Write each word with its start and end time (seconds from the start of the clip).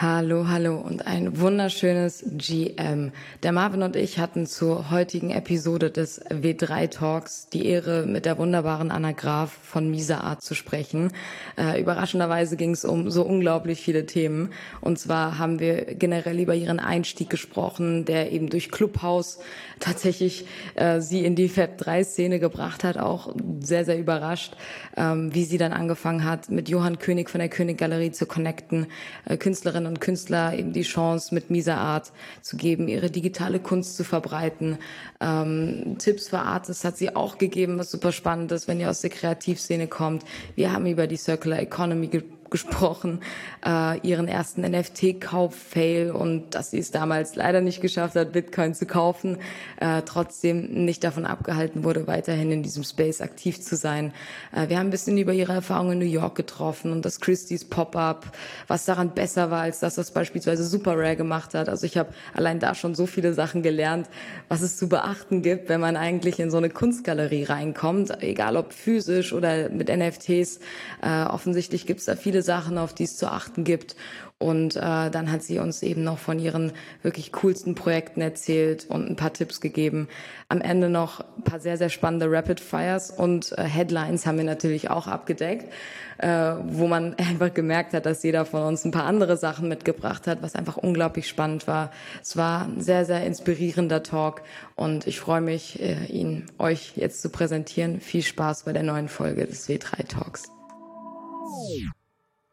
Hallo, 0.00 0.46
hallo 0.46 0.76
und 0.76 1.08
ein 1.08 1.40
wunderschönes 1.40 2.24
GM. 2.30 3.10
Der 3.42 3.50
Marvin 3.50 3.82
und 3.82 3.96
ich 3.96 4.20
hatten 4.20 4.46
zur 4.46 4.92
heutigen 4.92 5.30
Episode 5.30 5.90
des 5.90 6.24
W3 6.26 6.88
Talks 6.88 7.48
die 7.48 7.66
Ehre, 7.66 8.06
mit 8.06 8.24
der 8.24 8.38
wunderbaren 8.38 8.92
Anna 8.92 9.10
Graf 9.10 9.50
von 9.50 9.90
Misa 9.90 10.18
Art 10.18 10.40
zu 10.40 10.54
sprechen. 10.54 11.10
Äh, 11.56 11.80
überraschenderweise 11.80 12.56
ging 12.56 12.70
es 12.70 12.84
um 12.84 13.10
so 13.10 13.24
unglaublich 13.24 13.80
viele 13.80 14.06
Themen. 14.06 14.50
Und 14.80 15.00
zwar 15.00 15.36
haben 15.38 15.58
wir 15.58 15.96
generell 15.96 16.38
über 16.38 16.54
ihren 16.54 16.78
Einstieg 16.78 17.28
gesprochen, 17.28 18.04
der 18.04 18.30
eben 18.30 18.50
durch 18.50 18.70
Clubhouse 18.70 19.40
tatsächlich 19.80 20.46
äh, 20.76 21.00
sie 21.00 21.24
in 21.24 21.34
die 21.34 21.48
Fab 21.48 21.76
3 21.76 22.04
Szene 22.04 22.38
gebracht 22.38 22.84
hat, 22.84 22.98
auch 22.98 23.34
sehr, 23.58 23.84
sehr 23.84 23.98
überrascht, 23.98 24.56
ähm, 24.96 25.34
wie 25.34 25.42
sie 25.42 25.58
dann 25.58 25.72
angefangen 25.72 26.22
hat, 26.22 26.50
mit 26.50 26.68
Johann 26.68 27.00
König 27.00 27.30
von 27.30 27.40
der 27.40 27.48
König 27.48 27.78
Galerie 27.78 28.12
zu 28.12 28.26
connecten, 28.26 28.86
äh, 29.24 29.36
Künstlerin 29.36 29.87
und 29.88 30.00
Künstler 30.00 30.54
eben 30.54 30.72
die 30.72 30.82
Chance, 30.82 31.34
mit 31.34 31.50
Misa 31.50 31.76
Art 31.76 32.12
zu 32.42 32.56
geben, 32.56 32.86
ihre 32.86 33.10
digitale 33.10 33.58
Kunst 33.58 33.96
zu 33.96 34.04
verbreiten. 34.04 34.78
Ähm, 35.20 35.96
Tipps 35.98 36.28
für 36.28 36.38
Artists 36.38 36.84
hat 36.84 36.96
sie 36.96 37.16
auch 37.16 37.38
gegeben, 37.38 37.78
was 37.78 37.90
super 37.90 38.12
spannend 38.12 38.52
ist, 38.52 38.68
wenn 38.68 38.78
ihr 38.78 38.90
aus 38.90 39.00
der 39.00 39.10
Kreativszene 39.10 39.88
kommt. 39.88 40.24
Wir 40.54 40.72
haben 40.72 40.86
über 40.86 41.06
die 41.06 41.16
Circular 41.16 41.58
Economy 41.58 42.08
gesprochen, 42.50 43.20
äh, 43.64 43.98
ihren 44.06 44.28
ersten 44.28 44.62
NFT-Kauf-Fail 44.62 46.10
und 46.10 46.54
dass 46.54 46.70
sie 46.70 46.78
es 46.78 46.90
damals 46.90 47.34
leider 47.36 47.60
nicht 47.60 47.80
geschafft 47.80 48.14
hat, 48.14 48.32
Bitcoin 48.32 48.74
zu 48.74 48.86
kaufen, 48.86 49.38
äh, 49.80 50.02
trotzdem 50.02 50.84
nicht 50.84 51.04
davon 51.04 51.26
abgehalten 51.26 51.84
wurde, 51.84 52.06
weiterhin 52.06 52.50
in 52.50 52.62
diesem 52.62 52.84
Space 52.84 53.20
aktiv 53.20 53.60
zu 53.60 53.76
sein. 53.76 54.12
Äh, 54.52 54.68
wir 54.68 54.78
haben 54.78 54.88
ein 54.88 54.90
bisschen 54.90 55.18
über 55.18 55.32
ihre 55.32 55.52
Erfahrungen 55.52 55.92
in 55.92 55.98
New 55.98 56.12
York 56.12 56.34
getroffen 56.34 56.92
und 56.92 57.04
das 57.04 57.20
Christie's 57.20 57.64
Pop-Up, 57.64 58.32
was 58.66 58.84
daran 58.84 59.10
besser 59.10 59.50
war, 59.50 59.62
als 59.62 59.80
dass 59.80 59.94
das 59.94 60.10
beispielsweise 60.10 60.64
Super 60.64 60.96
Rare 60.96 61.16
gemacht 61.16 61.54
hat. 61.54 61.68
Also 61.68 61.86
ich 61.86 61.96
habe 61.96 62.12
allein 62.34 62.58
da 62.58 62.74
schon 62.74 62.94
so 62.94 63.06
viele 63.06 63.34
Sachen 63.34 63.62
gelernt, 63.62 64.08
was 64.48 64.62
es 64.62 64.76
zu 64.76 64.88
beachten 64.88 65.42
gibt, 65.42 65.68
wenn 65.68 65.80
man 65.80 65.96
eigentlich 65.96 66.40
in 66.40 66.50
so 66.50 66.56
eine 66.56 66.70
Kunstgalerie 66.70 67.44
reinkommt, 67.44 68.22
egal 68.22 68.56
ob 68.56 68.72
physisch 68.72 69.32
oder 69.32 69.68
mit 69.68 69.88
NFTs. 69.88 70.60
Äh, 71.02 71.24
offensichtlich 71.24 71.86
gibt 71.86 72.00
es 72.00 72.06
da 72.06 72.16
viele 72.16 72.37
viele 72.38 72.42
Sachen, 72.42 72.78
auf 72.78 72.94
die 72.94 73.04
es 73.04 73.16
zu 73.16 73.30
achten 73.30 73.64
gibt. 73.64 73.96
Und 74.40 74.76
äh, 74.76 75.10
dann 75.10 75.32
hat 75.32 75.42
sie 75.42 75.58
uns 75.58 75.82
eben 75.82 76.04
noch 76.04 76.18
von 76.18 76.38
ihren 76.38 76.72
wirklich 77.02 77.32
coolsten 77.32 77.74
Projekten 77.74 78.20
erzählt 78.20 78.86
und 78.88 79.10
ein 79.10 79.16
paar 79.16 79.32
Tipps 79.32 79.60
gegeben. 79.60 80.06
Am 80.48 80.60
Ende 80.60 80.88
noch 80.88 81.24
ein 81.36 81.42
paar 81.42 81.58
sehr, 81.58 81.76
sehr 81.76 81.88
spannende 81.88 82.30
Rapid 82.30 82.60
Fires 82.60 83.10
und 83.10 83.58
äh, 83.58 83.64
Headlines 83.64 84.26
haben 84.26 84.38
wir 84.38 84.44
natürlich 84.44 84.90
auch 84.90 85.08
abgedeckt, 85.08 85.72
äh, 86.18 86.28
wo 86.62 86.86
man 86.86 87.14
einfach 87.18 87.52
gemerkt 87.52 87.94
hat, 87.94 88.06
dass 88.06 88.22
jeder 88.22 88.44
von 88.44 88.62
uns 88.62 88.84
ein 88.84 88.92
paar 88.92 89.06
andere 89.06 89.36
Sachen 89.36 89.68
mitgebracht 89.68 90.28
hat, 90.28 90.40
was 90.40 90.54
einfach 90.54 90.76
unglaublich 90.76 91.26
spannend 91.26 91.66
war. 91.66 91.90
Es 92.22 92.36
war 92.36 92.66
ein 92.66 92.80
sehr, 92.80 93.04
sehr 93.04 93.26
inspirierender 93.26 94.04
Talk 94.04 94.42
und 94.76 95.08
ich 95.08 95.18
freue 95.18 95.40
mich, 95.40 95.82
äh, 95.82 96.04
ihn 96.06 96.46
euch 96.58 96.92
jetzt 96.94 97.22
zu 97.22 97.30
präsentieren. 97.30 98.00
Viel 98.00 98.22
Spaß 98.22 98.62
bei 98.62 98.72
der 98.72 98.84
neuen 98.84 99.08
Folge 99.08 99.44
des 99.48 99.68
W3 99.68 100.06
Talks. 100.06 100.44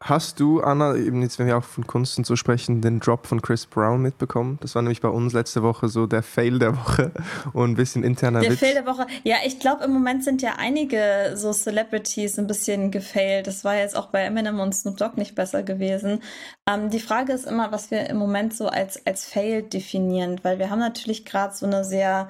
Hast 0.08 0.38
du, 0.38 0.60
Anna, 0.60 0.94
eben 0.94 1.20
jetzt, 1.20 1.40
wenn 1.40 1.48
wir 1.48 1.58
auch 1.58 1.64
von 1.64 1.84
Kunst 1.84 2.16
und 2.16 2.24
so 2.24 2.36
sprechen, 2.36 2.80
den 2.80 3.00
Drop 3.00 3.26
von 3.26 3.42
Chris 3.42 3.66
Brown 3.66 4.00
mitbekommen? 4.00 4.56
Das 4.60 4.76
war 4.76 4.82
nämlich 4.82 5.00
bei 5.00 5.08
uns 5.08 5.32
letzte 5.32 5.64
Woche 5.64 5.88
so 5.88 6.06
der 6.06 6.22
Fail 6.22 6.60
der 6.60 6.76
Woche 6.76 7.10
und 7.52 7.72
ein 7.72 7.74
bisschen 7.74 8.04
interner 8.04 8.38
Der 8.38 8.52
Witz. 8.52 8.60
Fail 8.60 8.74
der 8.74 8.86
Woche. 8.86 9.08
Ja, 9.24 9.38
ich 9.44 9.58
glaube, 9.58 9.82
im 9.82 9.90
Moment 9.90 10.22
sind 10.22 10.42
ja 10.42 10.54
einige 10.58 11.32
so 11.34 11.52
Celebrities 11.52 12.38
ein 12.38 12.46
bisschen 12.46 12.92
gefailt. 12.92 13.48
Das 13.48 13.64
war 13.64 13.74
jetzt 13.74 13.96
auch 13.96 14.06
bei 14.06 14.22
Eminem 14.22 14.60
und 14.60 14.76
Snoop 14.76 14.96
Dogg 14.96 15.16
nicht 15.16 15.34
besser 15.34 15.64
gewesen. 15.64 16.22
Ähm, 16.70 16.88
die 16.88 17.00
Frage 17.00 17.32
ist 17.32 17.44
immer, 17.44 17.72
was 17.72 17.90
wir 17.90 18.08
im 18.08 18.16
Moment 18.16 18.54
so 18.54 18.68
als, 18.68 19.04
als 19.06 19.24
Fail 19.24 19.62
definieren, 19.62 20.38
weil 20.44 20.60
wir 20.60 20.70
haben 20.70 20.78
natürlich 20.78 21.24
gerade 21.24 21.52
so 21.52 21.66
eine 21.66 21.84
sehr 21.84 22.28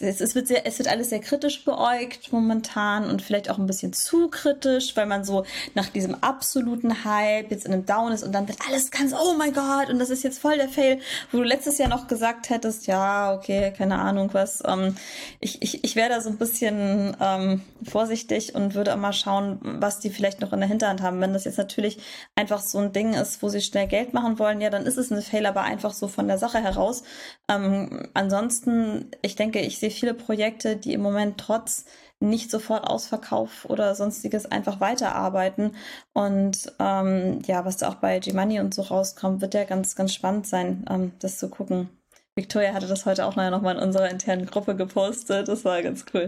es, 0.00 0.34
wird 0.36 0.46
sehr, 0.46 0.66
es 0.66 0.78
wird 0.78 0.88
alles 0.88 1.10
sehr 1.10 1.18
kritisch 1.18 1.64
beäugt 1.64 2.32
momentan 2.32 3.10
und 3.10 3.22
vielleicht 3.22 3.50
auch 3.50 3.58
ein 3.58 3.66
bisschen 3.66 3.92
zu 3.92 4.28
kritisch, 4.28 4.96
weil 4.96 5.06
man 5.06 5.24
so 5.24 5.44
nach 5.74 5.88
diesem 5.88 6.14
absoluten 6.22 7.04
Hype 7.04 7.50
jetzt 7.50 7.66
in 7.66 7.72
einem 7.72 7.84
Down 7.84 8.12
ist 8.12 8.22
und 8.22 8.32
dann 8.32 8.46
wird 8.46 8.58
alles 8.68 8.92
ganz, 8.92 9.12
oh 9.12 9.34
mein 9.36 9.52
Gott, 9.52 9.90
und 9.90 9.98
das 9.98 10.10
ist 10.10 10.22
jetzt 10.22 10.38
voll 10.38 10.56
der 10.56 10.68
Fail, 10.68 11.00
wo 11.32 11.38
du 11.38 11.44
letztes 11.44 11.78
Jahr 11.78 11.88
noch 11.88 12.06
gesagt 12.06 12.50
hättest, 12.50 12.86
ja, 12.86 13.34
okay, 13.34 13.72
keine 13.76 13.98
Ahnung 13.98 14.30
was. 14.32 14.62
Ähm, 14.64 14.94
ich, 15.40 15.60
ich, 15.60 15.82
ich 15.82 15.96
wäre 15.96 16.10
da 16.10 16.20
so 16.20 16.28
ein 16.28 16.38
bisschen 16.38 17.16
ähm, 17.20 17.62
vorsichtig 17.82 18.54
und 18.54 18.74
würde 18.74 18.94
mal 18.96 19.12
schauen, 19.12 19.58
was 19.62 19.98
die 19.98 20.10
vielleicht 20.10 20.40
noch 20.40 20.52
in 20.52 20.60
der 20.60 20.68
Hinterhand 20.68 21.02
haben. 21.02 21.20
Wenn 21.20 21.32
das 21.32 21.44
jetzt 21.44 21.58
natürlich 21.58 21.98
einfach 22.36 22.60
so 22.60 22.78
ein 22.78 22.92
Ding 22.92 23.14
ist, 23.14 23.42
wo 23.42 23.48
sie 23.48 23.60
schnell 23.60 23.88
Geld 23.88 24.14
machen 24.14 24.38
wollen, 24.38 24.60
ja, 24.60 24.70
dann 24.70 24.86
ist 24.86 24.98
es 24.98 25.10
ein 25.10 25.20
Fail, 25.20 25.46
aber 25.46 25.62
einfach 25.62 25.92
so 25.92 26.06
von 26.06 26.28
der 26.28 26.38
Sache 26.38 26.58
heraus. 26.58 27.02
Ähm, 27.50 28.08
ansonsten, 28.14 29.10
ich 29.22 29.34
denke, 29.34 29.47
denke, 29.52 29.66
ich 29.66 29.78
sehe 29.78 29.90
viele 29.90 30.14
Projekte, 30.14 30.76
die 30.76 30.92
im 30.92 31.00
Moment 31.00 31.38
trotz 31.38 31.84
nicht 32.20 32.50
sofort 32.50 32.84
Ausverkauf 32.84 33.64
oder 33.64 33.94
sonstiges 33.94 34.46
einfach 34.46 34.80
weiterarbeiten. 34.80 35.76
Und 36.12 36.72
ähm, 36.78 37.40
ja, 37.46 37.64
was 37.64 37.76
da 37.76 37.88
auch 37.88 37.96
bei 37.96 38.18
G-Money 38.18 38.60
und 38.60 38.74
so 38.74 38.82
rauskommt, 38.82 39.40
wird 39.40 39.54
ja 39.54 39.64
ganz, 39.64 39.94
ganz 39.94 40.12
spannend 40.12 40.46
sein, 40.46 40.84
ähm, 40.90 41.12
das 41.20 41.38
zu 41.38 41.48
gucken. 41.48 41.88
Victoria 42.34 42.72
hatte 42.72 42.86
das 42.86 43.06
heute 43.06 43.24
auch 43.24 43.36
nochmal 43.36 43.76
in 43.76 43.82
unserer 43.82 44.10
internen 44.10 44.46
Gruppe 44.46 44.76
gepostet. 44.76 45.48
Das 45.48 45.64
war 45.64 45.82
ganz 45.82 46.04
cool. 46.12 46.26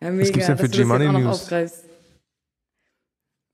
Ja, 0.00 0.10
mega, 0.10 0.22
Was 0.22 0.32
gibt's 0.32 0.46
denn 0.46 0.58
für 0.58 0.68
G-Money 0.68 1.08
News? 1.08 1.48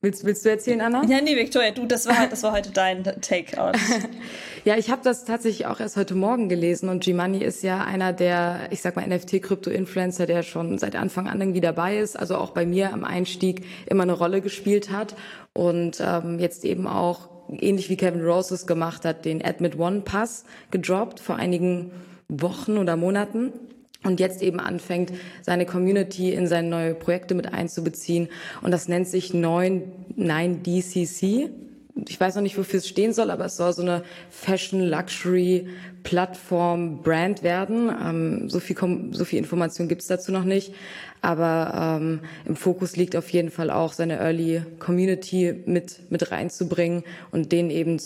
Willst, 0.04 0.22
willst 0.26 0.44
du 0.44 0.50
erzählen, 0.50 0.82
Anna? 0.82 1.02
Ja, 1.06 1.22
nee, 1.22 1.34
Victoria, 1.34 1.70
du, 1.70 1.86
das 1.86 2.04
war, 2.04 2.26
das 2.28 2.42
war 2.42 2.52
heute 2.52 2.70
dein 2.70 3.04
Takeout. 3.04 3.72
ja, 4.66 4.76
ich 4.76 4.90
habe 4.90 5.00
das 5.02 5.24
tatsächlich 5.24 5.64
auch 5.64 5.80
erst 5.80 5.96
heute 5.96 6.14
Morgen 6.14 6.50
gelesen 6.50 6.90
und 6.90 7.02
G-Money 7.02 7.42
ist 7.42 7.62
ja 7.62 7.82
einer 7.82 8.12
der, 8.12 8.68
ich 8.70 8.82
sag 8.82 8.96
mal, 8.96 9.08
NFT-Krypto-Influencer, 9.08 10.26
der 10.26 10.42
schon 10.42 10.76
seit 10.76 10.94
Anfang 10.94 11.26
an 11.26 11.40
irgendwie 11.40 11.62
dabei 11.62 11.96
ist, 11.96 12.18
also 12.18 12.36
auch 12.36 12.50
bei 12.50 12.66
mir 12.66 12.92
am 12.92 13.02
Einstieg 13.02 13.64
immer 13.86 14.02
eine 14.02 14.12
Rolle 14.12 14.42
gespielt 14.42 14.92
hat 14.92 15.16
und 15.54 16.02
ähm, 16.06 16.38
jetzt 16.38 16.66
eben 16.66 16.86
auch 16.86 17.30
ähnlich 17.48 17.88
wie 17.88 17.96
Kevin 17.96 18.20
Roses 18.20 18.66
gemacht 18.66 19.06
hat, 19.06 19.24
den 19.24 19.42
Admit 19.42 19.78
One 19.78 20.02
Pass 20.02 20.44
gedroppt 20.70 21.18
vor 21.18 21.36
einigen 21.36 21.92
Wochen 22.28 22.76
oder 22.76 22.96
Monaten 22.96 23.54
und 24.04 24.20
jetzt 24.20 24.42
eben 24.42 24.60
anfängt, 24.60 25.12
seine 25.42 25.66
Community 25.66 26.32
in 26.32 26.46
seine 26.46 26.68
neue 26.68 26.94
Projekte 26.94 27.34
mit 27.34 27.52
einzubeziehen. 27.52 28.28
Und 28.62 28.70
das 28.70 28.88
nennt 28.88 29.08
sich 29.08 29.32
9DCC. 29.32 31.50
Ich 32.08 32.20
weiß 32.20 32.34
noch 32.34 32.42
nicht, 32.42 32.58
wofür 32.58 32.78
es 32.78 32.88
stehen 32.88 33.12
soll, 33.12 33.30
aber 33.30 33.44
es 33.44 33.56
soll 33.56 33.72
so 33.72 33.82
eine 33.82 34.02
Fashion 34.28 34.80
Luxury 34.80 35.68
Plattform 36.02 37.02
Brand 37.02 37.42
werden. 37.42 37.88
Ähm, 37.88 38.50
so, 38.50 38.60
viel, 38.60 38.76
so 39.12 39.24
viel 39.24 39.38
Information 39.38 39.88
gibt's 39.88 40.06
dazu 40.06 40.32
noch 40.32 40.44
nicht. 40.44 40.74
Aber 41.22 41.98
ähm, 42.00 42.20
im 42.44 42.56
Fokus 42.56 42.96
liegt 42.96 43.16
auf 43.16 43.30
jeden 43.30 43.50
Fall 43.50 43.70
auch 43.70 43.92
seine 43.92 44.18
Early 44.18 44.62
Community 44.78 45.54
mit, 45.66 46.10
mit 46.10 46.30
reinzubringen 46.30 47.04
und 47.30 47.52
denen 47.52 47.70
eben 47.70 47.98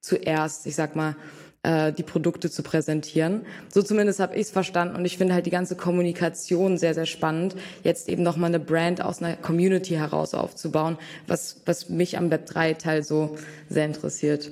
zuerst, 0.00 0.66
ich 0.66 0.74
sag 0.74 0.96
mal, 0.96 1.16
äh, 1.62 1.92
die 1.92 2.02
Produkte 2.02 2.50
zu 2.50 2.62
präsentieren. 2.62 3.42
So 3.68 3.82
zumindest 3.82 4.20
habe 4.20 4.34
ich 4.34 4.42
es 4.42 4.50
verstanden 4.50 4.96
und 4.96 5.04
ich 5.04 5.18
finde 5.18 5.34
halt 5.34 5.46
die 5.46 5.50
ganze 5.50 5.76
Kommunikation 5.76 6.78
sehr, 6.78 6.94
sehr 6.94 7.06
spannend, 7.06 7.54
jetzt 7.84 8.08
eben 8.08 8.22
nochmal 8.22 8.50
eine 8.50 8.60
Brand 8.60 9.02
aus 9.02 9.22
einer 9.22 9.36
Community 9.36 9.94
heraus 9.94 10.34
aufzubauen, 10.34 10.98
was, 11.26 11.56
was 11.64 11.88
mich 11.88 12.18
am 12.18 12.30
Web3-Teil 12.30 13.02
so 13.02 13.36
sehr 13.68 13.86
interessiert. 13.86 14.50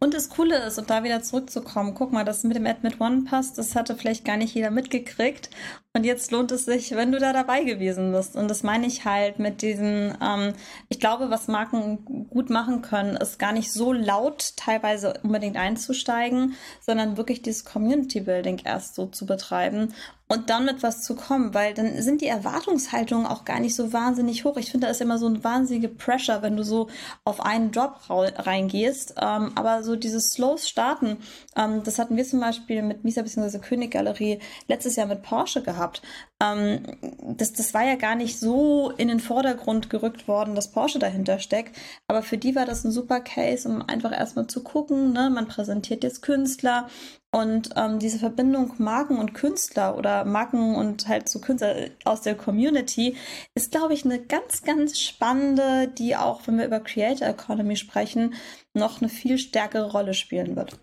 Und 0.00 0.14
das 0.14 0.28
Coole 0.28 0.58
ist, 0.64 0.78
um 0.78 0.86
da 0.86 1.02
wieder 1.02 1.22
zurückzukommen, 1.22 1.94
guck 1.94 2.12
mal, 2.12 2.24
das 2.24 2.44
mit 2.44 2.56
dem 2.56 2.66
Admit 2.66 3.00
One 3.00 3.24
Pass, 3.24 3.52
das 3.54 3.74
hatte 3.74 3.96
vielleicht 3.96 4.24
gar 4.24 4.36
nicht 4.36 4.54
jeder 4.54 4.70
mitgekriegt. 4.70 5.50
Und 5.92 6.04
jetzt 6.04 6.30
lohnt 6.30 6.52
es 6.52 6.66
sich, 6.66 6.92
wenn 6.94 7.10
du 7.10 7.18
da 7.18 7.32
dabei 7.32 7.64
gewesen 7.64 8.12
bist. 8.12 8.36
Und 8.36 8.48
das 8.48 8.62
meine 8.62 8.86
ich 8.86 9.04
halt 9.04 9.40
mit 9.40 9.60
diesen, 9.60 10.16
ähm, 10.22 10.52
ich 10.88 11.00
glaube, 11.00 11.30
was 11.30 11.48
Marken 11.48 12.26
gut 12.30 12.48
machen 12.48 12.82
können, 12.82 13.16
ist 13.16 13.40
gar 13.40 13.52
nicht 13.52 13.72
so 13.72 13.92
laut 13.92 14.56
teilweise 14.56 15.14
unbedingt 15.24 15.56
einzusteigen, 15.56 16.54
sondern 16.80 17.16
wirklich 17.16 17.42
dieses 17.42 17.64
Community 17.64 18.20
Building 18.20 18.60
erst 18.64 18.94
so 18.94 19.06
zu 19.06 19.26
betreiben 19.26 19.94
und 20.28 20.50
dann 20.50 20.66
mit 20.66 20.82
was 20.82 21.02
zu 21.02 21.16
kommen, 21.16 21.54
weil 21.54 21.72
dann 21.72 22.02
sind 22.02 22.20
die 22.20 22.26
Erwartungshaltungen 22.26 23.26
auch 23.26 23.46
gar 23.46 23.60
nicht 23.60 23.74
so 23.74 23.94
wahnsinnig 23.94 24.44
hoch. 24.44 24.58
Ich 24.58 24.70
finde, 24.70 24.86
da 24.86 24.90
ist 24.90 25.00
immer 25.00 25.16
so 25.16 25.26
ein 25.26 25.42
wahnsinnige 25.42 25.88
Pressure, 25.88 26.42
wenn 26.42 26.56
du 26.56 26.64
so 26.64 26.88
auf 27.24 27.40
einen 27.40 27.72
Drop 27.72 27.96
reingehst. 28.08 29.14
Ähm, 29.20 29.52
aber 29.54 29.82
so 29.82 29.96
dieses 29.96 30.32
Slows 30.32 30.68
starten, 30.68 31.16
ähm, 31.56 31.82
das 31.82 31.98
hatten 31.98 32.16
wir 32.16 32.24
zum 32.24 32.40
Beispiel 32.40 32.82
mit 32.82 33.04
Misa 33.04 33.22
bzw. 33.22 33.58
König 33.58 33.92
Galerie 33.92 34.38
letztes 34.68 34.96
Jahr 34.96 35.06
mit 35.06 35.22
Porsche 35.22 35.62
gehabt. 35.62 36.02
Ähm, 36.40 36.82
das, 37.22 37.54
das 37.54 37.72
war 37.72 37.84
ja 37.84 37.96
gar 37.96 38.14
nicht 38.14 38.38
so 38.38 38.90
in 38.90 39.08
den 39.08 39.20
Vordergrund 39.20 39.88
gerückt 39.88 40.28
worden, 40.28 40.54
dass 40.54 40.70
Porsche 40.70 40.98
dahinter 40.98 41.38
steckt. 41.38 41.74
Aber 42.06 42.22
für 42.22 42.36
die 42.36 42.54
war 42.54 42.66
das 42.66 42.84
ein 42.84 42.92
super 42.92 43.20
Case, 43.20 43.66
um 43.66 43.80
einfach 43.80 44.12
erstmal 44.12 44.46
zu 44.46 44.62
gucken. 44.62 45.12
Ne? 45.12 45.30
Man 45.30 45.48
präsentiert 45.48 46.04
jetzt 46.04 46.20
Künstler, 46.20 46.88
Und 47.30 47.70
ähm, 47.76 47.98
diese 47.98 48.18
Verbindung 48.18 48.72
Marken 48.78 49.18
und 49.18 49.34
Künstler 49.34 49.98
oder 49.98 50.24
Marken 50.24 50.74
und 50.74 51.08
halt 51.08 51.28
so 51.28 51.40
Künstler 51.40 51.90
aus 52.04 52.22
der 52.22 52.34
Community 52.34 53.16
ist, 53.54 53.70
glaube 53.70 53.92
ich, 53.92 54.04
eine 54.06 54.18
ganz, 54.18 54.62
ganz 54.62 54.98
spannende, 54.98 55.88
die 55.88 56.16
auch, 56.16 56.46
wenn 56.46 56.56
wir 56.56 56.64
über 56.64 56.80
Creator 56.80 57.28
Economy 57.28 57.76
sprechen, 57.76 58.34
noch 58.72 59.02
eine 59.02 59.10
viel 59.10 59.36
stärkere 59.36 59.90
Rolle 59.90 60.14
spielen 60.14 60.56
wird. 60.56 60.78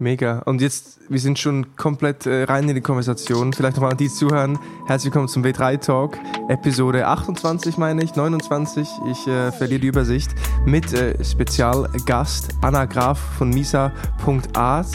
Mega. 0.00 0.38
Und 0.46 0.62
jetzt, 0.62 0.98
wir 1.10 1.20
sind 1.20 1.38
schon 1.38 1.76
komplett 1.76 2.24
äh, 2.24 2.44
rein 2.44 2.66
in 2.66 2.74
die 2.74 2.80
Konversation. 2.80 3.52
Vielleicht 3.52 3.76
nochmal 3.76 3.92
an 3.92 3.98
die 3.98 4.08
zuhören. 4.08 4.58
Herzlich 4.86 5.12
willkommen 5.12 5.28
zum 5.28 5.44
W3 5.44 5.78
Talk, 5.78 6.16
Episode 6.48 7.06
28 7.06 7.76
meine 7.76 8.02
ich, 8.02 8.16
29. 8.16 8.88
Ich 9.10 9.26
äh, 9.26 9.52
verliere 9.52 9.80
die 9.80 9.88
Übersicht. 9.88 10.30
Mit 10.64 10.94
äh, 10.94 11.22
Spezialgast 11.22 12.54
Anna 12.62 12.86
Graf 12.86 13.18
von 13.36 13.50
Misa.art. 13.50 14.88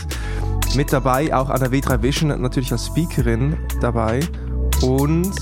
Mit 0.75 0.91
dabei 0.91 1.31
auch 1.35 1.49
Anna 1.49 1.67
W3 1.67 2.01
Vision, 2.01 2.41
natürlich 2.41 2.71
als 2.71 2.87
Speakerin 2.87 3.57
dabei. 3.81 4.21
Und 4.81 5.35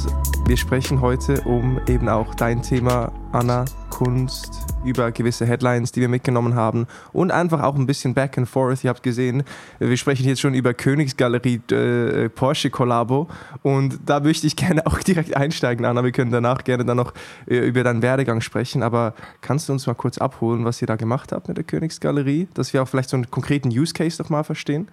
wir 0.46 0.58
sprechen 0.58 1.00
heute 1.00 1.40
um 1.44 1.80
eben 1.88 2.10
auch 2.10 2.36
dein 2.36 2.62
Thema, 2.62 3.14
Anna, 3.32 3.64
Kunst, 3.90 4.73
über 4.84 5.12
gewisse 5.12 5.46
Headlines, 5.46 5.92
die 5.92 6.02
wir 6.02 6.10
mitgenommen 6.10 6.56
haben 6.56 6.88
und 7.12 7.32
einfach 7.32 7.62
auch 7.62 7.76
ein 7.76 7.86
bisschen 7.86 8.14
back 8.14 8.38
and 8.38 8.48
forth. 8.48 8.84
Ihr 8.84 8.90
habt 8.90 9.04
gesehen, 9.04 9.44
wir 9.80 9.98
sprechen 9.98 10.28
jetzt 10.28 10.42
schon 10.42 10.54
über 10.54 10.74
Königsgalerie 10.74 11.62
äh, 11.72 12.30
Porsche 12.30 12.70
Kollabo 12.70 13.28
und 13.62 14.00
da 14.06 14.20
möchte 14.20 14.48
ich 14.48 14.56
gerne 14.56 14.86
auch 14.88 15.00
direkt 15.00 15.36
einsteigen, 15.36 15.86
Anna. 15.86 16.04
Wir 16.04 16.12
können 16.12 16.32
danach 16.32 16.64
gerne 16.64 16.86
dann 16.86 16.98
noch 16.98 17.14
äh, 17.48 17.58
über 17.58 17.84
deinen 17.84 18.02
Werdegang 18.02 18.42
sprechen, 18.42 18.84
aber 18.84 19.14
kannst 19.42 19.70
du 19.70 19.74
uns 19.74 19.88
mal 19.88 19.94
kurz 19.94 20.18
abholen, 20.18 20.66
was 20.66 20.82
ihr 20.82 20.88
da 20.88 20.96
gemacht 20.96 21.32
habt 21.32 21.48
mit 21.48 21.58
der 21.58 21.64
Königsgalerie, 21.64 22.48
dass 22.54 22.74
wir 22.74 22.84
auch 22.84 22.88
vielleicht 22.88 23.10
so 23.10 23.18
einen 23.18 23.30
konkreten 23.32 23.70
Use 23.70 23.94
Case 23.94 24.22
noch 24.22 24.30
mal 24.30 24.44
verstehen? 24.44 24.88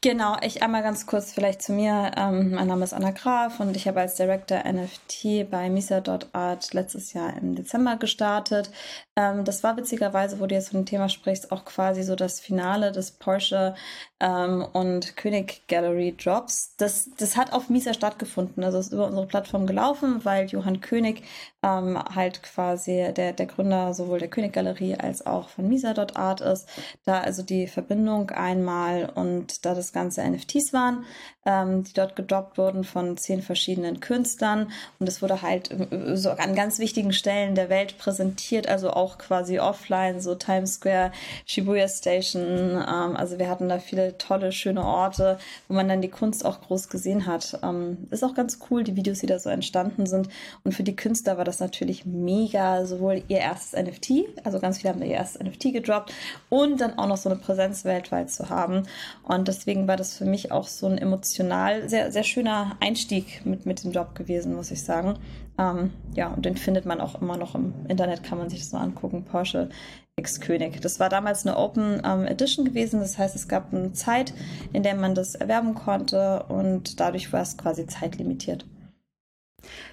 Genau, 0.00 0.36
ich 0.42 0.62
einmal 0.62 0.84
ganz 0.84 1.06
kurz 1.06 1.32
vielleicht 1.32 1.60
zu 1.60 1.72
mir. 1.72 2.12
Ähm, 2.16 2.52
mein 2.52 2.68
Name 2.68 2.84
ist 2.84 2.92
Anna 2.92 3.10
Graf 3.10 3.58
und 3.58 3.76
ich 3.76 3.88
habe 3.88 3.98
als 3.98 4.14
Director 4.14 4.62
NFT 4.64 5.50
bei 5.50 5.68
Misa.art 5.68 6.72
letztes 6.72 7.14
Jahr 7.14 7.36
im 7.36 7.56
Dezember 7.56 7.96
gestartet. 7.96 8.70
Ähm, 9.16 9.44
das 9.44 9.64
war 9.64 9.76
witzigerweise, 9.76 10.38
wo 10.38 10.46
du 10.46 10.54
jetzt 10.54 10.68
von 10.68 10.82
dem 10.82 10.86
Thema 10.86 11.08
sprichst, 11.08 11.50
auch 11.50 11.64
quasi 11.64 12.04
so 12.04 12.14
das 12.14 12.38
Finale 12.38 12.92
des 12.92 13.10
Porsche 13.10 13.74
ähm, 14.20 14.66
und 14.72 15.16
König 15.16 15.62
Gallery 15.68 16.14
Drops. 16.16 16.74
Das, 16.76 17.10
das 17.16 17.36
hat 17.36 17.52
auf 17.52 17.68
Misa 17.68 17.94
stattgefunden. 17.94 18.64
Also 18.64 18.78
ist 18.78 18.92
über 18.92 19.06
unsere 19.06 19.26
Plattform 19.26 19.66
gelaufen, 19.66 20.24
weil 20.24 20.46
Johann 20.46 20.80
König 20.80 21.22
ähm, 21.62 21.98
halt 22.14 22.42
quasi 22.42 23.12
der, 23.14 23.32
der 23.32 23.46
Gründer 23.46 23.94
sowohl 23.94 24.18
der 24.18 24.28
König 24.28 24.52
Galerie 24.52 24.96
als 24.96 25.24
auch 25.26 25.48
von 25.48 25.68
Misa.art 25.68 26.40
ist. 26.40 26.68
Da 27.04 27.20
also 27.20 27.42
die 27.42 27.66
Verbindung 27.66 28.30
einmal 28.30 29.10
und 29.14 29.64
da 29.64 29.74
das 29.74 29.92
Ganze 29.92 30.28
NFTs 30.28 30.72
waren, 30.72 31.04
ähm, 31.48 31.82
die 31.82 31.94
dort 31.94 32.14
gedroppt 32.14 32.58
wurden 32.58 32.84
von 32.84 33.16
zehn 33.16 33.40
verschiedenen 33.40 34.00
Künstlern. 34.00 34.70
Und 34.98 35.08
es 35.08 35.22
wurde 35.22 35.40
halt 35.40 35.74
so 36.14 36.30
an 36.30 36.54
ganz 36.54 36.78
wichtigen 36.78 37.14
Stellen 37.14 37.54
der 37.54 37.70
Welt 37.70 37.96
präsentiert, 37.96 38.68
also 38.68 38.90
auch 38.90 39.16
quasi 39.16 39.58
offline, 39.58 40.20
so 40.20 40.34
Times 40.34 40.74
Square, 40.74 41.10
Shibuya 41.46 41.88
Station. 41.88 42.42
Ähm, 42.42 43.16
also 43.16 43.38
wir 43.38 43.48
hatten 43.48 43.70
da 43.70 43.78
viele 43.78 44.18
tolle, 44.18 44.52
schöne 44.52 44.84
Orte, 44.84 45.38
wo 45.68 45.74
man 45.74 45.88
dann 45.88 46.02
die 46.02 46.10
Kunst 46.10 46.44
auch 46.44 46.60
groß 46.60 46.90
gesehen 46.90 47.24
hat. 47.24 47.58
Ähm, 47.62 48.08
ist 48.10 48.22
auch 48.22 48.34
ganz 48.34 48.58
cool, 48.70 48.84
die 48.84 48.96
Videos, 48.96 49.20
die 49.20 49.26
da 49.26 49.38
so 49.38 49.48
entstanden 49.48 50.04
sind. 50.04 50.28
Und 50.64 50.72
für 50.72 50.82
die 50.82 50.96
Künstler 50.96 51.38
war 51.38 51.44
das 51.44 51.60
natürlich 51.60 52.04
mega, 52.04 52.84
sowohl 52.84 53.22
ihr 53.28 53.38
erstes 53.38 53.80
NFT, 53.80 54.44
also 54.44 54.60
ganz 54.60 54.78
viele 54.78 54.92
haben 54.92 55.02
ihr 55.02 55.12
erstes 55.12 55.42
NFT 55.42 55.72
gedroppt 55.72 56.12
und 56.50 56.80
dann 56.82 56.98
auch 56.98 57.06
noch 57.06 57.16
so 57.16 57.30
eine 57.30 57.38
Präsenz 57.38 57.86
weltweit 57.86 58.30
zu 58.30 58.50
haben. 58.50 58.82
Und 59.22 59.48
deswegen 59.48 59.88
war 59.88 59.96
das 59.96 60.14
für 60.14 60.26
mich 60.26 60.52
auch 60.52 60.68
so 60.68 60.86
ein 60.86 60.98
Emotion 60.98 61.37
emotional 61.38 61.88
sehr, 61.88 62.12
sehr 62.12 62.24
schöner 62.24 62.76
Einstieg 62.80 63.44
mit, 63.44 63.66
mit 63.66 63.84
dem 63.84 63.92
Job 63.92 64.14
gewesen, 64.14 64.54
muss 64.54 64.70
ich 64.70 64.82
sagen. 64.82 65.18
Ähm, 65.58 65.90
ja, 66.14 66.28
und 66.28 66.44
den 66.44 66.56
findet 66.56 66.86
man 66.86 67.00
auch 67.00 67.20
immer 67.20 67.36
noch 67.36 67.54
im 67.54 67.72
Internet, 67.88 68.22
kann 68.22 68.38
man 68.38 68.48
sich 68.48 68.60
das 68.60 68.72
mal 68.72 68.82
angucken. 68.82 69.24
Porsche 69.24 69.68
X 70.16 70.40
König. 70.40 70.80
Das 70.80 70.98
war 70.98 71.08
damals 71.08 71.46
eine 71.46 71.56
Open 71.56 72.02
ähm, 72.04 72.26
Edition 72.26 72.64
gewesen, 72.64 73.00
das 73.00 73.18
heißt, 73.18 73.36
es 73.36 73.48
gab 73.48 73.72
eine 73.72 73.92
Zeit, 73.92 74.32
in 74.72 74.82
der 74.82 74.96
man 74.96 75.14
das 75.14 75.36
erwerben 75.36 75.74
konnte 75.74 76.44
und 76.48 76.98
dadurch 76.98 77.32
war 77.32 77.42
es 77.42 77.56
quasi 77.56 77.86
zeitlimitiert. 77.86 78.66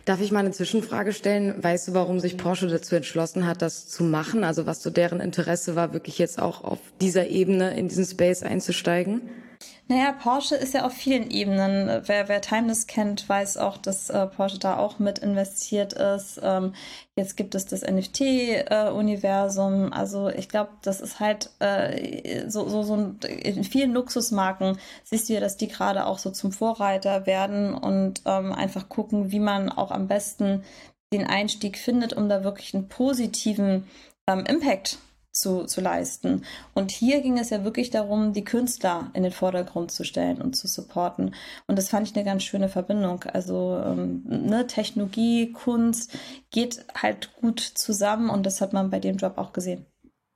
Darf 0.06 0.22
ich 0.22 0.32
mal 0.32 0.40
eine 0.40 0.52
Zwischenfrage 0.52 1.14
stellen? 1.14 1.64
Weißt 1.64 1.88
du, 1.88 1.94
warum 1.94 2.20
sich 2.20 2.38
Porsche 2.38 2.68
dazu 2.68 2.96
entschlossen 2.96 3.46
hat, 3.46 3.62
das 3.62 3.88
zu 3.88 4.04
machen? 4.04 4.44
Also 4.44 4.66
was 4.68 4.82
so 4.82 4.90
deren 4.90 5.20
Interesse 5.20 5.76
war, 5.76 5.94
wirklich 5.94 6.18
jetzt 6.20 6.40
auch 6.40 6.64
auf 6.64 6.80
dieser 7.02 7.28
Ebene 7.28 7.76
in 7.76 7.88
diesen 7.88 8.06
Space 8.06 8.44
einzusteigen? 8.44 9.22
Naja, 9.88 10.14
Porsche 10.14 10.56
ist 10.56 10.74
ja 10.74 10.84
auf 10.84 10.94
vielen 10.94 11.30
Ebenen. 11.30 12.02
Wer, 12.08 12.28
wer 12.28 12.42
Timeless 12.42 12.88
kennt, 12.88 13.30
weiß 13.30 13.58
auch, 13.58 13.78
dass 13.78 14.10
äh, 14.10 14.26
Porsche 14.26 14.58
da 14.58 14.78
auch 14.78 14.98
mit 14.98 15.20
investiert 15.20 15.94
ist. 15.94 16.40
Ähm, 16.42 16.74
jetzt 17.16 17.38
gibt 17.38 17.54
es 17.54 17.68
das 17.68 17.84
NFT-Universum. 17.84 19.92
Äh, 19.92 19.96
also 19.96 20.30
ich 20.30 20.50
glaube, 20.50 20.72
das 20.82 21.02
ist 21.02 21.20
halt 21.20 21.52
äh, 21.60 22.50
so, 22.50 22.68
so, 22.68 22.82
so 22.82 22.96
ein, 22.96 23.20
in 23.20 23.64
vielen 23.64 23.94
Luxusmarken 23.94 24.80
siehst 25.04 25.30
du 25.30 25.34
ja, 25.34 25.40
dass 25.40 25.56
die 25.56 25.68
gerade 25.68 26.08
auch 26.08 26.18
so 26.18 26.32
zum 26.32 26.52
Vorreiter 26.52 27.28
werden 27.28 27.76
und 27.76 28.24
ähm, 28.26 28.54
einfach 28.54 28.90
gucken, 28.90 29.32
wie 29.32 29.40
man 29.40 29.70
auch 29.70 29.92
am 29.92 30.08
besten 30.08 30.64
den 31.14 31.28
Einstieg 31.28 31.78
findet, 31.78 32.14
um 32.14 32.28
da 32.28 32.44
wirklich 32.44 32.74
einen 32.74 32.88
positiven 32.88 33.88
ähm, 34.26 34.46
Impact 34.48 34.98
zu, 35.36 35.66
zu 35.66 35.82
leisten. 35.82 36.44
Und 36.74 36.92
hier 36.92 37.22
ging 37.22 37.38
es 37.38 37.50
ja 37.50 37.64
wirklich 37.64 37.90
darum, 37.90 38.34
die 38.34 38.46
Künstler 38.46 39.10
in 39.14 39.24
den 39.24 39.32
Vordergrund 39.32 39.92
zu 39.92 40.04
stellen 40.06 40.42
und 40.42 40.56
zu 40.56 40.68
supporten. 40.68 41.36
Und 41.68 41.78
das 41.78 41.90
fand 41.90 42.08
ich 42.08 42.16
eine 42.16 42.26
ganz 42.26 42.44
schöne 42.44 42.70
Verbindung. 42.70 43.24
Also 43.26 43.82
ähm, 43.86 44.24
ne, 44.26 44.66
Technologie, 44.66 45.52
Kunst 45.52 46.18
geht 46.52 46.86
halt 46.96 47.36
gut 47.36 47.60
zusammen 47.60 48.30
und 48.30 48.46
das 48.46 48.62
hat 48.62 48.72
man 48.72 48.90
bei 48.90 49.00
dem 49.00 49.18
Job 49.18 49.38
auch 49.38 49.52
gesehen. 49.52 49.86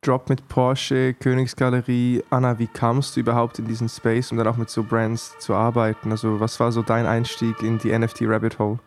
Drop 0.01 0.29
mit 0.29 0.47
Porsche, 0.47 1.13
Königsgalerie. 1.13 2.23
Anna, 2.29 2.57
wie 2.57 2.67
kamst 2.67 3.15
du 3.15 3.19
überhaupt 3.19 3.59
in 3.59 3.67
diesen 3.67 3.89
Space, 3.89 4.31
um 4.31 4.37
dann 4.37 4.47
auch 4.47 4.55
mit 4.55 4.69
so 4.69 4.83
Brands 4.83 5.37
zu 5.39 5.53
arbeiten? 5.53 6.11
Also 6.11 6.39
was 6.39 6.59
war 6.59 6.71
so 6.71 6.81
dein 6.81 7.05
Einstieg 7.05 7.61
in 7.61 7.79
die 7.79 7.97
NFT 7.97 8.21
Rabbit 8.21 8.59
Hole? 8.59 8.79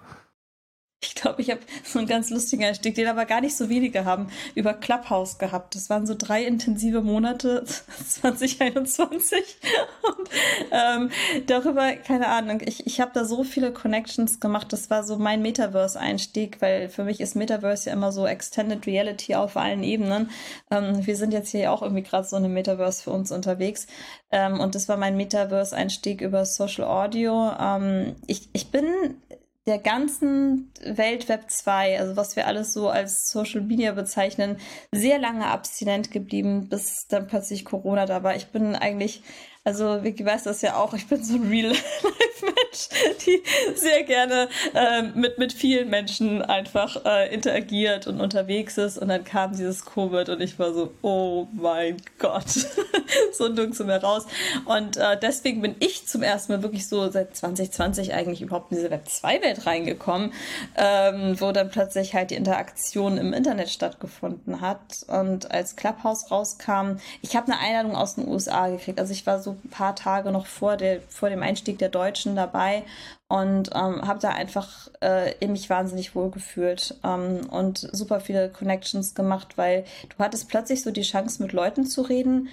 Ich 1.04 1.16
glaube, 1.16 1.43
ich 1.43 1.50
habe 1.50 1.60
so 1.82 1.99
einen 1.99 2.06
ganz 2.06 2.31
lustigen 2.31 2.62
Einstieg, 2.64 2.94
den 2.94 3.08
aber 3.08 3.25
gar 3.25 3.40
nicht 3.40 3.56
so 3.56 3.69
wenige 3.69 4.04
haben, 4.04 4.28
über 4.54 4.72
Clubhouse 4.72 5.37
gehabt. 5.37 5.75
Das 5.75 5.90
waren 5.90 6.06
so 6.06 6.14
drei 6.16 6.44
intensive 6.44 7.02
Monate 7.02 7.64
2021. 8.08 9.58
Und 10.02 10.28
ähm, 10.70 11.10
darüber, 11.46 11.93
keine 11.96 12.28
Ahnung, 12.28 12.60
ich, 12.64 12.87
ich 12.87 13.00
habe 13.00 13.10
da 13.14 13.25
so 13.25 13.43
viele 13.43 13.72
Connections 13.72 14.38
gemacht. 14.38 14.72
Das 14.72 14.90
war 14.90 15.02
so 15.02 15.16
mein 15.16 15.43
Metaverse-Einstieg, 15.43 16.62
weil 16.62 16.88
für 16.88 17.02
mich 17.02 17.20
ist 17.20 17.34
Metaverse 17.34 17.90
ja 17.90 17.96
immer 17.96 18.12
so 18.12 18.25
Extended 18.25 18.87
Reality 18.87 19.34
auf 19.34 19.56
allen 19.56 19.82
Ebenen. 19.82 20.31
Ähm, 20.70 21.05
wir 21.05 21.16
sind 21.16 21.32
jetzt 21.32 21.50
hier 21.50 21.72
auch 21.72 21.82
irgendwie 21.82 22.05
gerade 22.05 22.28
so 22.28 22.37
eine 22.37 22.48
Metaverse 22.48 23.02
für 23.02 23.10
uns 23.10 23.32
unterwegs. 23.32 23.88
Ähm, 24.31 24.60
und 24.60 24.76
das 24.76 24.88
war 24.88 24.96
mein 24.96 25.17
Metaverse-Einstieg 25.17 26.20
über 26.20 26.46
Social 26.46 26.84
Audio. 26.84 27.50
Ähm, 27.58 28.15
ich, 28.29 28.48
ich 28.53 28.70
bin 28.70 29.17
der 29.66 29.78
ganzen 29.78 30.72
Welt 30.82 31.28
Web 31.28 31.48
2, 31.48 31.98
also 32.00 32.16
was 32.16 32.34
wir 32.34 32.46
alles 32.46 32.72
so 32.72 32.88
als 32.88 33.28
Social 33.31 33.60
Media 33.60 33.92
bezeichnen, 33.92 34.56
sehr 34.92 35.19
lange 35.19 35.46
abstinent 35.46 36.10
geblieben, 36.10 36.69
bis 36.69 37.06
dann 37.06 37.28
plötzlich 37.28 37.64
Corona 37.64 38.06
da 38.06 38.22
war. 38.24 38.34
Ich 38.34 38.48
bin 38.48 38.74
eigentlich 38.74 39.22
also 39.64 40.02
Vicky 40.02 40.24
weiß 40.24 40.44
das 40.44 40.60
ja 40.62 40.76
auch, 40.76 40.92
ich 40.92 41.06
bin 41.06 41.22
so 41.22 41.34
ein 41.34 41.48
Real-Life-Mensch, 41.48 42.88
die 43.24 43.42
sehr 43.76 44.02
gerne 44.02 44.48
äh, 44.74 45.02
mit, 45.02 45.38
mit 45.38 45.52
vielen 45.52 45.88
Menschen 45.88 46.42
einfach 46.42 47.04
äh, 47.04 47.32
interagiert 47.32 48.08
und 48.08 48.20
unterwegs 48.20 48.76
ist. 48.76 48.98
Und 48.98 49.08
dann 49.08 49.22
kam 49.22 49.52
dieses 49.52 49.84
Covid 49.84 50.31
und 50.31 50.40
ich 50.40 50.58
war 50.58 50.72
so, 50.72 50.92
oh 51.02 51.46
mein 51.52 51.98
Gott, 52.19 52.48
so 53.32 53.48
zu 53.70 53.84
mir 53.84 54.02
raus. 54.02 54.26
Und 54.64 54.96
äh, 54.96 55.16
deswegen 55.20 55.62
bin 55.62 55.76
ich 55.78 56.08
zum 56.08 56.24
ersten 56.24 56.52
Mal 56.52 56.62
wirklich 56.64 56.88
so 56.88 57.08
seit 57.08 57.36
2020 57.36 58.14
eigentlich 58.14 58.42
überhaupt 58.42 58.72
in 58.72 58.78
diese 58.78 58.88
Web2-Welt 58.88 59.64
reingekommen, 59.64 60.32
ähm, 60.76 61.40
wo 61.40 61.52
dann 61.52 61.70
plötzlich 61.70 62.14
halt 62.14 62.32
die 62.32 62.36
Interaktion 62.36 63.16
im 63.16 63.32
Internet 63.32 63.70
stattgefunden 63.70 64.60
hat. 64.60 65.04
Und 65.06 65.52
als 65.52 65.76
Clubhouse 65.76 66.32
rauskam, 66.32 66.96
ich 67.20 67.36
habe 67.36 67.52
eine 67.52 67.60
Einladung 67.60 67.94
aus 67.94 68.16
den 68.16 68.26
USA 68.26 68.69
gekriegt. 68.69 68.98
Also 68.98 69.12
ich 69.12 69.24
war 69.24 69.40
so 69.40 69.51
ein 69.52 69.70
paar 69.70 69.96
Tage 69.96 70.30
noch 70.30 70.46
vor, 70.46 70.76
der, 70.76 71.00
vor 71.08 71.30
dem 71.30 71.42
Einstieg 71.42 71.78
der 71.78 71.88
Deutschen 71.88 72.36
dabei 72.36 72.84
und 73.28 73.70
ähm, 73.74 74.06
habe 74.06 74.18
da 74.20 74.30
einfach 74.30 74.88
äh, 75.00 75.46
mich 75.46 75.70
wahnsinnig 75.70 76.14
wohl 76.14 76.30
gefühlt 76.30 76.96
ähm, 77.02 77.48
und 77.50 77.88
super 77.92 78.20
viele 78.20 78.50
Connections 78.50 79.14
gemacht, 79.14 79.56
weil 79.56 79.84
du 80.08 80.18
hattest 80.18 80.48
plötzlich 80.48 80.82
so 80.82 80.90
die 80.90 81.02
Chance, 81.02 81.42
mit 81.42 81.52
Leuten 81.52 81.86
zu 81.86 82.02
reden, 82.02 82.48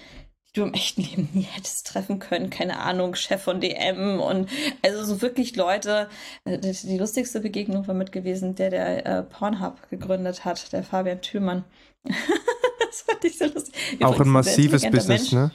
die 0.47 0.59
du 0.59 0.63
im 0.63 0.73
echten 0.73 1.01
Leben 1.01 1.29
nie 1.33 1.43
hättest 1.43 1.87
treffen 1.87 2.19
können. 2.19 2.49
Keine 2.49 2.79
Ahnung, 2.79 3.15
Chef 3.15 3.43
von 3.43 3.59
DM 3.59 4.19
und 4.19 4.49
also 4.83 5.03
so 5.03 5.21
wirklich 5.21 5.55
Leute. 5.55 6.07
Äh, 6.45 6.59
die 6.59 6.97
lustigste 6.97 7.41
Begegnung 7.41 7.87
war 7.87 7.95
mit 7.95 8.11
gewesen, 8.11 8.55
der 8.55 8.69
der 8.69 9.05
äh, 9.05 9.23
Pornhub 9.23 9.89
gegründet 9.89 10.45
hat, 10.45 10.71
der 10.71 10.83
Fabian 10.83 11.21
Thülmann. 11.21 11.65
das 12.03 13.01
fand 13.01 13.23
ich 13.25 13.37
so 13.37 13.45
lustig. 13.45 13.75
Auch 14.01 14.19
ein 14.19 14.29
massives 14.29 14.83
Business, 14.83 15.07
Mensch. 15.07 15.31
ne? 15.33 15.51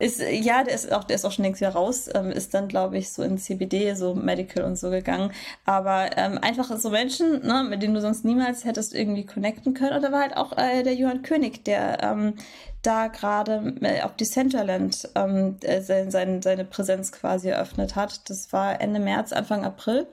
Ist, 0.00 0.20
ja, 0.20 0.64
der 0.64 0.74
ist 0.74 0.90
auch, 0.92 1.04
der 1.04 1.16
ist 1.16 1.26
auch 1.26 1.30
schon 1.30 1.44
längst 1.44 1.60
wieder 1.60 1.72
raus, 1.72 2.08
ähm, 2.14 2.30
ist 2.30 2.54
dann, 2.54 2.68
glaube 2.68 2.96
ich, 2.96 3.12
so 3.12 3.22
in 3.22 3.36
CBD, 3.36 3.94
so 3.94 4.14
Medical 4.14 4.64
und 4.64 4.76
so 4.76 4.88
gegangen. 4.90 5.30
Aber 5.66 6.16
ähm, 6.16 6.38
einfach 6.40 6.74
so 6.78 6.88
Menschen, 6.88 7.46
ne, 7.46 7.66
mit 7.68 7.82
denen 7.82 7.92
du 7.92 8.00
sonst 8.00 8.24
niemals 8.24 8.64
hättest 8.64 8.94
irgendwie 8.94 9.26
connecten 9.26 9.74
können. 9.74 9.94
Und 9.94 10.02
da 10.02 10.10
war 10.10 10.22
halt 10.22 10.36
auch 10.38 10.56
äh, 10.56 10.82
der 10.82 10.94
Johann 10.94 11.20
König, 11.20 11.64
der 11.64 12.02
ähm, 12.02 12.34
da 12.82 13.08
gerade 13.08 13.74
äh, 13.82 14.02
auf 14.02 14.16
Decentraland 14.16 15.08
ähm, 15.14 15.56
äh, 15.62 15.82
seine, 15.82 16.42
seine 16.42 16.64
Präsenz 16.64 17.12
quasi 17.12 17.48
eröffnet 17.48 17.94
hat. 17.94 18.28
Das 18.30 18.52
war 18.52 18.80
Ende 18.80 19.00
März, 19.00 19.32
Anfang 19.32 19.64
April 19.64 20.06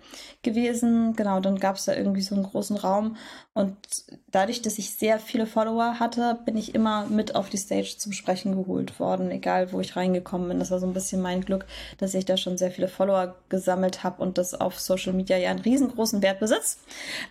gewesen. 0.43 1.15
Genau, 1.15 1.39
dann 1.39 1.59
gab 1.59 1.77
es 1.77 1.85
da 1.85 1.93
irgendwie 1.93 2.21
so 2.21 2.35
einen 2.35 2.43
großen 2.43 2.77
Raum. 2.77 3.15
Und 3.53 3.75
dadurch, 4.31 4.61
dass 4.61 4.77
ich 4.77 4.91
sehr 4.91 5.19
viele 5.19 5.47
Follower 5.47 5.99
hatte, 5.99 6.37
bin 6.45 6.57
ich 6.57 6.75
immer 6.75 7.05
mit 7.07 7.35
auf 7.35 7.49
die 7.49 7.57
Stage 7.57 7.95
zum 7.97 8.11
Sprechen 8.11 8.55
geholt 8.55 8.99
worden, 8.99 9.31
egal 9.31 9.71
wo 9.71 9.79
ich 9.79 9.95
reingekommen 9.95 10.49
bin. 10.49 10.59
Das 10.59 10.69
war 10.69 10.79
so 10.79 10.85
ein 10.85 10.93
bisschen 10.93 11.21
mein 11.21 11.41
Glück, 11.41 11.65
dass 11.97 12.13
ich 12.13 12.25
da 12.25 12.37
schon 12.37 12.57
sehr 12.57 12.71
viele 12.71 12.87
Follower 12.87 13.35
gesammelt 13.49 14.03
habe 14.03 14.21
und 14.21 14.37
das 14.37 14.53
auf 14.53 14.79
Social 14.79 15.13
Media 15.13 15.37
ja 15.37 15.49
einen 15.49 15.59
riesengroßen 15.59 16.21
Wert 16.21 16.39
besitzt. 16.39 16.81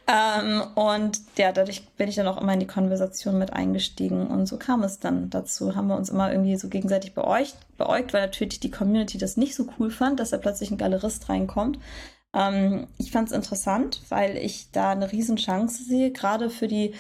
Ähm, 0.09 0.63
und 0.75 1.21
ja, 1.39 1.53
dadurch 1.53 1.87
bin 1.91 2.09
ich 2.09 2.17
dann 2.17 2.27
auch 2.27 2.41
immer 2.41 2.55
in 2.55 2.61
die 2.61 2.67
Konversation 2.67 3.39
mit 3.39 3.53
eingestiegen. 3.53 4.27
Und 4.27 4.47
so 4.47 4.57
kam 4.57 4.83
es 4.83 4.99
dann 4.99 5.26
dazu. 5.31 5.75
Haben 5.75 5.89
wir 5.89 5.97
uns 5.97 6.11
immer 6.11 6.31
irgendwie 6.31 6.57
so 6.57 6.69
gegenseitig 6.69 7.15
beäugt, 7.15 7.57
beäugt 7.77 8.13
weil 8.13 8.23
natürlich 8.23 8.61
die 8.61 8.71
Community 8.71 9.19
das 9.19 9.37
nicht 9.37 9.55
so 9.55 9.67
cool 9.79 9.91
fand, 9.91 10.21
dass 10.21 10.31
da 10.31 10.39
plötzlich 10.39 10.71
ein 10.71 10.79
Galerist 10.79 11.29
reinkommt. 11.29 11.79
Ähm, 12.35 12.87
ich 12.99 13.11
fand 13.11 13.29
es 13.29 13.35
interessant, 13.35 14.03
weil 14.09 14.37
ich 14.37 14.71
da 14.73 14.91
eine 14.91 15.11
Riesenchance 15.11 15.85
sehe, 15.85 16.11
gerade 16.13 16.51
für 16.51 16.69
die 16.69 16.95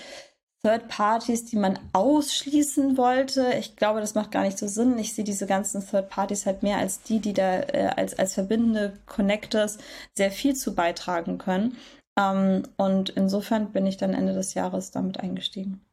Third 0.66 0.88
Parties, 0.88 1.44
die 1.44 1.56
man 1.56 1.78
ausschließen 1.92 2.96
wollte. 2.96 3.52
Ich 3.58 3.76
glaube, 3.76 4.00
das 4.00 4.16
macht 4.16 4.32
gar 4.32 4.42
nicht 4.42 4.58
so 4.58 4.66
Sinn. 4.66 4.98
Ich 4.98 5.14
sehe 5.14 5.24
diese 5.24 5.46
ganzen 5.46 5.86
Third 5.86 6.08
Parties 6.08 6.44
halt 6.44 6.64
mehr 6.64 6.78
als 6.78 7.02
die, 7.02 7.20
die 7.20 7.34
da 7.34 7.60
äh, 7.60 7.92
als, 7.94 8.18
als 8.18 8.34
verbindende 8.34 8.94
Connectors 9.06 9.78
sehr 10.14 10.32
viel 10.32 10.56
zu 10.56 10.74
beitragen 10.74 11.38
können. 11.38 11.76
Ähm, 12.18 12.64
und 12.76 13.10
insofern 13.10 13.70
bin 13.72 13.86
ich 13.86 13.96
dann 13.96 14.14
Ende 14.14 14.32
des 14.32 14.54
Jahres 14.54 14.90
damit 14.90 15.20
eingestiegen. 15.20 15.85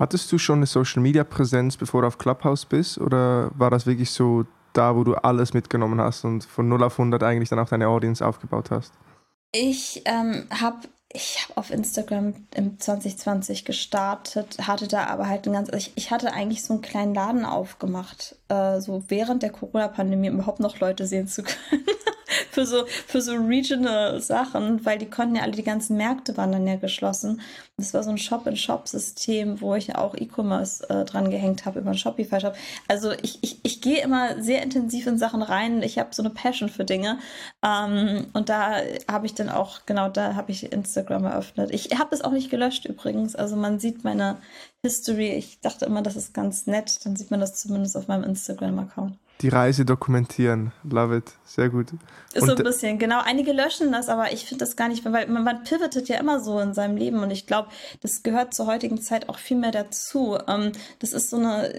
Hattest 0.00 0.32
du 0.32 0.38
schon 0.38 0.60
eine 0.60 0.66
Social 0.66 1.02
Media 1.02 1.24
Präsenz, 1.24 1.76
bevor 1.76 2.00
du 2.00 2.08
auf 2.08 2.16
Clubhouse 2.16 2.64
bist? 2.64 2.96
Oder 2.96 3.50
war 3.54 3.68
das 3.68 3.84
wirklich 3.84 4.10
so 4.10 4.46
da, 4.72 4.96
wo 4.96 5.04
du 5.04 5.14
alles 5.14 5.52
mitgenommen 5.52 6.00
hast 6.00 6.24
und 6.24 6.42
von 6.42 6.68
0 6.68 6.84
auf 6.84 6.98
100 6.98 7.22
eigentlich 7.22 7.50
dann 7.50 7.58
auch 7.58 7.68
deine 7.68 7.86
Audience 7.86 8.26
aufgebaut 8.26 8.70
hast? 8.70 8.94
Ich 9.52 10.02
ähm, 10.06 10.46
habe 10.58 10.88
ich 11.12 11.44
habe 11.44 11.58
auf 11.58 11.70
Instagram 11.70 12.34
im 12.54 12.78
2020 12.78 13.66
gestartet, 13.66 14.66
hatte 14.66 14.88
da 14.88 15.04
aber 15.08 15.28
halt 15.28 15.46
ein 15.46 15.52
ganz, 15.52 15.68
ich, 15.74 15.92
ich 15.96 16.10
hatte 16.10 16.32
eigentlich 16.32 16.62
so 16.62 16.74
einen 16.74 16.82
kleinen 16.82 17.14
Laden 17.14 17.44
aufgemacht, 17.44 18.36
äh, 18.50 18.80
so 18.80 19.04
während 19.08 19.42
der 19.42 19.50
Corona-Pandemie 19.50 20.28
überhaupt 20.28 20.60
noch 20.60 20.80
Leute 20.80 21.06
sehen 21.06 21.28
zu 21.28 21.42
können. 21.42 21.84
für 22.50 22.66
so, 22.66 22.84
für 22.86 23.20
so 23.20 23.34
regional 23.34 24.20
Sachen, 24.20 24.84
weil 24.84 24.98
die 24.98 25.08
konnten 25.08 25.36
ja 25.36 25.42
alle, 25.42 25.52
die 25.52 25.62
ganzen 25.62 25.96
Märkte 25.96 26.36
waren 26.36 26.52
dann 26.52 26.66
ja 26.66 26.76
geschlossen. 26.76 27.40
Das 27.76 27.94
war 27.94 28.02
so 28.02 28.10
ein 28.10 28.18
Shop-in-Shop-System, 28.18 29.60
wo 29.60 29.74
ich 29.74 29.96
auch 29.96 30.14
E-Commerce 30.14 30.88
äh, 30.90 31.04
dran 31.04 31.30
gehängt 31.30 31.64
habe 31.64 31.80
über 31.80 31.90
einen 31.90 31.98
Shopify-Shop. 31.98 32.54
Also 32.88 33.12
ich, 33.22 33.38
ich, 33.42 33.60
ich 33.62 33.80
gehe 33.80 34.02
immer 34.02 34.42
sehr 34.42 34.62
intensiv 34.62 35.06
in 35.06 35.18
Sachen 35.18 35.42
rein. 35.42 35.82
Ich 35.82 35.98
habe 35.98 36.10
so 36.12 36.22
eine 36.22 36.30
Passion 36.30 36.68
für 36.68 36.84
Dinge. 36.84 37.18
Ähm, 37.64 38.26
und 38.32 38.48
da 38.48 38.76
habe 39.10 39.26
ich 39.26 39.34
dann 39.34 39.48
auch, 39.48 39.80
genau, 39.86 40.08
da 40.08 40.34
habe 40.34 40.52
ich 40.52 40.72
Instagram 40.72 41.24
eröffnet. 41.24 41.70
Ich 41.72 41.98
habe 41.98 42.14
es 42.14 42.22
auch 42.22 42.32
nicht 42.32 42.50
gelöscht 42.50 42.84
übrigens. 42.84 43.34
Also 43.34 43.56
man 43.56 43.78
sieht 43.78 44.04
meine 44.04 44.38
History. 44.82 45.30
Ich 45.30 45.60
dachte 45.60 45.84
immer, 45.84 46.02
das 46.02 46.16
ist 46.16 46.34
ganz 46.34 46.66
nett. 46.66 47.04
Dann 47.04 47.16
sieht 47.16 47.30
man 47.30 47.40
das 47.40 47.54
zumindest 47.54 47.96
auf 47.96 48.08
meinem 48.08 48.24
Instagram-Account 48.24 49.16
die 49.40 49.48
Reise 49.48 49.84
dokumentieren. 49.84 50.72
Love 50.84 51.16
it. 51.16 51.32
Sehr 51.44 51.68
gut. 51.70 51.92
Ist 52.34 52.42
und 52.42 52.48
so 52.48 52.56
ein 52.56 52.62
bisschen, 52.62 52.98
genau. 52.98 53.20
Einige 53.22 53.52
löschen 53.52 53.92
das, 53.92 54.08
aber 54.08 54.32
ich 54.32 54.44
finde 54.44 54.64
das 54.64 54.76
gar 54.76 54.88
nicht, 54.88 55.04
weil 55.04 55.26
man, 55.28 55.44
man 55.44 55.64
pivotet 55.64 56.08
ja 56.08 56.18
immer 56.18 56.40
so 56.40 56.60
in 56.60 56.74
seinem 56.74 56.96
Leben 56.96 57.22
und 57.22 57.30
ich 57.30 57.46
glaube, 57.46 57.68
das 58.02 58.22
gehört 58.22 58.54
zur 58.54 58.66
heutigen 58.66 59.00
Zeit 59.00 59.28
auch 59.28 59.38
viel 59.38 59.56
mehr 59.56 59.72
dazu. 59.72 60.38
Ähm, 60.46 60.72
das 60.98 61.12
ist 61.12 61.30
so 61.30 61.38
eine, 61.38 61.72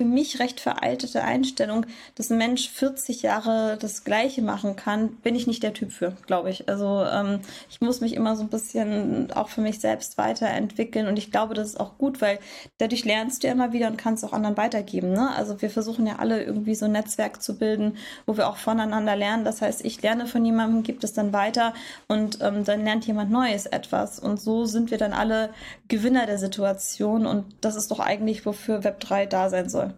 für 0.00 0.06
mich 0.06 0.40
recht 0.40 0.60
veraltete 0.60 1.24
Einstellung, 1.24 1.84
dass 2.14 2.30
ein 2.30 2.38
Mensch 2.38 2.70
40 2.70 3.20
Jahre 3.20 3.76
das 3.78 4.02
Gleiche 4.02 4.40
machen 4.40 4.74
kann, 4.74 5.10
bin 5.16 5.34
ich 5.34 5.46
nicht 5.46 5.62
der 5.62 5.74
Typ 5.74 5.92
für, 5.92 6.16
glaube 6.26 6.48
ich. 6.48 6.70
Also 6.70 7.04
ähm, 7.04 7.40
ich 7.68 7.82
muss 7.82 8.00
mich 8.00 8.14
immer 8.14 8.34
so 8.34 8.44
ein 8.44 8.48
bisschen 8.48 9.30
auch 9.32 9.50
für 9.50 9.60
mich 9.60 9.78
selbst 9.78 10.16
weiterentwickeln 10.16 11.06
und 11.06 11.18
ich 11.18 11.30
glaube, 11.30 11.52
das 11.52 11.68
ist 11.68 11.80
auch 11.80 11.98
gut, 11.98 12.22
weil 12.22 12.38
dadurch 12.78 13.04
lernst 13.04 13.42
du 13.42 13.48
ja 13.48 13.52
immer 13.52 13.74
wieder 13.74 13.88
und 13.88 13.98
kannst 13.98 14.24
auch 14.24 14.32
anderen 14.32 14.56
weitergeben. 14.56 15.12
Ne? 15.12 15.36
Also 15.36 15.60
wir 15.60 15.68
versuchen 15.68 16.06
ja 16.06 16.16
alle 16.16 16.44
irgendwie 16.44 16.74
so 16.74 16.86
ein 16.86 16.92
Netzwerk 16.92 17.42
zu 17.42 17.58
bilden, 17.58 17.98
wo 18.24 18.38
wir 18.38 18.48
auch 18.48 18.56
voneinander 18.56 19.16
lernen. 19.16 19.44
Das 19.44 19.60
heißt, 19.60 19.84
ich 19.84 20.00
lerne 20.00 20.26
von 20.26 20.42
jemandem, 20.46 20.82
gebe 20.82 21.00
es 21.02 21.12
dann 21.12 21.34
weiter 21.34 21.74
und 22.08 22.38
ähm, 22.40 22.64
dann 22.64 22.84
lernt 22.84 23.06
jemand 23.06 23.30
Neues 23.30 23.66
etwas 23.66 24.18
und 24.18 24.40
so 24.40 24.64
sind 24.64 24.90
wir 24.90 24.96
dann 24.96 25.12
alle 25.12 25.50
Gewinner 25.88 26.24
der 26.24 26.38
Situation 26.38 27.26
und 27.26 27.44
das 27.60 27.76
ist 27.76 27.90
doch 27.90 28.00
eigentlich, 28.00 28.46
wofür 28.46 28.80
Web3 28.80 29.26
da 29.26 29.50
sein 29.50 29.68
soll. 29.68 29.89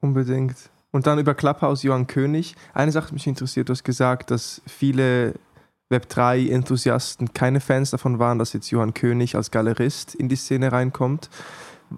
Unbedingt. 0.00 0.56
Und 0.92 1.06
dann 1.06 1.18
über 1.18 1.34
Clubhouse 1.34 1.82
Johann 1.82 2.06
König. 2.06 2.56
Eine 2.74 2.92
Sache, 2.92 3.08
die 3.08 3.14
mich 3.14 3.26
interessiert, 3.26 3.68
du 3.68 3.72
hast 3.72 3.84
gesagt, 3.84 4.30
dass 4.30 4.60
viele 4.66 5.34
Web3-Enthusiasten 5.90 7.32
keine 7.32 7.60
Fans 7.60 7.90
davon 7.90 8.18
waren, 8.18 8.38
dass 8.38 8.52
jetzt 8.52 8.70
Johann 8.70 8.94
König 8.94 9.34
als 9.34 9.50
Galerist 9.50 10.14
in 10.14 10.28
die 10.28 10.36
Szene 10.36 10.72
reinkommt. 10.72 11.30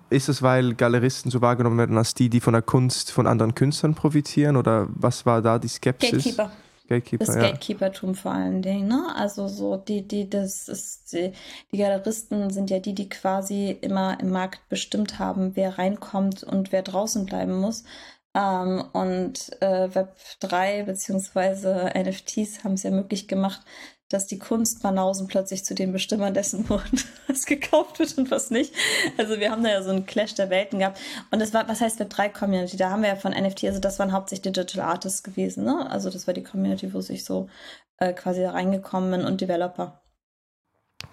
Ist 0.08 0.28
es, 0.28 0.42
weil 0.42 0.74
Galeristen 0.74 1.30
so 1.30 1.42
wahrgenommen 1.42 1.78
werden 1.78 1.98
als 1.98 2.14
die, 2.14 2.30
die 2.30 2.40
von 2.40 2.54
der 2.54 2.62
Kunst 2.62 3.12
von 3.12 3.26
anderen 3.26 3.54
Künstlern 3.54 3.94
profitieren? 3.94 4.56
Oder 4.56 4.88
was 4.94 5.26
war 5.26 5.42
da 5.42 5.58
die 5.58 5.68
Skepsis? 5.68 6.10
Gatekeeper. 6.10 6.50
Gatekeeper, 6.92 7.24
das 7.24 7.34
ja. 7.34 7.42
Gatekeepertum 7.42 8.14
vor 8.14 8.32
allen 8.32 8.62
Dingen, 8.62 8.88
ne? 8.88 9.14
Also 9.16 9.48
so 9.48 9.76
die, 9.76 10.06
die, 10.06 10.28
das 10.28 10.68
ist, 10.68 11.12
die, 11.12 11.32
die 11.72 11.78
Galeristen 11.78 12.50
sind 12.50 12.70
ja 12.70 12.78
die, 12.78 12.94
die 12.94 13.08
quasi 13.08 13.76
immer 13.80 14.18
im 14.20 14.30
Markt 14.30 14.68
bestimmt 14.68 15.18
haben, 15.18 15.56
wer 15.56 15.78
reinkommt 15.78 16.42
und 16.42 16.72
wer 16.72 16.82
draußen 16.82 17.26
bleiben 17.26 17.54
muss. 17.58 17.84
Ähm, 18.34 18.84
und 18.92 19.60
äh, 19.60 19.94
Web 19.94 20.16
3 20.40 20.84
bzw. 20.84 22.02
NFTs 22.02 22.64
haben 22.64 22.74
es 22.74 22.82
ja 22.82 22.90
möglich 22.90 23.28
gemacht, 23.28 23.60
dass 24.12 24.26
die 24.26 24.38
Kunstbanausen 24.38 25.26
plötzlich 25.26 25.64
zu 25.64 25.74
den 25.74 25.92
Bestimmern 25.92 26.34
dessen 26.34 26.68
wurden, 26.68 27.00
was 27.26 27.46
gekauft 27.46 27.98
wird 27.98 28.16
und 28.18 28.30
was 28.30 28.50
nicht. 28.50 28.74
Also 29.16 29.38
wir 29.38 29.50
haben 29.50 29.62
da 29.62 29.70
ja 29.70 29.82
so 29.82 29.90
einen 29.90 30.06
Clash 30.06 30.34
der 30.34 30.50
Welten 30.50 30.78
gehabt. 30.78 31.00
Und 31.30 31.40
das 31.40 31.54
war, 31.54 31.68
was 31.68 31.80
heißt 31.80 32.00
Web3 32.00 32.28
Community? 32.28 32.76
Da 32.76 32.90
haben 32.90 33.02
wir 33.02 33.10
ja 33.10 33.16
von 33.16 33.32
NFT, 33.32 33.64
also 33.64 33.80
das 33.80 33.98
waren 33.98 34.12
hauptsächlich 34.12 34.52
Digital 34.52 34.84
Artists 34.84 35.22
gewesen, 35.22 35.64
ne? 35.64 35.90
Also 35.90 36.10
das 36.10 36.26
war 36.26 36.34
die 36.34 36.42
Community, 36.42 36.92
wo 36.92 36.98
ich 36.98 37.24
so 37.24 37.48
äh, 37.98 38.12
quasi 38.12 38.44
reingekommen 38.44 39.10
bin 39.10 39.24
und 39.24 39.40
Developer. 39.40 40.00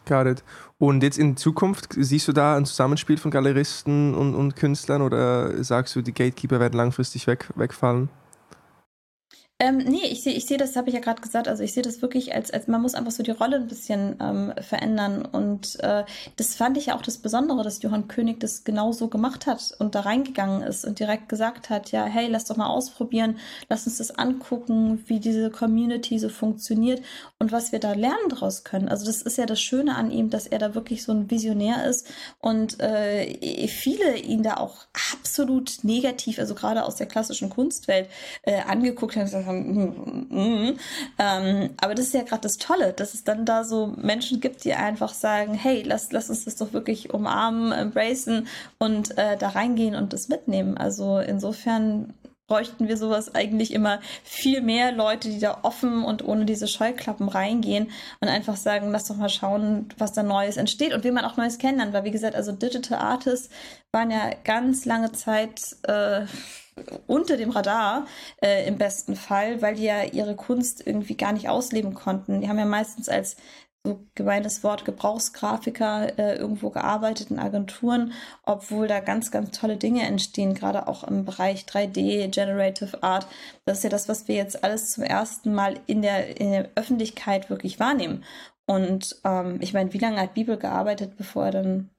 Got 0.05 0.27
it. 0.27 0.43
Und 0.77 1.03
jetzt 1.03 1.17
in 1.17 1.37
Zukunft, 1.37 1.93
siehst 1.97 2.27
du 2.27 2.31
da 2.31 2.55
ein 2.55 2.65
Zusammenspiel 2.65 3.17
von 3.17 3.31
Galeristen 3.31 4.15
und, 4.15 4.35
und 4.35 4.55
Künstlern 4.55 5.01
oder 5.01 5.63
sagst 5.63 5.95
du, 5.95 6.01
die 6.01 6.13
Gatekeeper 6.13 6.59
werden 6.59 6.77
langfristig 6.77 7.27
weg, 7.27 7.49
wegfallen? 7.55 8.09
Ähm, 9.61 9.79
nee, 9.79 10.05
ich 10.05 10.23
sehe 10.23 10.33
ich 10.33 10.45
seh 10.45 10.55
das, 10.55 10.77
habe 10.77 10.87
ich 10.87 10.95
ja 10.95 11.01
gerade 11.01 11.21
gesagt, 11.21 11.49
also 11.49 11.63
ich 11.63 11.73
sehe 11.73 11.83
das 11.83 12.01
wirklich 12.01 12.33
als, 12.33 12.49
als, 12.49 12.67
man 12.67 12.81
muss 12.81 12.95
einfach 12.95 13.11
so 13.11 13.23
die 13.23 13.31
Rolle 13.31 13.57
ein 13.57 13.67
bisschen 13.67 14.15
ähm, 14.21 14.53
verändern. 14.61 15.25
Und 15.25 15.77
äh, 15.81 16.05
das 16.37 16.55
fand 16.55 16.77
ich 16.77 16.85
ja 16.85 16.95
auch 16.95 17.01
das 17.01 17.17
Besondere, 17.17 17.61
dass 17.61 17.81
Johann 17.81 18.07
König 18.07 18.39
das 18.39 18.63
genau 18.63 18.93
so 18.93 19.09
gemacht 19.09 19.47
hat 19.47 19.75
und 19.79 19.95
da 19.95 20.01
reingegangen 20.01 20.61
ist 20.61 20.85
und 20.85 20.99
direkt 20.99 21.27
gesagt 21.27 21.69
hat, 21.69 21.91
ja, 21.91 22.05
hey, 22.05 22.27
lass 22.29 22.45
doch 22.45 22.55
mal 22.55 22.67
ausprobieren, 22.67 23.37
lass 23.67 23.85
uns 23.85 23.97
das 23.97 24.11
angucken, 24.11 25.03
wie 25.07 25.19
diese 25.19 25.49
Community 25.49 26.19
so 26.19 26.29
funktioniert 26.29 27.01
und 27.37 27.51
was 27.51 27.73
wir 27.73 27.79
da 27.79 27.91
lernen 27.91 28.29
draus 28.29 28.63
können. 28.63 28.87
Also 28.87 29.05
das 29.05 29.21
ist 29.21 29.37
ja 29.37 29.45
das 29.45 29.59
Schöne 29.59 29.95
an 29.95 30.09
ihm, 30.09 30.29
dass 30.29 30.47
er 30.47 30.59
da 30.59 30.73
wirklich 30.73 31.03
so 31.03 31.11
ein 31.11 31.29
Visionär 31.29 31.85
ist 31.85 32.07
und 32.39 32.79
äh, 32.79 33.67
viele 33.67 34.15
ihn 34.19 34.41
da 34.41 34.53
auch 34.53 34.85
absolut 35.11 35.79
negativ, 35.83 36.39
also 36.39 36.55
gerade 36.55 36.85
aus 36.85 36.95
der 36.95 37.07
klassischen 37.07 37.49
Kunstwelt, 37.49 38.07
äh, 38.43 38.61
angeguckt 38.61 39.17
haben 39.17 39.48
haben, 39.49 40.27
mm, 40.29 40.69
mm, 40.69 40.79
ähm, 41.19 41.69
aber 41.81 41.95
das 41.95 42.05
ist 42.07 42.13
ja 42.13 42.23
gerade 42.23 42.41
das 42.41 42.57
Tolle, 42.57 42.93
dass 42.93 43.13
es 43.13 43.23
dann 43.23 43.45
da 43.45 43.63
so 43.63 43.87
Menschen 43.97 44.39
gibt, 44.39 44.63
die 44.63 44.73
einfach 44.73 45.13
sagen, 45.13 45.53
hey, 45.53 45.83
lass, 45.85 46.11
lass 46.11 46.29
uns 46.29 46.45
das 46.45 46.55
doch 46.55 46.71
wirklich 46.71 47.13
umarmen, 47.13 47.71
embracen 47.71 48.47
und 48.77 49.17
äh, 49.17 49.37
da 49.37 49.49
reingehen 49.49 49.95
und 49.95 50.13
das 50.13 50.29
mitnehmen. 50.29 50.77
Also 50.77 51.19
insofern 51.19 52.13
bräuchten 52.49 52.89
wir 52.89 52.97
sowas 52.97 53.33
eigentlich 53.33 53.71
immer 53.71 54.01
viel 54.23 54.61
mehr 54.61 54.91
Leute, 54.91 55.29
die 55.29 55.39
da 55.39 55.59
offen 55.61 56.03
und 56.03 56.25
ohne 56.25 56.43
diese 56.43 56.67
Scheuklappen 56.67 57.29
reingehen 57.29 57.91
und 58.19 58.27
einfach 58.27 58.57
sagen, 58.57 58.91
lass 58.91 59.07
doch 59.07 59.15
mal 59.15 59.29
schauen, 59.29 59.87
was 59.97 60.11
da 60.11 60.23
Neues 60.23 60.57
entsteht 60.57 60.93
und 60.93 61.05
wie 61.05 61.11
man 61.11 61.23
auch 61.23 61.37
Neues 61.37 61.59
kennenlernt. 61.59 61.93
Weil 61.93 62.03
wie 62.03 62.11
gesagt, 62.11 62.35
also 62.35 62.51
Digital 62.51 62.99
Artists 62.99 63.49
waren 63.93 64.11
ja 64.11 64.31
ganz 64.43 64.85
lange 64.85 65.11
Zeit 65.13 65.61
äh, 65.83 66.25
unter 67.07 67.37
dem 67.37 67.49
Radar 67.49 68.05
äh, 68.41 68.67
im 68.67 68.77
besten 68.77 69.15
Fall, 69.15 69.61
weil 69.61 69.75
die 69.75 69.83
ja 69.83 70.03
ihre 70.03 70.35
Kunst 70.35 70.85
irgendwie 70.85 71.15
gar 71.15 71.33
nicht 71.33 71.49
ausleben 71.49 71.93
konnten. 71.93 72.41
Die 72.41 72.49
haben 72.49 72.59
ja 72.59 72.65
meistens 72.65 73.09
als 73.09 73.37
so 73.85 74.05
gemeines 74.15 74.63
Wort 74.63 74.83
Gebrauchsgrafiker 74.83 76.19
äh, 76.19 76.35
irgendwo 76.35 76.69
gearbeitet 76.69 77.31
in 77.31 77.39
Agenturen, 77.39 78.13
obwohl 78.43 78.87
da 78.87 78.99
ganz, 78.99 79.31
ganz 79.31 79.57
tolle 79.57 79.77
Dinge 79.77 80.03
entstehen, 80.03 80.53
gerade 80.53 80.87
auch 80.87 81.03
im 81.05 81.23
Bereich 81.23 81.63
3D, 81.63 82.27
Generative 82.27 83.01
Art. 83.03 83.27
Das 83.65 83.77
ist 83.77 83.83
ja 83.85 83.89
das, 83.89 84.09
was 84.09 84.27
wir 84.27 84.35
jetzt 84.35 84.63
alles 84.63 84.91
zum 84.91 85.03
ersten 85.03 85.53
Mal 85.53 85.79
in 85.87 86.01
der, 86.01 86.39
in 86.39 86.51
der 86.51 86.69
Öffentlichkeit 86.75 87.49
wirklich 87.49 87.79
wahrnehmen. 87.79 88.25
Und 88.65 89.19
ähm, 89.23 89.57
ich 89.61 89.73
meine, 89.73 89.93
wie 89.93 89.97
lange 89.97 90.19
hat 90.19 90.33
Bibel 90.33 90.57
gearbeitet, 90.57 91.15
bevor 91.17 91.45
er 91.45 91.51
dann 91.51 91.89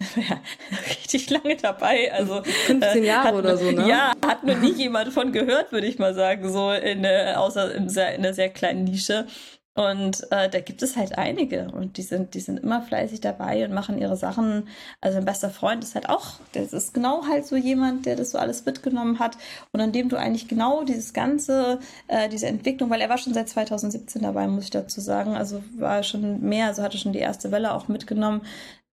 ja, 0.16 0.40
richtig 0.88 1.28
lange 1.30 1.56
dabei. 1.56 2.12
Also 2.12 2.42
15 2.42 3.04
Jahre 3.04 3.36
äh, 3.36 3.38
oder 3.38 3.56
so, 3.56 3.70
ne? 3.70 3.86
Ja, 3.88 4.12
hat 4.24 4.44
nur 4.44 4.56
nie 4.56 4.72
jemand 4.72 5.12
von 5.12 5.32
gehört, 5.32 5.72
würde 5.72 5.86
ich 5.86 5.98
mal 5.98 6.14
sagen, 6.14 6.50
so 6.50 6.72
in 6.72 7.04
äh, 7.04 7.34
außer 7.36 7.74
in, 7.74 7.88
sehr, 7.88 8.14
in 8.14 8.24
einer 8.24 8.34
sehr 8.34 8.48
kleinen 8.48 8.84
Nische. 8.84 9.26
Und 9.74 10.26
äh, 10.32 10.48
da 10.50 10.60
gibt 10.60 10.82
es 10.82 10.96
halt 10.96 11.16
einige 11.16 11.70
und 11.70 11.96
die 11.96 12.02
sind, 12.02 12.34
die 12.34 12.40
sind 12.40 12.58
immer 12.58 12.82
fleißig 12.82 13.20
dabei 13.20 13.64
und 13.64 13.72
machen 13.72 13.98
ihre 13.98 14.16
Sachen. 14.16 14.68
Also 15.00 15.18
ein 15.18 15.24
bester 15.24 15.48
Freund 15.48 15.84
ist 15.84 15.94
halt 15.94 16.08
auch, 16.08 16.32
das 16.52 16.72
ist 16.72 16.92
genau 16.92 17.26
halt 17.28 17.46
so 17.46 17.54
jemand, 17.54 18.04
der 18.04 18.16
das 18.16 18.32
so 18.32 18.38
alles 18.38 18.66
mitgenommen 18.66 19.20
hat 19.20 19.38
und 19.72 19.80
an 19.80 19.92
dem 19.92 20.08
du 20.08 20.16
eigentlich 20.16 20.48
genau 20.48 20.82
dieses 20.82 21.12
ganze, 21.12 21.78
äh, 22.08 22.28
diese 22.28 22.48
Entwicklung, 22.48 22.90
weil 22.90 23.00
er 23.00 23.08
war 23.08 23.18
schon 23.18 23.32
seit 23.32 23.48
2017 23.48 24.22
dabei, 24.22 24.48
muss 24.48 24.64
ich 24.64 24.70
dazu 24.70 25.00
sagen. 25.00 25.36
Also 25.36 25.62
war 25.78 26.02
schon 26.02 26.40
mehr, 26.40 26.66
also 26.66 26.82
hatte 26.82 26.98
schon 26.98 27.12
die 27.12 27.20
erste 27.20 27.52
Welle 27.52 27.72
auch 27.72 27.86
mitgenommen. 27.86 28.42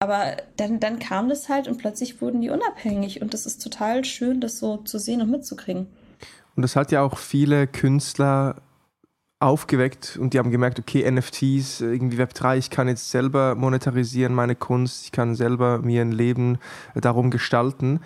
Aber 0.02 0.36
dann, 0.58 0.80
dann 0.80 0.98
kam 0.98 1.30
das 1.30 1.48
halt 1.48 1.68
und 1.68 1.78
plötzlich 1.78 2.24
wurden 2.24 2.42
die 2.42 2.50
unabhängig 2.50 3.22
und 3.22 3.36
das 3.36 3.46
ist 3.46 3.62
total 3.62 4.04
schön, 4.04 4.42
das 4.42 4.58
so 4.58 4.78
zu 4.78 4.98
sehen 4.98 5.22
und 5.22 5.30
mitzukriegen. 5.30 5.86
Und 6.56 6.64
das 6.64 6.76
hat 6.76 6.92
ja 6.92 7.04
auch 7.04 7.20
viele 7.20 7.68
Künstler 7.68 8.64
aufgeweckt 9.40 10.18
und 10.20 10.34
die 10.34 10.40
haben 10.40 10.50
gemerkt, 10.50 10.80
okay, 10.80 11.10
NFTs, 11.10 11.82
irgendwie 11.82 12.18
Web3, 12.18 12.58
ich 12.58 12.72
kann 12.72 12.88
jetzt 12.88 13.12
selber 13.12 13.54
monetarisieren 13.54 14.34
meine 14.34 14.56
Kunst, 14.56 15.06
ich 15.06 15.12
kann 15.12 15.36
selber 15.36 15.78
mir 15.84 16.02
ein 16.02 16.12
Leben 16.12 16.58
darum 16.96 17.30
gestalten. 17.30 18.00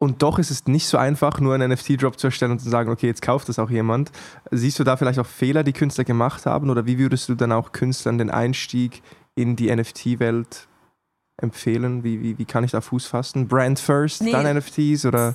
Und 0.00 0.22
doch 0.22 0.40
ist 0.40 0.50
es 0.50 0.66
nicht 0.66 0.88
so 0.88 0.98
einfach, 0.98 1.38
nur 1.38 1.54
einen 1.54 1.70
NFT-Drop 1.70 2.18
zu 2.18 2.26
erstellen 2.28 2.52
und 2.52 2.58
zu 2.58 2.68
sagen, 2.68 2.90
okay, 2.90 3.06
jetzt 3.06 3.22
kauft 3.22 3.48
das 3.48 3.60
auch 3.60 3.70
jemand. 3.70 4.10
Siehst 4.50 4.80
du 4.80 4.82
da 4.82 4.96
vielleicht 4.96 5.20
auch 5.20 5.26
Fehler, 5.26 5.62
die 5.62 5.72
Künstler 5.72 6.04
gemacht 6.04 6.46
haben? 6.46 6.68
Oder 6.68 6.84
wie 6.86 6.98
würdest 6.98 7.28
du 7.28 7.36
dann 7.36 7.52
auch 7.52 7.70
Künstlern 7.70 8.18
den 8.18 8.30
Einstieg 8.30 9.02
in 9.36 9.54
die 9.54 9.72
NFT-Welt 9.74 10.66
empfehlen? 11.42 12.04
Wie, 12.04 12.22
wie, 12.22 12.38
wie 12.38 12.44
kann 12.44 12.64
ich 12.64 12.70
da 12.70 12.80
Fuß 12.80 13.06
fassen? 13.06 13.48
Brand 13.48 13.78
first, 13.78 14.22
nee. 14.22 14.32
dann 14.32 14.56
NFTs 14.56 15.04
oder? 15.04 15.34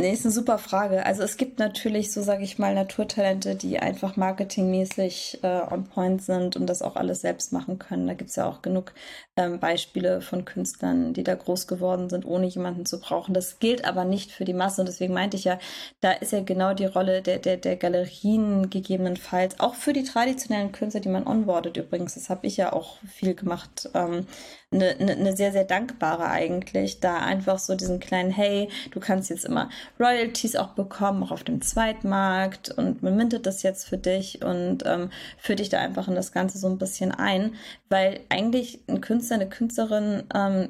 Nee, 0.00 0.12
ist 0.14 0.24
eine 0.24 0.32
super 0.32 0.56
Frage. 0.56 1.04
Also 1.04 1.22
es 1.22 1.36
gibt 1.36 1.58
natürlich, 1.58 2.10
so 2.10 2.22
sage 2.22 2.42
ich 2.42 2.58
mal, 2.58 2.74
Naturtalente, 2.74 3.54
die 3.54 3.78
einfach 3.80 4.16
marketingmäßig 4.16 5.40
äh, 5.42 5.60
on 5.70 5.84
point 5.84 6.22
sind 6.22 6.56
und 6.56 6.66
das 6.66 6.80
auch 6.80 6.96
alles 6.96 7.20
selbst 7.20 7.52
machen 7.52 7.78
können. 7.78 8.06
Da 8.06 8.14
gibt 8.14 8.30
es 8.30 8.36
ja 8.36 8.46
auch 8.46 8.62
genug 8.62 8.94
ähm, 9.36 9.60
Beispiele 9.60 10.22
von 10.22 10.46
Künstlern, 10.46 11.12
die 11.12 11.22
da 11.22 11.34
groß 11.34 11.66
geworden 11.66 12.08
sind, 12.08 12.24
ohne 12.24 12.46
jemanden 12.46 12.86
zu 12.86 12.98
brauchen. 12.98 13.34
Das 13.34 13.58
gilt 13.58 13.84
aber 13.84 14.06
nicht 14.06 14.32
für 14.32 14.46
die 14.46 14.54
Masse 14.54 14.80
und 14.80 14.86
deswegen 14.86 15.12
meinte 15.12 15.36
ich 15.36 15.44
ja, 15.44 15.58
da 16.00 16.12
ist 16.12 16.32
ja 16.32 16.40
genau 16.40 16.72
die 16.72 16.86
Rolle 16.86 17.20
der, 17.20 17.38
der, 17.38 17.58
der 17.58 17.76
Galerien 17.76 18.70
gegebenenfalls, 18.70 19.60
auch 19.60 19.74
für 19.74 19.92
die 19.92 20.04
traditionellen 20.04 20.72
Künstler, 20.72 21.00
die 21.00 21.10
man 21.10 21.26
onboardet 21.26 21.76
übrigens. 21.76 22.14
Das 22.14 22.30
habe 22.30 22.46
ich 22.46 22.56
ja 22.56 22.72
auch 22.72 22.96
viel 23.04 23.34
gemacht. 23.34 23.90
Ähm, 23.92 24.26
eine, 24.72 24.90
eine, 25.00 25.12
eine 25.12 25.36
sehr, 25.36 25.52
sehr 25.52 25.64
dankbare 25.64 26.28
eigentlich, 26.28 27.00
da 27.00 27.18
einfach 27.18 27.58
so 27.58 27.74
diesen 27.74 27.98
kleinen, 27.98 28.30
hey, 28.30 28.68
du 28.92 29.00
kannst 29.00 29.28
jetzt 29.28 29.44
immer 29.44 29.68
Royalties 29.98 30.56
auch 30.56 30.70
bekommen, 30.70 31.22
auch 31.22 31.30
auf 31.30 31.44
dem 31.44 31.60
Zweitmarkt 31.62 32.70
und 32.70 33.02
man 33.02 33.16
mintet 33.16 33.46
das 33.46 33.62
jetzt 33.62 33.88
für 33.88 33.98
dich 33.98 34.44
und 34.44 34.84
ähm, 34.86 35.10
führt 35.38 35.58
dich 35.58 35.68
da 35.68 35.78
einfach 35.78 36.08
in 36.08 36.14
das 36.14 36.32
Ganze 36.32 36.58
so 36.58 36.68
ein 36.68 36.78
bisschen 36.78 37.12
ein, 37.12 37.54
weil 37.88 38.20
eigentlich 38.28 38.80
ein 38.88 39.00
Künstler, 39.00 39.36
eine 39.36 39.48
Künstlerin 39.48 40.24
ähm, 40.34 40.68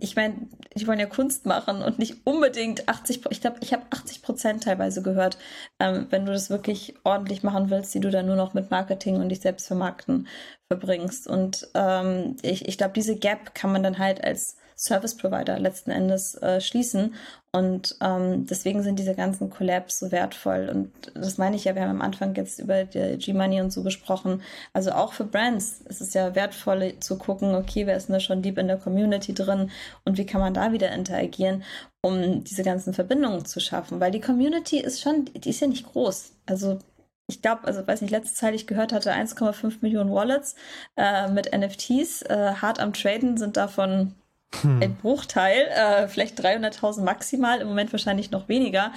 ich 0.00 0.16
meine, 0.16 0.34
die 0.74 0.86
wollen 0.86 0.98
ja 0.98 1.06
Kunst 1.06 1.44
machen 1.44 1.82
und 1.82 1.98
nicht 1.98 2.26
unbedingt 2.26 2.88
80, 2.88 3.20
ich 3.28 3.40
glaube, 3.40 3.58
ich 3.60 3.72
habe 3.72 3.84
80 3.90 4.22
Prozent 4.22 4.64
teilweise 4.64 5.02
gehört, 5.02 5.36
ähm, 5.78 6.06
wenn 6.10 6.24
du 6.24 6.32
das 6.32 6.48
wirklich 6.48 6.94
ordentlich 7.04 7.42
machen 7.42 7.68
willst, 7.68 7.94
die 7.94 8.00
du 8.00 8.10
dann 8.10 8.26
nur 8.26 8.36
noch 8.36 8.54
mit 8.54 8.70
Marketing 8.70 9.16
und 9.16 9.28
dich 9.28 9.40
selbst 9.40 9.66
vermarkten 9.66 10.26
verbringst. 10.68 11.26
Und 11.26 11.68
ähm, 11.74 12.36
ich, 12.42 12.66
ich 12.66 12.78
glaube, 12.78 12.94
diese 12.94 13.16
Gap 13.16 13.54
kann 13.54 13.72
man 13.72 13.82
dann 13.82 13.98
halt 13.98 14.24
als 14.24 14.56
Service 14.76 15.16
Provider 15.16 15.58
letzten 15.58 15.90
Endes 15.90 16.34
äh, 16.36 16.60
schließen. 16.60 17.14
Und 17.52 17.96
ähm, 18.00 18.46
deswegen 18.46 18.82
sind 18.82 18.98
diese 18.98 19.14
ganzen 19.14 19.48
Collabs 19.48 20.00
so 20.00 20.10
wertvoll. 20.10 20.68
Und 20.72 20.92
das 21.14 21.38
meine 21.38 21.54
ich 21.54 21.64
ja, 21.64 21.74
wir 21.74 21.82
haben 21.82 21.90
am 21.90 22.02
Anfang 22.02 22.34
jetzt 22.34 22.58
über 22.58 22.84
G-Money 22.84 23.60
und 23.60 23.72
so 23.72 23.84
gesprochen. 23.84 24.42
Also 24.72 24.90
auch 24.90 25.12
für 25.12 25.24
Brands 25.24 25.80
ist 25.82 26.00
es 26.00 26.14
ja 26.14 26.34
wertvoll 26.34 26.94
zu 26.98 27.16
gucken, 27.16 27.54
okay, 27.54 27.86
wer 27.86 27.96
ist 27.96 28.08
denn 28.08 28.14
da 28.14 28.20
schon 28.20 28.42
deep 28.42 28.58
in 28.58 28.66
der 28.66 28.78
Community 28.78 29.34
drin 29.34 29.70
und 30.04 30.18
wie 30.18 30.26
kann 30.26 30.40
man 30.40 30.54
da 30.54 30.72
wieder 30.72 30.90
interagieren, 30.92 31.62
um 32.02 32.42
diese 32.42 32.64
ganzen 32.64 32.92
Verbindungen 32.92 33.44
zu 33.44 33.60
schaffen. 33.60 34.00
Weil 34.00 34.10
die 34.10 34.20
Community 34.20 34.80
ist 34.80 35.00
schon, 35.00 35.26
die 35.26 35.50
ist 35.50 35.60
ja 35.60 35.68
nicht 35.68 35.86
groß. 35.86 36.32
Also 36.46 36.80
ich 37.26 37.40
glaube, 37.40 37.64
also 37.64 37.86
weiß 37.86 38.02
nicht, 38.02 38.10
letzte 38.10 38.34
Zeit 38.34 38.54
ich 38.54 38.66
gehört 38.66 38.92
hatte, 38.92 39.12
1,5 39.12 39.76
Millionen 39.80 40.12
Wallets 40.12 40.56
äh, 40.96 41.30
mit 41.30 41.56
NFTs. 41.56 42.22
Äh, 42.22 42.54
hart 42.60 42.80
am 42.80 42.92
Traden 42.92 43.36
sind 43.36 43.56
davon 43.56 44.14
hm. 44.62 44.80
Ein 44.82 44.96
Bruchteil, 44.96 45.66
äh, 45.74 46.08
vielleicht 46.08 46.40
300.000 46.40 47.02
maximal, 47.02 47.60
im 47.60 47.68
Moment 47.68 47.92
wahrscheinlich 47.92 48.30
noch 48.30 48.48
weniger. 48.48 48.92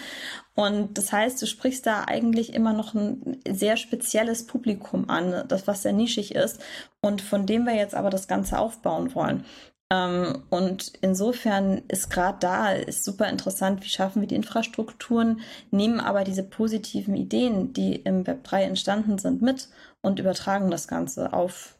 Und 0.55 0.97
das 0.97 1.11
heißt, 1.11 1.41
du 1.41 1.45
sprichst 1.45 1.85
da 1.85 2.05
eigentlich 2.05 2.53
immer 2.53 2.73
noch 2.73 2.93
ein 2.93 3.39
sehr 3.47 3.77
spezielles 3.77 4.47
Publikum 4.47 5.09
an, 5.09 5.43
das 5.47 5.67
was 5.67 5.83
sehr 5.83 5.93
nischig 5.93 6.35
ist 6.35 6.59
und 7.01 7.21
von 7.21 7.45
dem 7.45 7.65
wir 7.65 7.75
jetzt 7.75 7.95
aber 7.95 8.09
das 8.09 8.27
Ganze 8.27 8.57
aufbauen 8.57 9.13
wollen. 9.13 9.45
Ähm, 9.91 10.43
und 10.49 10.93
insofern 11.01 11.83
ist 11.87 12.09
gerade 12.09 12.39
da 12.39 12.71
ist 12.71 13.03
super 13.03 13.29
interessant, 13.29 13.83
wie 13.83 13.89
schaffen 13.89 14.21
wir 14.21 14.27
die 14.27 14.35
Infrastrukturen, 14.35 15.41
nehmen 15.71 15.99
aber 15.99 16.23
diese 16.23 16.43
positiven 16.43 17.15
Ideen, 17.15 17.73
die 17.73 17.95
im 17.95 18.27
Web 18.27 18.43
3 18.43 18.63
entstanden 18.63 19.17
sind, 19.17 19.41
mit 19.41 19.69
und 20.01 20.19
übertragen 20.19 20.71
das 20.71 20.87
Ganze 20.87 21.33
auf 21.33 21.76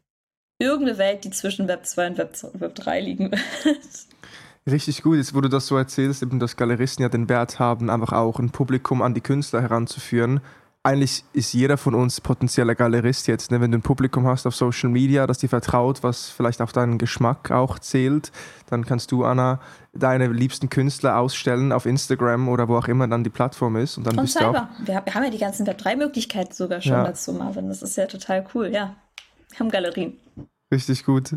irgendeine 0.60 0.98
Welt, 0.98 1.24
die 1.24 1.30
zwischen 1.30 1.68
Web 1.68 1.86
2 1.86 2.08
und 2.08 2.18
Web, 2.18 2.38
Web 2.54 2.76
3 2.76 3.02
liegen 3.02 3.32
wird. 3.64 3.80
Richtig 4.70 5.02
gut, 5.02 5.18
jetzt 5.18 5.34
wo 5.34 5.42
du 5.42 5.48
das 5.48 5.68
so 5.68 5.78
erzählst, 5.78 6.22
eben, 6.24 6.40
dass 6.40 6.58
Galeristen 6.58 7.02
ja 7.02 7.10
den 7.10 7.30
Wert 7.30 7.58
haben, 7.58 7.90
einfach 7.90 8.12
auch 8.12 8.40
ein 8.40 8.50
Publikum 8.50 9.02
an 9.02 9.14
die 9.14 9.22
Künstler 9.22 9.62
heranzuführen. 9.62 10.42
Eigentlich 10.84 11.24
ist 11.34 11.54
jeder 11.54 11.78
von 11.78 11.96
uns 11.96 12.22
potenzieller 12.22 12.76
Galerist 12.76 13.28
jetzt. 13.28 13.52
Ne? 13.52 13.60
Wenn 13.60 13.72
du 13.72 13.78
ein 13.78 13.82
Publikum 13.82 14.26
hast 14.26 14.46
auf 14.46 14.56
Social 14.56 14.90
Media, 14.90 15.28
das 15.28 15.38
dir 15.38 15.50
vertraut, 15.50 16.02
was 16.02 16.30
vielleicht 16.30 16.62
auf 16.62 16.72
deinen 16.72 16.98
Geschmack 16.98 17.52
auch 17.52 17.80
zählt, 17.80 18.32
dann 18.70 18.86
kannst 18.86 19.12
du, 19.12 19.26
Anna, 19.26 19.60
deine 19.94 20.28
liebsten 20.28 20.70
Künstler 20.70 21.18
ausstellen 21.18 21.72
auf 21.72 21.86
Instagram 21.86 22.48
oder 22.48 22.70
wo 22.70 22.78
auch 22.78 22.88
immer 22.88 23.08
dann 23.08 23.24
die 23.24 23.30
Plattform 23.30 23.76
ist. 23.78 23.98
Und 23.98 24.08
dann 24.08 24.18
und 24.18 24.26
bist 24.26 24.38
selber. 24.38 24.70
Du 24.86 24.94
auch 24.94 25.06
wir 25.06 25.14
haben 25.14 25.24
ja 25.24 25.30
die 25.30 25.38
ganzen 25.38 25.68
Web3-Möglichkeiten 25.68 26.54
sogar 26.54 26.82
schon 26.82 26.94
ja. 26.94 27.04
dazu, 27.04 27.34
Marvin. 27.34 27.68
Das 27.68 27.82
ist 27.82 27.98
ja 27.98 28.06
total 28.06 28.46
cool, 28.54 28.68
ja. 28.68 28.96
Haben 29.60 29.70
Galerien. 29.70 30.20
Richtig 30.72 31.06
gut. 31.06 31.34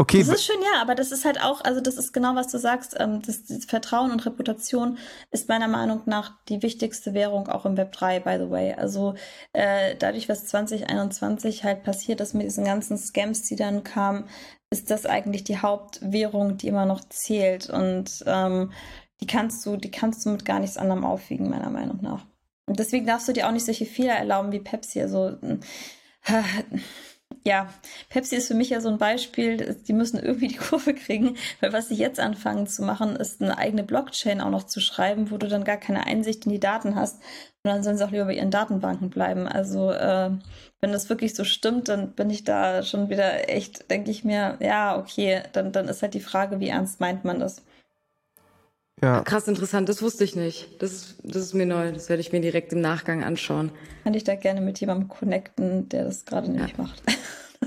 Okay. 0.00 0.20
Das 0.20 0.28
ist 0.28 0.44
schön, 0.44 0.60
ja, 0.62 0.80
aber 0.80 0.94
das 0.94 1.10
ist 1.10 1.24
halt 1.24 1.42
auch, 1.42 1.60
also 1.64 1.80
das 1.80 1.96
ist 1.96 2.12
genau, 2.12 2.36
was 2.36 2.46
du 2.52 2.58
sagst. 2.58 2.94
Ähm, 3.00 3.20
das, 3.20 3.44
das, 3.46 3.64
Vertrauen 3.64 4.12
und 4.12 4.24
Reputation 4.24 4.96
ist 5.32 5.48
meiner 5.48 5.66
Meinung 5.66 6.02
nach 6.06 6.34
die 6.48 6.62
wichtigste 6.62 7.14
Währung 7.14 7.48
auch 7.48 7.66
im 7.66 7.76
Web 7.76 7.90
3, 7.90 8.20
by 8.20 8.36
the 8.38 8.48
way. 8.48 8.74
Also 8.74 9.14
äh, 9.52 9.96
dadurch, 9.96 10.28
was 10.28 10.46
2021 10.46 11.64
halt 11.64 11.82
passiert 11.82 12.20
ist 12.20 12.32
mit 12.32 12.46
diesen 12.46 12.64
ganzen 12.64 12.96
Scams, 12.96 13.42
die 13.42 13.56
dann 13.56 13.82
kamen, 13.82 14.28
ist 14.70 14.88
das 14.92 15.04
eigentlich 15.04 15.42
die 15.42 15.58
Hauptwährung, 15.58 16.58
die 16.58 16.68
immer 16.68 16.86
noch 16.86 17.00
zählt. 17.08 17.68
Und 17.68 18.22
ähm, 18.26 18.70
die 19.20 19.26
kannst 19.26 19.66
du, 19.66 19.76
die 19.76 19.90
kannst 19.90 20.24
du 20.24 20.30
mit 20.30 20.44
gar 20.44 20.60
nichts 20.60 20.76
anderem 20.76 21.04
aufwiegen, 21.04 21.50
meiner 21.50 21.70
Meinung 21.70 21.98
nach. 22.02 22.24
Und 22.66 22.78
deswegen 22.78 23.06
darfst 23.06 23.26
du 23.26 23.32
dir 23.32 23.48
auch 23.48 23.52
nicht 23.52 23.64
solche 23.64 23.86
Fehler 23.86 24.14
erlauben 24.14 24.52
wie 24.52 24.60
Pepsi. 24.60 25.02
Also 25.02 25.36
ja, 27.44 27.68
Pepsi 28.10 28.36
ist 28.36 28.48
für 28.48 28.54
mich 28.54 28.70
ja 28.70 28.80
so 28.80 28.88
ein 28.88 28.98
Beispiel, 28.98 29.74
die 29.86 29.92
müssen 29.92 30.18
irgendwie 30.18 30.48
die 30.48 30.56
Kurve 30.56 30.94
kriegen, 30.94 31.36
weil 31.60 31.72
was 31.72 31.88
sie 31.88 31.94
jetzt 31.94 32.20
anfangen 32.20 32.66
zu 32.66 32.82
machen, 32.82 33.16
ist 33.16 33.42
eine 33.42 33.58
eigene 33.58 33.82
Blockchain 33.84 34.40
auch 34.40 34.50
noch 34.50 34.64
zu 34.64 34.80
schreiben, 34.80 35.30
wo 35.30 35.36
du 35.38 35.48
dann 35.48 35.64
gar 35.64 35.76
keine 35.76 36.06
Einsicht 36.06 36.46
in 36.46 36.52
die 36.52 36.60
Daten 36.60 36.94
hast. 36.94 37.16
Und 37.64 37.72
dann 37.72 37.82
sollen 37.82 37.98
sie 37.98 38.04
auch 38.04 38.10
lieber 38.10 38.26
bei 38.26 38.34
ihren 38.34 38.50
Datenbanken 38.50 39.10
bleiben. 39.10 39.46
Also, 39.48 39.90
äh, 39.92 40.30
wenn 40.80 40.92
das 40.92 41.08
wirklich 41.08 41.34
so 41.34 41.44
stimmt, 41.44 41.88
dann 41.88 42.12
bin 42.14 42.30
ich 42.30 42.44
da 42.44 42.82
schon 42.82 43.08
wieder 43.10 43.48
echt, 43.48 43.90
denke 43.90 44.10
ich 44.10 44.24
mir, 44.24 44.56
ja, 44.60 44.96
okay, 44.98 45.42
dann, 45.52 45.72
dann 45.72 45.88
ist 45.88 46.02
halt 46.02 46.14
die 46.14 46.20
Frage, 46.20 46.60
wie 46.60 46.68
ernst 46.68 47.00
meint 47.00 47.24
man 47.24 47.40
das? 47.40 47.62
Ja. 49.00 49.22
Krass 49.22 49.46
interessant, 49.46 49.88
das 49.88 50.02
wusste 50.02 50.24
ich 50.24 50.34
nicht. 50.34 50.82
Das 50.82 50.92
ist, 50.92 51.16
das 51.22 51.42
ist 51.42 51.54
mir 51.54 51.66
neu, 51.66 51.92
das 51.92 52.08
werde 52.08 52.20
ich 52.20 52.32
mir 52.32 52.40
direkt 52.40 52.72
im 52.72 52.80
Nachgang 52.80 53.22
anschauen. 53.22 53.70
Kann 54.04 54.14
ich 54.14 54.24
da 54.24 54.34
gerne 54.34 54.60
mit 54.60 54.80
jemandem 54.80 55.08
connecten, 55.08 55.88
der 55.88 56.04
das 56.04 56.24
gerade 56.24 56.50
nämlich 56.50 56.76
ja. 56.76 56.84
macht. 56.84 57.02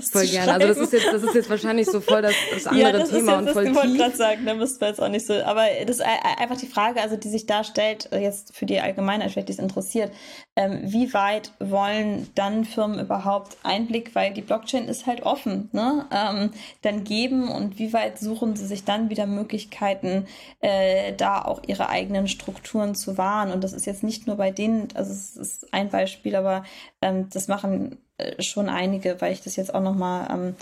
Das 0.02 0.10
voll 0.10 0.26
gerne. 0.26 0.52
Also 0.52 0.68
das 0.68 0.78
ist 0.78 0.92
jetzt, 0.92 1.12
das 1.12 1.22
ist 1.22 1.34
jetzt 1.34 1.50
wahrscheinlich 1.50 1.86
so 1.86 2.00
voll 2.00 2.22
das, 2.22 2.34
das 2.52 2.66
andere 2.66 2.92
ja, 2.92 2.92
das 2.92 3.10
Thema 3.10 3.40
ist 3.40 3.46
jetzt, 3.46 3.48
und 3.48 3.52
voll 3.52 3.64
das, 3.64 3.72
Ich 3.72 3.76
wollte 3.76 3.96
gerade 3.96 4.10
tief. 4.10 4.18
sagen, 4.18 4.46
da 4.46 4.54
müssten 4.54 4.80
wir 4.80 4.88
jetzt 4.88 5.02
auch 5.02 5.08
nicht 5.08 5.26
so. 5.26 5.34
Aber 5.34 5.64
das 5.86 5.96
ist 5.96 6.02
einfach 6.02 6.56
die 6.56 6.66
Frage, 6.66 7.00
also 7.00 7.16
die 7.16 7.28
sich 7.28 7.46
da 7.46 7.64
stellt, 7.64 8.08
jetzt 8.12 8.56
für 8.56 8.66
die 8.66 8.80
Allgemeinheit, 8.80 9.30
vielleicht 9.30 9.48
die 9.48 9.52
es 9.52 9.58
interessiert, 9.58 10.12
ähm, 10.56 10.80
wie 10.84 11.14
weit 11.14 11.52
wollen 11.60 12.28
dann 12.34 12.64
Firmen 12.64 13.00
überhaupt 13.00 13.56
Einblick, 13.62 14.14
weil 14.14 14.34
die 14.34 14.42
Blockchain 14.42 14.88
ist 14.88 15.06
halt 15.06 15.22
offen, 15.22 15.70
ne? 15.72 16.06
Ähm, 16.10 16.50
dann 16.82 17.04
geben 17.04 17.48
und 17.48 17.78
wie 17.78 17.92
weit 17.92 18.18
suchen 18.18 18.56
sie 18.56 18.66
sich 18.66 18.84
dann 18.84 19.08
wieder 19.08 19.26
Möglichkeiten, 19.26 20.26
äh, 20.60 21.14
da 21.14 21.42
auch 21.42 21.62
ihre 21.66 21.88
eigenen 21.88 22.28
Strukturen 22.28 22.94
zu 22.94 23.16
wahren. 23.16 23.50
Und 23.50 23.64
das 23.64 23.72
ist 23.72 23.86
jetzt 23.86 24.02
nicht 24.02 24.26
nur 24.26 24.36
bei 24.36 24.50
denen, 24.50 24.88
also 24.94 25.10
es 25.12 25.36
ist 25.36 25.72
ein 25.72 25.88
Beispiel, 25.88 26.36
aber 26.36 26.64
ähm, 27.00 27.28
das 27.32 27.48
machen 27.48 27.72
äh, 27.82 28.11
schon 28.40 28.68
einige, 28.68 29.20
weil 29.20 29.32
ich 29.32 29.42
das 29.42 29.56
jetzt 29.56 29.74
auch 29.74 29.82
nochmal 29.82 30.28
ähm, 30.30 30.56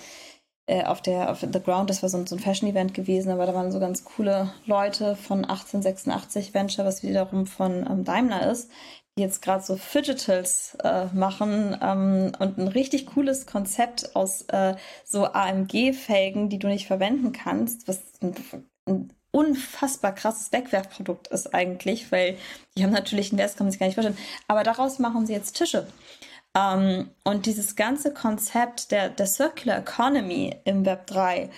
äh, 0.66 0.85
auf 0.85 1.03
der 1.03 1.31
auf 1.31 1.40
The 1.40 1.61
Ground, 1.61 1.90
das 1.90 2.03
war 2.03 2.09
so 2.09 2.18
ein, 2.18 2.27
so 2.27 2.37
ein 2.37 2.38
Fashion-Event 2.38 2.94
gewesen, 2.94 3.31
aber 3.31 3.46
da 3.46 3.55
waren 3.55 3.73
so 3.73 3.81
ganz 3.81 4.05
coole 4.05 4.53
Leute 4.66 5.16
von 5.16 5.44
1886 5.44 6.55
Venture, 6.55 6.85
was 6.85 7.03
wiederum 7.03 7.46
von 7.46 7.87
ähm, 7.90 8.05
Daimler 8.05 8.51
ist, 8.51 8.70
die 9.16 9.23
jetzt 9.23 9.42
gerade 9.42 9.64
so 9.64 9.77
Fidgetals 9.77 10.77
äh, 10.85 11.07
machen 11.07 11.77
ähm, 11.83 12.33
und 12.38 12.59
ein 12.59 12.68
richtig 12.68 13.07
cooles 13.07 13.46
Konzept 13.46 14.14
aus 14.14 14.42
äh, 14.49 14.77
so 15.05 15.25
AMG-Felgen, 15.27 16.49
die 16.49 16.59
du 16.59 16.68
nicht 16.68 16.87
verwenden 16.87 17.33
kannst, 17.33 17.88
was 17.88 18.01
ein, 18.23 18.35
ein 18.87 19.12
unfassbar 19.33 20.14
krasses 20.14 20.53
Wegwerfprodukt 20.53 21.29
ist 21.29 21.55
eigentlich, 21.55 22.11
weil 22.11 22.37
die 22.77 22.85
haben 22.85 22.92
natürlich 22.92 23.31
einen 23.31 23.38
Wert, 23.38 23.57
kann 23.57 23.66
man 23.66 23.73
sich 23.73 23.79
gar 23.79 23.87
nicht 23.87 23.94
vorstellen. 23.94 24.18
Aber 24.49 24.64
daraus 24.64 24.99
machen 24.99 25.27
sie 25.27 25.33
jetzt 25.33 25.57
Tische. 25.57 25.87
Ähm, 26.56 27.10
und 27.24 27.46
dieses 27.46 27.76
ganze 27.76 28.12
Konzept 28.12 28.90
der, 28.90 29.08
der 29.10 29.26
Circular 29.26 29.78
Economy 29.78 30.56
im 30.64 30.84
Web 30.84 31.06
3 31.06 31.50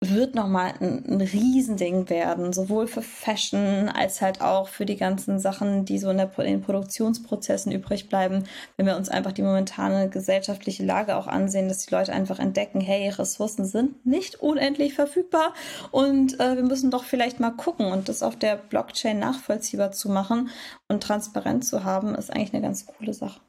wird 0.00 0.36
nochmal 0.36 0.74
ein, 0.80 1.04
ein 1.06 1.20
Riesending 1.20 2.08
werden, 2.08 2.52
sowohl 2.52 2.86
für 2.86 3.02
Fashion 3.02 3.88
als 3.88 4.20
halt 4.20 4.40
auch 4.40 4.68
für 4.68 4.86
die 4.86 4.96
ganzen 4.96 5.40
Sachen, 5.40 5.84
die 5.84 5.98
so 5.98 6.08
in, 6.10 6.18
der, 6.18 6.30
in 6.38 6.44
den 6.44 6.62
Produktionsprozessen 6.62 7.72
übrig 7.72 8.08
bleiben, 8.08 8.44
wenn 8.76 8.86
wir 8.86 8.96
uns 8.96 9.08
einfach 9.08 9.32
die 9.32 9.42
momentane 9.42 10.08
gesellschaftliche 10.08 10.84
Lage 10.84 11.16
auch 11.16 11.26
ansehen, 11.26 11.68
dass 11.68 11.84
die 11.84 11.92
Leute 11.92 12.12
einfach 12.12 12.38
entdecken, 12.38 12.80
hey, 12.80 13.08
Ressourcen 13.08 13.64
sind 13.64 14.06
nicht 14.06 14.36
unendlich 14.36 14.94
verfügbar 14.94 15.52
und 15.90 16.38
äh, 16.38 16.54
wir 16.54 16.64
müssen 16.64 16.92
doch 16.92 17.02
vielleicht 17.02 17.40
mal 17.40 17.50
gucken 17.50 17.86
und 17.90 18.08
das 18.08 18.22
auf 18.22 18.36
der 18.36 18.54
Blockchain 18.54 19.18
nachvollziehbar 19.18 19.90
zu 19.90 20.10
machen 20.10 20.50
und 20.86 21.02
transparent 21.02 21.64
zu 21.64 21.82
haben, 21.82 22.14
ist 22.14 22.30
eigentlich 22.30 22.54
eine 22.54 22.62
ganz 22.62 22.86
coole 22.86 23.14
Sache. 23.14 23.40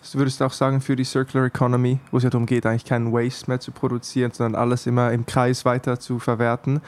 Du 0.00 0.18
würdest 0.18 0.40
auch 0.42 0.52
sagen, 0.52 0.80
für 0.80 0.94
die 0.94 1.04
Circular 1.04 1.46
Economy, 1.46 1.98
wo 2.12 2.18
es 2.18 2.22
ja 2.22 2.30
darum 2.30 2.46
geht, 2.46 2.66
eigentlich 2.66 2.84
keinen 2.84 3.12
Waste 3.12 3.50
mehr 3.50 3.58
zu 3.58 3.72
produzieren, 3.72 4.30
sondern 4.32 4.60
alles 4.60 4.86
immer 4.86 5.12
im 5.12 5.26
Kreis 5.26 5.64
weiter 5.64 5.98
zu 5.98 6.20
verwerten. 6.20 6.80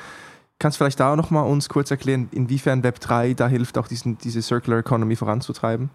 Kannst 0.61 0.77
du 0.77 0.85
vielleicht 0.85 1.01
da 1.01 1.13
auch 1.13 1.17
nochmal 1.17 1.47
uns 1.47 1.69
kurz 1.69 1.91
erklären, 1.91 2.29
inwiefern 2.33 2.85
Web 2.85 3.01
3 3.01 3.35
da 3.35 3.49
hilft, 3.49 3.79
auch 3.79 3.89
diesen, 3.89 4.19
diese 4.19 4.43
Circular 4.43 4.79
Economy 4.79 5.17
voranzutreiben? 5.17 5.91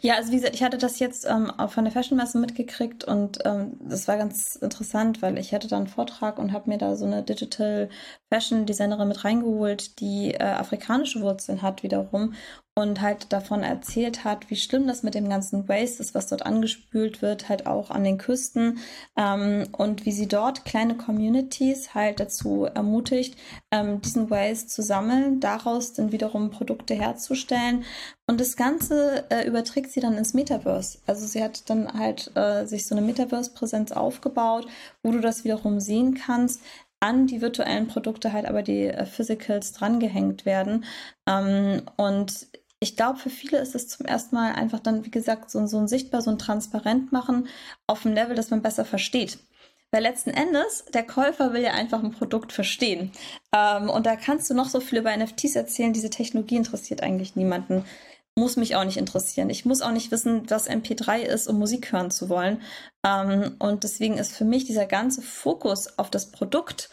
Ja, 0.00 0.14
also 0.14 0.32
wie 0.32 0.36
gesagt, 0.36 0.54
ich 0.54 0.62
hatte 0.62 0.78
das 0.78 0.98
jetzt 0.98 1.24
ähm, 1.28 1.50
auch 1.56 1.70
von 1.70 1.84
der 1.84 1.92
Fashion-Messe 1.92 2.38
mitgekriegt 2.38 3.04
und 3.04 3.38
ähm, 3.44 3.76
das 3.80 4.08
war 4.08 4.16
ganz 4.16 4.56
interessant, 4.56 5.22
weil 5.22 5.38
ich 5.38 5.52
hatte 5.54 5.68
da 5.68 5.76
einen 5.76 5.86
Vortrag 5.86 6.38
und 6.38 6.52
habe 6.52 6.70
mir 6.70 6.78
da 6.78 6.96
so 6.96 7.04
eine 7.04 7.22
Digital 7.22 7.88
Fashion 8.30 8.66
Designerin 8.66 9.08
mit 9.08 9.24
reingeholt, 9.24 10.00
die 10.00 10.34
äh, 10.34 10.42
afrikanische 10.42 11.20
Wurzeln 11.20 11.62
hat 11.62 11.82
wiederum 11.82 12.34
und 12.78 13.00
halt 13.00 13.32
davon 13.32 13.64
erzählt 13.64 14.22
hat, 14.22 14.50
wie 14.50 14.56
schlimm 14.56 14.86
das 14.86 15.02
mit 15.02 15.14
dem 15.14 15.28
ganzen 15.28 15.68
Waste 15.68 16.00
ist, 16.00 16.14
was 16.14 16.28
dort 16.28 16.46
angespült 16.46 17.22
wird, 17.22 17.48
halt 17.48 17.66
auch 17.66 17.90
an 17.90 18.04
den 18.04 18.18
Küsten 18.18 18.78
ähm, 19.16 19.66
und 19.72 20.06
wie 20.06 20.12
sie 20.12 20.28
dort 20.28 20.64
kleine 20.64 20.96
Communities 20.96 21.94
halt 21.94 22.20
dazu 22.20 22.66
ermutigt, 22.72 23.36
ähm, 23.72 24.00
diesen 24.00 24.30
Waste 24.30 24.68
zu 24.68 24.82
sammeln, 24.82 25.40
daraus 25.40 25.92
dann 25.92 26.12
wiederum 26.12 26.50
Produkte 26.50 26.94
herzustellen 26.94 27.84
und 28.28 28.40
das 28.40 28.56
Ganze 28.56 29.24
äh, 29.30 29.46
überträgt 29.48 29.90
sie 29.90 30.00
dann 30.00 30.16
ins 30.16 30.34
Metaverse. 30.34 30.98
Also 31.06 31.26
sie 31.26 31.42
hat 31.42 31.68
dann 31.70 31.92
halt 31.94 32.30
äh, 32.36 32.66
sich 32.66 32.86
so 32.86 32.94
eine 32.94 33.04
Metaverse-Präsenz 33.04 33.90
aufgebaut, 33.90 34.66
wo 35.02 35.10
du 35.10 35.20
das 35.20 35.44
wiederum 35.44 35.80
sehen 35.80 36.14
kannst, 36.14 36.60
an 37.00 37.26
die 37.26 37.40
virtuellen 37.40 37.86
Produkte 37.86 38.32
halt 38.32 38.46
aber 38.46 38.62
die 38.62 38.86
äh, 38.86 39.06
Physicals 39.06 39.72
drangehängt 39.72 40.46
werden. 40.46 40.84
Ähm, 41.26 41.82
und 41.96 42.48
ich 42.80 42.96
glaube, 42.96 43.18
für 43.18 43.30
viele 43.30 43.58
ist 43.58 43.74
es 43.74 43.88
zum 43.88 44.06
ersten 44.06 44.36
Mal 44.36 44.52
einfach 44.52 44.80
dann, 44.80 45.04
wie 45.04 45.10
gesagt, 45.10 45.50
so, 45.50 45.66
so 45.66 45.78
ein 45.78 45.88
sichtbar, 45.88 46.22
so 46.22 46.30
ein 46.30 46.38
transparent 46.38 47.12
machen 47.12 47.48
auf 47.86 48.02
dem 48.02 48.12
Level, 48.12 48.36
das 48.36 48.50
man 48.50 48.62
besser 48.62 48.84
versteht. 48.84 49.38
Weil 49.90 50.02
letzten 50.02 50.30
Endes, 50.30 50.84
der 50.92 51.02
Käufer 51.02 51.54
will 51.54 51.62
ja 51.62 51.72
einfach 51.72 52.02
ein 52.02 52.10
Produkt 52.10 52.52
verstehen. 52.52 53.10
Ähm, 53.52 53.88
und 53.88 54.04
da 54.06 54.16
kannst 54.16 54.50
du 54.50 54.54
noch 54.54 54.68
so 54.68 54.80
viel 54.80 54.98
über 54.98 55.16
NFTs 55.16 55.56
erzählen, 55.56 55.92
diese 55.92 56.10
Technologie 56.10 56.56
interessiert 56.56 57.02
eigentlich 57.02 57.36
niemanden. 57.36 57.84
Muss 58.38 58.56
mich 58.56 58.76
auch 58.76 58.84
nicht 58.84 58.98
interessieren. 58.98 59.50
Ich 59.50 59.64
muss 59.64 59.82
auch 59.82 59.90
nicht 59.90 60.12
wissen, 60.12 60.48
was 60.48 60.70
MP3 60.70 61.22
ist, 61.22 61.48
um 61.48 61.58
Musik 61.58 61.90
hören 61.90 62.12
zu 62.12 62.28
wollen. 62.28 62.62
Ähm, 63.04 63.56
und 63.58 63.82
deswegen 63.82 64.16
ist 64.16 64.36
für 64.36 64.44
mich 64.44 64.64
dieser 64.64 64.86
ganze 64.86 65.22
Fokus 65.22 65.98
auf 65.98 66.08
das 66.08 66.30
Produkt 66.30 66.88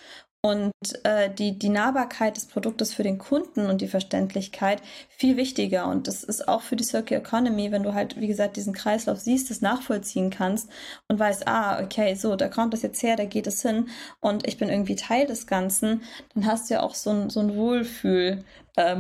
und 0.45 0.71
äh, 1.03 1.34
die, 1.34 1.58
die 1.58 1.69
Nahbarkeit 1.69 2.38
des 2.38 2.45
Produktes 2.45 2.93
für 2.93 3.01
den 3.01 3.17
Kunden 3.17 3.65
und 3.65 3.81
die 3.81 3.88
Verständlichkeit 3.88 4.79
viel 5.10 5.38
wichtiger. 5.38 5.88
Und 5.88 6.08
das 6.08 6.23
ist 6.23 6.47
auch 6.47 6.62
für 6.62 6.75
die 6.75 6.84
Circular 6.84 7.23
Economy, 7.23 7.71
wenn 7.71 7.81
du 7.81 7.95
halt, 7.95 8.19
wie 8.19 8.27
gesagt, 8.27 8.55
diesen 8.55 8.73
Kreislauf 8.73 9.19
siehst, 9.19 9.49
das 9.49 9.62
nachvollziehen 9.62 10.29
kannst 10.29 10.69
und 11.08 11.17
weißt, 11.17 11.47
ah, 11.47 11.84
okay, 11.84 12.13
so, 12.13 12.36
da 12.36 12.47
kommt 12.47 12.73
das 12.73 12.84
jetzt 12.84 13.01
her, 13.01 13.15
da 13.15 13.25
geht 13.25 13.47
es 13.47 13.63
hin 13.63 13.89
und 14.19 14.47
ich 14.47 14.58
bin 14.58 14.69
irgendwie 14.69 14.95
Teil 14.95 15.25
des 15.25 15.47
Ganzen, 15.47 16.03
dann 16.36 16.45
hast 16.45 16.69
du 16.69 16.75
ja 16.75 16.84
auch 16.84 16.93
so 16.93 17.10
ein, 17.10 17.29
so 17.31 17.39
ein 17.39 17.55
Wohlfühl-Moment 17.55 18.64
äh, 18.76 18.96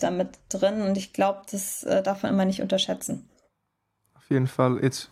damit 0.00 0.38
drin. 0.48 0.82
Und 0.82 0.96
ich 0.96 1.12
glaube, 1.12 1.42
das 1.50 1.82
äh, 1.84 2.02
darf 2.02 2.22
man 2.22 2.32
immer 2.32 2.44
nicht 2.44 2.62
unterschätzen. 2.62 3.28
Auf 4.14 4.30
jeden 4.30 4.46
Fall. 4.46 4.82
Jetzt 4.82 5.10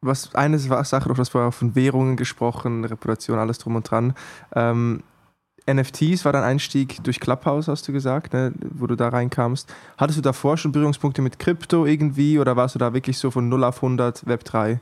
was 0.00 0.34
eine 0.34 0.58
Sache, 0.58 1.08
du 1.08 1.16
hast 1.16 1.30
vorher 1.30 1.52
von 1.52 1.74
Währungen 1.74 2.16
gesprochen, 2.16 2.84
Reputation, 2.84 3.38
alles 3.38 3.58
drum 3.58 3.76
und 3.76 3.90
dran. 3.90 4.14
Ähm, 4.54 5.02
NFTs 5.68 6.24
war 6.24 6.32
dein 6.32 6.44
Einstieg 6.44 7.02
durch 7.02 7.18
Clubhouse, 7.18 7.66
hast 7.66 7.88
du 7.88 7.92
gesagt, 7.92 8.32
ne, 8.32 8.52
wo 8.70 8.86
du 8.86 8.94
da 8.94 9.08
reinkamst. 9.08 9.72
Hattest 9.98 10.18
du 10.18 10.22
davor 10.22 10.56
schon 10.56 10.70
Berührungspunkte 10.72 11.22
mit 11.22 11.38
Krypto 11.38 11.86
irgendwie 11.86 12.38
oder 12.38 12.56
warst 12.56 12.76
du 12.76 12.78
da 12.78 12.94
wirklich 12.94 13.18
so 13.18 13.30
von 13.30 13.48
0 13.48 13.64
auf 13.64 13.76
100 13.76 14.26
Web 14.26 14.44
3 14.44 14.80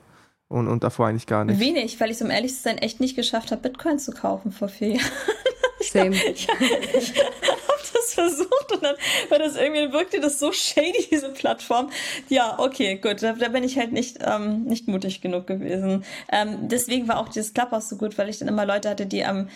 und, 0.48 0.68
und 0.68 0.84
davor 0.84 1.06
eigentlich 1.06 1.26
gar 1.26 1.44
nicht? 1.44 1.58
Wenig, 1.58 1.98
weil 2.00 2.10
ich 2.10 2.16
es 2.16 2.22
um 2.22 2.30
ehrlich 2.30 2.54
zu 2.54 2.62
sein 2.62 2.78
echt 2.78 3.00
nicht 3.00 3.16
geschafft 3.16 3.50
habe, 3.50 3.62
Bitcoin 3.62 3.98
zu 3.98 4.12
kaufen 4.12 4.52
vor 4.52 4.68
vier 4.68 4.96
Jahren. 4.96 5.10
Same. 5.80 6.14
ich, 6.16 6.48
ich 6.98 7.14
habe 7.18 7.80
das 7.92 8.03
versucht 8.14 8.72
und 8.72 8.82
dann 8.82 8.96
war 9.28 9.38
das 9.38 9.56
irgendwie, 9.56 9.92
wirkte 9.92 10.20
das 10.20 10.38
so 10.38 10.52
shady, 10.52 11.08
diese 11.10 11.30
Plattform. 11.30 11.90
Ja, 12.28 12.58
okay, 12.58 12.96
gut, 12.96 13.22
da, 13.22 13.32
da 13.32 13.48
bin 13.48 13.64
ich 13.64 13.78
halt 13.78 13.92
nicht, 13.92 14.18
ähm, 14.20 14.64
nicht 14.64 14.88
mutig 14.88 15.20
genug 15.20 15.46
gewesen. 15.46 16.04
Ähm, 16.30 16.68
deswegen 16.68 17.08
war 17.08 17.18
auch 17.18 17.28
dieses 17.28 17.54
Clubhouse 17.54 17.88
so 17.88 17.96
gut, 17.96 18.16
weil 18.18 18.28
ich 18.28 18.38
dann 18.38 18.48
immer 18.48 18.66
Leute 18.66 18.88
hatte, 18.88 19.06
die 19.06 19.24
am 19.24 19.48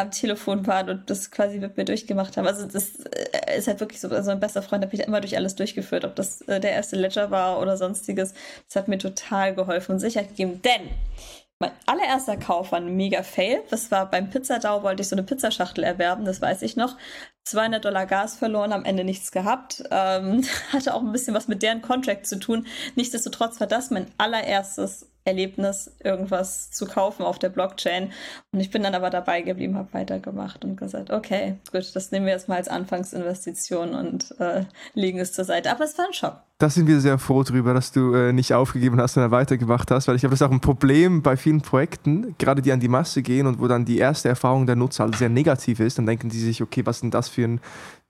am 0.00 0.10
Telefon 0.10 0.66
waren 0.66 0.88
und 0.88 1.10
das 1.10 1.30
quasi 1.30 1.58
mit 1.58 1.76
mir 1.76 1.84
durchgemacht 1.84 2.36
haben. 2.36 2.46
Also 2.46 2.66
das 2.66 2.96
äh, 3.00 3.58
ist 3.58 3.68
halt 3.68 3.80
wirklich 3.80 4.00
so, 4.00 4.08
also 4.08 4.30
ein 4.30 4.40
bester 4.40 4.62
Freund 4.62 4.82
hat 4.82 4.92
mich 4.92 5.02
immer 5.02 5.20
durch 5.20 5.36
alles 5.36 5.54
durchgeführt, 5.54 6.04
ob 6.04 6.16
das 6.16 6.40
äh, 6.42 6.58
der 6.58 6.72
erste 6.72 6.96
Ledger 6.96 7.30
war 7.30 7.60
oder 7.60 7.76
sonstiges. 7.76 8.34
Das 8.66 8.76
hat 8.76 8.88
mir 8.88 8.98
total 8.98 9.54
geholfen 9.54 9.92
und 9.92 9.98
Sicherheit 9.98 10.30
gegeben, 10.30 10.62
denn 10.62 10.88
mein 11.60 11.72
allererster 11.84 12.38
Kauf 12.38 12.72
war 12.72 12.80
ein 12.80 12.96
mega 12.96 13.22
Fail. 13.22 13.62
Das 13.68 13.90
war 13.90 14.10
beim 14.10 14.30
Pizzadau, 14.30 14.82
wollte 14.82 15.02
ich 15.02 15.08
so 15.08 15.14
eine 15.14 15.22
Pizzaschachtel 15.22 15.84
erwerben, 15.84 16.24
das 16.24 16.40
weiß 16.40 16.62
ich 16.62 16.74
noch. 16.74 16.96
200 17.44 17.84
Dollar 17.84 18.06
Gas 18.06 18.36
verloren, 18.36 18.72
am 18.72 18.84
Ende 18.84 19.04
nichts 19.04 19.30
gehabt. 19.30 19.84
Ähm, 19.90 20.42
hatte 20.72 20.94
auch 20.94 21.02
ein 21.02 21.12
bisschen 21.12 21.34
was 21.34 21.48
mit 21.48 21.62
deren 21.62 21.82
Contract 21.82 22.26
zu 22.26 22.38
tun. 22.38 22.66
Nichtsdestotrotz 22.96 23.60
war 23.60 23.66
das 23.66 23.90
mein 23.90 24.06
allererstes 24.16 25.10
Erlebnis, 25.24 25.94
irgendwas 26.02 26.70
zu 26.70 26.86
kaufen 26.86 27.24
auf 27.24 27.38
der 27.38 27.50
Blockchain. 27.50 28.10
Und 28.52 28.60
ich 28.60 28.70
bin 28.70 28.82
dann 28.82 28.94
aber 28.94 29.10
dabei 29.10 29.42
geblieben, 29.42 29.76
habe 29.76 29.92
weitergemacht 29.92 30.64
und 30.64 30.76
gesagt, 30.76 31.10
okay, 31.10 31.58
gut, 31.70 31.94
das 31.94 32.10
nehmen 32.10 32.24
wir 32.24 32.32
jetzt 32.32 32.48
mal 32.48 32.56
als 32.56 32.68
Anfangsinvestition 32.68 33.94
und 33.94 34.34
äh, 34.40 34.64
legen 34.94 35.18
es 35.18 35.34
zur 35.34 35.44
Seite. 35.44 35.70
Aber 35.70 35.84
es 35.84 35.98
war 35.98 36.06
ein 36.06 36.14
Schock. 36.14 36.40
Da 36.60 36.68
sind 36.68 36.86
wir 36.86 37.00
sehr 37.00 37.18
froh 37.18 37.42
drüber, 37.42 37.72
dass 37.72 37.90
du 37.90 38.12
äh, 38.12 38.34
nicht 38.34 38.52
aufgegeben 38.52 39.00
hast, 39.00 39.14
sondern 39.14 39.30
weitergemacht 39.30 39.90
hast, 39.90 40.08
weil 40.08 40.16
ich 40.16 40.24
habe 40.24 40.32
das 40.32 40.42
auch 40.42 40.50
ein 40.50 40.60
Problem 40.60 41.22
bei 41.22 41.38
vielen 41.38 41.62
Projekten, 41.62 42.34
gerade 42.36 42.60
die 42.60 42.70
an 42.70 42.80
die 42.80 42.88
Masse 42.88 43.22
gehen 43.22 43.46
und 43.46 43.60
wo 43.60 43.66
dann 43.66 43.86
die 43.86 43.96
erste 43.96 44.28
Erfahrung 44.28 44.66
der 44.66 44.76
Nutzer 44.76 45.04
halt 45.04 45.16
sehr 45.16 45.30
negativ 45.30 45.80
ist, 45.80 45.96
dann 45.96 46.04
denken 46.04 46.28
die 46.28 46.38
sich, 46.38 46.60
okay, 46.62 46.84
was 46.84 46.98
ist 46.98 47.00
denn 47.00 47.10
das 47.10 47.30
für 47.30 47.44
ein 47.44 47.60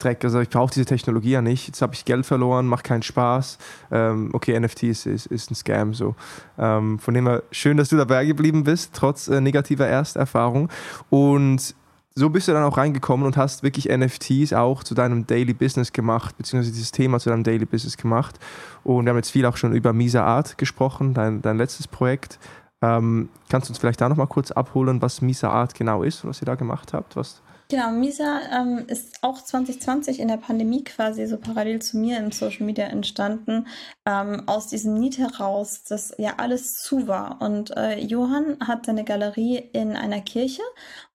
Dreck? 0.00 0.24
Also 0.24 0.40
ich 0.40 0.48
brauche 0.48 0.74
diese 0.74 0.84
Technologie 0.84 1.30
ja 1.30 1.42
nicht, 1.42 1.68
jetzt 1.68 1.80
habe 1.80 1.94
ich 1.94 2.04
Geld 2.04 2.26
verloren, 2.26 2.66
macht 2.66 2.82
keinen 2.82 3.04
Spaß. 3.04 3.58
Ähm, 3.92 4.30
okay, 4.32 4.58
NFT 4.58 4.82
ist, 4.82 5.06
ist, 5.06 5.26
ist, 5.26 5.52
ein 5.52 5.54
Scam 5.54 5.94
so. 5.94 6.16
Ähm, 6.58 6.98
von 6.98 7.14
dem 7.14 7.28
her 7.28 7.44
schön, 7.52 7.76
dass 7.76 7.90
du 7.90 7.96
dabei 7.96 8.26
geblieben 8.26 8.64
bist, 8.64 8.94
trotz 8.94 9.28
äh, 9.28 9.40
negativer 9.40 9.86
Ersterfahrung. 9.86 10.70
Und 11.08 11.76
so 12.20 12.30
bist 12.30 12.46
du 12.46 12.52
dann 12.52 12.62
auch 12.62 12.76
reingekommen 12.76 13.26
und 13.26 13.36
hast 13.36 13.62
wirklich 13.62 13.88
NFTs 13.88 14.52
auch 14.52 14.84
zu 14.84 14.94
deinem 14.94 15.26
Daily 15.26 15.54
Business 15.54 15.92
gemacht, 15.92 16.36
beziehungsweise 16.36 16.72
dieses 16.72 16.92
Thema 16.92 17.18
zu 17.18 17.30
deinem 17.30 17.44
Daily 17.44 17.64
Business 17.64 17.96
gemacht. 17.96 18.38
Und 18.84 19.06
wir 19.06 19.10
haben 19.10 19.16
jetzt 19.16 19.30
viel 19.30 19.46
auch 19.46 19.56
schon 19.56 19.74
über 19.74 19.92
Misa 19.92 20.24
Art 20.24 20.58
gesprochen, 20.58 21.14
dein, 21.14 21.42
dein 21.42 21.56
letztes 21.56 21.88
Projekt. 21.88 22.38
Ähm, 22.82 23.30
kannst 23.48 23.68
du 23.68 23.72
uns 23.72 23.78
vielleicht 23.78 24.00
da 24.00 24.08
nochmal 24.08 24.26
kurz 24.26 24.50
abholen, 24.52 25.02
was 25.02 25.22
Misa 25.22 25.50
Art 25.50 25.74
genau 25.74 26.02
ist, 26.02 26.24
was 26.24 26.40
ihr 26.42 26.46
da 26.46 26.54
gemacht 26.54 26.92
habt? 26.92 27.16
Was 27.16 27.42
Genau, 27.70 27.92
Misa 27.92 28.40
ähm, 28.52 28.84
ist 28.88 29.22
auch 29.22 29.40
2020 29.40 30.18
in 30.18 30.26
der 30.26 30.38
Pandemie 30.38 30.82
quasi 30.82 31.24
so 31.26 31.36
parallel 31.36 31.80
zu 31.80 31.98
mir 31.98 32.18
im 32.18 32.32
Social 32.32 32.66
Media 32.66 32.86
entstanden, 32.86 33.68
ähm, 34.06 34.42
aus 34.46 34.66
diesem 34.66 34.94
Need 34.94 35.18
heraus, 35.18 35.84
dass 35.84 36.12
ja 36.18 36.34
alles 36.38 36.82
zu 36.82 37.06
war. 37.06 37.40
Und 37.40 37.70
äh, 37.76 38.00
Johann 38.00 38.56
hat 38.58 38.86
seine 38.86 39.04
Galerie 39.04 39.58
in 39.72 39.94
einer 39.96 40.20
Kirche 40.20 40.62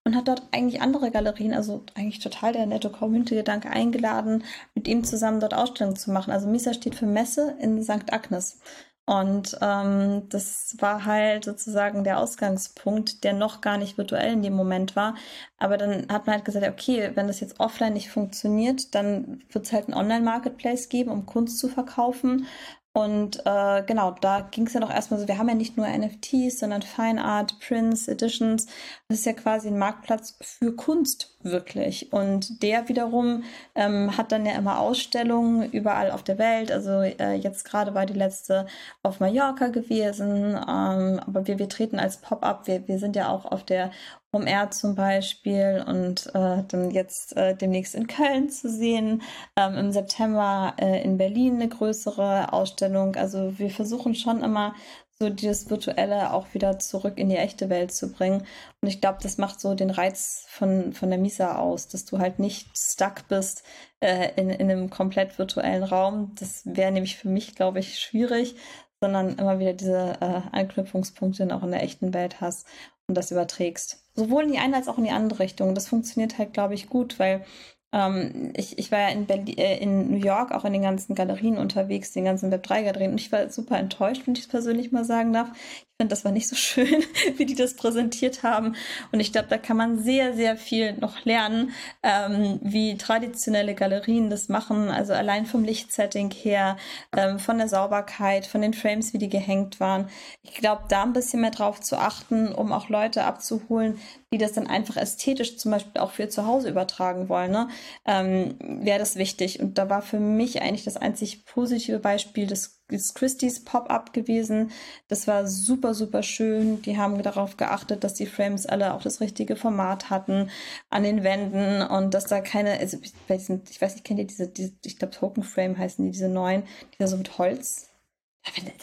und 0.06 0.14
hat 0.14 0.28
dort 0.28 0.42
eigentlich 0.52 0.80
andere 0.80 1.10
Galerien, 1.10 1.52
also 1.52 1.82
eigentlich 1.96 2.20
total 2.20 2.52
der 2.52 2.64
netto 2.66 2.90
Community-Gedanke 2.90 3.68
eingeladen, 3.70 4.44
mit 4.76 4.86
ihm 4.86 5.02
zusammen 5.02 5.40
dort 5.40 5.52
Ausstellungen 5.52 5.96
zu 5.96 6.12
machen. 6.12 6.30
Also 6.30 6.46
Misa 6.46 6.72
steht 6.74 6.94
für 6.94 7.06
Messe 7.06 7.56
in 7.60 7.82
St. 7.82 8.12
Agnes. 8.12 8.60
Und 9.04 9.58
ähm, 9.60 10.28
das 10.28 10.76
war 10.78 11.06
halt 11.06 11.44
sozusagen 11.44 12.04
der 12.04 12.20
Ausgangspunkt, 12.20 13.24
der 13.24 13.32
noch 13.32 13.60
gar 13.60 13.78
nicht 13.78 13.98
virtuell 13.98 14.32
in 14.32 14.42
dem 14.42 14.54
Moment 14.54 14.94
war. 14.94 15.16
Aber 15.58 15.76
dann 15.76 16.06
hat 16.08 16.26
man 16.26 16.36
halt 16.36 16.44
gesagt, 16.44 16.68
okay, 16.68 17.10
wenn 17.14 17.26
das 17.26 17.40
jetzt 17.40 17.58
offline 17.58 17.92
nicht 17.92 18.08
funktioniert, 18.08 18.94
dann 18.94 19.42
wird 19.50 19.66
es 19.66 19.72
halt 19.72 19.86
einen 19.86 19.94
Online-Marketplace 19.94 20.88
geben, 20.88 21.10
um 21.10 21.26
Kunst 21.26 21.58
zu 21.58 21.66
verkaufen. 21.66 22.46
Und 22.96 23.44
äh, 23.44 23.82
genau, 23.82 24.12
da 24.22 24.40
ging 24.40 24.66
es 24.66 24.72
ja 24.72 24.80
doch 24.80 24.90
erstmal 24.90 25.20
so, 25.20 25.28
wir 25.28 25.36
haben 25.36 25.50
ja 25.50 25.54
nicht 25.54 25.76
nur 25.76 25.86
NFTs, 25.86 26.60
sondern 26.60 26.80
Fine 26.80 27.22
Art, 27.22 27.60
Prints, 27.60 28.08
Editions. 28.08 28.68
Das 29.06 29.18
ist 29.18 29.26
ja 29.26 29.34
quasi 29.34 29.68
ein 29.68 29.78
Marktplatz 29.78 30.38
für 30.40 30.74
Kunst 30.74 31.36
wirklich. 31.42 32.10
Und 32.14 32.62
der 32.62 32.88
wiederum 32.88 33.44
ähm, 33.74 34.16
hat 34.16 34.32
dann 34.32 34.46
ja 34.46 34.54
immer 34.54 34.80
Ausstellungen 34.80 35.70
überall 35.72 36.10
auf 36.10 36.22
der 36.22 36.38
Welt. 36.38 36.72
Also 36.72 37.02
äh, 37.02 37.34
jetzt 37.34 37.66
gerade 37.66 37.92
war 37.92 38.06
die 38.06 38.14
letzte 38.14 38.66
auf 39.02 39.20
Mallorca 39.20 39.68
gewesen. 39.68 40.54
Ähm, 40.54 41.20
aber 41.26 41.46
wir, 41.46 41.58
wir 41.58 41.68
treten 41.68 41.98
als 41.98 42.22
Pop-up, 42.22 42.66
wir, 42.66 42.88
wir 42.88 42.98
sind 42.98 43.14
ja 43.14 43.28
auch 43.28 43.44
auf 43.44 43.62
der 43.62 43.90
OMR 44.32 44.70
zum 44.70 44.94
Beispiel 44.94 45.84
und 45.86 46.26
äh, 46.34 46.62
dann 46.68 46.90
jetzt 46.90 47.36
äh, 47.36 47.56
demnächst 47.56 47.94
in 47.94 48.06
Köln 48.06 48.50
zu 48.50 48.68
sehen, 48.68 49.22
ähm, 49.56 49.74
im 49.76 49.92
September 49.92 50.74
äh, 50.78 51.02
in 51.02 51.16
Berlin 51.16 51.54
eine 51.54 51.68
größere 51.68 52.52
Ausstellung. 52.52 53.16
Also 53.16 53.58
wir 53.58 53.70
versuchen 53.70 54.14
schon 54.14 54.42
immer 54.42 54.74
so 55.18 55.30
dieses 55.30 55.70
Virtuelle 55.70 56.32
auch 56.32 56.52
wieder 56.52 56.78
zurück 56.78 57.18
in 57.18 57.30
die 57.30 57.36
echte 57.36 57.70
Welt 57.70 57.92
zu 57.92 58.12
bringen. 58.12 58.46
Und 58.82 58.88
ich 58.88 59.00
glaube, 59.00 59.18
das 59.22 59.38
macht 59.38 59.60
so 59.60 59.74
den 59.74 59.90
Reiz 59.90 60.44
von, 60.48 60.92
von 60.92 61.08
der 61.08 61.18
Misa 61.18 61.56
aus, 61.56 61.88
dass 61.88 62.04
du 62.04 62.18
halt 62.18 62.38
nicht 62.38 62.76
stuck 62.76 63.26
bist 63.28 63.62
äh, 64.00 64.32
in, 64.36 64.50
in 64.50 64.70
einem 64.70 64.90
komplett 64.90 65.38
virtuellen 65.38 65.84
Raum. 65.84 66.34
Das 66.38 66.62
wäre 66.66 66.92
nämlich 66.92 67.16
für 67.16 67.28
mich, 67.28 67.54
glaube 67.54 67.78
ich, 67.78 67.98
schwierig, 67.98 68.56
sondern 69.00 69.38
immer 69.38 69.58
wieder 69.58 69.72
diese 69.72 70.18
äh, 70.20 70.42
Anknüpfungspunkte 70.52 71.54
auch 71.54 71.62
in 71.62 71.70
der 71.70 71.82
echten 71.82 72.12
Welt 72.12 72.40
hast 72.42 72.66
und 73.08 73.16
das 73.16 73.30
überträgst. 73.30 74.05
Sowohl 74.16 74.44
in 74.44 74.52
die 74.52 74.58
eine 74.58 74.76
als 74.76 74.88
auch 74.88 74.98
in 74.98 75.04
die 75.04 75.10
andere 75.10 75.40
Richtung. 75.40 75.74
Das 75.74 75.88
funktioniert 75.88 76.38
halt, 76.38 76.52
glaube 76.54 76.74
ich, 76.74 76.88
gut, 76.88 77.18
weil 77.18 77.44
ähm, 77.92 78.52
ich, 78.56 78.78
ich 78.78 78.90
war 78.90 78.98
ja 78.98 79.08
in, 79.08 79.26
Berlin, 79.26 79.56
äh, 79.58 79.78
in 79.78 80.10
New 80.10 80.24
York 80.24 80.52
auch 80.52 80.64
in 80.64 80.72
den 80.72 80.82
ganzen 80.82 81.14
Galerien 81.14 81.56
unterwegs, 81.56 82.12
den 82.12 82.24
ganzen 82.24 82.52
Web3-Galerien 82.52 83.12
und 83.12 83.20
ich 83.20 83.30
war 83.30 83.48
super 83.50 83.78
enttäuscht, 83.78 84.22
wenn 84.26 84.34
ich 84.34 84.40
es 84.40 84.48
persönlich 84.48 84.92
mal 84.92 85.04
sagen 85.04 85.32
darf. 85.32 85.50
Ich 85.54 86.02
finde, 86.02 86.12
das 86.12 86.24
war 86.24 86.32
nicht 86.32 86.48
so 86.48 86.56
schön, 86.56 87.04
wie 87.36 87.46
die 87.46 87.54
das 87.54 87.74
präsentiert 87.74 88.42
haben. 88.42 88.74
Und 89.12 89.20
ich 89.20 89.32
glaube, 89.32 89.48
da 89.48 89.56
kann 89.56 89.76
man 89.76 89.98
sehr, 89.98 90.34
sehr 90.34 90.56
viel 90.56 90.94
noch 90.94 91.24
lernen, 91.24 91.70
ähm, 92.02 92.58
wie 92.62 92.98
traditionelle 92.98 93.74
Galerien 93.74 94.28
das 94.28 94.48
machen. 94.48 94.90
Also 94.90 95.14
allein 95.14 95.46
vom 95.46 95.64
Lichtsetting 95.64 96.30
her, 96.32 96.76
ähm, 97.16 97.38
von 97.38 97.56
der 97.56 97.68
Sauberkeit, 97.68 98.46
von 98.46 98.60
den 98.60 98.74
Frames, 98.74 99.14
wie 99.14 99.18
die 99.18 99.30
gehängt 99.30 99.80
waren. 99.80 100.10
Ich 100.42 100.54
glaube, 100.54 100.82
da 100.88 101.02
ein 101.02 101.14
bisschen 101.14 101.40
mehr 101.40 101.50
drauf 101.50 101.80
zu 101.80 101.96
achten, 101.96 102.52
um 102.52 102.72
auch 102.72 102.88
Leute 102.90 103.24
abzuholen, 103.24 103.98
die 104.32 104.38
das 104.38 104.52
dann 104.52 104.66
einfach 104.66 104.96
ästhetisch 104.96 105.56
zum 105.56 105.70
Beispiel 105.70 106.00
auch 106.00 106.10
für 106.10 106.28
zu 106.28 106.46
Hause 106.46 106.68
übertragen 106.68 107.28
wollen, 107.28 107.52
ne? 107.52 107.68
ähm, 108.06 108.56
wäre 108.60 108.98
das 108.98 109.16
wichtig. 109.16 109.60
Und 109.60 109.78
da 109.78 109.88
war 109.88 110.02
für 110.02 110.18
mich 110.18 110.62
eigentlich 110.62 110.84
das 110.84 110.96
einzig 110.96 111.44
positive 111.44 112.00
Beispiel 112.00 112.46
des 112.46 112.76
ist 112.88 113.14
Christie's 113.14 113.64
Pop-up 113.64 114.12
gewesen. 114.12 114.70
Das 115.08 115.26
war 115.26 115.46
super, 115.46 115.94
super 115.94 116.22
schön. 116.22 116.82
Die 116.82 116.96
haben 116.96 117.20
darauf 117.22 117.56
geachtet, 117.56 118.04
dass 118.04 118.14
die 118.14 118.26
Frames 118.26 118.66
alle 118.66 118.94
auch 118.94 119.02
das 119.02 119.20
richtige 119.20 119.56
Format 119.56 120.10
hatten 120.10 120.50
an 120.88 121.02
den 121.02 121.24
Wänden 121.24 121.82
und 121.82 122.14
dass 122.14 122.26
da 122.26 122.40
keine, 122.40 122.78
also 122.78 122.98
ich 123.02 123.12
weiß 123.28 123.48
nicht, 123.48 124.04
kennt 124.04 124.20
ihr 124.20 124.26
diese, 124.26 124.48
diese 124.48 124.72
ich 124.84 124.98
glaube 124.98 125.14
Token 125.14 125.42
Frame 125.42 125.76
heißen 125.76 126.04
die, 126.04 126.12
diese 126.12 126.28
neuen, 126.28 126.62
die 126.94 126.98
da 126.98 127.08
so 127.08 127.16
mit 127.16 127.38
Holz 127.38 127.88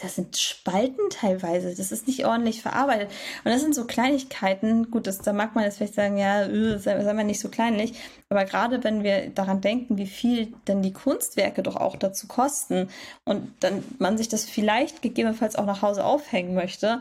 das 0.00 0.16
sind 0.16 0.36
Spalten 0.36 1.10
teilweise. 1.10 1.74
Das 1.74 1.90
ist 1.90 2.06
nicht 2.06 2.26
ordentlich 2.26 2.62
verarbeitet. 2.62 3.10
Und 3.44 3.50
das 3.50 3.60
sind 3.60 3.74
so 3.74 3.86
Kleinigkeiten. 3.86 4.90
Gut, 4.90 5.06
das, 5.06 5.18
da 5.18 5.32
mag 5.32 5.54
man 5.54 5.64
jetzt 5.64 5.78
vielleicht 5.78 5.94
sagen, 5.94 6.16
ja, 6.16 6.44
äh, 6.44 6.78
sei, 6.78 7.00
mal 7.12 7.24
nicht 7.24 7.40
so 7.40 7.48
kleinlich. 7.48 7.94
Aber 8.28 8.44
gerade 8.44 8.84
wenn 8.84 9.02
wir 9.02 9.30
daran 9.30 9.60
denken, 9.60 9.96
wie 9.96 10.06
viel 10.06 10.52
dann 10.64 10.82
die 10.82 10.92
Kunstwerke 10.92 11.62
doch 11.62 11.76
auch 11.76 11.96
dazu 11.96 12.26
kosten 12.26 12.88
und 13.24 13.52
dann 13.60 13.84
man 13.98 14.18
sich 14.18 14.28
das 14.28 14.44
vielleicht 14.44 15.02
gegebenenfalls 15.02 15.56
auch 15.56 15.66
nach 15.66 15.82
Hause 15.82 16.04
aufhängen 16.04 16.54
möchte, 16.54 17.00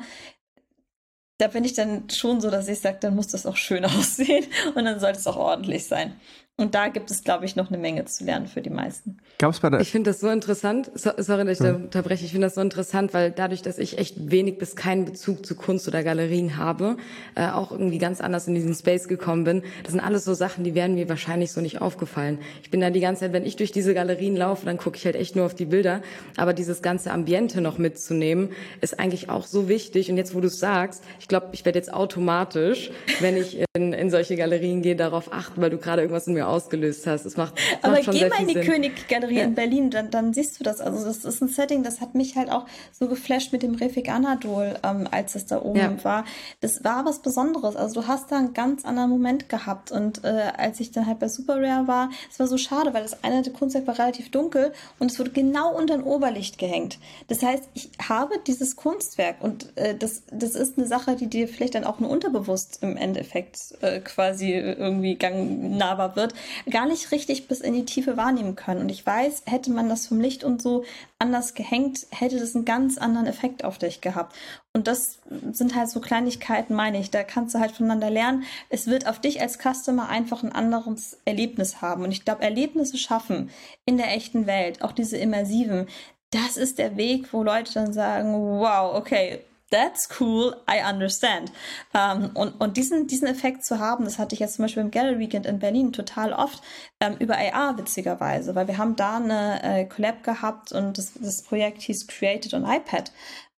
da 1.37 1.47
bin 1.47 1.65
ich 1.65 1.73
dann 1.73 2.09
schon 2.09 2.39
so, 2.39 2.49
dass 2.49 2.67
ich 2.67 2.79
sage, 2.79 2.99
dann 3.01 3.15
muss 3.15 3.27
das 3.27 3.45
auch 3.45 3.57
schön 3.57 3.85
aussehen 3.85 4.45
und 4.75 4.85
dann 4.85 4.99
sollte 4.99 5.19
es 5.19 5.27
auch 5.27 5.37
ordentlich 5.37 5.87
sein. 5.87 6.19
Und 6.55 6.75
da 6.75 6.87
gibt 6.87 7.09
es, 7.09 7.23
glaube 7.23 7.45
ich, 7.45 7.55
noch 7.55 7.69
eine 7.69 7.79
Menge 7.79 8.05
zu 8.05 8.25
lernen 8.25 8.45
für 8.45 8.61
die 8.61 8.69
meisten. 8.69 9.17
Gab's 9.39 9.59
bei 9.59 9.71
der 9.71 9.79
ich 9.79 9.89
finde 9.89 10.11
das 10.11 10.19
so 10.19 10.29
interessant. 10.29 10.91
So, 10.93 11.09
sorry, 11.17 11.45
dass 11.45 11.59
ich 11.59 11.65
da 11.65 11.73
unterbreche. 11.73 12.25
Ich 12.25 12.31
finde 12.31 12.45
das 12.45 12.53
so 12.53 12.61
interessant, 12.61 13.11
weil 13.15 13.31
dadurch, 13.31 13.63
dass 13.63 13.79
ich 13.79 13.97
echt 13.97 14.29
wenig 14.29 14.59
bis 14.59 14.75
keinen 14.75 15.03
Bezug 15.03 15.47
zu 15.47 15.55
Kunst 15.55 15.87
oder 15.87 16.03
Galerien 16.03 16.55
habe, 16.55 16.97
äh, 17.33 17.47
auch 17.49 17.71
irgendwie 17.71 17.97
ganz 17.97 18.21
anders 18.21 18.47
in 18.47 18.53
diesen 18.53 18.75
Space 18.75 19.07
gekommen 19.07 19.45
bin. 19.45 19.63
Das 19.81 19.93
sind 19.93 19.99
alles 19.99 20.25
so 20.25 20.35
Sachen, 20.35 20.63
die 20.63 20.75
wären 20.75 20.93
mir 20.93 21.09
wahrscheinlich 21.09 21.51
so 21.51 21.59
nicht 21.59 21.81
aufgefallen. 21.81 22.37
Ich 22.61 22.69
bin 22.69 22.81
da 22.81 22.91
die 22.91 22.99
ganze 22.99 23.21
Zeit, 23.21 23.33
wenn 23.33 23.47
ich 23.47 23.55
durch 23.55 23.71
diese 23.71 23.95
Galerien 23.95 24.35
laufe, 24.35 24.67
dann 24.67 24.77
gucke 24.77 24.97
ich 24.97 25.05
halt 25.05 25.15
echt 25.15 25.35
nur 25.35 25.47
auf 25.47 25.55
die 25.55 25.65
Bilder. 25.65 26.03
Aber 26.37 26.53
dieses 26.53 26.83
ganze 26.83 27.11
Ambiente 27.11 27.61
noch 27.61 27.79
mitzunehmen, 27.79 28.49
ist 28.79 28.99
eigentlich 28.99 29.27
auch 29.27 29.47
so 29.47 29.67
wichtig. 29.69 30.11
Und 30.11 30.17
jetzt, 30.17 30.35
wo 30.35 30.39
du 30.39 30.47
es 30.47 30.59
sagst, 30.59 31.03
ich 31.19 31.27
glaube, 31.27 31.47
ich 31.53 31.65
werde 31.65 31.79
jetzt 31.79 31.91
automatisch, 31.91 32.91
wenn 33.21 33.37
ich 33.37 33.63
in, 33.73 33.91
in 33.91 34.11
solche 34.11 34.35
Galerien 34.35 34.83
gehe, 34.83 34.95
darauf 34.95 35.33
achten, 35.33 35.59
weil 35.59 35.71
du 35.71 35.79
gerade 35.79 36.03
irgendwas 36.03 36.27
in 36.27 36.35
mir 36.35 36.42
ausgelöst 36.47 37.07
hast. 37.07 37.25
Es 37.25 37.37
macht, 37.37 37.53
es 37.57 37.83
Aber 37.83 37.93
macht 37.93 38.11
geh 38.11 38.27
mal 38.27 38.41
in 38.41 38.47
die 38.47 38.53
Königgalerie 38.55 39.37
ja. 39.37 39.43
in 39.43 39.55
Berlin, 39.55 39.89
dann, 39.89 40.11
dann 40.11 40.33
siehst 40.33 40.59
du 40.59 40.63
das. 40.63 40.79
Also 40.79 41.05
das 41.05 41.25
ist 41.25 41.41
ein 41.41 41.47
Setting, 41.47 41.83
das 41.83 42.01
hat 42.01 42.15
mich 42.15 42.35
halt 42.35 42.51
auch 42.51 42.65
so 42.91 43.07
geflasht 43.07 43.51
mit 43.51 43.63
dem 43.63 43.75
Refik 43.75 44.09
Anadol, 44.09 44.75
ähm, 44.83 45.07
als 45.11 45.35
es 45.35 45.45
da 45.45 45.61
oben 45.61 45.77
ja. 45.77 46.03
war. 46.03 46.25
Das 46.61 46.83
war 46.83 47.05
was 47.05 47.19
Besonderes. 47.19 47.75
Also 47.75 48.01
du 48.01 48.07
hast 48.07 48.31
da 48.31 48.37
einen 48.37 48.53
ganz 48.53 48.85
anderen 48.85 49.09
Moment 49.09 49.49
gehabt. 49.49 49.91
Und 49.91 50.23
äh, 50.23 50.51
als 50.57 50.79
ich 50.79 50.91
dann 50.91 51.05
halt 51.05 51.19
bei 51.19 51.27
Super 51.27 51.61
Rare 51.61 51.87
war, 51.87 52.09
es 52.31 52.39
war 52.39 52.47
so 52.47 52.57
schade, 52.57 52.93
weil 52.93 53.03
das 53.03 53.23
eine 53.23 53.41
der 53.41 53.53
Kunstwerk 53.53 53.87
war 53.87 53.97
relativ 53.97 54.31
dunkel 54.31 54.73
und 54.99 55.11
es 55.11 55.19
wurde 55.19 55.31
genau 55.31 55.75
unter 55.75 55.93
ein 55.93 56.03
Oberlicht 56.03 56.57
gehängt. 56.57 56.99
Das 57.27 57.41
heißt, 57.41 57.63
ich 57.73 57.89
habe 58.07 58.35
dieses 58.45 58.75
Kunstwerk 58.75 59.41
und 59.41 59.75
äh, 59.75 59.95
das, 59.95 60.23
das 60.31 60.55
ist 60.55 60.77
eine 60.77 60.87
Sache, 60.87 61.15
die 61.15 61.27
dir 61.27 61.47
vielleicht 61.47 61.75
dann 61.75 61.83
auch 61.83 61.99
nur 61.99 62.09
unterbewusst 62.09 62.79
im 62.81 62.97
Endeffekt 62.97 63.75
äh, 63.81 63.99
quasi 63.99 64.53
irgendwie 64.53 65.15
gang 65.15 65.77
nahbar 65.77 66.15
wird, 66.15 66.32
gar 66.69 66.85
nicht 66.85 67.11
richtig 67.11 67.47
bis 67.47 67.61
in 67.61 67.73
die 67.73 67.85
Tiefe 67.85 68.17
wahrnehmen 68.17 68.55
können. 68.55 68.81
Und 68.81 68.89
ich 68.89 69.05
weiß, 69.05 69.43
hätte 69.45 69.71
man 69.71 69.89
das 69.89 70.07
vom 70.07 70.19
Licht 70.19 70.43
und 70.43 70.61
so 70.61 70.83
anders 71.19 71.53
gehängt, 71.53 72.05
hätte 72.11 72.39
das 72.39 72.55
einen 72.55 72.65
ganz 72.65 72.97
anderen 72.97 73.27
Effekt 73.27 73.63
auf 73.63 73.77
dich 73.77 74.01
gehabt. 74.01 74.35
Und 74.73 74.87
das 74.87 75.19
sind 75.51 75.75
halt 75.75 75.89
so 75.89 75.99
Kleinigkeiten, 75.99 76.73
meine 76.73 76.99
ich. 76.99 77.11
Da 77.11 77.23
kannst 77.23 77.53
du 77.55 77.59
halt 77.59 77.71
voneinander 77.71 78.09
lernen. 78.09 78.43
Es 78.69 78.87
wird 78.87 79.07
auf 79.07 79.19
dich 79.19 79.39
als 79.39 79.57
Customer 79.59 80.09
einfach 80.09 80.43
ein 80.43 80.51
anderes 80.51 81.17
Erlebnis 81.25 81.81
haben. 81.81 82.03
Und 82.03 82.11
ich 82.11 82.25
glaube, 82.25 82.43
Erlebnisse 82.43 82.97
schaffen 82.97 83.51
in 83.85 83.97
der 83.97 84.13
echten 84.13 84.47
Welt, 84.47 84.81
auch 84.81 84.91
diese 84.91 85.17
immersiven, 85.17 85.87
das 86.31 86.57
ist 86.57 86.79
der 86.79 86.97
Weg, 86.97 87.31
wo 87.31 87.43
Leute 87.43 87.73
dann 87.73 87.93
sagen, 87.93 88.33
wow, 88.33 88.95
okay, 88.95 89.41
that's 89.73 90.07
cool, 90.19 90.55
I 90.69 90.87
understand. 90.87 91.51
Ähm, 91.93 92.29
und, 92.35 92.61
und 92.61 92.77
diesen, 92.77 93.07
diesen 93.07 93.27
Effekt 93.27 93.65
zu 93.65 93.79
haben, 93.79 94.05
das 94.05 94.19
hatte 94.19 94.35
ich 94.35 94.39
jetzt 94.39 94.55
zum 94.55 94.65
Beispiel 94.65 94.83
im 94.83 94.91
Gallery 94.91 95.19
Weekend 95.19 95.47
in 95.47 95.59
Berlin 95.59 95.91
total 95.91 96.31
oft 96.31 96.61
ähm, 96.99 97.15
über 97.19 97.35
AR 97.37 97.77
witzigerweise, 97.77 98.53
weil 98.53 98.67
wir 98.67 98.77
haben 98.77 98.95
da 98.95 99.17
eine 99.17 99.63
äh, 99.63 99.85
Collab 99.85 100.23
gehabt 100.23 100.71
und 100.71 100.97
das, 100.97 101.13
das 101.19 101.41
Projekt 101.41 101.81
hieß 101.81 102.07
Created 102.07 102.53
on 102.53 102.65
iPad. 102.65 103.11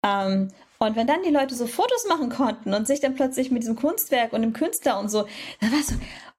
Ähm, 0.04 0.52
und 0.78 0.96
wenn 0.96 1.06
dann 1.06 1.22
die 1.22 1.30
Leute 1.30 1.54
so 1.54 1.66
Fotos 1.66 2.06
machen 2.08 2.28
konnten 2.28 2.74
und 2.74 2.86
sich 2.86 3.00
dann 3.00 3.14
plötzlich 3.14 3.50
mit 3.50 3.62
diesem 3.62 3.76
Kunstwerk 3.76 4.32
und 4.32 4.42
dem 4.42 4.52
Künstler 4.52 4.98
und 4.98 5.08
so, 5.08 5.26
dann 5.60 5.72
war 5.72 5.80
es 5.80 5.88
so, 5.88 5.94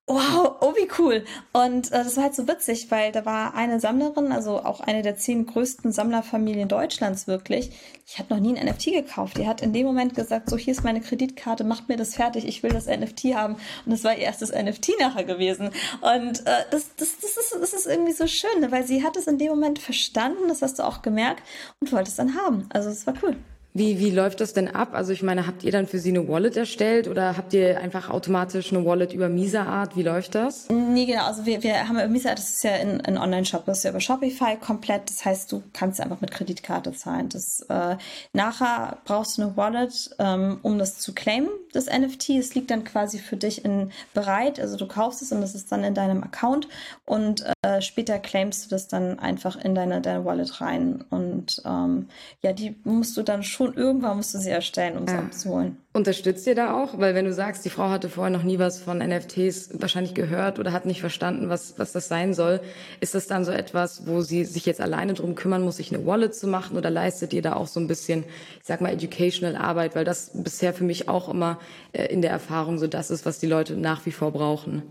wow, 0.07 0.57
oh 0.61 0.73
wie 0.75 0.87
cool. 0.99 1.25
Und 1.51 1.91
äh, 1.91 2.03
das 2.03 2.15
war 2.15 2.25
halt 2.25 2.35
so 2.35 2.47
witzig, 2.47 2.91
weil 2.91 3.11
da 3.11 3.25
war 3.25 3.55
eine 3.55 3.79
Sammlerin, 3.79 4.31
also 4.31 4.63
auch 4.63 4.79
eine 4.79 5.01
der 5.01 5.17
zehn 5.17 5.47
größten 5.47 5.91
Sammlerfamilien 5.91 6.67
Deutschlands 6.67 7.25
wirklich. 7.27 7.71
Ich 8.05 8.19
habe 8.19 8.33
noch 8.33 8.39
nie 8.39 8.55
ein 8.55 8.67
NFT 8.67 8.85
gekauft. 8.85 9.37
Die 9.37 9.47
hat 9.47 9.61
in 9.61 9.73
dem 9.73 9.87
Moment 9.87 10.13
gesagt, 10.13 10.49
so 10.49 10.57
hier 10.57 10.73
ist 10.73 10.83
meine 10.83 11.01
Kreditkarte, 11.01 11.63
macht 11.63 11.89
mir 11.89 11.97
das 11.97 12.15
fertig, 12.15 12.45
ich 12.45 12.61
will 12.61 12.71
das 12.71 12.85
NFT 12.85 13.33
haben. 13.33 13.55
Und 13.85 13.91
das 13.91 14.03
war 14.03 14.13
ihr 14.13 14.23
erstes 14.23 14.51
NFT 14.51 14.91
nachher 14.99 15.23
gewesen. 15.23 15.71
Und 16.01 16.45
äh, 16.45 16.65
das, 16.69 16.95
das, 16.97 17.17
das, 17.19 17.37
ist, 17.37 17.57
das 17.59 17.73
ist 17.73 17.87
irgendwie 17.87 18.13
so 18.13 18.27
schön, 18.27 18.59
ne? 18.59 18.71
weil 18.71 18.85
sie 18.85 19.03
hat 19.03 19.17
es 19.17 19.25
in 19.25 19.39
dem 19.39 19.49
Moment 19.49 19.79
verstanden, 19.79 20.47
das 20.49 20.61
hast 20.61 20.77
du 20.77 20.83
auch 20.83 21.01
gemerkt 21.01 21.41
und 21.79 21.91
wollte 21.91 22.09
es 22.09 22.15
dann 22.15 22.35
haben. 22.35 22.69
Also 22.71 22.89
es 22.89 23.07
war 23.07 23.15
cool. 23.23 23.37
Wie, 23.77 23.99
wie 23.99 24.09
läuft 24.09 24.39
das 24.39 24.53
denn 24.53 24.73
ab? 24.73 24.91
Also 24.93 25.11
ich 25.11 25.21
meine, 25.21 25.47
habt 25.47 25.65
ihr 25.65 25.71
dann 25.73 25.85
für 25.85 25.99
sie 25.99 26.07
eine 26.07 26.29
Wallet 26.29 26.55
erstellt 26.55 27.09
oder 27.09 27.35
habt 27.35 27.53
ihr 27.53 27.77
einfach 27.81 28.09
automatisch 28.09 28.71
eine 28.71 28.85
Wallet 28.85 29.11
über 29.11 29.27
Misa-Art? 29.27 29.97
Wie 29.97 30.03
läuft 30.03 30.33
das? 30.33 30.69
Nee, 30.69 31.05
genau. 31.05 31.25
Also 31.25 31.45
wir, 31.45 31.61
wir 31.61 31.85
haben 31.85 32.09
Misa-Art, 32.09 32.39
das 32.39 32.51
ist 32.51 32.63
ja 32.63 32.71
ein, 32.71 33.01
ein 33.01 33.17
Online-Shop, 33.17 33.65
das 33.65 33.79
ist 33.79 33.83
ja 33.83 33.89
über 33.89 33.99
Shopify 33.99 34.55
komplett. 34.55 35.09
Das 35.09 35.25
heißt, 35.25 35.51
du 35.51 35.61
kannst 35.73 35.99
einfach 35.99 36.21
mit 36.21 36.31
Kreditkarte 36.31 36.93
zahlen. 36.93 37.27
Das, 37.27 37.65
äh, 37.67 37.97
nachher 38.31 38.99
brauchst 39.03 39.37
du 39.37 39.41
eine 39.41 39.57
Wallet, 39.57 40.09
ähm, 40.19 40.59
um 40.61 40.79
das 40.79 40.99
zu 40.99 41.13
claimen, 41.13 41.49
das 41.73 41.87
NFT. 41.87 42.29
Es 42.29 42.55
liegt 42.55 42.71
dann 42.71 42.85
quasi 42.85 43.19
für 43.19 43.35
dich 43.35 43.65
in 43.65 43.91
bereit. 44.13 44.57
Also 44.57 44.77
du 44.77 44.87
kaufst 44.87 45.21
es 45.21 45.33
und 45.33 45.41
das 45.41 45.53
ist 45.53 45.69
dann 45.73 45.83
in 45.83 45.93
deinem 45.93 46.23
Account 46.23 46.69
und 47.03 47.43
äh, 47.61 47.81
später 47.81 48.19
claimst 48.19 48.63
du 48.65 48.69
das 48.69 48.87
dann 48.87 49.19
einfach 49.19 49.57
in 49.57 49.75
deine, 49.75 49.99
deine 49.99 50.23
Wallet 50.23 50.61
rein. 50.61 51.03
Und 51.09 51.61
ähm, 51.65 52.07
ja, 52.41 52.53
die 52.53 52.77
musst 52.85 53.17
du 53.17 53.21
dann 53.21 53.43
schon 53.43 53.64
schon 53.65 53.75
irgendwann 53.75 54.17
musst 54.17 54.33
du 54.33 54.39
sie 54.39 54.49
erstellen, 54.49 54.97
um 54.97 55.05
ja. 55.05 55.11
sie 55.11 55.17
abzuholen. 55.17 55.77
Unterstützt 55.93 56.45
ihr 56.47 56.55
da 56.55 56.73
auch? 56.73 56.99
Weil 56.99 57.15
wenn 57.15 57.25
du 57.25 57.33
sagst, 57.33 57.63
die 57.65 57.69
Frau 57.69 57.89
hatte 57.89 58.09
vorher 58.09 58.35
noch 58.35 58.43
nie 58.43 58.59
was 58.59 58.79
von 58.79 58.97
NFTs 58.97 59.69
wahrscheinlich 59.79 60.13
gehört 60.13 60.59
oder 60.59 60.71
hat 60.71 60.85
nicht 60.85 60.99
verstanden, 60.99 61.49
was, 61.49 61.79
was 61.79 61.91
das 61.91 62.07
sein 62.07 62.33
soll, 62.33 62.59
ist 62.99 63.15
das 63.15 63.27
dann 63.27 63.45
so 63.45 63.51
etwas, 63.51 64.05
wo 64.07 64.21
sie 64.21 64.45
sich 64.45 64.65
jetzt 64.65 64.81
alleine 64.81 65.13
drum 65.13 65.35
kümmern 65.35 65.63
muss, 65.63 65.77
sich 65.77 65.93
eine 65.93 66.05
Wallet 66.05 66.35
zu 66.35 66.47
machen 66.47 66.77
oder 66.77 66.89
leistet 66.89 67.33
ihr 67.33 67.41
da 67.41 67.53
auch 67.53 67.67
so 67.67 67.79
ein 67.79 67.87
bisschen, 67.87 68.23
ich 68.59 68.65
sag 68.65 68.81
mal, 68.81 68.93
educational 68.93 69.55
Arbeit? 69.55 69.95
Weil 69.95 70.05
das 70.05 70.31
bisher 70.33 70.73
für 70.73 70.83
mich 70.83 71.07
auch 71.07 71.29
immer 71.29 71.59
äh, 71.93 72.05
in 72.05 72.21
der 72.21 72.31
Erfahrung 72.31 72.77
so 72.77 72.87
das 72.87 73.09
ist, 73.09 73.25
was 73.25 73.39
die 73.39 73.47
Leute 73.47 73.75
nach 73.75 74.05
wie 74.05 74.11
vor 74.11 74.31
brauchen. 74.31 74.83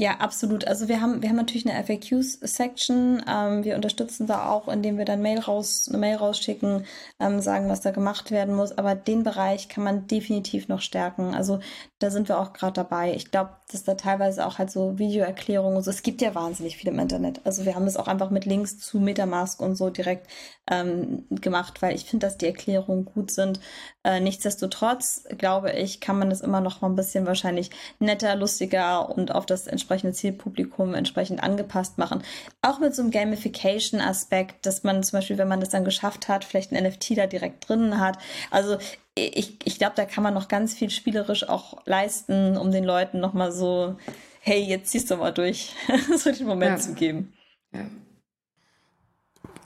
Ja, 0.00 0.12
absolut. 0.16 0.66
Also 0.66 0.88
wir 0.88 1.02
haben, 1.02 1.20
wir 1.20 1.28
haben 1.28 1.36
natürlich 1.36 1.68
eine 1.68 1.84
FAQs-Section. 1.84 3.22
Ähm, 3.28 3.64
wir 3.64 3.76
unterstützen 3.76 4.26
da 4.26 4.48
auch, 4.48 4.66
indem 4.68 4.96
wir 4.96 5.04
dann 5.04 5.20
Mail 5.20 5.40
raus, 5.40 5.88
eine 5.90 5.98
Mail 5.98 6.16
rausschicken, 6.16 6.86
ähm, 7.18 7.42
sagen, 7.42 7.68
was 7.68 7.82
da 7.82 7.90
gemacht 7.90 8.30
werden 8.30 8.54
muss. 8.54 8.72
Aber 8.78 8.94
den 8.94 9.24
Bereich 9.24 9.68
kann 9.68 9.84
man 9.84 10.06
definitiv 10.06 10.68
noch 10.68 10.80
stärken. 10.80 11.34
Also 11.34 11.60
da 11.98 12.10
sind 12.10 12.28
wir 12.30 12.38
auch 12.38 12.54
gerade 12.54 12.72
dabei. 12.72 13.12
Ich 13.14 13.30
glaube, 13.30 13.50
dass 13.70 13.84
da 13.84 13.94
teilweise 13.94 14.46
auch 14.46 14.56
halt 14.56 14.70
so 14.70 14.98
Videoerklärungen 14.98 15.82
so. 15.82 15.90
Es 15.90 16.02
gibt 16.02 16.22
ja 16.22 16.34
wahnsinnig 16.34 16.78
viel 16.78 16.88
im 16.88 16.98
Internet. 16.98 17.42
Also 17.44 17.66
wir 17.66 17.74
haben 17.74 17.84
das 17.84 17.98
auch 17.98 18.08
einfach 18.08 18.30
mit 18.30 18.46
Links 18.46 18.78
zu 18.78 19.00
Metamask 19.00 19.60
und 19.60 19.76
so 19.76 19.90
direkt 19.90 20.28
ähm, 20.70 21.26
gemacht, 21.28 21.82
weil 21.82 21.94
ich 21.94 22.06
finde, 22.06 22.26
dass 22.26 22.38
die 22.38 22.46
Erklärungen 22.46 23.04
gut 23.04 23.30
sind. 23.30 23.60
Äh, 24.02 24.20
nichtsdestotrotz 24.20 25.24
glaube 25.36 25.72
ich, 25.72 26.00
kann 26.00 26.18
man 26.18 26.30
das 26.30 26.40
immer 26.40 26.62
noch 26.62 26.80
mal 26.80 26.88
ein 26.88 26.96
bisschen 26.96 27.26
wahrscheinlich 27.26 27.70
netter, 27.98 28.34
lustiger 28.34 29.14
und 29.14 29.34
auf 29.34 29.44
das 29.44 29.66
entsprechende 29.66 29.89
Zielpublikum 30.12 30.94
entsprechend 30.94 31.42
angepasst 31.42 31.98
machen. 31.98 32.22
Auch 32.62 32.78
mit 32.78 32.94
so 32.94 33.02
einem 33.02 33.10
Gamification-Aspekt, 33.10 34.66
dass 34.66 34.82
man 34.82 35.02
zum 35.02 35.18
Beispiel, 35.18 35.38
wenn 35.38 35.48
man 35.48 35.60
das 35.60 35.70
dann 35.70 35.84
geschafft 35.84 36.28
hat, 36.28 36.44
vielleicht 36.44 36.72
ein 36.72 36.82
NFT 36.82 37.16
da 37.16 37.26
direkt 37.26 37.68
drin 37.68 38.00
hat. 38.00 38.18
Also 38.50 38.78
ich, 39.14 39.58
ich 39.64 39.78
glaube, 39.78 39.94
da 39.96 40.04
kann 40.04 40.22
man 40.22 40.34
noch 40.34 40.48
ganz 40.48 40.74
viel 40.74 40.90
spielerisch 40.90 41.48
auch 41.48 41.84
leisten, 41.86 42.56
um 42.56 42.70
den 42.70 42.84
Leuten 42.84 43.20
noch 43.20 43.32
mal 43.32 43.52
so, 43.52 43.96
hey, 44.40 44.60
jetzt 44.62 44.90
ziehst 44.90 45.10
du 45.10 45.16
mal 45.16 45.32
durch, 45.32 45.74
so 46.16 46.32
den 46.32 46.46
Moment 46.46 46.78
ja. 46.78 46.84
zu 46.84 46.94
geben. 46.94 47.32
Ja. 47.72 47.86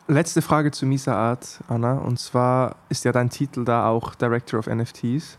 Letzte 0.07 0.43
Frage 0.43 0.71
zu 0.71 0.85
Misa 0.85 1.15
Art, 1.15 1.61
Anna. 1.67 1.99
Und 1.99 2.19
zwar 2.19 2.77
ist 2.91 3.05
ja 3.05 3.13
dein 3.13 3.31
Titel 3.31 3.65
da 3.65 3.89
auch 3.89 4.15
Director 4.15 4.59
of 4.59 4.67
NFTs. 4.67 5.39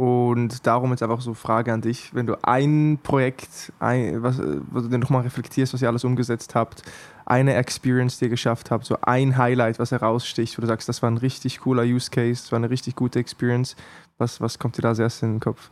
Und 0.00 0.66
darum 0.66 0.92
jetzt 0.92 1.02
einfach 1.02 1.20
so 1.20 1.34
Frage 1.34 1.74
an 1.74 1.82
dich, 1.82 2.14
wenn 2.14 2.24
du 2.24 2.34
ein 2.40 2.98
Projekt, 3.02 3.70
ein, 3.80 4.22
was, 4.22 4.38
wo 4.70 4.80
du 4.80 4.96
nochmal 4.96 5.20
reflektierst, 5.24 5.74
was 5.74 5.82
ihr 5.82 5.88
alles 5.88 6.04
umgesetzt 6.04 6.54
habt, 6.54 6.82
eine 7.26 7.52
Experience, 7.52 8.18
die 8.18 8.24
ihr 8.24 8.30
geschafft 8.30 8.70
habt, 8.70 8.86
so 8.86 8.96
ein 9.02 9.36
Highlight, 9.36 9.78
was 9.78 9.90
heraussticht, 9.90 10.56
wo 10.56 10.62
du 10.62 10.68
sagst, 10.68 10.88
das 10.88 11.02
war 11.02 11.10
ein 11.10 11.18
richtig 11.18 11.60
cooler 11.60 11.82
Use 11.82 12.10
Case, 12.10 12.40
das 12.40 12.50
war 12.50 12.56
eine 12.56 12.70
richtig 12.70 12.96
gute 12.96 13.18
Experience, 13.18 13.76
was, 14.16 14.40
was 14.40 14.58
kommt 14.58 14.78
dir 14.78 14.82
da 14.82 14.88
erstes 14.88 15.20
in 15.20 15.34
den 15.34 15.40
Kopf? 15.40 15.70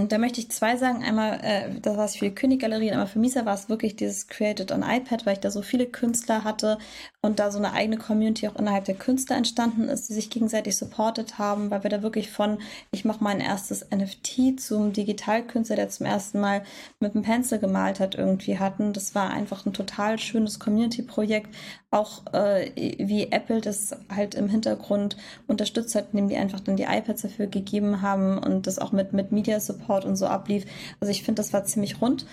Und 0.00 0.12
da 0.12 0.18
möchte 0.18 0.40
ich 0.40 0.50
zwei 0.50 0.76
sagen. 0.76 1.02
Einmal, 1.02 1.40
äh, 1.42 1.80
das 1.80 1.96
war 1.96 2.04
es 2.04 2.16
für 2.16 2.26
die 2.26 2.34
Königgalerien, 2.34 2.94
aber 2.94 3.06
für 3.06 3.18
Misa 3.18 3.44
war 3.46 3.54
es 3.54 3.68
wirklich 3.68 3.96
dieses 3.96 4.28
Created 4.28 4.70
on 4.70 4.82
iPad, 4.82 5.24
weil 5.24 5.34
ich 5.34 5.40
da 5.40 5.50
so 5.50 5.62
viele 5.62 5.86
Künstler 5.86 6.44
hatte 6.44 6.78
und 7.22 7.38
da 7.38 7.50
so 7.50 7.58
eine 7.58 7.72
eigene 7.72 7.96
Community 7.96 8.46
auch 8.46 8.56
innerhalb 8.56 8.84
der 8.84 8.94
Künstler 8.94 9.36
entstanden 9.36 9.88
ist, 9.88 10.08
die 10.08 10.12
sich 10.12 10.28
gegenseitig 10.30 10.76
supportet 10.76 11.38
haben, 11.38 11.70
weil 11.70 11.82
wir 11.82 11.90
da 11.90 12.02
wirklich 12.02 12.30
von, 12.30 12.58
ich 12.92 13.04
mache 13.04 13.24
mein 13.24 13.40
erstes 13.40 13.86
NFT 13.90 14.60
zum 14.60 14.92
Digitalkünstler, 14.92 15.76
der 15.76 15.88
zum 15.88 16.06
ersten 16.06 16.40
Mal 16.40 16.62
mit 17.00 17.14
einem 17.14 17.24
Pencil 17.24 17.58
gemalt 17.58 17.98
hat, 17.98 18.14
irgendwie 18.14 18.58
hatten. 18.58 18.92
Das 18.92 19.14
war 19.14 19.30
einfach 19.30 19.64
ein 19.64 19.72
total 19.72 20.18
schönes 20.18 20.58
Community-Projekt. 20.58 21.54
Auch 21.90 22.26
äh, 22.32 22.70
wie 22.74 23.30
Apple 23.30 23.60
das 23.60 23.96
halt 24.14 24.34
im 24.34 24.48
Hintergrund 24.48 25.16
unterstützt 25.46 25.94
hat, 25.94 26.08
indem 26.12 26.28
die 26.28 26.36
einfach 26.36 26.60
dann 26.60 26.76
die 26.76 26.82
iPads 26.84 27.22
dafür 27.22 27.46
gegeben 27.46 28.02
haben 28.02 28.38
und 28.38 28.66
das 28.66 28.78
auch 28.78 28.92
mit, 28.92 29.12
mit 29.12 29.32
Media 29.32 29.60
Support 29.60 30.04
und 30.04 30.16
so 30.16 30.26
ablief. 30.26 30.64
Also 31.00 31.10
ich 31.10 31.22
finde, 31.22 31.40
das 31.40 31.52
war 31.52 31.64
ziemlich 31.64 32.00
rund. 32.00 32.26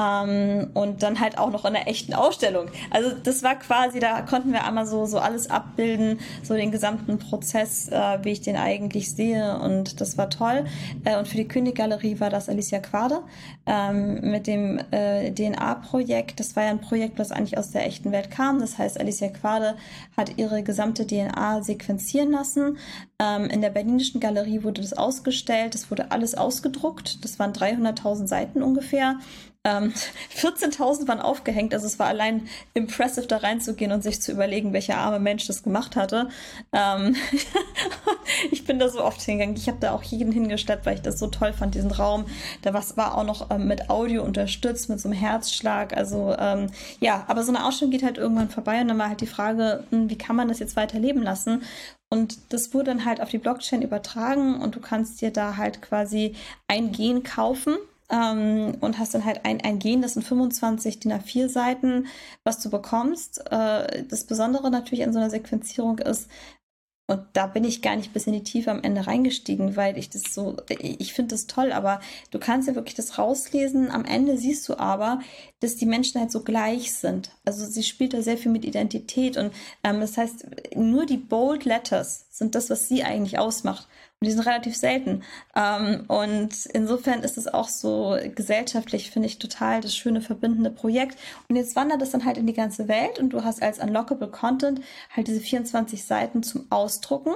Ähm, 0.00 0.70
und 0.74 1.02
dann 1.02 1.20
halt 1.20 1.36
auch 1.38 1.50
noch 1.50 1.64
in 1.64 1.74
einer 1.74 1.86
echten 1.86 2.14
Ausstellung. 2.14 2.68
Also 2.90 3.10
das 3.22 3.42
war 3.42 3.56
quasi, 3.56 4.00
da 4.00 4.22
konnten 4.22 4.52
wir 4.52 4.64
einmal 4.64 4.86
so, 4.86 5.04
so 5.06 5.18
alles 5.18 5.50
abbilden, 5.50 6.20
so 6.42 6.54
den 6.54 6.70
gesamten 6.70 7.18
Prozess, 7.18 7.88
äh, 7.88 8.18
wie 8.22 8.30
ich 8.30 8.40
den 8.40 8.56
eigentlich 8.56 9.14
sehe. 9.14 9.58
Und 9.60 10.00
das 10.00 10.16
war 10.16 10.30
toll. 10.30 10.64
Äh, 11.04 11.18
und 11.18 11.28
für 11.28 11.36
die 11.36 11.48
Königgalerie 11.48 12.20
war 12.20 12.30
das 12.30 12.48
Alicia 12.48 12.78
Quade 12.78 13.22
ähm, 13.66 14.30
mit 14.30 14.46
dem 14.46 14.80
äh, 14.90 15.32
DNA-Projekt. 15.32 16.40
Das 16.40 16.56
war 16.56 16.64
ja 16.64 16.70
ein 16.70 16.80
Projekt, 16.80 17.18
was 17.18 17.32
eigentlich 17.32 17.58
aus 17.58 17.70
der 17.70 17.86
echten 17.86 18.12
Welt 18.12 18.30
kam. 18.30 18.60
Das 18.60 18.78
heißt, 18.78 18.98
Alicia 18.98 19.28
Quade 19.28 19.76
hat 20.16 20.38
ihre 20.38 20.62
gesamte 20.62 21.06
DNA 21.06 21.62
sequenzieren 21.62 22.30
lassen. 22.30 22.78
Ähm, 23.18 23.46
in 23.46 23.60
der 23.60 23.70
Berlinischen 23.70 24.20
Galerie 24.20 24.62
wurde 24.62 24.80
das 24.80 24.92
ausgestellt. 24.92 25.74
Es 25.74 25.90
wurde 25.90 26.10
alles 26.10 26.34
ausgedruckt. 26.34 27.24
Das 27.24 27.38
waren 27.38 27.52
300.000 27.52 28.26
Seiten 28.26 28.62
ungefähr. 28.62 29.18
Ähm, 29.64 29.92
14.000 30.36 31.06
waren 31.06 31.20
aufgehängt, 31.20 31.74
also 31.74 31.86
es 31.86 31.98
war 31.98 32.06
allein 32.06 32.48
impressive, 32.72 33.26
da 33.26 33.38
reinzugehen 33.38 33.92
und 33.92 34.02
sich 34.02 34.22
zu 34.22 34.32
überlegen, 34.32 34.72
welcher 34.72 34.96
arme 34.96 35.20
Mensch 35.20 35.46
das 35.46 35.62
gemacht 35.62 35.96
hatte. 35.96 36.30
Ähm, 36.72 37.16
ich 38.50 38.64
bin 38.64 38.78
da 38.78 38.88
so 38.88 39.04
oft 39.04 39.20
hingegangen. 39.20 39.56
Ich 39.56 39.68
habe 39.68 39.78
da 39.80 39.92
auch 39.92 40.02
jeden 40.02 40.32
hingestellt, 40.32 40.80
weil 40.84 40.96
ich 40.96 41.02
das 41.02 41.18
so 41.18 41.26
toll 41.26 41.52
fand, 41.52 41.74
diesen 41.74 41.90
Raum. 41.90 42.24
Da 42.62 42.72
was 42.72 42.96
war 42.96 43.16
auch 43.16 43.24
noch 43.24 43.50
ähm, 43.50 43.66
mit 43.66 43.90
Audio 43.90 44.22
unterstützt, 44.22 44.88
mit 44.88 45.00
so 45.00 45.08
einem 45.08 45.18
Herzschlag. 45.18 45.94
Also 45.94 46.34
ähm, 46.38 46.68
ja, 47.00 47.24
aber 47.28 47.42
so 47.42 47.52
eine 47.52 47.66
Ausstellung 47.66 47.92
geht 47.92 48.02
halt 48.02 48.16
irgendwann 48.16 48.48
vorbei 48.48 48.80
und 48.80 48.88
dann 48.88 48.98
war 48.98 49.08
halt 49.08 49.20
die 49.20 49.26
Frage, 49.26 49.84
hm, 49.90 50.08
wie 50.08 50.18
kann 50.18 50.36
man 50.36 50.48
das 50.48 50.58
jetzt 50.58 50.76
weiterleben 50.76 51.22
lassen? 51.22 51.64
Und 52.12 52.52
das 52.52 52.72
wurde 52.74 52.86
dann 52.86 53.04
halt 53.04 53.20
auf 53.20 53.28
die 53.28 53.38
Blockchain 53.38 53.82
übertragen 53.82 54.60
und 54.60 54.74
du 54.74 54.80
kannst 54.80 55.20
dir 55.20 55.30
da 55.30 55.56
halt 55.56 55.80
quasi 55.82 56.34
ein 56.66 56.90
Gen 56.92 57.22
kaufen 57.22 57.76
ähm, 58.10 58.76
und 58.80 58.98
hast 58.98 59.14
dann 59.14 59.24
halt 59.24 59.44
ein, 59.44 59.60
ein 59.60 59.78
Gen, 59.78 60.02
das 60.02 60.14
sind 60.14 60.22
25 60.22 61.00
DIN 61.00 61.12
A4 61.12 61.48
Seiten, 61.48 62.06
was 62.44 62.60
du 62.60 62.70
bekommst. 62.70 63.40
Äh, 63.50 64.04
das 64.04 64.24
Besondere 64.24 64.70
natürlich 64.70 65.04
an 65.04 65.12
so 65.12 65.18
einer 65.18 65.30
Sequenzierung 65.30 65.98
ist, 65.98 66.28
und 67.10 67.24
da 67.32 67.48
bin 67.48 67.64
ich 67.64 67.82
gar 67.82 67.96
nicht 67.96 68.12
bis 68.12 68.28
in 68.28 68.34
die 68.34 68.44
Tiefe 68.44 68.70
am 68.70 68.84
Ende 68.84 69.04
reingestiegen, 69.04 69.74
weil 69.74 69.98
ich 69.98 70.10
das 70.10 70.32
so, 70.32 70.58
ich 70.68 71.12
finde 71.12 71.34
das 71.34 71.48
toll, 71.48 71.72
aber 71.72 72.00
du 72.30 72.38
kannst 72.38 72.68
ja 72.68 72.76
wirklich 72.76 72.94
das 72.94 73.18
rauslesen. 73.18 73.90
Am 73.90 74.04
Ende 74.04 74.36
siehst 74.36 74.68
du 74.68 74.78
aber, 74.78 75.18
dass 75.58 75.74
die 75.74 75.86
Menschen 75.86 76.20
halt 76.20 76.30
so 76.30 76.44
gleich 76.44 76.92
sind. 76.92 77.32
Also 77.44 77.66
sie 77.66 77.82
spielt 77.82 78.14
da 78.14 78.22
sehr 78.22 78.38
viel 78.38 78.52
mit 78.52 78.64
Identität 78.64 79.36
und 79.36 79.52
ähm, 79.82 79.98
das 79.98 80.16
heißt, 80.16 80.76
nur 80.76 81.04
die 81.04 81.16
Bold 81.16 81.64
Letters 81.64 82.26
sind 82.30 82.54
das, 82.54 82.70
was 82.70 82.86
sie 82.86 83.02
eigentlich 83.02 83.40
ausmacht. 83.40 83.88
Die 84.22 84.30
sind 84.30 84.40
relativ 84.40 84.76
selten. 84.76 85.22
Ähm, 85.56 86.04
und 86.08 86.66
insofern 86.66 87.22
ist 87.22 87.38
es 87.38 87.48
auch 87.48 87.70
so 87.70 88.18
gesellschaftlich, 88.34 89.10
finde 89.10 89.28
ich, 89.28 89.38
total 89.38 89.80
das 89.80 89.96
schöne 89.96 90.20
verbindende 90.20 90.70
Projekt. 90.70 91.18
Und 91.48 91.56
jetzt 91.56 91.74
wandert 91.74 92.02
es 92.02 92.10
dann 92.10 92.26
halt 92.26 92.36
in 92.36 92.46
die 92.46 92.52
ganze 92.52 92.86
Welt 92.86 93.18
und 93.18 93.30
du 93.30 93.44
hast 93.44 93.62
als 93.62 93.78
Unlockable 93.78 94.28
Content 94.28 94.82
halt 95.16 95.26
diese 95.26 95.40
24 95.40 96.04
Seiten 96.04 96.42
zum 96.42 96.66
Ausdrucken 96.68 97.32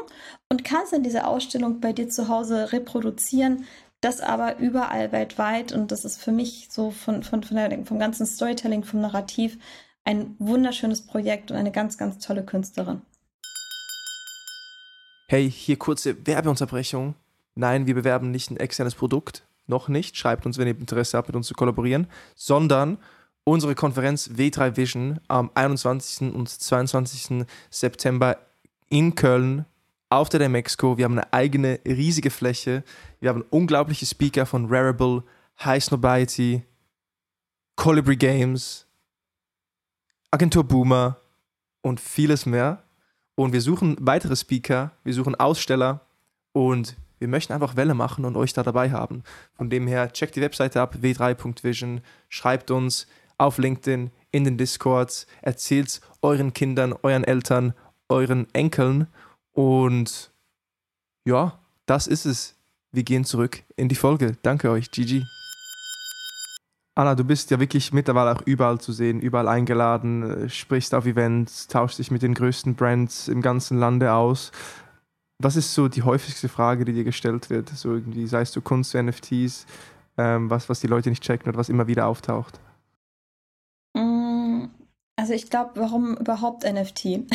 und 0.51 0.65
kannst 0.65 0.93
dann 0.93 1.03
diese 1.03 1.27
Ausstellung 1.27 1.81
bei 1.81 1.95
dir 1.95 2.11
zu 2.11 2.29
Hause 2.29 2.73
reproduzieren. 2.73 3.65
Das 4.03 4.21
aber 4.21 4.59
überall 4.59 5.11
weltweit. 5.11 5.73
Und 5.73 5.91
das 5.91 6.05
ist 6.05 6.21
für 6.21 6.33
mich 6.33 6.69
so 6.71 6.91
von, 6.91 7.23
von, 7.23 7.43
von 7.43 7.57
der, 7.57 7.87
vom 7.87 7.99
ganzen 7.99 8.27
Storytelling, 8.27 8.85
vom 8.85 9.01
Narrativ 9.01 9.59
ein 10.05 10.37
wunderschönes 10.39 11.07
Projekt 11.07 11.51
und 11.51 11.57
eine 11.57 11.73
ganz, 11.73 11.97
ganz 11.97 12.19
tolle 12.19 12.45
Künstlerin. 12.45 13.01
Hey, 15.27 15.51
hier 15.51 15.79
kurze 15.79 16.27
Werbeunterbrechung. 16.27 17.15
Nein, 17.55 17.87
wir 17.87 17.95
bewerben 17.95 18.31
nicht 18.31 18.51
ein 18.51 18.59
externes 18.59 18.95
Produkt, 18.95 19.47
noch 19.67 19.89
nicht. 19.89 20.17
Schreibt 20.17 20.45
uns, 20.45 20.59
wenn 20.59 20.67
ihr 20.67 20.79
Interesse 20.79 21.17
habt, 21.17 21.29
mit 21.29 21.37
uns 21.37 21.47
zu 21.47 21.55
kollaborieren, 21.55 22.09
sondern 22.35 22.99
unsere 23.45 23.75
Konferenz 23.75 24.29
W3 24.29 24.77
Vision 24.77 25.21
am 25.29 25.51
21. 25.55 26.35
und 26.35 26.49
22. 26.49 27.47
September 27.71 28.39
in 28.91 29.15
Köln 29.15 29.65
auf 30.11 30.29
der 30.29 30.41
Demexco. 30.41 30.99
Wir 30.99 31.07
haben 31.07 31.19
eine 31.19 31.33
eigene 31.33 31.81
riesige 31.87 32.31
Fläche. 32.31 32.85
Wir 33.21 33.31
haben 33.31 33.45
unglaubliche 33.49 34.05
Speaker 34.05 34.45
von 34.45 34.67
Rarible, 34.67 35.23
High 35.65 35.83
Snobiety, 35.83 36.63
Colibri 37.77 38.17
Games, 38.17 38.87
Agentur 40.31 40.65
Boomer 40.65 41.17
und 41.81 41.99
vieles 41.99 42.45
mehr. 42.45 42.84
Und 43.37 43.53
wir 43.53 43.61
suchen 43.61 43.97
weitere 44.01 44.37
Speaker, 44.37 44.93
wir 45.03 45.15
suchen 45.15 45.35
Aussteller 45.35 46.01
und 46.53 46.97
wir 47.19 47.29
möchten 47.29 47.53
einfach 47.53 47.77
Welle 47.77 47.95
machen 47.95 48.25
und 48.25 48.37
euch 48.37 48.53
da 48.53 48.63
dabei 48.63 48.91
haben. 48.91 49.23
Von 49.55 49.71
dem 49.71 49.87
her, 49.87 50.13
checkt 50.13 50.37
die 50.37 50.41
Webseite 50.41 50.81
ab, 50.81 50.97
w3.vision, 51.01 52.01
schreibt 52.29 52.71
uns 52.71 53.07
auf 53.39 53.59
LinkedIn, 53.59 54.11
in 54.31 54.45
den 54.45 54.59
Discords, 54.59 55.27
erzählt 55.43 56.01
euren 56.21 56.53
Kindern, 56.53 56.93
euren 57.03 57.25
Eltern, 57.25 57.73
euren 58.09 58.53
Enkeln 58.53 59.07
und 59.53 60.33
ja, 61.25 61.59
das 61.87 62.07
ist 62.07 62.27
es. 62.27 62.57
Wir 62.93 63.05
gehen 63.05 63.25
zurück 63.25 63.63
in 63.77 63.89
die 63.89 63.95
Folge. 63.95 64.37
Danke 64.43 64.71
euch, 64.71 64.91
Gigi. 64.91 65.25
Anna, 66.97 67.17
du 67.17 67.25
bist 67.25 67.51
ja 67.51 67.59
wirklich 67.59 67.93
mittlerweile 67.93 68.33
auch 68.33 68.43
überall 68.43 68.81
zu 68.81 68.93
sehen, 68.93 69.21
überall 69.21 69.49
eingeladen, 69.49 70.45
äh, 70.45 70.49
sprichst 70.49 70.95
auf 70.95 71.07
Events, 71.07 71.67
tauschst 71.67 71.99
dich 71.99 72.13
mit 72.13 72.23
den 72.23 72.35
größten 72.35 72.77
Brands 72.77 73.27
im 73.27 73.43
ganzen 73.43 73.79
Lande 73.79 74.13
aus. 74.13 74.53
Was 75.39 75.57
ist 75.57 75.75
so 75.75 75.89
die 75.89 76.05
häufigste 76.05 76.49
Frage, 76.49 76.85
die 76.85 76.93
dir 76.93 77.03
gestellt 77.03 77.51
wird? 77.51 77.69
So 77.71 77.95
irgendwie, 77.95 78.29
sei 78.29 78.43
es 78.43 78.53
so 78.53 78.61
Kunst, 78.61 78.95
NFTs, 78.95 79.67
ähm, 80.17 80.49
was, 80.51 80.69
was 80.69 80.79
die 80.79 80.87
Leute 80.87 81.11
nicht 81.11 81.25
checken 81.25 81.49
oder 81.49 81.59
was 81.59 81.69
immer 81.69 81.89
wieder 81.89 82.07
auftaucht? 82.07 82.61
Mm, 83.95 84.67
also 85.17 85.33
ich 85.33 85.51
glaube, 85.51 85.73
warum 85.75 86.17
überhaupt 86.17 86.65
NFT? 86.65 87.27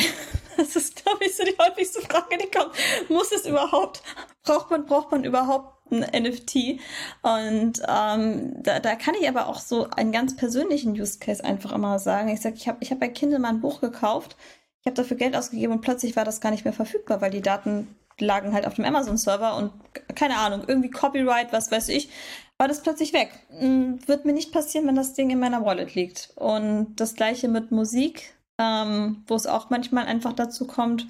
Das 0.56 0.76
ist, 0.76 1.02
glaube 1.02 1.24
ich, 1.24 1.34
so 1.34 1.42
die 1.42 1.56
häufigste 1.58 2.02
Frage, 2.02 2.36
die 2.36 2.50
kommt. 2.50 2.74
Muss 3.08 3.32
es 3.32 3.46
überhaupt, 3.46 4.02
braucht 4.42 4.70
man, 4.70 4.84
braucht 4.84 5.10
man 5.10 5.24
überhaupt 5.24 5.79
ein 6.12 6.22
NFT? 6.22 6.80
Und 7.22 7.82
ähm, 7.88 8.62
da, 8.62 8.80
da 8.80 8.94
kann 8.96 9.14
ich 9.20 9.28
aber 9.28 9.48
auch 9.48 9.58
so 9.58 9.88
einen 9.90 10.12
ganz 10.12 10.36
persönlichen 10.36 10.92
Use 10.92 11.18
Case 11.18 11.44
einfach 11.44 11.72
immer 11.72 11.98
sagen. 11.98 12.28
Ich 12.28 12.40
sage, 12.40 12.56
ich 12.56 12.68
habe 12.68 12.78
ich 12.80 12.90
hab 12.90 13.00
bei 13.00 13.08
Kindle 13.08 13.38
mal 13.38 13.48
ein 13.48 13.60
Buch 13.60 13.80
gekauft, 13.80 14.36
ich 14.80 14.86
habe 14.86 14.96
dafür 14.96 15.16
Geld 15.16 15.36
ausgegeben 15.36 15.74
und 15.74 15.82
plötzlich 15.82 16.16
war 16.16 16.24
das 16.24 16.40
gar 16.40 16.50
nicht 16.50 16.64
mehr 16.64 16.72
verfügbar, 16.72 17.20
weil 17.20 17.30
die 17.30 17.42
Daten 17.42 17.94
lagen 18.18 18.52
halt 18.52 18.66
auf 18.66 18.74
dem 18.74 18.84
Amazon-Server 18.84 19.56
und 19.56 19.72
keine 20.14 20.36
Ahnung, 20.36 20.64
irgendwie 20.66 20.90
Copyright, 20.90 21.52
was 21.52 21.70
weiß 21.70 21.88
ich, 21.88 22.10
war 22.58 22.68
das 22.68 22.82
plötzlich 22.82 23.12
weg. 23.12 23.30
Hm, 23.50 24.06
wird 24.06 24.24
mir 24.24 24.32
nicht 24.32 24.52
passieren, 24.52 24.86
wenn 24.86 24.96
das 24.96 25.14
Ding 25.14 25.30
in 25.30 25.38
meiner 25.40 25.64
Wallet 25.64 25.94
liegt. 25.94 26.32
Und 26.36 26.96
das 26.96 27.14
gleiche 27.14 27.48
mit 27.48 27.70
Musik 27.70 28.34
ähm, 28.60 29.24
wo 29.26 29.34
es 29.34 29.46
auch 29.46 29.70
manchmal 29.70 30.04
einfach 30.06 30.34
dazu 30.34 30.66
kommt, 30.66 31.06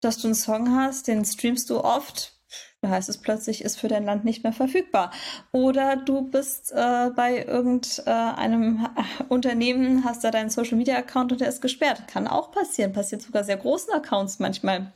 dass 0.00 0.18
du 0.18 0.28
einen 0.28 0.34
Song 0.34 0.74
hast, 0.74 1.08
den 1.08 1.24
streamst 1.24 1.68
du 1.68 1.82
oft, 1.82 2.39
da 2.80 2.88
heißt 2.88 3.08
es 3.08 3.18
plötzlich, 3.18 3.62
ist 3.62 3.78
für 3.78 3.88
dein 3.88 4.04
Land 4.04 4.24
nicht 4.24 4.42
mehr 4.42 4.52
verfügbar. 4.52 5.10
Oder 5.52 5.96
du 5.96 6.22
bist 6.22 6.72
äh, 6.72 7.10
bei 7.14 7.44
irgendeinem 7.44 8.86
äh, 8.96 9.24
Unternehmen, 9.28 10.04
hast 10.04 10.24
da 10.24 10.30
deinen 10.30 10.50
Social 10.50 10.78
Media 10.78 10.96
Account 10.96 11.32
und 11.32 11.40
der 11.40 11.48
ist 11.48 11.62
gesperrt. 11.62 12.08
Kann 12.08 12.26
auch 12.26 12.52
passieren, 12.52 12.92
passiert 12.92 13.22
sogar 13.22 13.44
sehr 13.44 13.56
großen 13.56 13.92
Accounts 13.92 14.38
manchmal. 14.38 14.92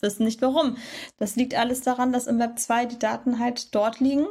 Wissen 0.00 0.24
nicht 0.24 0.42
warum. 0.42 0.76
Das 1.18 1.36
liegt 1.36 1.54
alles 1.54 1.80
daran, 1.80 2.12
dass 2.12 2.26
im 2.26 2.38
Web 2.38 2.58
2 2.58 2.86
die 2.86 2.98
Daten 2.98 3.38
halt 3.38 3.74
dort 3.74 4.00
liegen 4.00 4.26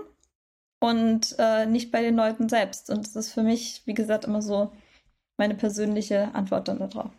und 0.80 1.36
äh, 1.40 1.66
nicht 1.66 1.92
bei 1.92 2.02
den 2.02 2.16
Leuten 2.16 2.50
selbst. 2.50 2.90
Und 2.90 3.06
das 3.06 3.16
ist 3.16 3.34
für 3.34 3.44
mich, 3.44 3.82
wie 3.86 3.94
gesagt, 3.94 4.26
immer 4.26 4.42
so 4.42 4.72
meine 5.38 5.56
persönliche 5.56 6.34
Antwort 6.34 6.68
dann 6.68 6.80
darauf. 6.80 7.12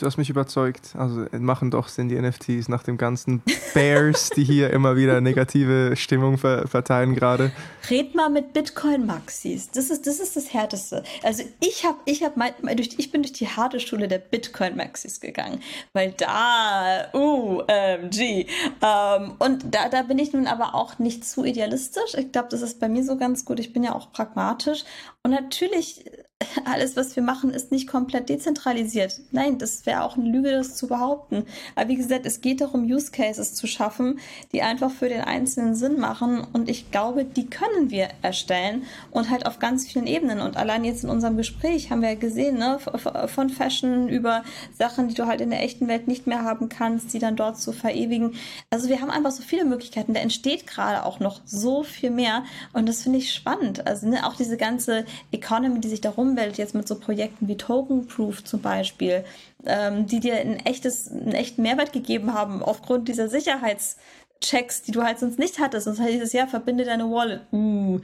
Du 0.00 0.06
hast 0.06 0.16
mich 0.16 0.30
überzeugt. 0.30 0.94
Also 0.96 1.26
machen 1.38 1.70
doch 1.70 1.88
Sinn 1.88 2.08
die 2.08 2.18
NFTs 2.18 2.68
nach 2.68 2.82
dem 2.82 2.96
ganzen 2.96 3.42
Bears, 3.74 4.30
die 4.30 4.44
hier 4.44 4.70
immer 4.72 4.96
wieder 4.96 5.20
negative 5.20 5.94
Stimmung 5.94 6.38
ver 6.38 6.66
verteilen 6.66 7.14
gerade. 7.14 7.52
Red 7.90 8.14
mal 8.14 8.30
mit 8.30 8.54
Bitcoin 8.54 9.04
Maxis. 9.04 9.70
Das 9.70 9.90
ist 9.90 10.06
das 10.06 10.18
ist 10.18 10.36
das 10.36 10.54
härteste. 10.54 11.02
Also 11.22 11.42
ich 11.60 11.84
habe 11.84 11.98
ich 12.06 12.22
habe 12.22 12.38
mal 12.38 12.54
durch 12.76 12.94
ich 12.96 13.10
bin 13.10 13.20
durch 13.20 13.34
die 13.34 13.46
harte 13.46 13.78
Schule 13.78 14.08
der 14.08 14.18
Bitcoin 14.18 14.74
Maxis 14.74 15.20
gegangen, 15.20 15.60
weil 15.92 16.14
da 16.16 17.12
uh 17.12 17.62
ähm, 17.68 18.08
G 18.08 18.46
ähm, 18.80 19.34
und 19.38 19.74
da 19.74 19.90
da 19.90 20.02
bin 20.02 20.18
ich 20.18 20.32
nun 20.32 20.46
aber 20.46 20.74
auch 20.74 20.98
nicht 20.98 21.26
zu 21.26 21.44
idealistisch. 21.44 22.14
Ich 22.16 22.32
glaube, 22.32 22.48
das 22.50 22.62
ist 22.62 22.80
bei 22.80 22.88
mir 22.88 23.04
so 23.04 23.18
ganz 23.18 23.44
gut. 23.44 23.60
Ich 23.60 23.74
bin 23.74 23.82
ja 23.82 23.94
auch 23.94 24.12
pragmatisch 24.12 24.84
und 25.22 25.32
natürlich 25.32 26.06
alles, 26.64 26.96
was 26.96 27.16
wir 27.16 27.22
machen, 27.22 27.50
ist 27.50 27.70
nicht 27.70 27.88
komplett 27.88 28.28
dezentralisiert. 28.28 29.20
Nein, 29.30 29.58
das 29.58 29.86
wäre 29.86 30.02
auch 30.02 30.16
eine 30.16 30.28
Lüge, 30.28 30.50
das 30.50 30.76
zu 30.76 30.86
behaupten. 30.88 31.44
Aber 31.74 31.88
wie 31.88 31.96
gesagt, 31.96 32.26
es 32.26 32.40
geht 32.40 32.60
darum, 32.60 32.84
Use 32.84 33.10
Cases 33.10 33.54
zu 33.54 33.66
schaffen, 33.66 34.18
die 34.52 34.62
einfach 34.62 34.90
für 34.90 35.08
den 35.08 35.20
Einzelnen 35.20 35.74
Sinn 35.74 35.98
machen. 35.98 36.46
Und 36.52 36.68
ich 36.68 36.90
glaube, 36.90 37.24
die 37.24 37.46
können 37.46 37.90
wir 37.90 38.08
erstellen 38.22 38.84
und 39.10 39.30
halt 39.30 39.46
auf 39.46 39.58
ganz 39.58 39.86
vielen 39.86 40.06
Ebenen. 40.06 40.40
Und 40.40 40.56
allein 40.56 40.84
jetzt 40.84 41.04
in 41.04 41.10
unserem 41.10 41.36
Gespräch 41.36 41.90
haben 41.90 42.02
wir 42.02 42.10
ja 42.10 42.14
gesehen, 42.14 42.58
ne, 42.58 42.78
von 42.78 43.50
Fashion 43.50 44.08
über 44.08 44.42
Sachen, 44.78 45.08
die 45.08 45.14
du 45.14 45.26
halt 45.26 45.40
in 45.40 45.50
der 45.50 45.62
echten 45.62 45.88
Welt 45.88 46.08
nicht 46.08 46.26
mehr 46.26 46.42
haben 46.42 46.68
kannst, 46.68 47.12
die 47.12 47.18
dann 47.18 47.36
dort 47.36 47.58
zu 47.58 47.72
verewigen. 47.72 48.34
Also 48.70 48.88
wir 48.88 49.00
haben 49.00 49.10
einfach 49.10 49.30
so 49.30 49.42
viele 49.42 49.64
Möglichkeiten. 49.64 50.14
Da 50.14 50.20
entsteht 50.20 50.66
gerade 50.66 51.04
auch 51.04 51.20
noch 51.20 51.40
so 51.44 51.82
viel 51.82 52.10
mehr. 52.10 52.44
Und 52.72 52.88
das 52.88 53.02
finde 53.02 53.18
ich 53.18 53.32
spannend. 53.32 53.86
Also 53.86 54.08
ne, 54.08 54.26
auch 54.26 54.34
diese 54.34 54.56
ganze 54.56 55.04
Economy, 55.32 55.80
die 55.80 55.88
sich 55.88 56.00
darum 56.00 56.29
Umwelt 56.30 56.58
jetzt 56.58 56.74
mit 56.74 56.86
so 56.88 56.98
Projekten 56.98 57.48
wie 57.48 57.56
Token 57.56 58.06
Proof 58.06 58.44
zum 58.44 58.60
Beispiel, 58.60 59.24
ähm, 59.66 60.06
die 60.06 60.20
dir 60.20 60.36
ein 60.36 60.64
echtes, 60.64 61.10
einen 61.10 61.32
echten 61.32 61.62
Mehrwert 61.62 61.92
gegeben 61.92 62.34
haben 62.34 62.62
aufgrund 62.62 63.08
dieser 63.08 63.28
Sicherheitschecks, 63.28 64.82
die 64.82 64.92
du 64.92 65.02
halt 65.02 65.18
sonst 65.18 65.38
nicht 65.38 65.58
hattest. 65.58 65.84
Sonst 65.84 66.00
heißt 66.00 66.22
es 66.22 66.32
ja, 66.32 66.46
verbinde 66.46 66.84
deine 66.84 67.10
Wallet. 67.10 67.42
Uh. 67.52 68.00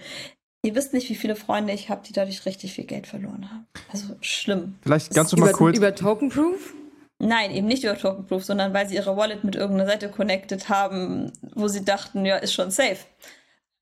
Ihr 0.62 0.74
wisst 0.74 0.93
nicht, 0.93 1.09
wie 1.09 1.14
viele 1.14 1.37
Freunde 1.37 1.72
ich 1.72 1.91
habe, 1.91 2.03
die 2.05 2.12
dadurch 2.12 2.45
richtig 2.45 2.72
viel 2.72 2.87
Geld 2.87 3.07
verloren 3.07 3.49
haben. 3.51 3.66
Also 3.93 4.16
schlimm. 4.20 4.74
Vielleicht 4.83 5.14
ganz 5.14 5.35
mal 5.37 5.53
kurz. 5.53 5.77
Über 5.77 5.95
Token 5.95 6.29
Proof? 6.29 6.74
Nein, 7.18 7.51
eben 7.53 7.66
nicht 7.66 7.85
über 7.85 7.97
Token 7.97 8.27
Proof, 8.27 8.45
sondern 8.45 8.74
weil 8.74 8.89
sie 8.89 8.97
ihre 8.97 9.16
Wallet 9.16 9.45
mit 9.45 9.55
irgendeiner 9.55 9.89
Seite 9.89 10.11
connected 10.11 10.68
haben, 10.68 11.33
wo 11.55 11.68
sie 11.68 11.85
dachten, 11.85 12.27
ja, 12.27 12.37
ist 12.37 12.53
schon 12.53 12.70
safe. 12.70 12.99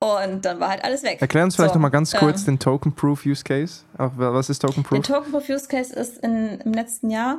Und 0.04 0.44
dann 0.44 0.60
war 0.60 0.68
halt 0.68 0.84
alles 0.84 1.02
weg. 1.02 1.20
Erklär 1.22 1.44
uns 1.44 1.56
vielleicht 1.56 1.72
so, 1.72 1.78
noch 1.78 1.82
mal 1.82 1.88
ganz 1.88 2.12
kurz 2.12 2.40
ähm, 2.40 2.46
den 2.46 2.58
Token 2.58 2.94
Proof 2.94 3.24
Use 3.24 3.42
Case. 3.42 3.84
Auch, 3.96 4.12
was 4.16 4.50
ist 4.50 4.58
Token 4.58 4.82
Proof? 4.82 5.00
Der 5.00 5.16
Token 5.16 5.32
Proof 5.32 5.48
Use 5.48 5.66
Case 5.66 5.94
ist 5.94 6.18
in, 6.18 6.60
im 6.60 6.74
letzten 6.74 7.10
Jahr, 7.10 7.38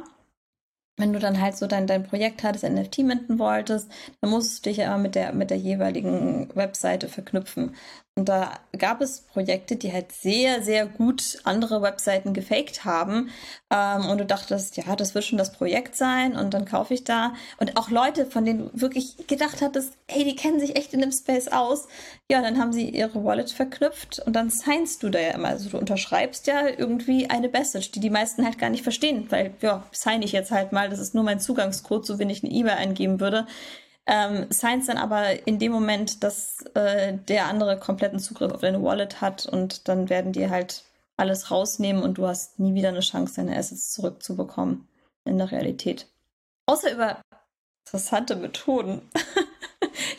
wenn 0.97 1.13
du 1.13 1.19
dann 1.19 1.39
halt 1.39 1.57
so 1.57 1.67
dein, 1.67 1.85
dein 1.85 2.03
Projekt 2.03 2.43
hattest, 2.43 2.63
NFT 2.63 2.99
minten 2.99 3.37
wolltest, 3.37 3.91
dann 4.21 4.31
musst 4.31 4.65
du 4.65 4.69
dich 4.69 4.77
ja 4.77 4.87
immer 4.87 4.97
mit 4.97 5.15
der, 5.15 5.33
mit 5.33 5.49
der 5.51 5.57
jeweiligen 5.57 6.49
Webseite 6.55 7.07
verknüpfen. 7.07 7.75
Und 8.17 8.29
da 8.29 8.53
gab 8.77 9.01
es 9.01 9.19
Projekte, 9.19 9.75
die 9.75 9.91
halt 9.91 10.13
sehr, 10.13 10.61
sehr 10.63 10.85
gut 10.85 11.37
andere 11.43 11.81
Webseiten 11.81 12.33
gefaked 12.33 12.85
haben. 12.85 13.29
Ähm, 13.69 14.05
und 14.05 14.19
du 14.19 14.25
dachtest, 14.25 14.77
ja, 14.77 14.95
das 14.95 15.13
wird 15.13 15.25
schon 15.25 15.37
das 15.37 15.51
Projekt 15.51 15.97
sein 15.97 16.37
und 16.37 16.53
dann 16.53 16.63
kaufe 16.63 16.93
ich 16.93 17.03
da. 17.03 17.33
Und 17.57 17.75
auch 17.75 17.89
Leute, 17.89 18.25
von 18.25 18.45
denen 18.45 18.69
du 18.71 18.81
wirklich 18.81 19.27
gedacht 19.27 19.61
hattest, 19.61 19.97
hey, 20.07 20.23
die 20.23 20.37
kennen 20.37 20.61
sich 20.61 20.77
echt 20.77 20.93
in 20.93 21.01
dem 21.01 21.11
Space 21.11 21.49
aus. 21.49 21.89
Ja, 22.31 22.41
dann 22.41 22.57
haben 22.57 22.71
sie 22.71 22.89
ihre 22.89 23.25
Wallet 23.25 23.51
verknüpft 23.51 24.19
und 24.25 24.33
dann 24.33 24.49
signst 24.49 25.03
du 25.03 25.09
da 25.09 25.19
ja 25.19 25.31
immer. 25.31 25.49
Also 25.49 25.69
du 25.69 25.77
unterschreibst 25.77 26.47
ja 26.47 26.69
irgendwie 26.69 27.29
eine 27.29 27.49
Message, 27.49 27.91
die 27.91 27.99
die 27.99 28.09
meisten 28.09 28.45
halt 28.45 28.57
gar 28.57 28.69
nicht 28.69 28.83
verstehen, 28.83 29.25
weil, 29.29 29.53
ja, 29.59 29.83
sign 29.91 30.21
ich 30.21 30.31
jetzt 30.31 30.51
halt 30.51 30.71
mal, 30.71 30.89
das 30.89 30.99
ist 30.99 31.15
nur 31.15 31.25
mein 31.25 31.41
Zugangscode, 31.41 32.05
so 32.05 32.17
wenn 32.17 32.29
ich 32.29 32.45
eine 32.45 32.53
E-Mail 32.53 32.77
eingeben 32.77 33.19
würde 33.19 33.45
ähm, 34.07 34.51
Science 34.51 34.87
dann 34.87 34.97
aber 34.97 35.47
in 35.47 35.59
dem 35.59 35.71
Moment, 35.71 36.23
dass 36.23 36.61
äh, 36.75 37.17
der 37.27 37.45
andere 37.47 37.79
kompletten 37.79 38.19
Zugriff 38.19 38.51
auf 38.51 38.61
deine 38.61 38.83
Wallet 38.83 39.21
hat 39.21 39.45
und 39.45 39.87
dann 39.87 40.09
werden 40.09 40.31
die 40.31 40.49
halt 40.49 40.83
alles 41.17 41.49
rausnehmen 41.49 42.03
und 42.03 42.17
du 42.17 42.27
hast 42.27 42.59
nie 42.59 42.73
wieder 42.73 42.89
eine 42.89 42.99
Chance, 42.99 43.35
deine 43.37 43.57
Assets 43.57 43.91
zurückzubekommen 43.93 44.87
in 45.23 45.37
der 45.37 45.51
Realität. 45.51 46.07
Außer 46.67 46.93
über 46.93 47.21
interessante 47.85 48.35
Methoden. 48.35 49.01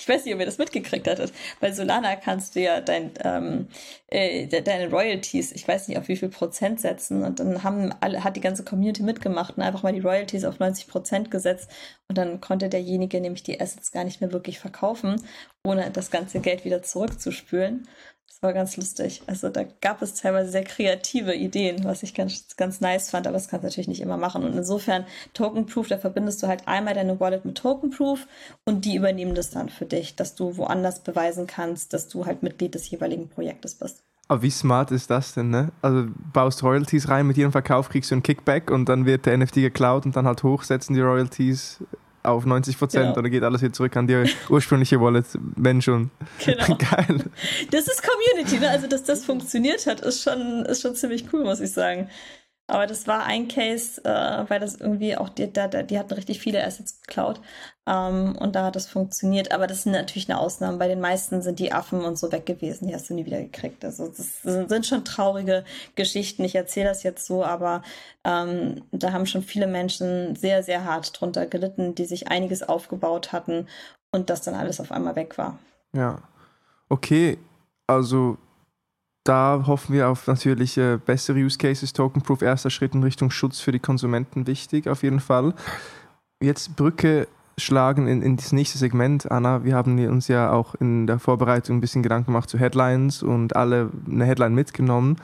ich 0.06 0.14
weiß 0.14 0.24
nicht, 0.24 0.34
ob 0.34 0.38
ihr 0.40 0.46
das 0.46 0.58
mitgekriegt 0.58 1.08
hattet. 1.08 1.32
Bei 1.58 1.72
Solana 1.72 2.14
kannst 2.14 2.54
du 2.54 2.60
ja 2.60 2.80
dein, 2.80 3.10
ähm, 3.24 3.66
äh, 4.06 4.46
deine 4.46 4.88
Royalties, 4.88 5.50
ich 5.50 5.66
weiß 5.66 5.88
nicht 5.88 5.98
auf 5.98 6.06
wie 6.06 6.16
viel 6.16 6.28
Prozent 6.28 6.80
setzen. 6.80 7.24
Und 7.24 7.40
dann 7.40 7.64
haben 7.64 7.92
alle, 7.98 8.22
hat 8.22 8.36
die 8.36 8.40
ganze 8.40 8.62
Community 8.62 9.02
mitgemacht 9.02 9.56
und 9.56 9.64
einfach 9.64 9.82
mal 9.82 9.92
die 9.92 9.98
Royalties 9.98 10.44
auf 10.44 10.60
90 10.60 10.86
Prozent 10.86 11.32
gesetzt. 11.32 11.68
Und 12.08 12.18
dann 12.18 12.40
konnte 12.40 12.68
derjenige 12.68 13.20
nämlich 13.20 13.42
die 13.42 13.60
Assets 13.60 13.90
gar 13.90 14.04
nicht 14.04 14.20
mehr 14.20 14.30
wirklich 14.30 14.60
verkaufen, 14.60 15.20
ohne 15.64 15.90
das 15.90 16.12
ganze 16.12 16.38
Geld 16.38 16.64
wieder 16.64 16.84
zurückzuspülen. 16.84 17.88
Das 18.36 18.42
war 18.42 18.52
ganz 18.52 18.76
lustig. 18.76 19.22
Also 19.26 19.48
da 19.48 19.64
gab 19.80 20.02
es 20.02 20.12
teilweise 20.12 20.50
sehr 20.50 20.64
kreative 20.64 21.34
Ideen, 21.34 21.84
was 21.84 22.02
ich 22.02 22.12
ganz, 22.12 22.54
ganz 22.58 22.82
nice 22.82 23.08
fand, 23.08 23.26
aber 23.26 23.32
das 23.32 23.48
kannst 23.48 23.64
du 23.64 23.68
natürlich 23.68 23.88
nicht 23.88 24.02
immer 24.02 24.18
machen. 24.18 24.44
Und 24.44 24.54
insofern 24.54 25.06
Token 25.32 25.64
Proof, 25.64 25.88
da 25.88 25.96
verbindest 25.96 26.42
du 26.42 26.46
halt 26.46 26.68
einmal 26.68 26.92
deine 26.92 27.18
Wallet 27.18 27.46
mit 27.46 27.56
Token 27.56 27.88
Proof 27.88 28.26
und 28.66 28.84
die 28.84 28.96
übernehmen 28.96 29.34
das 29.34 29.48
dann 29.48 29.70
für 29.70 29.86
dich, 29.86 30.16
dass 30.16 30.34
du 30.34 30.58
woanders 30.58 31.00
beweisen 31.00 31.46
kannst, 31.46 31.94
dass 31.94 32.08
du 32.08 32.26
halt 32.26 32.42
Mitglied 32.42 32.74
des 32.74 32.90
jeweiligen 32.90 33.30
Projektes 33.30 33.76
bist. 33.76 34.02
Aber 34.28 34.42
wie 34.42 34.50
smart 34.50 34.90
ist 34.90 35.08
das 35.08 35.32
denn, 35.32 35.48
ne? 35.48 35.72
Also 35.80 36.06
baust 36.34 36.62
Royalties 36.62 37.08
rein, 37.08 37.26
mit 37.26 37.38
jedem 37.38 37.52
Verkauf 37.52 37.88
kriegst 37.88 38.10
du 38.10 38.16
einen 38.16 38.22
Kickback 38.22 38.70
und 38.70 38.86
dann 38.90 39.06
wird 39.06 39.24
der 39.24 39.38
NFT 39.38 39.54
geklaut 39.54 40.04
und 40.04 40.14
dann 40.14 40.26
halt 40.26 40.42
hochsetzen 40.42 40.94
die 40.94 41.00
Royalties 41.00 41.82
auf 42.26 42.46
90 42.46 42.78
Prozent 42.78 43.04
genau. 43.04 43.14
dann 43.14 43.30
geht 43.30 43.42
alles 43.42 43.62
wieder 43.62 43.72
zurück 43.72 43.96
an 43.96 44.06
die 44.06 44.24
ursprüngliche 44.48 45.00
Wallet, 45.00 45.26
wenn 45.56 45.82
schon. 45.82 46.10
Genau. 46.44 46.64
Geil. 46.76 47.24
Das 47.70 47.86
ist 47.86 48.02
Community, 48.02 48.58
ne? 48.60 48.70
Also, 48.70 48.86
dass 48.86 49.04
das 49.04 49.24
funktioniert 49.24 49.86
hat, 49.86 50.00
ist 50.00 50.22
schon, 50.22 50.64
ist 50.66 50.82
schon 50.82 50.94
ziemlich 50.94 51.24
cool, 51.32 51.44
muss 51.44 51.60
ich 51.60 51.72
sagen. 51.72 52.08
Aber 52.68 52.86
das 52.86 53.06
war 53.06 53.24
ein 53.24 53.46
Case, 53.46 54.02
äh, 54.04 54.44
weil 54.48 54.58
das 54.58 54.74
irgendwie 54.76 55.16
auch, 55.16 55.28
die, 55.28 55.52
die, 55.52 55.86
die 55.86 55.98
hatten 55.98 56.14
richtig 56.14 56.40
viele 56.40 56.64
Assets 56.64 57.00
geklaut. 57.02 57.40
Ähm, 57.86 58.36
und 58.36 58.56
da 58.56 58.64
hat 58.64 58.76
das 58.76 58.88
funktioniert. 58.88 59.52
Aber 59.52 59.68
das 59.68 59.80
ist 59.80 59.86
natürlich 59.86 60.28
eine 60.28 60.40
Ausnahme. 60.40 60.78
Bei 60.78 60.88
den 60.88 61.00
meisten 61.00 61.42
sind 61.42 61.60
die 61.60 61.72
Affen 61.72 62.00
und 62.00 62.18
so 62.18 62.32
weg 62.32 62.44
gewesen. 62.44 62.88
Die 62.88 62.94
hast 62.94 63.08
du 63.08 63.14
nie 63.14 63.24
wieder 63.24 63.40
gekriegt. 63.40 63.84
Also 63.84 64.08
das 64.08 64.42
sind 64.42 64.84
schon 64.84 65.04
traurige 65.04 65.64
Geschichten. 65.94 66.42
Ich 66.42 66.56
erzähle 66.56 66.88
das 66.88 67.04
jetzt 67.04 67.26
so, 67.26 67.44
aber 67.44 67.82
ähm, 68.24 68.82
da 68.90 69.12
haben 69.12 69.26
schon 69.26 69.42
viele 69.42 69.68
Menschen 69.68 70.34
sehr, 70.34 70.64
sehr 70.64 70.84
hart 70.84 71.20
drunter 71.20 71.46
gelitten, 71.46 71.94
die 71.94 72.04
sich 72.04 72.28
einiges 72.28 72.64
aufgebaut 72.64 73.32
hatten 73.32 73.68
und 74.10 74.28
das 74.28 74.42
dann 74.42 74.54
alles 74.54 74.80
auf 74.80 74.90
einmal 74.90 75.14
weg 75.14 75.38
war. 75.38 75.58
Ja. 75.92 76.18
Okay, 76.88 77.38
also 77.86 78.38
da 79.28 79.64
hoffen 79.66 79.94
wir 79.94 80.08
auf 80.08 80.26
natürlich 80.26 80.78
äh, 80.78 80.98
bessere 81.04 81.38
Use 81.38 81.58
Cases. 81.58 81.92
Token 81.92 82.22
Proof, 82.22 82.42
erster 82.42 82.70
Schritt 82.70 82.94
in 82.94 83.02
Richtung 83.02 83.30
Schutz 83.30 83.60
für 83.60 83.72
die 83.72 83.78
Konsumenten 83.78 84.46
wichtig, 84.46 84.88
auf 84.88 85.02
jeden 85.02 85.20
Fall. 85.20 85.54
Jetzt 86.40 86.76
Brücke 86.76 87.26
schlagen 87.58 88.06
in, 88.06 88.22
in 88.22 88.36
das 88.36 88.52
nächste 88.52 88.78
Segment, 88.78 89.30
Anna. 89.30 89.64
Wir 89.64 89.74
haben 89.74 89.98
uns 90.08 90.28
ja 90.28 90.52
auch 90.52 90.74
in 90.76 91.06
der 91.06 91.18
Vorbereitung 91.18 91.78
ein 91.78 91.80
bisschen 91.80 92.02
Gedanken 92.02 92.26
gemacht 92.26 92.50
zu 92.50 92.58
Headlines 92.58 93.22
und 93.22 93.56
alle 93.56 93.90
eine 94.06 94.24
Headline 94.26 94.54
mitgenommen. 94.54 95.16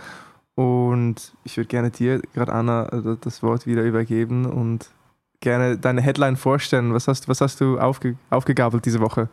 Und 0.55 1.33
ich 1.45 1.57
würde 1.57 1.69
gerne 1.69 1.91
dir, 1.91 2.21
gerade 2.35 2.53
Anna, 2.53 2.87
äh, 2.87 3.17
das 3.21 3.43
Wort 3.43 3.67
wieder 3.67 3.83
übergeben 3.83 4.47
und 4.47 4.91
gerne 5.41 5.79
deine 5.79 6.01
Headline 6.01 6.37
vorstellen. 6.37 6.93
Was 6.95 7.09
hast, 7.09 7.29
was 7.29 7.41
hast 7.41 7.61
du 7.61 7.79
aufge, 7.79 8.17
aufgegabelt 8.31 8.85
diese 8.85 9.01
Woche? 9.01 9.29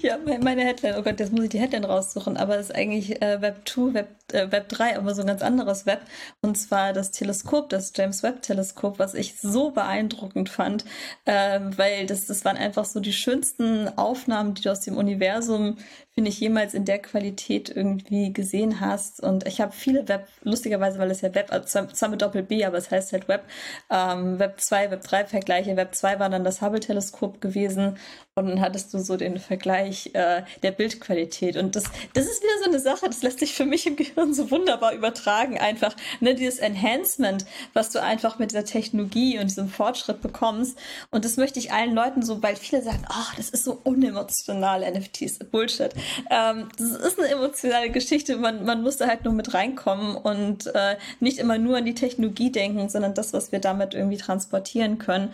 Ja, 0.00 0.18
meine 0.18 0.64
Headline, 0.64 0.96
oh 0.98 1.02
Gott, 1.02 1.20
jetzt 1.20 1.32
muss 1.32 1.44
ich 1.44 1.50
die 1.50 1.60
Headline 1.60 1.84
raussuchen, 1.84 2.36
aber 2.36 2.56
es 2.58 2.70
ist 2.70 2.74
eigentlich 2.74 3.22
äh, 3.22 3.40
Web 3.40 3.68
2, 3.68 3.94
Web, 3.94 4.08
äh, 4.32 4.50
Web 4.50 4.68
3, 4.68 4.98
aber 4.98 5.14
so 5.14 5.20
ein 5.20 5.28
ganz 5.28 5.42
anderes 5.42 5.86
Web. 5.86 6.00
Und 6.40 6.56
zwar 6.56 6.92
das 6.92 7.12
Teleskop, 7.12 7.68
das 7.68 7.92
James 7.94 8.24
Webb 8.24 8.42
Teleskop, 8.42 8.98
was 8.98 9.14
ich 9.14 9.40
so 9.40 9.70
beeindruckend 9.70 10.48
fand, 10.48 10.84
äh, 11.26 11.60
weil 11.76 12.06
das, 12.06 12.26
das 12.26 12.44
waren 12.44 12.56
einfach 12.56 12.84
so 12.84 12.98
die 12.98 13.12
schönsten 13.12 13.88
Aufnahmen, 13.96 14.54
die 14.54 14.62
du 14.62 14.72
aus 14.72 14.80
dem 14.80 14.96
Universum 14.96 15.76
finde 16.14 16.28
ich, 16.28 16.40
jemals 16.40 16.74
in 16.74 16.84
der 16.84 16.98
Qualität 16.98 17.74
irgendwie 17.74 18.32
gesehen 18.32 18.80
hast. 18.80 19.22
Und 19.22 19.46
ich 19.46 19.60
habe 19.60 19.72
viele 19.72 20.08
Web, 20.08 20.28
lustigerweise, 20.42 20.98
weil 20.98 21.10
es 21.10 21.22
ja 21.22 21.34
Web, 21.34 21.50
also 21.50 21.86
zwar 21.86 22.08
mit 22.10 22.20
Doppel-B, 22.20 22.64
aber 22.64 22.76
es 22.76 22.90
heißt 22.90 23.12
halt 23.12 23.28
Web, 23.28 23.44
ähm, 23.90 24.38
Web 24.38 24.60
2, 24.60 24.90
Web 24.90 25.02
3 25.02 25.24
Vergleiche. 25.26 25.76
Web 25.76 25.94
2 25.94 26.18
war 26.18 26.28
dann 26.28 26.44
das 26.44 26.60
Hubble-Teleskop 26.60 27.40
gewesen 27.40 27.96
und 28.34 28.46
dann 28.48 28.60
hattest 28.62 28.94
du 28.94 28.98
so 28.98 29.18
den 29.18 29.38
Vergleich 29.38 30.10
äh, 30.14 30.42
der 30.62 30.70
Bildqualität. 30.70 31.56
Und 31.58 31.76
das, 31.76 31.84
das 32.14 32.24
ist 32.24 32.42
wieder 32.42 32.58
so 32.62 32.70
eine 32.70 32.80
Sache, 32.80 33.06
das 33.06 33.22
lässt 33.22 33.40
sich 33.40 33.54
für 33.54 33.66
mich 33.66 33.86
im 33.86 33.96
Gehirn 33.96 34.32
so 34.32 34.50
wunderbar 34.50 34.94
übertragen. 34.94 35.58
Einfach, 35.58 35.94
ne, 36.20 36.34
dieses 36.34 36.58
Enhancement, 36.58 37.44
was 37.74 37.90
du 37.90 38.02
einfach 38.02 38.38
mit 38.38 38.50
dieser 38.50 38.64
Technologie 38.64 39.38
und 39.38 39.50
diesem 39.50 39.68
Fortschritt 39.68 40.22
bekommst. 40.22 40.78
Und 41.10 41.26
das 41.26 41.36
möchte 41.36 41.58
ich 41.58 41.72
allen 41.72 41.94
Leuten 41.94 42.22
so, 42.22 42.42
weil 42.42 42.56
viele 42.56 42.82
sagen, 42.82 43.04
ach, 43.08 43.34
das 43.34 43.50
ist 43.50 43.64
so 43.64 43.80
unemotional, 43.84 44.80
NFTs, 44.90 45.38
Bullshit. 45.50 45.92
Ähm, 46.30 46.68
das 46.78 46.90
ist 46.90 47.18
eine 47.18 47.28
emotionale 47.28 47.90
Geschichte. 47.90 48.36
Man, 48.36 48.64
man 48.64 48.82
muss 48.82 48.96
da 48.96 49.06
halt 49.06 49.24
nur 49.24 49.34
mit 49.34 49.54
reinkommen 49.54 50.16
und 50.16 50.66
äh, 50.74 50.96
nicht 51.20 51.38
immer 51.38 51.58
nur 51.58 51.78
an 51.78 51.84
die 51.84 51.94
Technologie 51.94 52.50
denken, 52.50 52.88
sondern 52.88 53.14
das, 53.14 53.32
was 53.32 53.52
wir 53.52 53.60
damit 53.60 53.94
irgendwie 53.94 54.16
transportieren 54.16 54.98
können. 54.98 55.32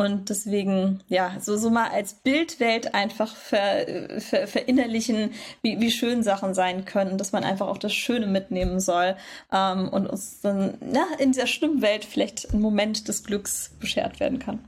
Und 0.00 0.30
deswegen, 0.30 1.02
ja, 1.08 1.34
so, 1.40 1.56
so 1.56 1.70
mal 1.70 1.88
als 1.88 2.14
Bildwelt 2.14 2.94
einfach 2.94 3.34
ver, 3.34 4.20
ver, 4.20 4.46
verinnerlichen, 4.46 5.32
wie, 5.62 5.80
wie 5.80 5.90
schön 5.90 6.22
Sachen 6.22 6.54
sein 6.54 6.84
können, 6.84 7.18
dass 7.18 7.32
man 7.32 7.42
einfach 7.42 7.66
auch 7.66 7.78
das 7.78 7.92
Schöne 7.92 8.28
mitnehmen 8.28 8.78
soll 8.78 9.16
ähm, 9.52 9.88
und 9.88 10.06
uns 10.06 10.40
dann 10.40 10.78
ja, 10.94 11.04
in 11.18 11.32
dieser 11.32 11.48
schlimmen 11.48 11.82
Welt 11.82 12.04
vielleicht 12.04 12.54
ein 12.54 12.60
Moment 12.60 13.08
des 13.08 13.24
Glücks 13.24 13.72
beschert 13.80 14.20
werden 14.20 14.38
kann. 14.38 14.60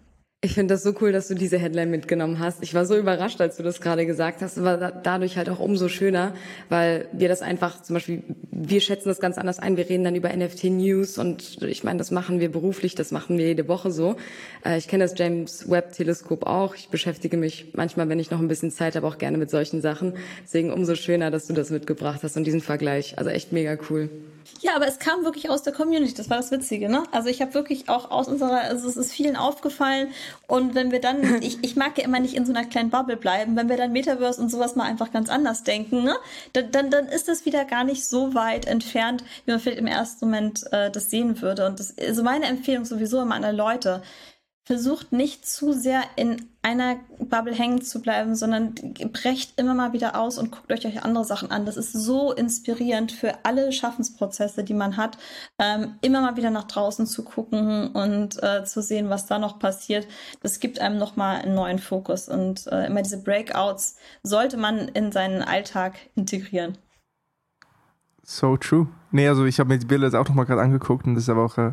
Ich 0.42 0.54
finde 0.54 0.72
das 0.72 0.82
so 0.82 0.94
cool, 1.02 1.12
dass 1.12 1.28
du 1.28 1.34
diese 1.34 1.58
Headline 1.58 1.90
mitgenommen 1.90 2.38
hast. 2.38 2.62
Ich 2.62 2.72
war 2.72 2.86
so 2.86 2.96
überrascht, 2.96 3.42
als 3.42 3.58
du 3.58 3.62
das 3.62 3.82
gerade 3.82 4.06
gesagt 4.06 4.40
hast, 4.40 4.56
aber 4.56 4.90
dadurch 4.90 5.36
halt 5.36 5.50
auch 5.50 5.58
umso 5.58 5.88
schöner, 5.88 6.32
weil 6.70 7.08
wir 7.12 7.28
das 7.28 7.42
einfach 7.42 7.82
zum 7.82 7.92
Beispiel, 7.92 8.22
wir 8.50 8.80
schätzen 8.80 9.10
das 9.10 9.20
ganz 9.20 9.36
anders 9.36 9.58
ein. 9.58 9.76
Wir 9.76 9.86
reden 9.86 10.02
dann 10.02 10.14
über 10.14 10.34
NFT 10.34 10.64
News 10.64 11.18
und 11.18 11.62
ich 11.62 11.84
meine, 11.84 11.98
das 11.98 12.10
machen 12.10 12.40
wir 12.40 12.50
beruflich, 12.50 12.94
das 12.94 13.10
machen 13.10 13.36
wir 13.36 13.48
jede 13.48 13.68
Woche 13.68 13.90
so. 13.90 14.16
Äh, 14.64 14.78
ich 14.78 14.88
kenne 14.88 15.04
das 15.04 15.12
James 15.18 15.68
Webb 15.70 15.92
Teleskop 15.92 16.46
auch. 16.46 16.74
Ich 16.74 16.88
beschäftige 16.88 17.36
mich 17.36 17.72
manchmal, 17.74 18.08
wenn 18.08 18.18
ich 18.18 18.30
noch 18.30 18.40
ein 18.40 18.48
bisschen 18.48 18.70
Zeit 18.70 18.96
habe, 18.96 19.06
auch 19.06 19.18
gerne 19.18 19.36
mit 19.36 19.50
solchen 19.50 19.82
Sachen. 19.82 20.14
Deswegen 20.42 20.72
umso 20.72 20.94
schöner, 20.94 21.30
dass 21.30 21.48
du 21.48 21.52
das 21.52 21.68
mitgebracht 21.68 22.20
hast 22.22 22.38
und 22.38 22.44
diesen 22.44 22.62
Vergleich. 22.62 23.18
Also 23.18 23.28
echt 23.28 23.52
mega 23.52 23.76
cool. 23.90 24.08
Ja, 24.60 24.76
aber 24.76 24.86
es 24.86 24.98
kam 24.98 25.24
wirklich 25.24 25.48
aus 25.48 25.62
der 25.62 25.72
Community, 25.72 26.14
das 26.14 26.28
war 26.28 26.36
das 26.36 26.50
Witzige, 26.50 26.88
ne? 26.88 27.04
Also 27.12 27.28
ich 27.28 27.40
habe 27.40 27.54
wirklich 27.54 27.88
auch 27.88 28.10
aus 28.10 28.28
unserer, 28.28 28.60
also 28.60 28.88
es 28.88 28.96
ist 28.96 29.12
vielen 29.12 29.36
aufgefallen 29.36 30.08
und 30.46 30.74
wenn 30.74 30.90
wir 30.92 31.00
dann, 31.00 31.22
ich, 31.42 31.62
ich 31.62 31.76
mag 31.76 31.96
ja 31.98 32.04
immer 32.04 32.20
nicht 32.20 32.34
in 32.34 32.44
so 32.44 32.52
einer 32.52 32.64
kleinen 32.64 32.90
Bubble 32.90 33.16
bleiben, 33.16 33.56
wenn 33.56 33.68
wir 33.68 33.76
dann 33.76 33.92
Metaverse 33.92 34.40
und 34.40 34.50
sowas 34.50 34.76
mal 34.76 34.84
einfach 34.84 35.12
ganz 35.12 35.30
anders 35.30 35.62
denken, 35.62 36.04
ne? 36.04 36.16
Dann, 36.52 36.70
dann, 36.70 36.90
dann 36.90 37.06
ist 37.06 37.28
das 37.28 37.46
wieder 37.46 37.64
gar 37.64 37.84
nicht 37.84 38.04
so 38.04 38.34
weit 38.34 38.66
entfernt, 38.66 39.24
wie 39.44 39.52
man 39.52 39.60
vielleicht 39.60 39.80
im 39.80 39.86
ersten 39.86 40.26
Moment 40.26 40.64
äh, 40.72 40.90
das 40.90 41.10
sehen 41.10 41.40
würde. 41.40 41.66
Und 41.66 41.80
das, 41.80 41.96
also 41.98 42.22
meine 42.22 42.46
Empfehlung 42.46 42.84
sowieso 42.84 43.20
immer 43.22 43.36
an 43.36 43.44
alle 43.44 43.56
Leute, 43.56 44.02
versucht 44.70 45.10
nicht 45.10 45.48
zu 45.48 45.72
sehr 45.72 46.04
in 46.14 46.46
einer 46.62 47.00
Bubble 47.18 47.52
hängen 47.52 47.82
zu 47.82 48.00
bleiben, 48.00 48.36
sondern 48.36 48.76
brecht 49.12 49.58
immer 49.58 49.74
mal 49.74 49.92
wieder 49.92 50.16
aus 50.16 50.38
und 50.38 50.52
guckt 50.52 50.70
euch 50.70 51.02
andere 51.02 51.24
Sachen 51.24 51.50
an. 51.50 51.66
Das 51.66 51.76
ist 51.76 51.92
so 51.92 52.30
inspirierend 52.30 53.10
für 53.10 53.44
alle 53.44 53.72
Schaffensprozesse, 53.72 54.62
die 54.62 54.74
man 54.74 54.96
hat, 54.96 55.18
ähm, 55.58 55.96
immer 56.02 56.20
mal 56.20 56.36
wieder 56.36 56.50
nach 56.50 56.68
draußen 56.68 57.04
zu 57.06 57.24
gucken 57.24 57.88
und 57.88 58.40
äh, 58.44 58.62
zu 58.62 58.80
sehen, 58.80 59.10
was 59.10 59.26
da 59.26 59.40
noch 59.40 59.58
passiert. 59.58 60.06
Das 60.40 60.60
gibt 60.60 60.80
einem 60.80 60.98
nochmal 60.98 61.42
einen 61.42 61.56
neuen 61.56 61.80
Fokus 61.80 62.28
und 62.28 62.68
äh, 62.68 62.86
immer 62.86 63.02
diese 63.02 63.20
Breakouts 63.24 63.96
sollte 64.22 64.56
man 64.56 64.86
in 64.86 65.10
seinen 65.10 65.42
Alltag 65.42 65.96
integrieren. 66.14 66.78
So 68.22 68.56
true. 68.56 68.86
Nee, 69.10 69.26
also 69.26 69.44
ich 69.44 69.58
habe 69.58 69.70
mir 69.70 69.78
die 69.80 69.86
Bilder 69.86 70.06
jetzt 70.06 70.14
auch 70.14 70.28
nochmal 70.28 70.46
gerade 70.46 70.60
angeguckt 70.60 71.04
und 71.04 71.16
das 71.16 71.24
ist 71.24 71.28
aber 71.28 71.44
auch 71.44 71.58
äh, 71.58 71.72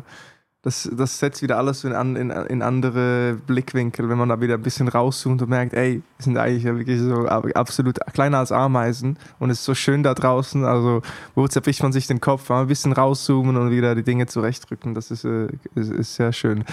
das, 0.62 0.90
das 0.92 1.18
setzt 1.18 1.40
wieder 1.40 1.56
alles 1.56 1.84
in, 1.84 1.92
in, 2.16 2.30
in 2.30 2.62
andere 2.62 3.38
Blickwinkel, 3.46 4.08
wenn 4.08 4.18
man 4.18 4.28
da 4.28 4.40
wieder 4.40 4.54
ein 4.54 4.62
bisschen 4.62 4.88
rauszoomt 4.88 5.40
und 5.40 5.48
merkt, 5.48 5.72
ey, 5.72 6.02
wir 6.16 6.24
sind 6.24 6.36
eigentlich 6.36 6.64
ja 6.64 6.76
wirklich 6.76 7.00
so 7.00 7.26
absolut 7.26 8.00
kleiner 8.12 8.38
als 8.38 8.50
Ameisen 8.50 9.18
und 9.38 9.50
es 9.50 9.60
ist 9.60 9.64
so 9.64 9.74
schön 9.74 10.02
da 10.02 10.14
draußen. 10.14 10.64
Also, 10.64 11.02
wo 11.36 11.46
zerbricht 11.46 11.82
man 11.82 11.92
sich 11.92 12.08
den 12.08 12.20
Kopf? 12.20 12.50
Ein 12.50 12.66
bisschen 12.66 12.92
rauszoomen 12.92 13.56
und 13.56 13.70
wieder 13.70 13.94
die 13.94 14.02
Dinge 14.02 14.26
zurechtrücken. 14.26 14.94
Das 14.94 15.12
ist, 15.12 15.24
äh, 15.24 15.46
ist, 15.76 15.92
ist 15.92 16.14
sehr 16.16 16.32
schön. 16.32 16.64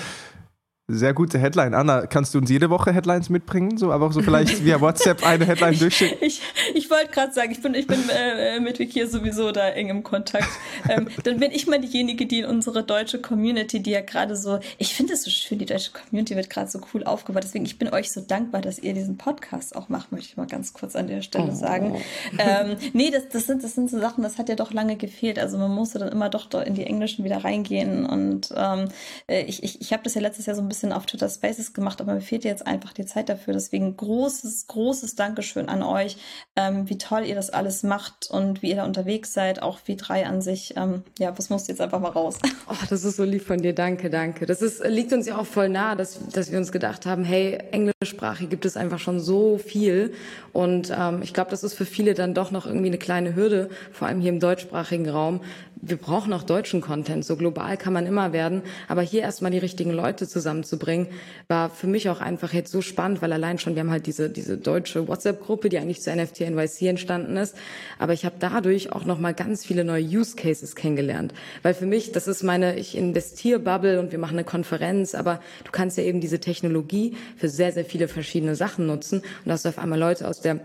Sehr 0.88 1.16
gute 1.16 1.40
Headline. 1.40 1.74
Anna, 1.74 2.06
kannst 2.06 2.36
du 2.36 2.38
uns 2.38 2.48
jede 2.48 2.70
Woche 2.70 2.94
Headlines 2.94 3.32
mitbringen? 3.32 3.76
So, 3.76 3.92
aber 3.92 4.06
auch 4.06 4.12
so 4.12 4.22
vielleicht 4.22 4.64
via 4.66 4.80
WhatsApp 4.80 5.26
eine 5.26 5.44
Headline 5.44 5.80
durchschicken? 5.80 6.20
Ich, 6.22 6.44
ich 6.76 6.92
wollte 6.92 7.08
gerade 7.08 7.34
sagen, 7.34 7.52
ich 7.52 7.60
bin, 7.60 7.74
ich 7.74 7.88
bin 7.88 7.98
äh, 8.10 8.60
mit 8.60 8.78
Wiki 8.78 9.08
sowieso 9.08 9.52
da 9.52 9.70
eng 9.70 9.90
im 9.90 10.04
Kontakt. 10.04 10.48
Ähm, 10.88 11.08
dann 11.24 11.40
bin 11.40 11.50
ich 11.52 11.66
mal 11.66 11.82
diejenige, 11.82 12.28
die 12.28 12.42
in 12.42 12.46
unsere 12.46 12.84
deutsche 12.84 13.20
Community, 13.20 13.82
die 13.82 13.90
ja 13.90 14.02
gerade 14.02 14.36
so, 14.36 14.60
ich 14.78 14.94
finde 14.94 15.14
es 15.14 15.24
so 15.24 15.32
schön, 15.32 15.58
die 15.58 15.66
deutsche 15.66 15.90
Community 15.92 16.36
wird 16.36 16.52
gerade 16.52 16.70
so 16.70 16.80
cool 16.94 17.04
aufgebaut. 17.04 17.44
Deswegen, 17.44 17.66
ich 17.66 17.80
bin 17.80 17.92
euch 17.92 18.12
so 18.12 18.22
dankbar, 18.22 18.62
dass 18.62 18.78
ihr 18.78 18.94
diesen 18.94 19.18
Podcast 19.18 19.76
auch 19.76 19.90
macht, 19.90 20.12
möchte 20.12 20.28
ich 20.28 20.38
mal 20.38 20.46
ganz 20.46 20.74
kurz 20.74 20.96
an 20.96 21.08
der 21.08 21.24
Stelle 21.24 21.50
oh. 21.52 21.56
sagen. 21.56 21.96
Ähm, 22.38 22.76
nee, 22.94 23.10
das, 23.10 23.28
das, 23.30 23.48
sind, 23.48 23.64
das 23.64 23.74
sind 23.74 23.90
so 23.90 24.00
Sachen, 24.00 24.22
das 24.22 24.38
hat 24.38 24.50
ja 24.50 24.56
doch 24.56 24.72
lange 24.72 24.98
gefehlt. 24.98 25.40
Also 25.40 25.58
man 25.58 25.72
musste 25.72 25.98
dann 25.98 26.10
immer 26.10 26.30
doch 26.30 26.54
in 26.64 26.76
die 26.76 26.86
Englischen 26.86 27.26
wieder 27.26 27.44
reingehen. 27.44 28.06
Und 28.06 28.54
ähm, 28.56 28.90
äh, 29.26 29.42
ich, 29.46 29.64
ich, 29.64 29.82
ich 29.82 29.92
habe 29.92 30.04
das 30.04 30.14
ja 30.14 30.22
letztes 30.22 30.46
Jahr 30.46 30.56
so 30.56 30.62
ein 30.62 30.68
bisschen 30.68 30.75
bisschen 30.76 30.92
auf 30.92 31.06
Twitter 31.06 31.30
Spaces 31.30 31.74
gemacht, 31.74 32.02
aber 32.02 32.14
mir 32.14 32.22
fehlt 32.22 32.44
jetzt 32.44 32.68
einfach 32.68 32.92
die 32.92 33.06
Zeit 33.06 33.30
dafür. 33.30 33.54
Deswegen 33.54 33.96
großes, 33.96 34.68
großes 34.68 35.16
Dankeschön 35.16 35.70
an 35.70 35.84
euch, 35.84 36.18
ähm, 36.58 36.90
wie 36.90 36.98
toll 36.98 37.24
ihr 37.26 37.36
das 37.36 37.50
alles 37.50 37.84
macht 37.84 38.30
und 38.30 38.62
wie 38.62 38.72
ihr 38.72 38.76
da 38.76 38.86
unterwegs 38.86 39.34
seid, 39.34 39.62
auch 39.62 39.80
wie 39.86 39.96
drei 39.96 40.26
an 40.26 40.42
sich. 40.42 40.76
Ähm, 40.76 41.04
ja, 41.18 41.38
was 41.38 41.50
muss 41.50 41.68
jetzt 41.68 41.82
einfach 41.82 42.00
mal 42.00 42.10
raus? 42.10 42.38
Oh, 42.68 42.74
das 42.90 43.04
ist 43.04 43.18
so 43.18 43.24
lieb 43.24 43.44
von 43.44 43.62
dir. 43.62 43.76
Danke, 43.76 44.10
danke. 44.10 44.48
Das 44.48 44.64
ist, 44.64 44.84
liegt 44.84 45.14
uns 45.14 45.28
ja 45.28 45.38
auch 45.38 45.46
voll 45.46 45.70
nah, 45.70 45.94
dass, 45.94 46.18
dass 46.30 46.52
wir 46.52 46.58
uns 46.58 46.72
gedacht 46.72 47.06
haben, 47.06 47.24
hey, 47.24 47.60
Englischsprache 47.72 48.48
gibt 48.48 48.66
es 48.66 48.76
einfach 48.76 48.98
schon 48.98 49.20
so 49.20 49.60
viel. 49.60 50.12
Und 50.52 50.92
ähm, 50.98 51.22
ich 51.22 51.32
glaube, 51.32 51.52
das 51.52 51.64
ist 51.64 51.76
für 51.76 51.86
viele 51.86 52.16
dann 52.16 52.34
doch 52.34 52.50
noch 52.50 52.66
irgendwie 52.66 52.88
eine 52.88 52.98
kleine 52.98 53.36
Hürde, 53.36 53.70
vor 53.92 54.08
allem 54.08 54.20
hier 54.20 54.32
im 54.32 54.40
deutschsprachigen 54.40 55.08
Raum, 55.08 55.42
wir 55.82 55.98
brauchen 55.98 56.34
auch 56.34 56.44
deutschen 56.44 56.82
Content. 56.82 57.26
So 57.26 57.36
global 57.36 57.78
kann 57.78 57.94
man 57.94 58.06
immer 58.06 58.34
werden. 58.34 58.62
Aber 58.88 59.02
hier 59.02 59.22
erstmal 59.22 59.52
die 59.52 59.58
richtigen 59.58 59.92
Leute 59.92 60.28
zusammenzubringen, 60.28 61.08
war 61.48 61.70
für 61.70 61.88
mich 61.88 62.10
auch 62.10 62.22
einfach 62.22 62.54
jetzt 62.54 62.72
so 62.72 62.82
spannend, 62.82 63.22
weil 63.22 63.34
allein 63.34 63.60
schon, 63.60 63.76
wir 63.76 63.82
haben 63.82 63.92
halt 63.92 64.08
diese, 64.08 64.30
diese 64.30 64.58
deutsche 64.58 65.08
WhatsApp-Gruppe, 65.08 65.70
die 65.70 65.78
eigentlich 65.78 66.02
zu 66.02 66.16
NFT 66.16 66.42
NYC 66.42 66.84
entstanden 66.84 67.38
ist. 67.38 67.56
Aber 68.00 68.14
ich 68.14 68.26
habe 68.26 68.36
dadurch 68.40 68.92
auch 68.92 69.06
nochmal 69.06 69.34
ganz 69.34 69.66
viele 69.66 69.84
neue 69.84 70.04
Use 70.04 70.36
Cases 70.36 70.76
kennengelernt. 70.76 71.34
Weil 71.62 71.74
für 71.74 71.86
mich, 71.86 72.12
das 72.12 72.28
ist 72.28 72.44
meine, 72.44 72.78
ich 72.78 72.98
investiere 72.98 73.60
Bubble 73.60 74.00
und 74.00 74.12
wir 74.12 74.20
machen 74.20 74.36
eine 74.36 74.44
Konferenz, 74.44 75.16
aber 75.16 75.40
du 75.64 75.72
kannst 75.72 75.98
ja 75.98 76.04
eben 76.04 76.22
diese 76.22 76.40
Technologie 76.40 77.16
für 77.38 77.50
sehr, 77.50 77.72
sehr 77.72 77.86
viele 77.86 78.08
verschiedene 78.08 78.56
Sachen 78.56 78.86
nutzen. 78.86 79.20
Und 79.20 79.26
da 79.46 79.54
hast 79.54 79.66
du 79.66 79.70
auf 79.70 79.80
einmal 79.80 80.00
Leute 80.00 80.28
aus 80.28 80.42
der 80.42 80.60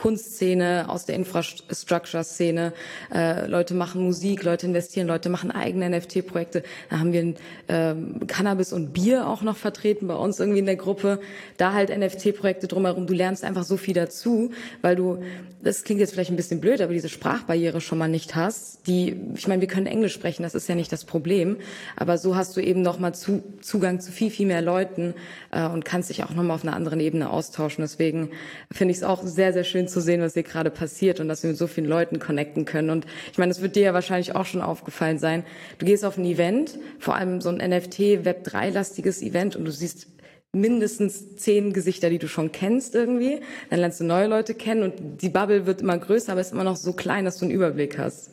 Kunstszene, 0.00 0.86
aus 0.88 1.04
der 1.04 1.14
Infrastructure-Szene. 1.16 2.72
Äh, 3.12 3.46
Leute 3.46 3.74
machen 3.74 4.02
Musik, 4.02 4.44
Leute 4.44 4.64
investieren, 4.64 5.06
Leute 5.06 5.28
machen 5.28 5.50
eigene 5.50 5.90
NFT-Projekte. 5.90 6.62
Da 6.88 7.00
haben 7.00 7.12
wir 7.12 7.34
äh, 7.66 7.94
Cannabis 8.26 8.72
und 8.72 8.94
Bier 8.94 9.28
auch 9.28 9.42
noch 9.42 9.58
vertreten 9.58 10.06
bei 10.06 10.14
uns 10.14 10.40
irgendwie 10.40 10.60
in 10.60 10.66
der 10.66 10.76
Gruppe. 10.76 11.20
Da 11.58 11.74
halt 11.74 11.90
NFT-Projekte 11.90 12.66
drumherum. 12.66 13.06
Du 13.06 13.12
lernst 13.12 13.44
einfach 13.44 13.62
so 13.62 13.76
viel 13.76 13.92
dazu, 13.92 14.52
weil 14.80 14.96
du, 14.96 15.22
das 15.62 15.84
klingt 15.84 16.00
jetzt 16.00 16.14
vielleicht 16.14 16.30
ein 16.30 16.36
bisschen 16.36 16.62
blöd, 16.62 16.80
aber 16.80 16.94
diese 16.94 17.10
Sprachbarriere 17.10 17.82
schon 17.82 17.98
mal 17.98 18.08
nicht 18.08 18.34
hast. 18.34 18.86
Die, 18.86 19.14
ich 19.34 19.48
meine, 19.48 19.60
wir 19.60 19.68
können 19.68 19.86
Englisch 19.86 20.14
sprechen, 20.14 20.44
das 20.44 20.54
ist 20.54 20.66
ja 20.66 20.74
nicht 20.74 20.90
das 20.92 21.04
Problem. 21.04 21.58
Aber 21.96 22.16
so 22.16 22.36
hast 22.36 22.56
du 22.56 22.62
eben 22.62 22.80
noch 22.80 22.98
mal 22.98 23.14
zu, 23.14 23.42
Zugang 23.60 24.00
zu 24.00 24.12
viel, 24.12 24.30
viel 24.30 24.46
mehr 24.46 24.62
Leuten 24.62 25.12
äh, 25.50 25.66
und 25.66 25.84
kannst 25.84 26.08
dich 26.08 26.24
auch 26.24 26.30
noch 26.30 26.42
mal 26.42 26.54
auf 26.54 26.64
einer 26.64 26.74
anderen 26.74 27.00
Ebene 27.00 27.28
austauschen. 27.28 27.82
Deswegen 27.82 28.30
finde 28.72 28.92
ich 28.92 28.98
es 28.98 29.04
auch 29.04 29.22
sehr, 29.22 29.52
sehr 29.52 29.64
schön 29.64 29.89
zu 29.90 30.00
sehen, 30.00 30.20
was 30.20 30.34
hier 30.34 30.42
gerade 30.42 30.70
passiert 30.70 31.20
und 31.20 31.28
dass 31.28 31.42
wir 31.42 31.50
mit 31.50 31.58
so 31.58 31.66
vielen 31.66 31.86
Leuten 31.86 32.18
connecten 32.18 32.64
können. 32.64 32.90
Und 32.90 33.06
ich 33.32 33.38
meine, 33.38 33.50
es 33.50 33.60
wird 33.60 33.76
dir 33.76 33.82
ja 33.82 33.94
wahrscheinlich 33.94 34.34
auch 34.34 34.46
schon 34.46 34.62
aufgefallen 34.62 35.18
sein. 35.18 35.44
Du 35.78 35.86
gehst 35.86 36.04
auf 36.04 36.16
ein 36.16 36.24
Event, 36.24 36.78
vor 36.98 37.16
allem 37.16 37.40
so 37.40 37.48
ein 37.48 37.56
NFT 37.56 38.24
Web 38.24 38.46
3-lastiges 38.46 39.22
Event 39.22 39.56
und 39.56 39.64
du 39.64 39.72
siehst 39.72 40.08
mindestens 40.52 41.36
zehn 41.36 41.72
Gesichter, 41.72 42.10
die 42.10 42.18
du 42.18 42.28
schon 42.28 42.52
kennst 42.52 42.94
irgendwie. 42.94 43.40
Dann 43.70 43.80
lernst 43.80 44.00
du 44.00 44.04
neue 44.04 44.26
Leute 44.26 44.54
kennen 44.54 44.82
und 44.82 45.22
die 45.22 45.28
Bubble 45.28 45.66
wird 45.66 45.80
immer 45.80 45.98
größer, 45.98 46.32
aber 46.32 46.40
ist 46.40 46.52
immer 46.52 46.64
noch 46.64 46.76
so 46.76 46.92
klein, 46.92 47.24
dass 47.24 47.38
du 47.38 47.44
einen 47.44 47.54
Überblick 47.54 47.98
hast. 47.98 48.30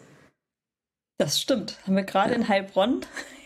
Das 1.19 1.39
stimmt. 1.39 1.77
Haben 1.85 1.95
wir 1.95 2.03
gerade 2.03 2.31
ja. 2.31 2.37
in 2.37 2.47
Heilbronn 2.47 3.01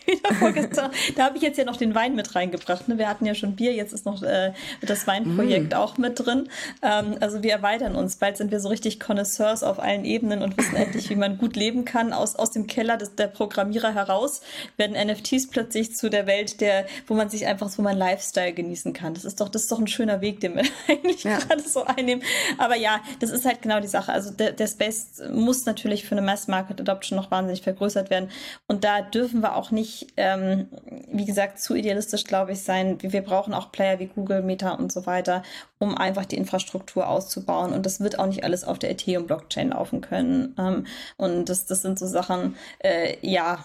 da 1.16 1.24
habe 1.24 1.36
ich 1.36 1.42
jetzt 1.42 1.58
ja 1.58 1.64
noch 1.64 1.76
den 1.76 1.94
Wein 1.94 2.14
mit 2.14 2.34
reingebracht. 2.34 2.88
Ne? 2.88 2.98
Wir 2.98 3.08
hatten 3.08 3.26
ja 3.26 3.34
schon 3.34 3.56
Bier, 3.56 3.72
jetzt 3.72 3.92
ist 3.92 4.06
noch 4.06 4.22
äh, 4.22 4.52
das 4.80 5.06
Weinprojekt 5.06 5.72
mm. 5.72 5.76
auch 5.76 5.98
mit 5.98 6.18
drin. 6.18 6.48
Ähm, 6.82 7.16
also 7.20 7.42
wir 7.42 7.52
erweitern 7.52 7.94
uns. 7.94 8.16
Bald 8.16 8.36
sind 8.36 8.50
wir 8.50 8.60
so 8.60 8.68
richtig 8.68 9.00
Connoisseurs 9.00 9.62
auf 9.62 9.78
allen 9.78 10.04
Ebenen 10.04 10.42
und 10.42 10.56
wissen 10.56 10.76
endlich, 10.76 11.10
wie 11.10 11.16
man 11.16 11.38
gut 11.38 11.56
leben 11.56 11.84
kann. 11.84 12.12
Aus, 12.12 12.36
aus 12.36 12.50
dem 12.50 12.66
Keller 12.66 12.96
des, 12.96 13.14
der 13.14 13.28
Programmierer 13.28 13.94
heraus 13.94 14.42
werden 14.76 14.96
NFTs 14.96 15.48
plötzlich 15.48 15.94
zu 15.94 16.10
der 16.10 16.26
Welt, 16.26 16.60
der, 16.60 16.86
wo 17.06 17.14
man 17.14 17.28
sich 17.28 17.46
einfach 17.46 17.68
so 17.68 17.82
mein 17.82 17.96
Lifestyle 17.96 18.52
genießen 18.52 18.92
kann. 18.92 19.14
Das 19.14 19.24
ist 19.24 19.40
doch, 19.40 19.48
das 19.48 19.62
ist 19.62 19.72
doch 19.72 19.78
ein 19.78 19.88
schöner 19.88 20.20
Weg, 20.20 20.40
den 20.40 20.56
wir 20.56 20.64
eigentlich 20.88 21.24
ja. 21.24 21.38
gerade 21.38 21.62
so 21.62 21.84
einnehmen. 21.84 22.22
Aber 22.58 22.76
ja, 22.76 23.00
das 23.20 23.30
ist 23.30 23.44
halt 23.44 23.62
genau 23.62 23.80
die 23.80 23.88
Sache. 23.88 24.12
Also 24.12 24.30
der, 24.30 24.52
der 24.52 24.66
Space 24.66 25.22
muss 25.32 25.66
natürlich 25.66 26.04
für 26.04 26.12
eine 26.12 26.22
Mass 26.22 26.48
Market 26.48 26.80
Adoption 26.80 27.16
noch 27.16 27.30
wahnsinnig 27.30 27.62
vergrößert 27.62 28.10
werden. 28.10 28.30
Und 28.66 28.84
da 28.84 29.02
dürfen 29.02 29.40
wir 29.40 29.56
auch 29.56 29.70
nicht 29.70 29.91
nicht, 29.92 30.12
ähm, 30.16 30.68
wie 31.10 31.24
gesagt, 31.24 31.60
zu 31.60 31.74
idealistisch, 31.74 32.24
glaube 32.24 32.52
ich, 32.52 32.62
sein. 32.62 32.98
Wir 33.00 33.22
brauchen 33.22 33.54
auch 33.54 33.72
Player 33.72 33.98
wie 33.98 34.06
Google, 34.06 34.42
Meta 34.42 34.72
und 34.72 34.92
so 34.92 35.06
weiter, 35.06 35.42
um 35.78 35.96
einfach 35.96 36.24
die 36.24 36.36
Infrastruktur 36.36 37.08
auszubauen. 37.08 37.72
Und 37.72 37.86
das 37.86 38.00
wird 38.00 38.18
auch 38.18 38.26
nicht 38.26 38.44
alles 38.44 38.64
auf 38.64 38.78
der 38.78 38.90
Ethereum-Blockchain 38.90 39.70
laufen 39.70 40.00
können. 40.00 40.54
Ähm, 40.58 40.86
und 41.16 41.48
das, 41.48 41.66
das 41.66 41.82
sind 41.82 41.98
so 41.98 42.06
Sachen, 42.06 42.56
äh, 42.78 43.16
ja, 43.22 43.64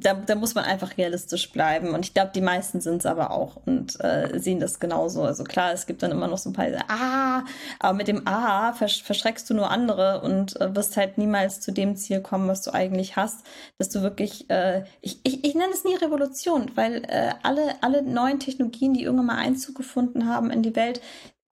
da, 0.00 0.14
da 0.14 0.34
muss 0.34 0.54
man 0.54 0.64
einfach 0.64 0.96
realistisch 0.96 1.50
bleiben. 1.52 1.90
Und 1.94 2.04
ich 2.04 2.14
glaube, 2.14 2.32
die 2.34 2.40
meisten 2.40 2.80
sind 2.80 2.98
es 2.98 3.06
aber 3.06 3.30
auch 3.30 3.56
und 3.66 3.98
äh, 4.00 4.38
sehen 4.38 4.60
das 4.60 4.80
genauso. 4.80 5.22
Also 5.22 5.44
klar, 5.44 5.72
es 5.72 5.86
gibt 5.86 6.02
dann 6.02 6.10
immer 6.10 6.28
noch 6.28 6.38
so 6.38 6.50
ein 6.50 6.52
paar, 6.52 6.66
ah, 6.88 7.44
aber 7.78 7.96
mit 7.96 8.08
dem 8.08 8.26
A 8.26 8.72
versch 8.72 9.02
verschreckst 9.02 9.48
du 9.50 9.54
nur 9.54 9.70
andere 9.70 10.20
und 10.22 10.60
äh, 10.60 10.74
wirst 10.74 10.96
halt 10.96 11.18
niemals 11.18 11.60
zu 11.60 11.72
dem 11.72 11.96
Ziel 11.96 12.20
kommen, 12.20 12.48
was 12.48 12.62
du 12.62 12.72
eigentlich 12.72 13.16
hast, 13.16 13.44
dass 13.78 13.88
du 13.88 14.02
wirklich, 14.02 14.48
äh, 14.50 14.84
ich, 15.00 15.20
ich, 15.24 15.44
ich 15.44 15.54
nenne 15.54 15.72
es 15.72 15.84
nie 15.84 15.94
Revolution, 15.94 16.70
weil 16.74 17.04
äh, 17.04 17.32
alle, 17.42 17.74
alle 17.82 18.02
neuen 18.02 18.40
Technologien, 18.40 18.94
die 18.94 19.04
irgendwann 19.04 19.26
mal 19.26 19.38
Einzug 19.38 19.76
gefunden 19.76 20.26
haben 20.26 20.50
in 20.50 20.62
die 20.62 20.76
Welt, 20.76 21.00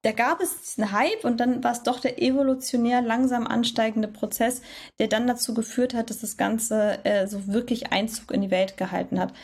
da 0.09 0.12
gab 0.12 0.40
es 0.40 0.78
einen 0.78 0.90
Hype 0.92 1.22
und 1.24 1.38
dann 1.38 1.62
war 1.62 1.72
es 1.72 1.82
doch 1.82 2.00
der 2.00 2.22
evolutionär 2.22 3.02
langsam 3.02 3.46
ansteigende 3.46 4.09
Prozess, 4.09 4.62
der 4.98 5.06
dann 5.09 5.26
dazu 5.26 5.52
geführt 5.52 5.92
hat, 5.92 6.09
dass 6.09 6.20
das 6.20 6.38
Ganze 6.38 7.04
äh, 7.04 7.26
so 7.26 7.46
wirklich 7.46 7.92
Einzug 7.92 8.30
in 8.32 8.40
die 8.40 8.50
Welt 8.50 8.78
gehalten 8.78 9.20
hat. 9.20 9.34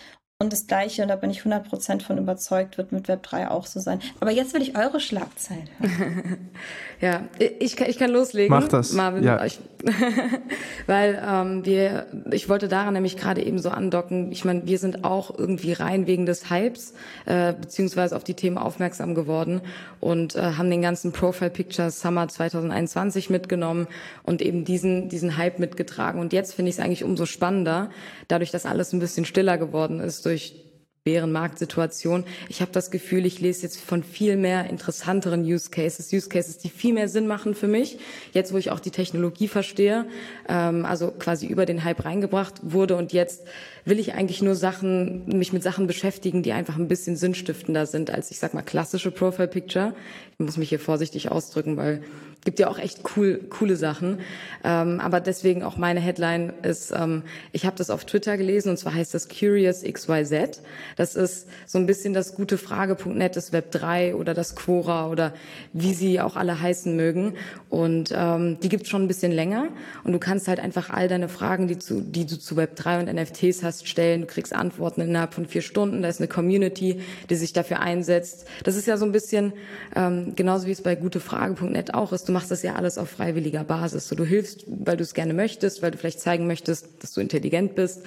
Und 0.40 0.52
das 0.52 0.66
Gleiche, 0.66 1.02
und 1.02 1.08
da 1.08 1.14
bin 1.14 1.30
ich 1.30 1.42
100% 1.42 2.02
von 2.02 2.18
überzeugt, 2.18 2.76
wird 2.76 2.90
mit 2.90 3.06
Web3 3.06 3.48
auch 3.48 3.66
so 3.66 3.78
sein. 3.78 4.00
Aber 4.18 4.32
jetzt 4.32 4.52
will 4.52 4.62
ich 4.62 4.76
eure 4.76 4.98
Schlagzeit 4.98 5.70
hören. 5.78 6.50
ja, 7.00 7.22
ich, 7.38 7.80
ich 7.80 7.98
kann 7.98 8.10
loslegen. 8.10 8.50
Mach 8.50 8.66
das. 8.66 8.92
Marvin, 8.92 9.22
ja. 9.22 9.44
Ich, 9.44 9.60
weil 10.88 11.22
ähm, 11.24 11.64
wir, 11.64 12.06
ich 12.32 12.48
wollte 12.48 12.66
daran 12.66 12.94
nämlich 12.94 13.16
gerade 13.16 13.44
eben 13.44 13.60
so 13.60 13.68
andocken. 13.68 14.32
Ich 14.32 14.44
meine, 14.44 14.66
wir 14.66 14.78
sind 14.78 15.04
auch 15.04 15.38
irgendwie 15.38 15.72
rein 15.72 16.08
wegen 16.08 16.26
des 16.26 16.50
Hypes, 16.50 16.94
äh, 17.26 17.52
beziehungsweise 17.52 18.16
auf 18.16 18.24
die 18.24 18.34
Themen 18.34 18.58
aufmerksam 18.58 19.14
geworden 19.14 19.60
und 20.00 20.34
äh, 20.34 20.40
haben 20.40 20.68
den 20.68 20.82
ganzen 20.82 21.12
Profile 21.12 21.50
Picture 21.50 21.92
Summer 21.92 22.26
2021 22.26 23.30
mitgenommen 23.30 23.86
und 24.24 24.42
eben 24.42 24.64
diesen, 24.64 25.08
diesen 25.08 25.36
Hype 25.36 25.60
mitgetragen. 25.60 26.20
Und 26.20 26.32
jetzt 26.32 26.54
finde 26.54 26.70
ich 26.70 26.78
es 26.78 26.84
eigentlich 26.84 27.04
umso 27.04 27.24
spannender, 27.24 27.90
dadurch, 28.26 28.50
dass 28.50 28.66
alles 28.66 28.92
ein 28.92 28.98
bisschen 28.98 29.24
stiller 29.24 29.58
geworden 29.58 30.00
ist 30.00 30.23
durch 30.24 30.64
Bärenmarktsituation. 31.04 32.24
Ich 32.48 32.62
habe 32.62 32.72
das 32.72 32.90
Gefühl, 32.90 33.26
ich 33.26 33.38
lese 33.38 33.64
jetzt 33.64 33.78
von 33.78 34.02
viel 34.02 34.38
mehr 34.38 34.70
interessanteren 34.70 35.42
Use 35.44 35.68
Cases, 35.68 36.10
Use 36.10 36.30
Cases, 36.30 36.56
die 36.56 36.70
viel 36.70 36.94
mehr 36.94 37.10
Sinn 37.10 37.26
machen 37.26 37.54
für 37.54 37.68
mich, 37.68 37.98
jetzt 38.32 38.54
wo 38.54 38.56
ich 38.56 38.70
auch 38.70 38.80
die 38.80 38.90
Technologie 38.90 39.48
verstehe, 39.48 40.06
ähm, 40.48 40.86
also 40.86 41.10
quasi 41.10 41.46
über 41.46 41.66
den 41.66 41.84
Hype 41.84 42.06
reingebracht 42.06 42.54
wurde 42.62 42.96
und 42.96 43.12
jetzt 43.12 43.42
will 43.84 43.98
ich 43.98 44.14
eigentlich 44.14 44.42
nur 44.42 44.54
Sachen, 44.54 45.26
mich 45.26 45.52
mit 45.52 45.62
Sachen 45.62 45.86
beschäftigen, 45.86 46.42
die 46.42 46.52
einfach 46.52 46.76
ein 46.76 46.88
bisschen 46.88 47.16
sinnstiftender 47.16 47.86
sind 47.86 48.10
als, 48.10 48.30
ich 48.30 48.38
sag 48.38 48.54
mal, 48.54 48.62
klassische 48.62 49.10
Profile 49.10 49.48
Picture. 49.48 49.94
Ich 50.32 50.44
muss 50.44 50.56
mich 50.56 50.68
hier 50.68 50.80
vorsichtig 50.80 51.30
ausdrücken, 51.30 51.76
weil 51.76 52.02
gibt 52.44 52.58
ja 52.58 52.68
auch 52.68 52.78
echt 52.78 53.00
cool, 53.16 53.40
coole 53.48 53.76
Sachen. 53.76 54.20
Ähm, 54.62 55.00
aber 55.00 55.20
deswegen 55.20 55.62
auch 55.62 55.76
meine 55.76 56.00
Headline 56.00 56.52
ist, 56.62 56.92
ähm, 56.92 57.22
ich 57.52 57.66
habe 57.66 57.76
das 57.76 57.90
auf 57.90 58.04
Twitter 58.04 58.36
gelesen 58.36 58.68
und 58.70 58.76
zwar 58.76 58.94
heißt 58.94 59.14
das 59.14 59.28
Curious 59.28 59.82
XYZ. 59.82 60.62
Das 60.96 61.16
ist 61.16 61.48
so 61.66 61.78
ein 61.78 61.86
bisschen 61.86 62.14
das 62.14 62.34
gute 62.34 62.58
Frage.net 62.58 63.36
des 63.36 63.52
Web 63.52 63.70
3 63.72 64.14
oder 64.14 64.34
das 64.34 64.54
Quora 64.54 65.08
oder 65.08 65.34
wie 65.72 65.94
sie 65.94 66.20
auch 66.20 66.36
alle 66.36 66.60
heißen 66.60 66.94
mögen. 66.94 67.34
Und 67.70 68.12
ähm, 68.14 68.58
die 68.60 68.68
gibt's 68.68 68.88
schon 68.88 69.02
ein 69.02 69.08
bisschen 69.08 69.32
länger 69.32 69.68
und 70.04 70.12
du 70.12 70.18
kannst 70.18 70.48
halt 70.48 70.60
einfach 70.60 70.90
all 70.90 71.08
deine 71.08 71.28
Fragen, 71.28 71.66
die, 71.66 71.78
zu, 71.78 72.00
die 72.00 72.26
du 72.26 72.38
zu 72.38 72.56
Web 72.56 72.76
3 72.76 73.00
und 73.00 73.12
NFTs 73.12 73.62
hast, 73.62 73.73
stellen. 73.82 74.22
Du 74.22 74.26
kriegst 74.26 74.54
Antworten 74.54 75.00
innerhalb 75.00 75.34
von 75.34 75.46
vier 75.46 75.62
Stunden. 75.62 76.02
Da 76.02 76.08
ist 76.08 76.20
eine 76.20 76.28
Community, 76.28 77.00
die 77.30 77.34
sich 77.34 77.52
dafür 77.52 77.80
einsetzt. 77.80 78.46
Das 78.62 78.76
ist 78.76 78.86
ja 78.86 78.96
so 78.96 79.04
ein 79.04 79.12
bisschen 79.12 79.52
ähm, 79.96 80.34
genauso 80.36 80.66
wie 80.66 80.72
es 80.72 80.82
bei 80.82 80.94
gutefrage.net 80.94 81.94
auch 81.94 82.12
ist. 82.12 82.28
Du 82.28 82.32
machst 82.32 82.50
das 82.50 82.62
ja 82.62 82.74
alles 82.74 82.98
auf 82.98 83.10
freiwilliger 83.10 83.64
Basis. 83.64 84.08
So, 84.08 84.14
du 84.14 84.24
hilfst, 84.24 84.64
weil 84.66 84.96
du 84.96 85.02
es 85.02 85.14
gerne 85.14 85.34
möchtest, 85.34 85.82
weil 85.82 85.90
du 85.90 85.98
vielleicht 85.98 86.20
zeigen 86.20 86.46
möchtest, 86.46 86.86
dass 87.00 87.12
du 87.12 87.20
intelligent 87.20 87.74
bist. 87.74 88.02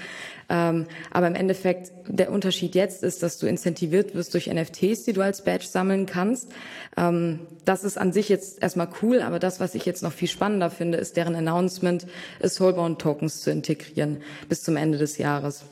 Ähm, 0.50 0.86
aber 1.12 1.28
im 1.28 1.36
Endeffekt, 1.36 1.92
der 2.08 2.32
Unterschied 2.32 2.74
jetzt 2.76 3.04
ist, 3.04 3.22
dass 3.22 3.38
du 3.38 3.48
incentiviert 3.48 4.16
wirst 4.16 4.34
durch 4.34 4.48
NFTs, 4.48 5.04
die 5.04 5.14
du 5.14 5.22
als 5.22 5.44
Badge 5.44 5.66
sammeln 5.68 6.06
kannst. 6.06 6.50
Ähm, 6.96 7.40
das 7.66 7.84
ist 7.84 7.98
an 7.98 8.14
sich 8.14 8.30
jetzt 8.30 8.62
erstmal 8.62 8.90
cool, 9.02 9.22
aber 9.22 9.40
das, 9.40 9.60
was 9.60 9.76
ich 9.76 9.86
jetzt 9.86 10.04
noch 10.04 10.14
viel 10.14 10.30
spannender 10.30 10.70
finde, 10.70 10.98
ist 10.98 11.18
deren 11.18 11.36
Announcement, 11.36 12.08
Soulbound 12.42 13.02
Tokens 13.02 13.42
zu 13.42 13.52
integrieren 13.52 14.22
bis 14.48 14.64
zum 14.64 14.78
Ende 14.78 14.98
des 14.98 15.18
Jahres. 15.18 15.66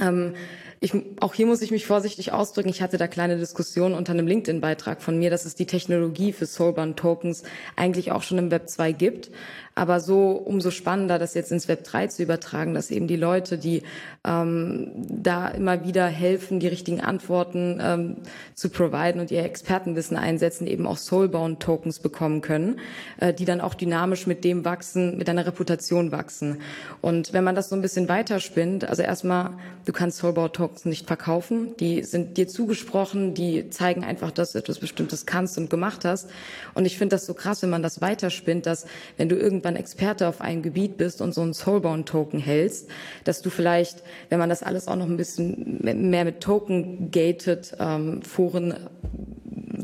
Ähm, 0.00 0.34
ich, 0.80 0.92
auch 1.20 1.34
hier 1.34 1.46
muss 1.46 1.62
ich 1.62 1.70
mich 1.70 1.86
vorsichtig 1.86 2.32
ausdrücken. 2.32 2.68
Ich 2.68 2.82
hatte 2.82 2.98
da 2.98 3.06
kleine 3.08 3.38
Diskussionen 3.38 3.94
unter 3.94 4.12
einem 4.12 4.26
LinkedIn-Beitrag 4.26 5.00
von 5.00 5.18
mir, 5.18 5.30
dass 5.30 5.46
es 5.46 5.54
die 5.54 5.66
Technologie 5.66 6.32
für 6.32 6.44
Soulbound-Tokens 6.46 7.44
eigentlich 7.76 8.12
auch 8.12 8.22
schon 8.22 8.38
im 8.38 8.50
Web 8.50 8.68
2 8.68 8.92
gibt. 8.92 9.30
Aber 9.78 10.00
so 10.00 10.30
umso 10.30 10.70
spannender, 10.70 11.18
das 11.18 11.34
jetzt 11.34 11.52
ins 11.52 11.68
Web 11.68 11.84
3 11.84 12.06
zu 12.06 12.22
übertragen, 12.22 12.72
dass 12.72 12.90
eben 12.90 13.06
die 13.06 13.16
Leute, 13.16 13.58
die 13.58 13.82
ähm, 14.26 14.90
da 14.96 15.48
immer 15.48 15.84
wieder 15.84 16.06
helfen, 16.06 16.60
die 16.60 16.66
richtigen 16.66 17.02
Antworten 17.02 17.78
ähm, 17.82 18.16
zu 18.54 18.70
providen 18.70 19.20
und 19.20 19.30
ihr 19.30 19.44
Expertenwissen 19.44 20.16
einsetzen, 20.16 20.66
eben 20.66 20.86
auch 20.86 20.96
Soulbound 20.96 21.60
Tokens 21.60 21.98
bekommen 21.98 22.40
können, 22.40 22.80
äh, 23.20 23.34
die 23.34 23.44
dann 23.44 23.60
auch 23.60 23.74
dynamisch 23.74 24.26
mit 24.26 24.44
dem 24.44 24.64
wachsen, 24.64 25.18
mit 25.18 25.28
deiner 25.28 25.46
Reputation 25.46 26.10
wachsen. 26.10 26.62
Und 27.02 27.34
wenn 27.34 27.44
man 27.44 27.54
das 27.54 27.68
so 27.68 27.76
ein 27.76 27.82
bisschen 27.82 28.08
weiterspinnt, 28.08 28.88
also 28.88 29.02
erstmal, 29.02 29.50
du 29.84 29.92
kannst 29.92 30.16
Soulbound 30.16 30.54
Tokens 30.54 30.86
nicht 30.86 31.06
verkaufen, 31.06 31.76
die 31.80 32.02
sind 32.02 32.38
dir 32.38 32.48
zugesprochen, 32.48 33.34
die 33.34 33.68
zeigen 33.68 34.04
einfach, 34.04 34.30
dass 34.30 34.52
du 34.52 34.58
etwas 34.58 34.78
Bestimmtes 34.78 35.26
kannst 35.26 35.58
und 35.58 35.68
gemacht 35.68 36.06
hast. 36.06 36.30
Und 36.72 36.86
ich 36.86 36.96
finde 36.96 37.16
das 37.16 37.26
so 37.26 37.34
krass, 37.34 37.60
wenn 37.60 37.68
man 37.68 37.82
das 37.82 38.00
weiterspinnt, 38.00 38.64
dass 38.64 38.86
wenn 39.18 39.28
du 39.28 39.36
irgendwann 39.36 39.65
irgendwann 39.66 39.76
Experte 39.76 40.28
auf 40.28 40.40
einem 40.40 40.62
Gebiet 40.62 40.96
bist 40.96 41.20
und 41.20 41.34
so 41.34 41.42
einen 41.42 41.52
Soulbound-Token 41.52 42.38
hältst, 42.38 42.88
dass 43.24 43.42
du 43.42 43.50
vielleicht, 43.50 44.02
wenn 44.28 44.38
man 44.38 44.48
das 44.48 44.62
alles 44.62 44.86
auch 44.88 44.96
noch 44.96 45.06
ein 45.06 45.16
bisschen 45.16 45.80
mehr 45.82 46.24
mit 46.24 46.40
Token-gated 46.40 47.76
ähm, 47.80 48.22
Foren 48.22 48.74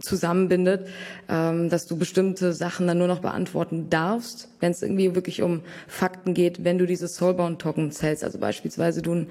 zusammenbindet, 0.00 0.86
ähm, 1.28 1.68
dass 1.68 1.86
du 1.86 1.96
bestimmte 1.96 2.52
Sachen 2.52 2.86
dann 2.86 2.98
nur 2.98 3.08
noch 3.08 3.20
beantworten 3.20 3.90
darfst, 3.90 4.48
wenn 4.60 4.72
es 4.72 4.82
irgendwie 4.82 5.14
wirklich 5.14 5.42
um 5.42 5.62
Fakten 5.88 6.34
geht, 6.34 6.64
wenn 6.64 6.78
du 6.78 6.86
diese 6.86 7.08
Soulbound-Tokens 7.08 8.02
hältst. 8.02 8.24
Also 8.24 8.38
beispielsweise 8.38 9.02
du 9.02 9.14
ein 9.14 9.26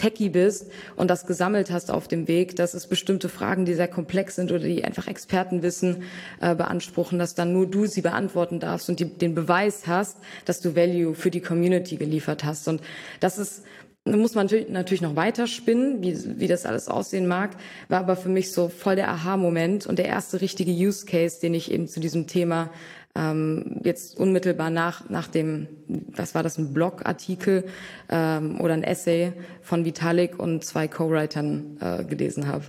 Techie 0.00 0.30
bist 0.30 0.70
und 0.96 1.10
das 1.10 1.26
gesammelt 1.26 1.70
hast 1.70 1.90
auf 1.90 2.08
dem 2.08 2.26
Weg, 2.26 2.56
dass 2.56 2.72
es 2.74 2.86
bestimmte 2.86 3.28
Fragen, 3.28 3.66
die 3.66 3.74
sehr 3.74 3.88
komplex 3.88 4.36
sind 4.36 4.50
oder 4.50 4.64
die 4.64 4.82
einfach 4.82 5.06
Expertenwissen 5.06 6.04
äh, 6.40 6.54
beanspruchen, 6.54 7.18
dass 7.18 7.34
dann 7.34 7.52
nur 7.52 7.66
du 7.66 7.86
sie 7.86 8.00
beantworten 8.00 8.60
darfst 8.60 8.88
und 8.88 8.98
die, 8.98 9.04
den 9.04 9.34
Beweis 9.34 9.86
hast, 9.86 10.16
dass 10.46 10.60
du 10.60 10.74
Value 10.74 11.14
für 11.14 11.30
die 11.30 11.42
Community 11.42 11.96
geliefert 11.96 12.44
hast. 12.44 12.66
Und 12.68 12.80
das 13.20 13.38
ist 13.38 13.62
muss 14.06 14.34
man 14.34 14.48
natürlich 14.68 15.02
noch 15.02 15.14
weiter 15.14 15.46
spinnen, 15.46 16.02
wie, 16.02 16.40
wie 16.40 16.48
das 16.48 16.64
alles 16.64 16.88
aussehen 16.88 17.26
mag, 17.26 17.50
war 17.88 18.00
aber 18.00 18.16
für 18.16 18.30
mich 18.30 18.50
so 18.50 18.70
voll 18.70 18.96
der 18.96 19.10
Aha-Moment 19.10 19.86
und 19.86 19.98
der 19.98 20.06
erste 20.06 20.40
richtige 20.40 20.72
Use 20.72 21.04
Case, 21.04 21.38
den 21.40 21.52
ich 21.52 21.70
eben 21.70 21.86
zu 21.86 22.00
diesem 22.00 22.26
Thema 22.26 22.70
ähm, 23.16 23.80
jetzt 23.82 24.16
unmittelbar 24.16 24.70
nach, 24.70 25.08
nach 25.08 25.26
dem, 25.26 25.66
was 25.88 26.34
war 26.34 26.42
das, 26.42 26.58
ein 26.58 26.72
Blogartikel 26.72 27.64
ähm, 28.08 28.60
oder 28.60 28.74
ein 28.74 28.84
Essay 28.84 29.32
von 29.62 29.84
Vitalik 29.84 30.38
und 30.38 30.64
zwei 30.64 30.88
Co-Writern 30.88 31.76
äh, 31.80 32.04
gelesen 32.04 32.46
habe. 32.46 32.64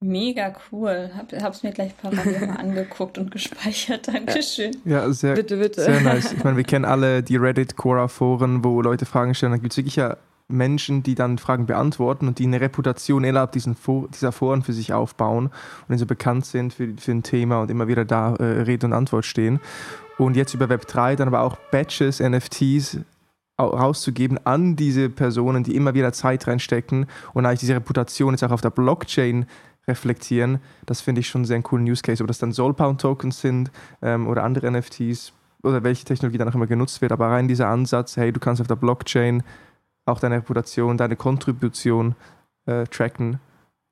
Mega 0.00 0.54
cool. 0.70 1.10
Hab, 1.16 1.32
hab's 1.32 1.62
mir 1.62 1.72
gleich 1.72 1.96
parallel 1.96 2.46
mal 2.46 2.56
angeguckt 2.58 3.16
und 3.16 3.30
gespeichert. 3.30 4.08
Dankeschön. 4.08 4.76
Ja, 4.84 5.10
sehr, 5.10 5.34
bitte, 5.34 5.56
bitte. 5.56 5.82
sehr 5.82 6.00
nice. 6.02 6.32
Ich 6.32 6.44
meine, 6.44 6.56
wir 6.56 6.64
kennen 6.64 6.84
alle 6.84 7.22
die 7.22 7.36
Reddit-Quora-Foren, 7.36 8.64
wo 8.64 8.82
Leute 8.82 9.06
Fragen 9.06 9.34
stellen. 9.34 9.52
Da 9.52 9.58
gibt 9.58 9.72
es 9.72 9.78
wirklich 9.78 9.96
ja 9.96 10.18
Menschen, 10.48 11.02
die 11.02 11.14
dann 11.14 11.38
Fragen 11.38 11.66
beantworten 11.66 12.28
und 12.28 12.38
die 12.38 12.44
eine 12.44 12.60
Reputation 12.60 13.24
innerhalb 13.24 13.52
diesen 13.52 13.76
dieser 14.12 14.32
Foren 14.32 14.62
für 14.62 14.72
sich 14.72 14.92
aufbauen 14.92 15.50
und 15.88 15.98
so 15.98 16.06
bekannt 16.06 16.44
sind 16.44 16.74
für, 16.74 16.92
für 16.98 17.12
ein 17.12 17.22
Thema 17.22 17.62
und 17.62 17.70
immer 17.70 17.88
wieder 17.88 18.04
da 18.04 18.34
äh, 18.36 18.62
Rede 18.62 18.86
und 18.86 18.92
Antwort 18.92 19.24
stehen. 19.24 19.60
Und 20.18 20.36
jetzt 20.36 20.54
über 20.54 20.66
Web3 20.66 21.16
dann 21.16 21.28
aber 21.28 21.40
auch 21.40 21.56
Batches, 21.70 22.20
NFTs 22.20 22.98
rauszugeben 23.58 24.38
an 24.44 24.76
diese 24.76 25.08
Personen, 25.08 25.62
die 25.62 25.76
immer 25.76 25.94
wieder 25.94 26.12
Zeit 26.12 26.46
reinstecken 26.46 27.06
und 27.32 27.46
eigentlich 27.46 27.60
diese 27.60 27.76
Reputation 27.76 28.34
jetzt 28.34 28.42
auch 28.42 28.50
auf 28.50 28.60
der 28.60 28.70
Blockchain 28.70 29.46
reflektieren. 29.86 30.58
Das 30.86 31.00
finde 31.00 31.20
ich 31.20 31.28
schon 31.28 31.40
einen 31.40 31.46
sehr 31.46 31.62
coolen 31.62 31.88
Use 31.88 32.02
Case. 32.02 32.22
Ob 32.22 32.28
das 32.28 32.38
dann 32.38 32.52
Soulbound-Tokens 32.52 33.40
sind 33.40 33.70
ähm, 34.02 34.26
oder 34.26 34.42
andere 34.42 34.70
NFTs 34.70 35.32
oder 35.62 35.84
welche 35.84 36.04
Technologie 36.04 36.38
dann 36.38 36.48
auch 36.48 36.54
immer 36.54 36.66
genutzt 36.66 37.00
wird. 37.00 37.12
Aber 37.12 37.28
rein 37.28 37.48
dieser 37.48 37.68
Ansatz, 37.68 38.16
hey, 38.16 38.32
du 38.32 38.40
kannst 38.40 38.60
auf 38.60 38.66
der 38.66 38.76
Blockchain 38.76 39.42
auch 40.06 40.20
deine 40.20 40.36
Reputation, 40.36 40.96
deine 40.96 41.16
Kontribution 41.16 42.14
äh, 42.66 42.84
tracken. 42.84 43.40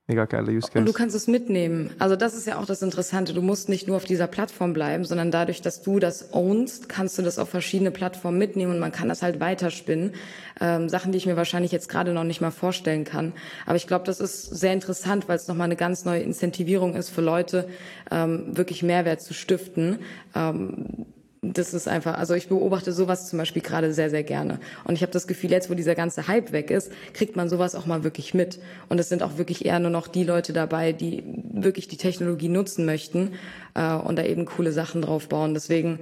Mega 0.08 0.24
geile 0.24 0.50
Use 0.50 0.66
Case. 0.66 0.80
Und 0.80 0.86
du 0.86 0.92
kannst 0.92 1.14
es 1.14 1.28
mitnehmen. 1.28 1.92
Also 2.00 2.16
das 2.16 2.34
ist 2.34 2.46
ja 2.48 2.58
auch 2.58 2.66
das 2.66 2.82
Interessante. 2.82 3.32
Du 3.34 3.40
musst 3.40 3.68
nicht 3.68 3.86
nur 3.86 3.96
auf 3.96 4.04
dieser 4.04 4.26
Plattform 4.26 4.72
bleiben, 4.72 5.04
sondern 5.04 5.30
dadurch, 5.30 5.62
dass 5.62 5.80
du 5.80 6.00
das 6.00 6.34
ownst, 6.34 6.88
kannst 6.88 7.18
du 7.18 7.22
das 7.22 7.38
auf 7.38 7.48
verschiedene 7.48 7.92
Plattformen 7.92 8.36
mitnehmen 8.36 8.72
und 8.72 8.80
man 8.80 8.90
kann 8.90 9.08
das 9.08 9.22
halt 9.22 9.38
weiterspinnen. 9.38 10.14
Ähm, 10.60 10.88
Sachen, 10.88 11.12
die 11.12 11.18
ich 11.18 11.26
mir 11.26 11.36
wahrscheinlich 11.36 11.70
jetzt 11.70 11.88
gerade 11.88 12.12
noch 12.12 12.24
nicht 12.24 12.40
mal 12.40 12.50
vorstellen 12.50 13.04
kann. 13.04 13.32
Aber 13.64 13.76
ich 13.76 13.86
glaube, 13.86 14.04
das 14.04 14.18
ist 14.18 14.46
sehr 14.46 14.72
interessant, 14.72 15.28
weil 15.28 15.36
es 15.36 15.46
nochmal 15.46 15.66
eine 15.66 15.76
ganz 15.76 16.04
neue 16.04 16.20
Incentivierung 16.20 16.96
ist 16.96 17.10
für 17.10 17.22
Leute, 17.22 17.68
ähm, 18.10 18.56
wirklich 18.56 18.82
Mehrwert 18.82 19.22
zu 19.22 19.34
stiften. 19.34 20.00
Ähm, 20.34 21.06
das 21.44 21.74
ist 21.74 21.88
einfach, 21.88 22.16
also 22.16 22.34
ich 22.34 22.48
beobachte 22.48 22.92
sowas 22.92 23.28
zum 23.28 23.38
Beispiel 23.38 23.62
gerade 23.62 23.92
sehr, 23.92 24.10
sehr 24.10 24.22
gerne. 24.22 24.60
Und 24.84 24.94
ich 24.94 25.02
habe 25.02 25.10
das 25.10 25.26
Gefühl, 25.26 25.50
jetzt, 25.50 25.68
wo 25.68 25.74
dieser 25.74 25.96
ganze 25.96 26.28
Hype 26.28 26.52
weg 26.52 26.70
ist, 26.70 26.92
kriegt 27.14 27.34
man 27.34 27.48
sowas 27.48 27.74
auch 27.74 27.84
mal 27.84 28.04
wirklich 28.04 28.32
mit. 28.32 28.60
Und 28.88 29.00
es 29.00 29.08
sind 29.08 29.24
auch 29.24 29.38
wirklich 29.38 29.66
eher 29.66 29.80
nur 29.80 29.90
noch 29.90 30.06
die 30.06 30.22
Leute 30.22 30.52
dabei, 30.52 30.92
die 30.92 31.24
wirklich 31.52 31.88
die 31.88 31.96
Technologie 31.96 32.48
nutzen 32.48 32.84
möchten 32.84 33.32
äh, 33.74 33.92
und 33.92 34.16
da 34.16 34.24
eben 34.24 34.44
coole 34.44 34.70
Sachen 34.70 35.02
drauf 35.02 35.28
bauen. 35.28 35.52
Deswegen 35.52 35.98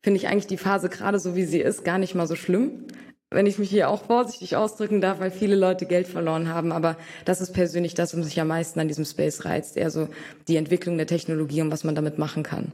finde 0.00 0.18
ich 0.18 0.28
eigentlich 0.28 0.46
die 0.46 0.58
Phase 0.58 0.88
gerade 0.88 1.18
so, 1.18 1.34
wie 1.34 1.44
sie 1.44 1.60
ist, 1.60 1.84
gar 1.84 1.98
nicht 1.98 2.14
mal 2.14 2.28
so 2.28 2.36
schlimm. 2.36 2.84
Wenn 3.32 3.46
ich 3.46 3.58
mich 3.58 3.70
hier 3.70 3.90
auch 3.90 4.04
vorsichtig 4.04 4.54
ausdrücken 4.54 5.00
darf, 5.00 5.18
weil 5.18 5.32
viele 5.32 5.56
Leute 5.56 5.86
Geld 5.86 6.06
verloren 6.06 6.48
haben. 6.48 6.70
Aber 6.70 6.96
das 7.24 7.40
ist 7.40 7.52
persönlich 7.52 7.94
das, 7.94 8.16
was 8.16 8.24
mich 8.24 8.40
am 8.40 8.46
meisten 8.46 8.78
an 8.78 8.86
diesem 8.86 9.04
Space 9.04 9.44
reizt. 9.44 9.76
Eher 9.76 9.90
so 9.90 10.08
die 10.46 10.54
Entwicklung 10.54 10.98
der 10.98 11.08
Technologie 11.08 11.62
und 11.62 11.72
was 11.72 11.82
man 11.82 11.96
damit 11.96 12.16
machen 12.16 12.44
kann. 12.44 12.70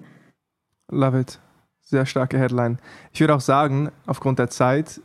Love 0.90 1.20
it. 1.20 1.38
Sehr 1.90 2.06
starke 2.06 2.38
Headline. 2.38 2.78
Ich 3.12 3.18
würde 3.18 3.34
auch 3.34 3.40
sagen, 3.40 3.90
aufgrund 4.06 4.38
der 4.38 4.48
Zeit 4.48 5.00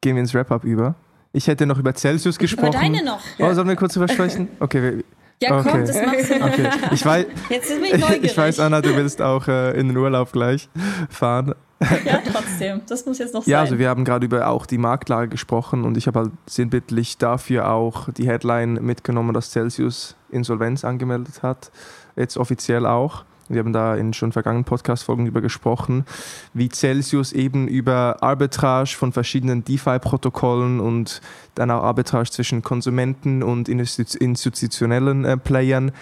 gehen 0.00 0.16
wir 0.16 0.20
ins 0.20 0.34
Wrap-Up 0.34 0.64
über. 0.64 0.96
Ich 1.32 1.46
hätte 1.46 1.64
noch 1.64 1.78
über 1.78 1.94
Celsius 1.94 2.38
gesprochen. 2.38 2.74
Aber 2.74 2.78
deine 2.80 3.04
noch. 3.04 3.20
Oh, 3.38 3.52
sollen 3.54 3.68
wir 3.68 3.76
kurz 3.76 3.94
drüber 3.94 4.08
sprechen? 4.08 4.48
Okay. 4.58 5.04
Ja, 5.40 5.60
okay. 5.60 5.68
komm, 5.70 5.84
das 5.84 6.02
machst 6.02 6.30
du 6.30 6.38
noch. 6.38 6.48
Okay. 6.48 6.70
Ich 6.90 7.04
weiß, 7.04 7.26
Jetzt 7.50 7.68
bin 7.68 7.84
ich 7.84 7.92
neugierig. 7.98 8.22
Ich 8.24 8.36
weiß, 8.36 8.58
Anna, 8.58 8.80
du 8.80 8.96
willst 8.96 9.22
auch 9.22 9.46
äh, 9.46 9.78
in 9.78 9.88
den 9.88 9.96
Urlaub 9.96 10.32
gleich 10.32 10.68
fahren. 11.08 11.54
Ja, 12.04 12.20
trotzdem. 12.32 12.80
Das 12.88 13.04
muss 13.06 13.18
jetzt 13.18 13.34
noch 13.34 13.42
sein. 13.42 13.52
Ja, 13.52 13.60
also 13.60 13.78
wir 13.78 13.90
haben 13.90 14.04
gerade 14.04 14.24
über 14.24 14.48
auch 14.48 14.64
die 14.66 14.78
Marktlage 14.78 15.28
gesprochen 15.28 15.84
und 15.84 15.96
ich 15.98 16.06
habe 16.06 16.20
halt 16.20 16.30
sinnbildlich 16.46 17.18
dafür 17.18 17.70
auch 17.70 18.08
die 18.10 18.26
Headline 18.26 18.80
mitgenommen, 18.82 19.34
dass 19.34 19.52
Celsius 19.52 20.16
Insolvenz 20.30 20.84
angemeldet 20.84 21.42
hat. 21.42 21.70
Jetzt 22.16 22.38
offiziell 22.38 22.86
auch. 22.86 23.24
Wir 23.48 23.60
haben 23.60 23.72
da 23.72 23.94
in 23.94 24.12
schon 24.12 24.32
vergangenen 24.32 24.64
Podcast-Folgen 24.64 25.26
über 25.26 25.40
gesprochen, 25.40 26.04
wie 26.52 26.68
Celsius 26.68 27.32
eben 27.32 27.68
über 27.68 28.22
Arbitrage 28.22 28.96
von 28.96 29.12
verschiedenen 29.12 29.64
DeFi-Protokollen 29.64 30.80
und 30.80 31.20
dann 31.54 31.70
auch 31.70 31.82
Arbitrage 31.82 32.30
zwischen 32.30 32.62
Konsumenten 32.62 33.42
und 33.42 33.68
institutionellen 33.68 35.24
äh, 35.24 35.36
Playern 35.36 35.92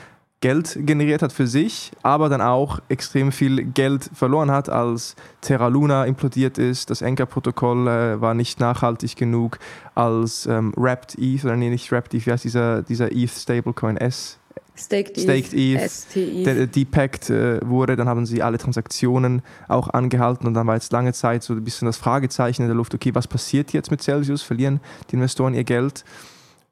Geld 0.44 0.76
generiert 0.80 1.22
hat 1.22 1.32
für 1.32 1.46
sich, 1.46 1.90
aber 2.02 2.28
dann 2.28 2.42
auch 2.42 2.78
extrem 2.90 3.32
viel 3.32 3.64
Geld 3.64 4.10
verloren 4.12 4.50
hat, 4.50 4.68
als 4.68 5.16
Terra 5.40 5.68
Luna 5.68 6.04
implodiert 6.04 6.58
ist. 6.58 6.90
Das 6.90 7.02
Anchor-Protokoll 7.02 7.88
äh, 7.88 8.20
war 8.20 8.34
nicht 8.34 8.60
nachhaltig 8.60 9.16
genug, 9.16 9.58
als 9.94 10.44
ähm, 10.44 10.74
Wrapped 10.76 11.16
ETH, 11.18 11.46
oder 11.46 11.56
nee, 11.56 11.70
nicht 11.70 11.90
Wrapped 11.90 12.12
ETH, 12.12 12.26
wie 12.26 12.32
heißt 12.32 12.44
dieser, 12.44 12.82
dieser 12.82 13.10
ETH-Stablecoin 13.10 13.96
S? 13.96 14.38
Staked, 14.76 15.20
Staked 15.20 15.54
ETH, 15.54 16.16
ETH 16.16 16.74
depackt 16.74 17.30
äh, 17.30 17.60
wurde, 17.64 17.94
dann 17.94 18.08
haben 18.08 18.26
sie 18.26 18.42
alle 18.42 18.58
Transaktionen 18.58 19.42
auch 19.68 19.88
angehalten 19.88 20.48
und 20.48 20.54
dann 20.54 20.66
war 20.66 20.74
jetzt 20.74 20.92
lange 20.92 21.12
Zeit 21.12 21.44
so 21.44 21.54
ein 21.54 21.62
bisschen 21.62 21.86
das 21.86 21.96
Fragezeichen 21.96 22.62
in 22.62 22.68
der 22.68 22.76
Luft, 22.76 22.92
okay, 22.92 23.14
was 23.14 23.28
passiert 23.28 23.72
jetzt 23.72 23.92
mit 23.92 24.02
Celsius? 24.02 24.42
Verlieren 24.42 24.80
die 25.10 25.14
Investoren 25.14 25.54
ihr 25.54 25.62
Geld? 25.62 26.04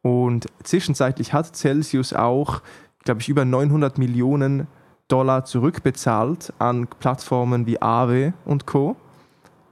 Und 0.03 0.47
zwischenzeitlich 0.65 1.33
hat 1.33 1.55
Celsius 1.55 2.13
auch, 2.13 2.61
glaube 3.05 3.21
ich, 3.21 3.29
über 3.29 3.45
900 3.45 3.99
Millionen 3.99 4.67
Dollar 5.07 5.45
zurückbezahlt 5.45 6.53
an 6.59 6.89
Plattformen 6.99 7.67
wie 7.67 7.81
Aave 7.81 8.33
und 8.45 8.67
Co., 8.67 8.97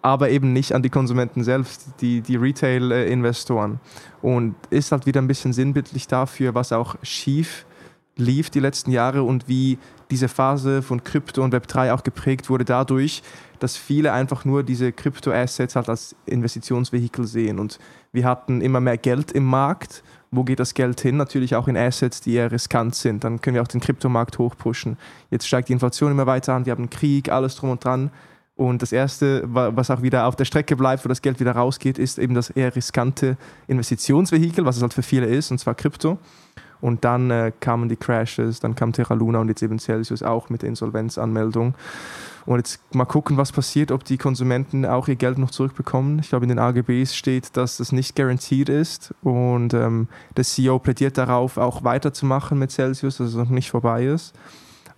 aber 0.02 0.30
eben 0.30 0.54
nicht 0.54 0.72
an 0.72 0.82
die 0.82 0.88
Konsumenten 0.88 1.44
selbst, 1.44 1.88
die, 2.00 2.22
die 2.22 2.36
Retail-Investoren. 2.36 3.80
Und 4.22 4.54
ist 4.70 4.92
halt 4.92 5.04
wieder 5.04 5.20
ein 5.20 5.26
bisschen 5.26 5.52
sinnbildlich 5.52 6.06
dafür, 6.06 6.54
was 6.54 6.72
auch 6.72 6.96
schief 7.02 7.66
lief 8.16 8.50
die 8.50 8.60
letzten 8.60 8.90
Jahre 8.90 9.22
und 9.22 9.48
wie 9.48 9.78
diese 10.10 10.28
Phase 10.28 10.82
von 10.82 11.04
Krypto 11.04 11.42
und 11.42 11.54
Web3 11.54 11.92
auch 11.92 12.02
geprägt 12.02 12.50
wurde 12.50 12.64
dadurch, 12.64 13.22
dass 13.60 13.76
viele 13.76 14.12
einfach 14.12 14.44
nur 14.44 14.62
diese 14.62 14.92
Krypto-Assets 14.92 15.76
halt 15.76 15.88
als 15.88 16.16
Investitionsvehikel 16.26 17.26
sehen. 17.26 17.58
Und 17.58 17.78
wir 18.12 18.24
hatten 18.24 18.60
immer 18.60 18.80
mehr 18.80 18.98
Geld 18.98 19.32
im 19.32 19.44
Markt. 19.44 20.02
Wo 20.30 20.44
geht 20.44 20.60
das 20.60 20.74
Geld 20.74 21.00
hin? 21.00 21.16
Natürlich 21.16 21.54
auch 21.56 21.68
in 21.68 21.76
Assets, 21.76 22.20
die 22.20 22.34
eher 22.34 22.50
riskant 22.50 22.94
sind. 22.94 23.24
Dann 23.24 23.40
können 23.40 23.54
wir 23.54 23.62
auch 23.62 23.68
den 23.68 23.80
Kryptomarkt 23.80 24.38
hochpushen. 24.38 24.96
Jetzt 25.30 25.46
steigt 25.46 25.68
die 25.68 25.72
Inflation 25.72 26.10
immer 26.10 26.26
weiter 26.26 26.54
an. 26.54 26.66
Wir 26.66 26.72
haben 26.72 26.90
Krieg, 26.90 27.30
alles 27.30 27.56
drum 27.56 27.70
und 27.70 27.84
dran. 27.84 28.10
Und 28.56 28.82
das 28.82 28.92
Erste, 28.92 29.42
was 29.46 29.90
auch 29.90 30.02
wieder 30.02 30.26
auf 30.26 30.36
der 30.36 30.44
Strecke 30.44 30.76
bleibt, 30.76 31.04
wo 31.04 31.08
das 31.08 31.22
Geld 31.22 31.40
wieder 31.40 31.52
rausgeht, 31.52 31.98
ist 31.98 32.18
eben 32.18 32.34
das 32.34 32.50
eher 32.50 32.74
riskante 32.76 33.38
Investitionsvehikel, 33.68 34.66
was 34.66 34.76
es 34.76 34.82
halt 34.82 34.92
für 34.92 35.02
viele 35.02 35.26
ist, 35.26 35.50
und 35.50 35.58
zwar 35.58 35.74
Krypto. 35.74 36.18
Und 36.80 37.04
dann 37.04 37.30
äh, 37.30 37.52
kamen 37.60 37.88
die 37.88 37.96
Crashes, 37.96 38.60
dann 38.60 38.74
kam 38.74 38.92
Terra 38.92 39.14
Luna 39.14 39.40
und 39.40 39.48
jetzt 39.48 39.62
eben 39.62 39.78
Celsius 39.78 40.22
auch 40.22 40.48
mit 40.48 40.62
der 40.62 40.68
Insolvenzanmeldung. 40.68 41.74
Und 42.46 42.56
jetzt 42.58 42.94
mal 42.94 43.04
gucken, 43.04 43.36
was 43.36 43.52
passiert, 43.52 43.92
ob 43.92 44.04
die 44.04 44.16
Konsumenten 44.16 44.86
auch 44.86 45.08
ihr 45.08 45.16
Geld 45.16 45.38
noch 45.38 45.50
zurückbekommen. 45.50 46.18
Ich 46.20 46.30
glaube, 46.30 46.44
in 46.44 46.48
den 46.48 46.58
AGBs 46.58 47.14
steht, 47.14 47.56
dass 47.56 47.76
das 47.76 47.92
nicht 47.92 48.16
garantiert 48.16 48.68
ist. 48.68 49.14
Und 49.22 49.74
ähm, 49.74 50.08
der 50.36 50.44
CEO 50.44 50.78
plädiert 50.78 51.18
darauf, 51.18 51.58
auch 51.58 51.84
weiterzumachen 51.84 52.58
mit 52.58 52.70
Celsius, 52.70 53.18
dass 53.18 53.28
es 53.28 53.34
noch 53.34 53.50
nicht 53.50 53.70
vorbei 53.70 54.06
ist. 54.06 54.34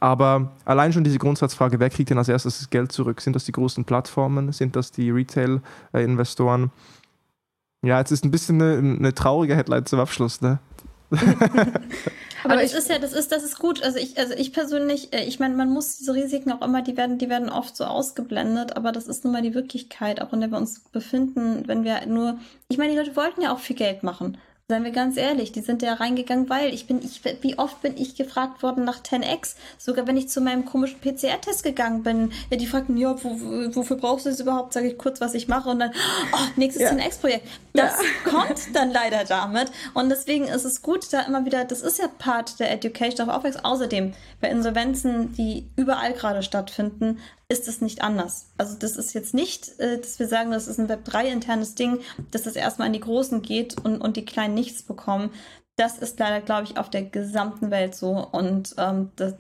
Aber 0.03 0.51
allein 0.65 0.93
schon 0.93 1.05
diese 1.05 1.19
Grundsatzfrage, 1.19 1.79
wer 1.79 1.89
kriegt 1.91 2.11
denn 2.11 2.19
als 2.19 2.29
erstes 2.29 2.59
das 2.59 2.71
Geld 2.71 2.91
zurück? 2.91 3.21
Sind 3.21 3.37
das 3.37 3.45
die 3.45 3.53
großen 3.53 3.85
Plattformen? 3.85 4.51
Sind 4.53 4.75
das 4.75 4.91
die 4.91 5.11
Retail-Investoren? 5.11 6.73
Ja, 7.85 7.99
jetzt 7.99 8.13
ist 8.13 8.25
ein 8.25 8.31
bisschen 8.31 8.61
eine, 8.61 8.79
eine 8.79 9.15
traurige 9.15 9.55
Headline 9.55 9.87
zum 9.87 10.01
Abschluss. 10.01 10.41
Ne? 10.41 10.59
Aber, 12.45 12.55
Aber 12.55 12.63
das 12.63 12.75
ist 12.75 12.89
ja, 12.89 12.99
das 12.99 13.13
ist, 13.13 13.31
das 13.31 13.45
ist 13.45 13.59
gut. 13.59 13.83
Also 13.83 13.99
ich, 13.99 14.19
also 14.19 14.35
ich 14.35 14.53
persönlich, 14.53 15.13
äh, 15.13 15.25
ich 15.25 15.39
meine, 15.39 15.55
man 15.55 15.71
muss 15.71 15.99
diese 15.99 16.15
Risiken 16.15 16.51
auch 16.53 16.63
immer, 16.63 16.83
die 16.83 16.97
werden, 16.97 17.19
die 17.19 17.29
werden 17.29 17.49
oft 17.49 17.77
so 17.77 17.85
ausgeblendet, 17.85 18.77
aber 18.77 18.91
das 18.91 19.07
ist 19.07 19.25
nun 19.25 19.33
mal 19.33 19.43
die 19.43 19.55
Wirklichkeit, 19.55 20.21
auch 20.21 20.33
in 20.33 20.41
der 20.41 20.51
wir 20.51 20.59
uns 20.59 20.81
befinden, 20.81 21.63
wenn 21.67 21.85
wir 21.85 22.07
nur, 22.07 22.39
ich 22.69 22.79
meine, 22.79 22.93
die 22.93 22.99
Leute 22.99 23.15
wollten 23.17 23.43
ja 23.43 23.53
auch 23.53 23.61
viel 23.61 23.77
Geld 23.77 24.03
machen. 24.03 24.39
Seien 24.73 24.85
wir 24.85 24.91
ganz 24.91 25.19
ehrlich, 25.19 25.53
die 25.53 25.61
sind 25.61 25.83
ja 25.83 25.93
reingegangen, 25.93 26.49
weil 26.49 26.73
ich 26.73 26.87
bin, 26.87 27.03
ich, 27.03 27.21
wie 27.43 27.59
oft 27.59 27.83
bin 27.83 27.95
ich 27.95 28.15
gefragt 28.15 28.63
worden 28.63 28.85
nach 28.85 29.03
10x? 29.03 29.57
Sogar 29.77 30.07
wenn 30.07 30.17
ich 30.17 30.31
zu 30.31 30.41
meinem 30.41 30.65
komischen 30.65 30.99
PCR-Test 30.99 31.63
gegangen 31.63 32.03
bin, 32.03 32.33
ja, 32.51 32.57
die 32.57 32.67
fragten, 32.67 32.97
ja, 32.97 33.15
wo, 33.23 33.37
wofür 33.75 33.99
brauchst 33.99 34.25
du 34.25 34.31
es 34.31 34.41
überhaupt? 34.41 34.73
Sage 34.73 34.89
ich 34.89 34.97
kurz, 34.97 35.21
was 35.21 35.35
ich 35.35 35.47
mache 35.47 35.69
und 35.69 35.81
dann, 35.81 35.91
oh, 36.33 36.39
nächstes 36.57 36.85
ja. 36.85 36.93
10x-Projekt. 36.93 37.47
Das 37.75 37.93
ja. 38.01 38.31
kommt 38.31 38.75
dann 38.75 38.93
leider 38.93 39.25
damit. 39.25 39.71
Und 39.93 40.09
deswegen 40.09 40.47
ist 40.47 40.65
es 40.65 40.81
gut, 40.81 41.13
da 41.13 41.21
immer 41.21 41.45
wieder, 41.45 41.67
das 41.67 41.83
ist 41.83 41.99
ja 41.99 42.09
Part 42.09 42.59
der 42.59 42.73
Education, 42.73 43.27
darauf 43.27 43.41
aufwächst. 43.41 43.67
Außerdem, 43.67 44.15
bei 44.41 44.49
Insolvenzen, 44.49 45.35
die 45.35 45.69
überall 45.77 46.15
gerade 46.15 46.43
stattfinden, 46.43 47.19
ist 47.53 47.69
es 47.69 47.83
nicht 47.83 48.03
anders. 48.03 48.47
Also 48.57 48.77
das 48.79 48.97
ist 48.97 49.13
jetzt 49.13 49.35
nicht, 49.35 49.79
äh, 49.79 49.99
dass 49.99 50.19
wir 50.19 50.27
sagen, 50.27 50.51
das 50.51 50.67
ist 50.67 50.81
ein 50.81 50.89
Web3-internes 50.89 51.75
Ding, 51.75 52.01
dass 52.31 52.43
das 52.43 52.57
erstmal 52.57 52.87
an 52.87 52.95
die 52.95 53.01
Großen 53.01 53.43
geht 53.43 53.79
und, 53.85 54.01
und 54.01 54.17
die 54.17 54.25
Kleinen 54.25 54.55
nichts 54.55 54.83
bekommen. 54.83 55.31
Das 55.77 55.99
ist 55.99 56.19
leider, 56.19 56.41
glaube 56.41 56.65
ich, 56.65 56.79
auf 56.79 56.89
der 56.89 57.03
gesamten 57.03 57.71
Welt 57.71 57.95
so. 57.95 58.27
Und 58.33 58.75
ähm, 58.79 59.11
das, 59.17 59.35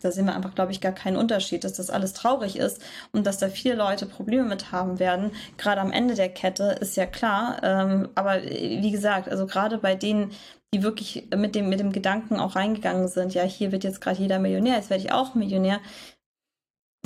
da 0.00 0.12
sehen 0.12 0.26
wir 0.26 0.36
einfach, 0.36 0.54
glaube 0.54 0.70
ich, 0.70 0.80
gar 0.80 0.92
keinen 0.92 1.16
Unterschied, 1.16 1.64
dass 1.64 1.74
das 1.74 1.90
alles 1.90 2.12
traurig 2.12 2.56
ist 2.56 2.80
und 3.12 3.26
dass 3.26 3.38
da 3.38 3.48
viele 3.48 3.74
Leute 3.74 4.06
Probleme 4.06 4.44
mit 4.44 4.70
haben 4.70 5.00
werden. 5.00 5.32
Gerade 5.56 5.80
am 5.80 5.92
Ende 5.92 6.14
der 6.14 6.28
Kette 6.28 6.78
ist 6.80 6.96
ja 6.96 7.06
klar. 7.06 7.60
Ähm, 7.64 8.08
aber 8.14 8.42
wie 8.42 8.92
gesagt, 8.92 9.28
also 9.28 9.46
gerade 9.46 9.78
bei 9.78 9.96
denen, 9.96 10.30
die 10.72 10.84
wirklich 10.84 11.28
mit 11.34 11.56
dem, 11.56 11.68
mit 11.68 11.80
dem 11.80 11.92
Gedanken 11.92 12.38
auch 12.38 12.54
reingegangen 12.54 13.08
sind, 13.08 13.34
ja, 13.34 13.42
hier 13.42 13.72
wird 13.72 13.84
jetzt 13.84 14.00
gerade 14.00 14.20
jeder 14.20 14.38
Millionär, 14.38 14.76
jetzt 14.76 14.90
werde 14.90 15.02
ich 15.02 15.12
auch 15.12 15.34
Millionär, 15.34 15.80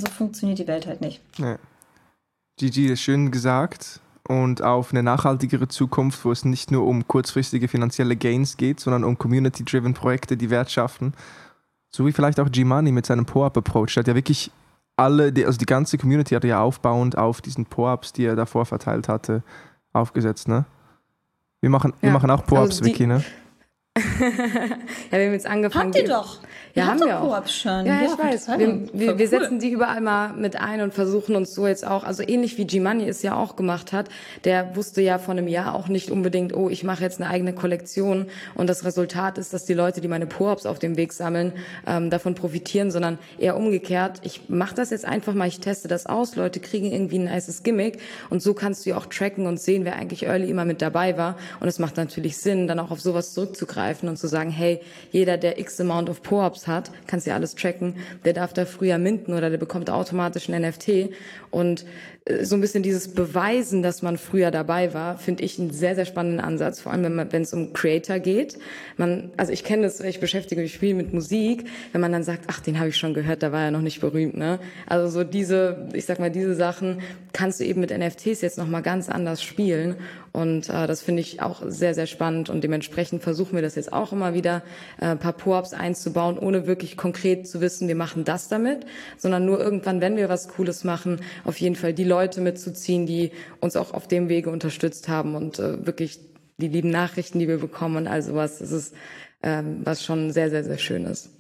so 0.03 0.13
funktioniert 0.13 0.59
die 0.59 0.67
Welt 0.67 0.87
halt 0.87 1.01
nicht. 1.01 1.21
Ja. 1.39 1.59
Gigi, 2.59 2.87
ist 2.87 3.01
schön 3.01 3.31
gesagt. 3.31 4.01
Und 4.29 4.63
auf 4.63 4.93
eine 4.93 5.03
nachhaltigere 5.03 5.67
Zukunft, 5.67 6.25
wo 6.25 6.31
es 6.31 6.45
nicht 6.45 6.71
nur 6.71 6.87
um 6.87 7.09
kurzfristige 7.09 7.67
finanzielle 7.67 8.17
Gains 8.17 8.57
geht, 8.57 8.79
sondern 8.79 9.03
um 9.03 9.19
community-driven 9.19 9.95
Projekte, 9.95 10.37
die 10.37 10.49
Wert 10.49 10.71
schaffen. 10.71 11.15
So 11.91 12.07
wie 12.07 12.13
vielleicht 12.13 12.39
auch 12.39 12.51
G-Money 12.51 12.93
mit 12.93 13.05
seinem 13.05 13.27
Po-Up-Approach. 13.27 13.95
Der 13.95 14.03
hat 14.03 14.09
ja 14.09 14.15
wirklich 14.15 14.51
alle, 14.97 15.33
also 15.45 15.59
die 15.59 15.67
ganze 15.67 15.99
Community 15.99 16.35
hat 16.35 16.45
ja 16.45 16.61
aufbauend 16.61 17.19
auf 17.19 17.41
diesen 17.41 17.67
Po-Ups, 17.67 18.13
die 18.13 18.25
er 18.25 18.37
davor 18.37 18.65
verteilt 18.65 19.09
hatte, 19.09 19.43
aufgesetzt, 19.93 20.49
ne? 20.49 20.65
Wir 21.61 21.71
machen, 21.71 21.93
ja. 21.97 22.03
wir 22.03 22.11
machen 22.13 22.31
auch 22.31 22.47
Po-Ups, 22.47 22.81
also 22.81 22.85
Vicky, 22.85 23.07
ne? 23.07 23.25
Ja, 24.23 25.19
wir 25.19 25.27
haben 25.27 25.33
jetzt 25.33 25.47
angefangen. 25.47 25.93
Habt 25.93 25.97
ihr 25.97 26.09
doch. 26.09 26.39
Ja, 26.75 26.87
haben 26.87 27.01
wir 27.01 27.21
auch. 27.21 27.47
Schon. 27.47 27.85
Ja, 27.85 28.01
ja, 28.01 28.05
ich 28.05 28.19
weiß. 28.19 28.49
Wir, 28.59 28.89
wir, 28.95 29.19
wir 29.19 29.29
setzen 29.29 29.59
die 29.59 29.71
überall 29.71 30.01
mal 30.01 30.33
mit 30.33 30.57
ein 30.57 30.81
und 30.81 30.95
versuchen 30.95 31.37
uns 31.37 31.55
so 31.55 31.67
jetzt 31.67 31.87
auch, 31.87 32.03
also 32.03 32.23
ähnlich 32.23 32.57
wie 32.57 32.65
G-Money 32.65 33.07
es 33.07 33.21
ja 33.21 33.37
auch 33.37 33.57
gemacht 33.57 33.93
hat, 33.93 34.09
der 34.45 34.75
wusste 34.75 35.03
ja 35.03 35.19
vor 35.19 35.33
einem 35.33 35.49
Jahr 35.49 35.75
auch 35.75 35.89
nicht 35.89 36.11
unbedingt, 36.11 36.55
oh, 36.57 36.71
ich 36.71 36.85
mache 36.85 37.03
jetzt 37.03 37.21
eine 37.21 37.29
eigene 37.29 37.53
Kollektion 37.53 38.27
und 38.55 38.71
das 38.71 38.87
Resultat 38.87 39.37
ist, 39.37 39.53
dass 39.53 39.67
die 39.67 39.75
Leute, 39.75 40.01
die 40.01 40.09
meine 40.09 40.27
Po-Ups 40.27 40.65
auf 40.65 40.79
dem 40.79 40.97
Weg 40.97 41.13
sammeln, 41.13 41.53
ähm, 41.87 42.09
davon 42.09 42.35
profitieren, 42.35 42.91
sondern 42.91 43.19
eher 43.39 43.59
umgekehrt, 43.59 44.21
ich 44.23 44.49
mache 44.49 44.75
das 44.75 44.89
jetzt 44.89 45.05
einfach 45.05 45.35
mal, 45.35 45.49
ich 45.49 45.61
teste 45.61 45.89
das 45.89 46.07
aus, 46.07 46.37
Leute 46.37 46.61
kriegen 46.61 46.91
irgendwie 46.91 47.19
ein 47.19 47.25
nices 47.25 47.63
Gimmick 47.63 47.99
und 48.31 48.41
so 48.41 48.55
kannst 48.55 48.87
du 48.87 48.91
ja 48.91 48.97
auch 48.97 49.07
tracken 49.07 49.47
und 49.47 49.61
sehen, 49.61 49.85
wer 49.85 49.97
eigentlich 49.97 50.25
early 50.25 50.49
immer 50.49 50.65
mit 50.65 50.81
dabei 50.81 51.19
war 51.19 51.37
und 51.61 51.69
es 51.69 51.79
macht 51.79 51.99
natürlich 51.99 52.39
Sinn, 52.39 52.67
dann 52.67 52.79
auch 52.79 52.91
auf 52.91 53.01
sowas 53.01 53.35
zurückzugreifen 53.35 53.82
und 54.09 54.17
zu 54.17 54.29
sagen, 54.29 54.51
hey, 54.51 54.81
jeder, 55.11 55.37
der 55.37 55.59
x 55.59 55.81
amount 55.81 56.09
of 56.09 56.23
Po-Ups 56.23 56.67
hat, 56.67 56.91
kannst 57.07 57.27
ja 57.27 57.35
alles 57.35 57.55
tracken, 57.55 57.97
der 58.25 58.33
darf 58.33 58.53
da 58.53 58.65
früher 58.65 58.99
minden 58.99 59.35
oder 59.35 59.51
der 59.51 59.59
bekommt 59.59 59.91
automatisch 59.91 60.49
ein 60.49 60.63
NFT. 60.63 61.11
Und 61.51 61.85
so 62.43 62.55
ein 62.55 62.61
bisschen 62.61 62.85
dieses 62.85 63.15
Beweisen, 63.15 63.83
dass 63.83 64.01
man 64.03 64.17
früher 64.17 64.53
dabei 64.53 64.95
war, 64.95 65.19
finde 65.19 65.43
ich 65.43 65.59
einen 65.59 65.73
sehr, 65.73 65.97
sehr 65.97 66.05
spannenden 66.05 66.39
Ansatz, 66.39 66.81
vor 66.81 66.93
allem 66.93 67.27
wenn 67.31 67.43
es 67.43 67.53
um 67.53 67.73
Creator 67.73 68.21
geht. 68.21 68.59
Man, 68.97 69.33
also 69.37 69.53
ich 69.53 69.65
kenne 69.65 69.83
das, 69.83 69.99
ich 69.99 70.21
beschäftige 70.21 70.61
mich 70.61 70.79
viel 70.79 70.95
mit 70.95 71.13
Musik, 71.13 71.65
wenn 71.91 72.01
man 72.01 72.13
dann 72.13 72.23
sagt, 72.23 72.45
ach, 72.47 72.61
den 72.61 72.79
habe 72.79 72.91
ich 72.91 72.97
schon 72.97 73.13
gehört, 73.13 73.43
da 73.43 73.51
war 73.51 73.63
er 73.63 73.71
noch 73.73 73.81
nicht 73.81 74.01
berühmt. 74.01 74.37
Ne? 74.37 74.61
Also 74.87 75.09
so 75.09 75.25
diese, 75.25 75.89
ich 75.95 76.05
sag 76.05 76.21
mal, 76.21 76.31
diese 76.31 76.55
Sachen 76.55 77.01
kannst 77.33 77.59
du 77.59 77.65
eben 77.65 77.81
mit 77.81 77.91
NFTs 77.91 78.41
jetzt 78.41 78.57
nochmal 78.57 78.83
ganz 78.83 79.09
anders 79.09 79.43
spielen. 79.43 79.97
Und 80.33 80.71
äh, 80.71 80.87
das 80.87 81.03
finde 81.03 81.21
ich 81.21 81.43
auch 81.43 81.63
sehr, 81.67 81.95
sehr 81.95 82.07
spannend. 82.07 82.49
Und 82.49 82.65
dementsprechend 82.65 83.23
versuchen 83.23 83.55
wir 83.55 83.63
das 83.63 83.75
jetzt 83.75 83.93
auch 83.93 84.13
immer 84.13 84.33
wieder, 84.33 84.63
äh, 85.01 85.17
paar 85.17 85.35
Po-Ups 85.35 85.75
einzubauen, 85.75 86.39
ohne 86.39 86.67
wirklich 86.67 86.97
konkret 86.97 87.47
zu 87.47 87.61
wissen, 87.61 87.89
wir 87.89 87.97
machen 87.97 88.25
das 88.25 88.49
damit, 88.49 88.87
sondern 89.19 89.45
nur 89.45 89.61
irgendwann, 89.61 90.01
wenn 90.01 90.17
wir 90.17 90.29
was 90.29 90.49
Cooles 90.49 90.85
machen, 90.85 91.21
auf 91.45 91.59
jeden 91.59 91.77
Fall 91.77 91.93
die 91.93 92.05
Leute 92.13 92.43
mitzuziehen, 92.43 93.07
die 93.07 93.33
uns 93.61 93.75
auch 93.77 93.95
auf 93.95 94.07
dem 94.07 94.29
Wege 94.29 94.51
unterstützt 94.51 95.09
haben 95.09 95.35
und 95.35 95.59
äh, 95.59 95.87
wirklich 95.87 96.21
die 96.59 96.69
lieben 96.69 96.91
Nachrichten, 96.91 97.39
die 97.39 97.49
wir 97.49 97.59
bekommen 97.59 97.97
und 97.97 98.07
all 98.07 98.23
sowas. 98.23 98.59
Das 98.59 98.71
ist 98.71 98.95
ähm, 99.43 99.81
was 99.85 100.05
schon 100.05 100.31
sehr, 100.31 100.51
sehr, 100.51 100.63
sehr 100.65 100.79
schön 100.79 101.05
ist. 101.07 101.31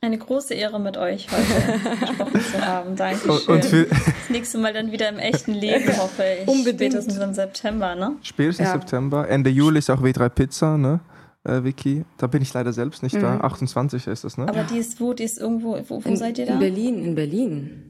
Eine 0.00 0.18
große 0.18 0.54
Ehre 0.54 0.78
mit 0.78 0.96
euch 0.96 1.26
heute 1.30 1.98
gesprochen 1.98 2.40
zu 2.40 2.66
haben. 2.66 2.96
Dankeschön. 2.96 3.54
Und 3.54 3.64
für 3.64 3.86
das 3.86 4.30
nächste 4.30 4.58
Mal 4.58 4.72
dann 4.72 4.92
wieder 4.92 5.08
im 5.08 5.18
echten 5.18 5.54
Leben, 5.54 5.88
hoffe 5.96 6.22
ich. 6.42 6.48
Unbedingt. 6.48 6.92
Spätestens 6.92 7.18
im 7.18 7.34
September, 7.34 7.94
ne? 7.94 8.16
Spätestens 8.22 8.66
ja. 8.66 8.72
September. 8.72 9.28
Ende 9.28 9.50
Juli 9.50 9.78
ist 9.80 9.90
auch 9.90 10.00
W3 10.00 10.28
Pizza, 10.28 10.78
ne? 10.78 11.00
Äh, 11.44 11.64
Vicky. 11.64 12.04
Da 12.18 12.26
bin 12.26 12.42
ich 12.42 12.52
leider 12.52 12.72
selbst 12.72 13.02
nicht 13.02 13.16
mhm. 13.16 13.22
da. 13.22 13.40
28 13.40 14.06
ist 14.06 14.24
das, 14.24 14.38
ne? 14.38 14.48
Aber 14.48 14.64
die 14.64 14.78
ist 14.78 15.00
wo? 15.00 15.12
Die 15.12 15.24
ist 15.24 15.38
irgendwo. 15.38 15.76
Wo, 15.88 16.04
wo 16.04 16.08
in, 16.08 16.16
seid 16.16 16.38
ihr 16.38 16.46
da? 16.46 16.54
In 16.54 16.58
Berlin, 16.60 17.04
in 17.04 17.14
Berlin. 17.14 17.85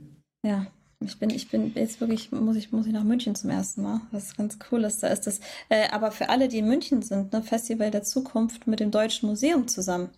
Ja. 0.47 0.67
Ich 1.01 1.19
bin, 1.19 1.29
ich 1.29 1.51
bin 1.51 1.73
jetzt 1.75 2.01
wirklich, 2.01 2.33
muss 2.33 2.57
ich, 2.57 2.73
muss 2.73 2.87
ich 2.87 2.93
nach 2.93 3.05
München 3.05 3.35
zum 3.35 3.51
ersten 3.51 3.83
Mal. 3.83 4.01
Was 4.13 4.35
ganz 4.35 4.59
cool 4.71 4.85
ist, 4.85 5.03
da 5.03 5.09
ist 5.09 5.27
das. 5.27 5.41
Äh, 5.69 5.89
aber 5.91 6.11
für 6.11 6.31
alle, 6.31 6.49
die 6.49 6.59
in 6.59 6.69
München 6.69 7.03
sind, 7.03 7.33
ne, 7.33 7.43
Festival 7.43 7.91
der 7.91 8.03
Zukunft 8.03 8.67
mit 8.67 8.81
dem 8.81 8.91
Deutschen 8.91 9.29
Museum 9.29 9.69
zusammen. 9.69 10.09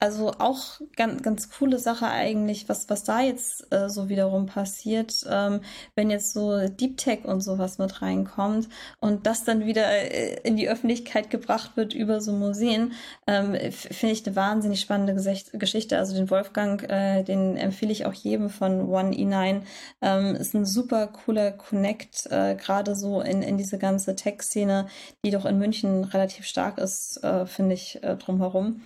Also 0.00 0.30
auch 0.38 0.80
ganz, 0.94 1.22
ganz 1.22 1.50
coole 1.50 1.80
Sache 1.80 2.06
eigentlich, 2.06 2.68
was, 2.68 2.88
was 2.88 3.02
da 3.02 3.20
jetzt 3.20 3.66
äh, 3.72 3.88
so 3.88 4.08
wiederum 4.08 4.46
passiert, 4.46 5.26
ähm, 5.28 5.60
wenn 5.96 6.08
jetzt 6.08 6.32
so 6.32 6.68
Deep 6.68 6.96
Tech 6.98 7.24
und 7.24 7.40
sowas 7.40 7.78
mit 7.78 8.00
reinkommt 8.00 8.68
und 9.00 9.26
das 9.26 9.42
dann 9.42 9.66
wieder 9.66 9.88
äh, 9.88 10.40
in 10.44 10.56
die 10.56 10.68
Öffentlichkeit 10.68 11.30
gebracht 11.30 11.72
wird 11.76 11.94
über 11.94 12.20
so 12.20 12.30
Museen, 12.30 12.92
ähm, 13.26 13.56
finde 13.72 14.12
ich 14.12 14.24
eine 14.24 14.36
wahnsinnig 14.36 14.80
spannende 14.80 15.14
Gesicht 15.14 15.50
Geschichte. 15.58 15.98
Also 15.98 16.14
den 16.14 16.30
Wolfgang, 16.30 16.80
äh, 16.88 17.24
den 17.24 17.56
empfehle 17.56 17.90
ich 17.90 18.06
auch 18.06 18.14
jedem 18.14 18.50
von 18.50 18.88
One 18.88 19.10
E9. 19.16 19.62
Ähm, 20.00 20.36
ist 20.36 20.54
ein 20.54 20.64
super 20.64 21.08
cooler 21.08 21.50
Connect, 21.50 22.26
äh, 22.30 22.54
gerade 22.54 22.94
so 22.94 23.20
in, 23.20 23.42
in 23.42 23.58
diese 23.58 23.78
ganze 23.78 24.14
Tech-Szene, 24.14 24.86
die 25.24 25.32
doch 25.32 25.44
in 25.44 25.58
München 25.58 26.04
relativ 26.04 26.46
stark 26.46 26.78
ist, 26.78 27.16
äh, 27.24 27.46
finde 27.46 27.74
ich, 27.74 28.00
äh, 28.04 28.16
drumherum. 28.16 28.82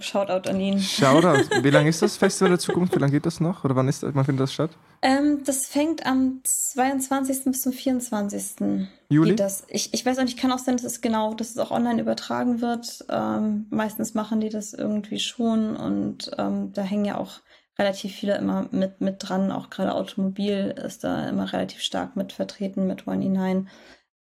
Shoutout 0.00 0.48
an 0.48 0.60
ihn. 0.60 0.80
Shoutout. 0.80 1.48
Wie 1.62 1.70
lange 1.70 1.88
ist 1.88 2.02
das 2.02 2.16
Festival 2.16 2.50
der 2.50 2.58
Zukunft? 2.58 2.96
Wie 2.96 2.98
lange 2.98 3.12
geht 3.12 3.26
das 3.26 3.38
noch? 3.38 3.64
Oder 3.64 3.76
wann, 3.76 3.86
ist, 3.86 4.02
wann 4.02 4.24
findet 4.24 4.42
das 4.42 4.52
statt? 4.52 4.70
Ähm, 5.02 5.44
das 5.44 5.66
fängt 5.66 6.04
am 6.04 6.40
22. 6.42 7.44
bis 7.44 7.62
zum 7.62 7.72
24. 7.72 8.80
Juli? 9.08 9.36
Das. 9.36 9.64
Ich, 9.68 9.94
ich 9.94 10.04
weiß 10.04 10.18
auch 10.18 10.24
nicht, 10.24 10.36
kann 10.36 10.50
auch 10.50 10.58
sein, 10.58 10.76
dass 10.76 10.84
es 10.84 11.00
genau, 11.00 11.32
dass 11.34 11.50
es 11.50 11.58
auch 11.58 11.70
online 11.70 12.00
übertragen 12.00 12.60
wird. 12.60 13.04
Ähm, 13.08 13.66
meistens 13.70 14.14
machen 14.14 14.40
die 14.40 14.48
das 14.48 14.72
irgendwie 14.72 15.20
schon 15.20 15.76
und 15.76 16.32
ähm, 16.38 16.72
da 16.72 16.82
hängen 16.82 17.04
ja 17.04 17.18
auch 17.18 17.40
relativ 17.78 18.12
viele 18.16 18.36
immer 18.36 18.66
mit, 18.72 19.00
mit 19.00 19.16
dran. 19.20 19.52
Auch 19.52 19.70
gerade 19.70 19.94
Automobil 19.94 20.74
ist 20.84 21.04
da 21.04 21.28
immer 21.28 21.52
relativ 21.52 21.82
stark 21.82 22.16
mit 22.16 22.32
vertreten 22.32 22.88
mit 22.88 23.06
One 23.06 23.22
hinein. 23.22 23.68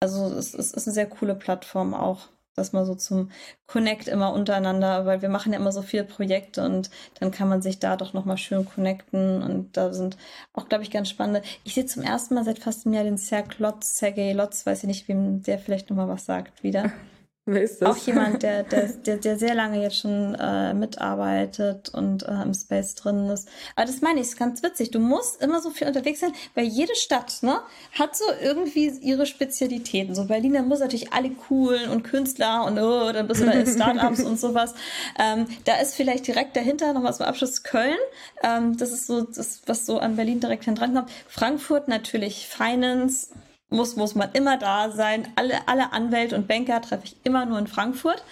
Also 0.01 0.27
es, 0.27 0.53
es 0.53 0.73
ist 0.73 0.87
eine 0.87 0.95
sehr 0.95 1.07
coole 1.09 1.35
Plattform 1.35 1.95
auch 1.95 2.29
das 2.57 2.73
mal 2.73 2.87
so 2.87 2.95
zum 2.95 3.31
Connect 3.67 4.09
immer 4.09 4.33
untereinander, 4.33 5.07
weil 5.07 5.23
wir 5.23 5.29
machen 5.29 5.53
ja 5.53 5.59
immer 5.59 5.73
so 5.73 5.83
viele 5.83 6.05
Projekte 6.05 6.65
und 6.65 6.91
dann 7.21 7.31
kann 7.31 7.49
man 7.49 7.63
sich 7.63 7.79
da 7.79 7.97
doch 7.97 8.15
nochmal 8.15 8.39
schön 8.39 8.65
connecten 8.65 9.43
und 9.43 9.77
da 9.77 9.93
sind 9.93 10.17
auch, 10.55 10.69
glaube 10.69 10.83
ich, 10.83 10.91
ganz 10.91 11.11
spannende. 11.11 11.43
Ich 11.65 11.75
sehe 11.75 11.87
zum 11.87 12.03
ersten 12.03 12.35
Mal 12.35 12.45
seit 12.45 12.59
fast 12.59 12.87
einem 12.87 12.95
Jahr 12.95 13.05
den 13.05 13.19
Serg 13.19 13.59
Lotz, 13.59 13.99
Sergei 13.99 14.33
Lotz, 14.33 14.65
weiß 14.65 14.83
ich 14.83 14.89
nicht, 14.89 15.09
wem 15.09 15.43
der 15.43 15.59
vielleicht 15.59 15.91
nochmal 15.91 16.09
was 16.09 16.25
sagt, 16.25 16.63
wieder. 16.63 16.93
Wer 17.49 17.63
ist 17.63 17.81
das? 17.81 17.89
Auch 17.89 18.07
jemand, 18.07 18.43
der, 18.43 18.65
der, 18.65 18.89
der, 18.89 19.19
der 19.19 19.39
sehr 19.39 19.55
lange 19.55 19.81
jetzt 19.81 20.01
schon 20.01 20.35
äh, 20.35 20.75
mitarbeitet 20.75 21.91
und 21.91 22.25
äh, 22.25 22.43
im 22.43 22.53
Space 22.53 22.97
drin 22.97 23.29
ist. 23.29 23.49
Aber 23.77 23.87
das 23.87 24.01
meine 24.01 24.19
ich, 24.19 24.27
ist 24.27 24.37
ganz 24.37 24.65
witzig. 24.65 24.91
Du 24.91 24.99
musst 24.99 25.41
immer 25.41 25.61
so 25.61 25.71
viel 25.71 25.87
unterwegs 25.87 26.19
sein, 26.19 26.33
weil 26.57 26.65
jede 26.65 26.97
Stadt 26.97 27.45
ne, 27.45 27.61
hat 27.97 28.17
so 28.17 28.25
irgendwie 28.43 28.89
ihre 29.01 29.27
Spezialitäten. 29.27 30.17
So 30.17 30.25
Berlin, 30.25 30.55
da 30.55 30.63
muss 30.63 30.81
natürlich 30.81 31.13
alle 31.13 31.31
coolen 31.31 31.89
und 31.91 32.03
Künstler 32.03 32.65
und 32.65 32.81
oh, 32.81 33.13
dann 33.13 33.29
bist 33.29 33.41
du 33.41 33.47
da 33.47 33.53
in 33.53 33.67
Startups 33.67 34.25
und 34.25 34.41
sowas. 34.41 34.75
Ähm, 35.19 35.47
da 35.65 35.77
ist 35.77 35.95
vielleicht 35.95 36.27
direkt 36.27 36.57
dahinter 36.57 36.93
noch 36.93 37.03
was 37.03 37.19
zum 37.19 37.27
Abschluss 37.27 37.63
Köln. 37.63 37.97
Ähm, 38.43 38.77
das 38.77 38.93
ist 38.93 39.07
so 39.07 39.23
das, 39.23 39.63
was 39.67 39.87
so 39.87 39.99
an 39.99 40.17
Berlin 40.17 40.41
direkt 40.41 40.67
dran 40.67 40.95
kommt. 40.95 41.11
Frankfurt 41.27 41.89
natürlich 41.89 42.49
Finance, 42.49 43.29
muss, 43.69 43.97
muss 43.97 44.15
man 44.15 44.31
immer 44.33 44.57
da 44.57 44.91
sein. 44.91 45.29
Alle, 45.37 45.67
alle 45.67 45.93
Anwälte 45.93 46.37
und 46.37 46.49
Banker 46.49 46.81
treffe 46.81 47.05
ich 47.05 47.17
immer 47.25 47.47
nur 47.47 47.59
in 47.59 47.67
Frankfurt. 47.67 48.23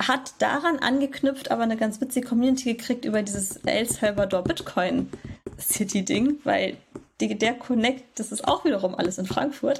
Hat 0.00 0.34
daran 0.40 0.78
angeknüpft, 0.78 1.50
aber 1.50 1.62
eine 1.62 1.76
ganz 1.76 2.00
witzige 2.00 2.28
Community 2.28 2.74
gekriegt 2.74 3.04
über 3.04 3.22
dieses 3.22 3.56
El 3.58 3.88
Salvador 3.88 4.42
Bitcoin 4.42 5.10
City 5.58 6.04
Ding, 6.04 6.38
weil 6.44 6.76
die, 7.20 7.36
der 7.38 7.54
Connect, 7.54 8.18
das 8.18 8.30
ist 8.30 8.46
auch 8.46 8.64
wiederum 8.64 8.94
alles 8.94 9.16
in 9.16 9.24
Frankfurt, 9.26 9.78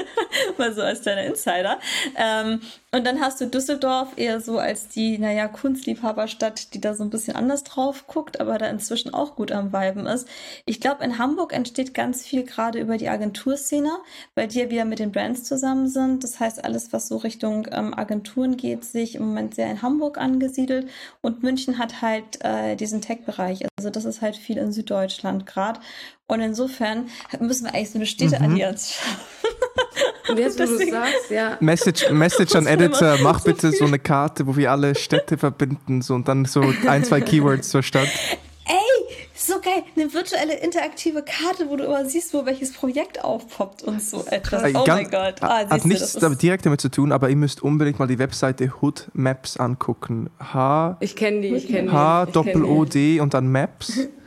mal 0.58 0.72
so 0.72 0.80
als 0.80 1.02
deiner 1.02 1.24
Insider. 1.24 1.78
Ähm, 2.16 2.62
und 2.92 3.06
dann 3.06 3.20
hast 3.20 3.40
du 3.40 3.46
Düsseldorf 3.46 4.14
eher 4.16 4.40
so 4.40 4.58
als 4.58 4.88
die, 4.88 5.16
naja, 5.16 5.46
Kunstliebhaberstadt, 5.46 6.74
die 6.74 6.80
da 6.80 6.94
so 6.94 7.04
ein 7.04 7.10
bisschen 7.10 7.36
anders 7.36 7.62
drauf 7.62 8.08
guckt, 8.08 8.40
aber 8.40 8.58
da 8.58 8.66
inzwischen 8.66 9.14
auch 9.14 9.36
gut 9.36 9.52
am 9.52 9.72
Weiben 9.72 10.06
ist. 10.06 10.26
Ich 10.64 10.80
glaube, 10.80 11.04
in 11.04 11.16
Hamburg 11.16 11.52
entsteht 11.52 11.94
ganz 11.94 12.26
viel 12.26 12.42
gerade 12.42 12.80
über 12.80 12.98
die 12.98 13.08
Agenturszene, 13.08 13.90
weil 14.34 14.48
die 14.48 14.58
ja 14.58 14.70
wieder 14.70 14.84
mit 14.84 14.98
den 14.98 15.12
Brands 15.12 15.44
zusammen 15.44 15.86
sind. 15.86 16.24
Das 16.24 16.40
heißt, 16.40 16.64
alles, 16.64 16.92
was 16.92 17.06
so 17.06 17.18
Richtung 17.18 17.68
ähm, 17.70 17.94
Agenturen 17.94 18.56
geht, 18.56 18.84
sich 18.84 19.14
im 19.14 19.22
Moment 19.24 19.54
sehr 19.54 19.70
in 19.70 19.82
Hamburg 19.82 20.18
angesiedelt. 20.18 20.88
Und 21.20 21.44
München 21.44 21.78
hat 21.78 22.02
halt 22.02 22.44
äh, 22.44 22.74
diesen 22.74 23.00
Tech-Bereich. 23.00 23.66
Also 23.78 23.90
das 23.90 24.04
ist 24.04 24.20
halt 24.20 24.34
viel 24.34 24.56
in 24.56 24.72
Süddeutschland 24.72 25.46
gerade. 25.46 25.78
Und 26.26 26.40
insofern 26.40 27.08
müssen 27.38 27.66
wir 27.66 27.74
eigentlich 27.74 27.90
so 27.90 27.98
eine 27.98 28.06
Städteallianz 28.06 28.88
mhm. 28.88 29.10
schaffen. 29.10 29.50
Und 30.30 30.38
jetzt, 30.38 30.60
wo 30.60 30.64
du 30.64 30.90
sagst, 30.90 31.30
ja. 31.30 31.56
Message, 31.60 32.10
Message 32.10 32.54
an 32.54 32.66
Editor, 32.84 33.18
mach 33.22 33.40
bitte 33.42 33.72
so 33.72 33.84
eine 33.84 33.98
Karte, 33.98 34.46
wo 34.46 34.56
wir 34.56 34.70
alle 34.70 34.94
Städte 34.94 35.38
verbinden 35.38 36.02
so, 36.02 36.14
und 36.14 36.28
dann 36.28 36.44
so 36.44 36.62
ein, 36.86 37.04
zwei 37.04 37.20
Keywords 37.20 37.70
zur 37.70 37.82
Stadt. 37.82 38.08
Ey, 38.66 39.16
so 39.34 39.54
geil, 39.60 39.82
eine 39.96 40.12
virtuelle 40.12 40.54
interaktive 40.54 41.22
Karte, 41.22 41.68
wo 41.68 41.76
du 41.76 41.84
immer 41.84 42.04
siehst, 42.04 42.34
wo 42.34 42.46
welches 42.46 42.72
Projekt 42.72 43.24
aufpoppt 43.24 43.82
und 43.82 44.02
so 44.02 44.24
etwas. 44.26 44.62
Oh 44.74 44.84
mein 44.86 45.10
Gott. 45.10 45.36
Ah, 45.40 45.68
hat 45.68 45.84
nichts 45.84 46.12
damit, 46.14 46.42
direkt 46.42 46.66
damit 46.66 46.80
zu 46.80 46.90
tun, 46.90 47.12
aber 47.12 47.30
ihr 47.30 47.36
müsst 47.36 47.62
unbedingt 47.62 47.98
mal 47.98 48.06
die 48.06 48.18
Webseite 48.18 48.72
Hood 48.80 49.10
Maps 49.12 49.56
angucken. 49.56 50.30
H. 50.38 50.96
Ich 51.00 51.16
kenne 51.16 51.40
die, 51.40 51.48
ich 51.48 51.68
kenne 51.68 51.88
die. 51.88 51.92
H 51.92 52.26
Doppel 52.26 52.64
O 52.64 52.84
D 52.84 53.20
und 53.20 53.34
dann 53.34 53.50
Maps. 53.50 53.98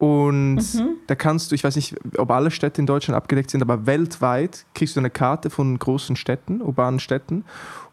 Und 0.00 0.56
mhm. 0.56 0.96
da 1.08 1.14
kannst 1.14 1.50
du, 1.50 1.54
ich 1.54 1.62
weiß 1.62 1.76
nicht, 1.76 1.94
ob 2.16 2.30
alle 2.30 2.50
Städte 2.50 2.80
in 2.80 2.86
Deutschland 2.86 3.18
abgedeckt 3.18 3.50
sind, 3.50 3.60
aber 3.60 3.84
weltweit 3.84 4.64
kriegst 4.74 4.96
du 4.96 5.00
eine 5.00 5.10
Karte 5.10 5.50
von 5.50 5.78
großen 5.78 6.16
Städten, 6.16 6.62
urbanen 6.62 7.00
Städten. 7.00 7.44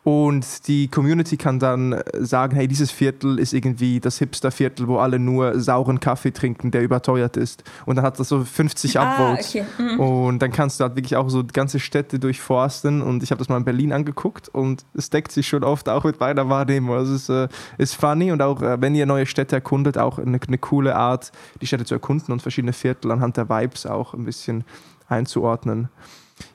Und 0.08 0.70
die 0.70 0.88
Community 0.88 1.36
kann 1.36 1.60
dann 1.60 2.02
sagen, 2.14 2.56
hey, 2.56 2.70
dieses 2.70 2.92
Viertel 2.92 3.40
ist 3.40 3.52
irgendwie 3.52 4.00
das 4.00 4.20
Hipster-Viertel, 4.20 4.88
wo 4.88 5.00
alle 5.00 5.20
nur 5.20 5.60
sauren 5.60 6.00
Kaffee 6.00 6.32
trinken, 6.32 6.72
der 6.72 6.82
überteuert 6.82 7.36
ist. 7.36 7.66
Und 7.86 7.98
dann 7.98 8.06
hat 8.06 8.18
das 8.18 8.30
so 8.30 8.42
50 8.42 8.98
ah, 8.98 9.04
Upvotes. 9.04 9.50
Okay. 9.50 9.66
Mhm. 9.78 10.00
Und 10.00 10.40
dann 10.40 10.54
kannst 10.54 10.80
du 10.80 10.86
halt 10.86 10.96
wirklich 10.96 11.18
auch 11.18 11.28
so 11.28 11.44
ganze 11.44 11.82
Städte 11.82 12.20
durchforsten. 12.20 13.02
Und 13.02 13.22
ich 13.22 13.32
habe 13.32 13.40
das 13.40 13.50
mal 13.50 13.58
in 13.58 13.66
Berlin 13.66 13.92
angeguckt 13.92 14.48
und 14.48 14.86
es 14.94 15.10
deckt 15.10 15.34
sich 15.34 15.46
schon 15.46 15.66
oft 15.66 15.90
auch 15.90 16.06
mit 16.06 16.22
meiner 16.22 16.48
Wahrnehmung. 16.48 16.96
Also 16.96 17.14
es 17.14 17.24
ist, 17.24 17.30
äh, 17.30 17.50
ist 17.78 17.96
funny 17.96 18.32
und 18.32 18.42
auch 18.42 18.62
äh, 18.62 18.80
wenn 18.80 18.96
ihr 18.96 19.06
neue 19.06 19.26
Städte 19.26 19.58
erkundet, 19.58 19.98
auch 19.98 20.20
eine, 20.20 20.40
eine 20.48 20.58
coole 20.58 20.96
Art, 20.96 21.34
die 21.60 21.68
Städte 21.68 21.84
zu 21.84 21.96
erkunden 21.96 22.32
und 22.32 22.42
verschiedene 22.42 22.72
Viertel 22.72 23.12
anhand 23.12 23.36
der 23.36 23.50
Vibes 23.50 23.86
auch 23.86 24.14
ein 24.14 24.24
bisschen 24.24 24.64
einzuordnen. 25.10 25.90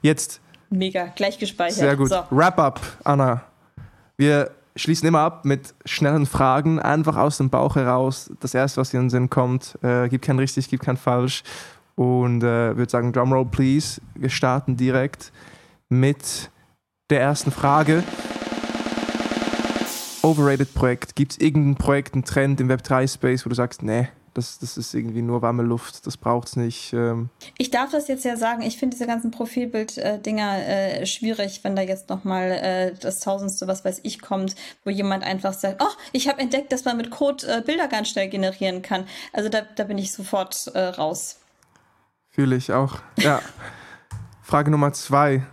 Jetzt 0.01 0.41
Mega, 0.73 1.07
gleich 1.15 1.39
gespeichert. 1.39 1.79
Sehr 1.79 1.97
gut. 1.97 2.09
So. 2.09 2.23
Wrap-up, 2.31 2.81
Anna. 3.05 3.43
Wir 4.17 4.51
schließen 4.75 5.07
immer 5.07 5.21
ab 5.21 5.45
mit 5.45 5.75
schnellen 5.85 6.27
Fragen, 6.27 6.79
einfach 6.81 7.17
aus 7.17 7.37
dem 7.37 7.51
Bauch 7.51 7.77
heraus. 7.77 8.31
Das 8.41 8.55
erste, 8.55 8.81
was 8.81 8.95
in 8.95 9.01
den 9.01 9.11
Sinn 9.11 9.31
kommt, 9.31 9.79
äh, 9.83 10.09
gibt 10.09 10.25
kein 10.25 10.39
richtig, 10.39 10.69
gibt 10.69 10.83
kein 10.83 10.97
falsch. 10.97 11.43
Und 11.95 12.43
äh, 12.43 12.77
würde 12.77 12.91
sagen, 12.91 13.13
Drumroll, 13.13 13.45
please. 13.47 14.01
Wir 14.15 14.31
starten 14.31 14.77
direkt 14.77 15.31
mit 15.91 16.51
der 17.11 17.21
ersten 17.21 17.51
Frage. 17.51 18.03
Overrated 20.23 20.73
Projekt. 20.73 21.17
Gibt 21.17 21.33
es 21.33 21.39
irgendein 21.39 21.77
Projekt, 21.77 22.15
einen 22.15 22.25
Trend 22.25 22.61
im 22.61 22.71
Web3-Space, 22.71 23.45
wo 23.45 23.51
du 23.51 23.55
sagst, 23.55 23.83
nee, 23.83 24.09
das, 24.35 24.59
das 24.59 24.77
ist 24.77 24.95
irgendwie 24.95 25.23
nur 25.23 25.43
warme 25.43 25.63
Luft, 25.63 26.07
das 26.07 26.17
braucht 26.17 26.49
es 26.49 26.57
nicht. 26.57 26.93
Ähm. 26.93 27.29
Ich 27.59 27.71
darf 27.71 27.91
das 27.91 28.09
jetzt 28.09 28.25
ja 28.25 28.37
sagen, 28.37 28.63
ich 28.63 28.79
finde 28.79 28.97
diese 28.97 29.07
ganzen 29.07 29.31
Profilbild-Dinger 29.31 30.67
äh, 30.67 31.07
schwierig, 31.07 31.61
wenn 31.65 31.77
da 31.77 31.83
jetzt 31.83 32.09
nochmal 32.09 32.51
äh, 32.51 32.95
das 32.99 33.21
Tausendste, 33.21 33.67
was 33.67 33.85
weiß 33.85 34.01
ich, 34.03 34.21
kommt, 34.21 34.55
wo 34.85 34.91
jemand 34.91 35.25
einfach 35.25 35.53
sagt, 35.53 35.83
oh, 35.83 35.93
ich 36.13 36.29
habe 36.29 36.41
entdeckt, 36.41 36.73
dass 36.73 36.85
man 36.85 36.97
mit 36.97 37.11
Code 37.11 37.47
äh, 37.47 37.61
Bilder 37.61 37.89
ganz 37.89 38.09
schnell 38.09 38.29
generieren 38.29 38.83
kann. 38.83 39.07
Also 39.33 39.49
da, 39.49 39.63
da 39.63 39.85
bin 39.85 39.99
ich 39.99 40.13
sofort 40.13 40.69
äh, 40.75 40.81
raus. 40.81 41.39
Fühle 42.31 42.57
ich 42.57 42.73
auch. 42.73 43.01
Ja. 43.19 43.41
Frage 44.43 44.71
Nummer 44.71 44.93
zwei. 44.93 45.47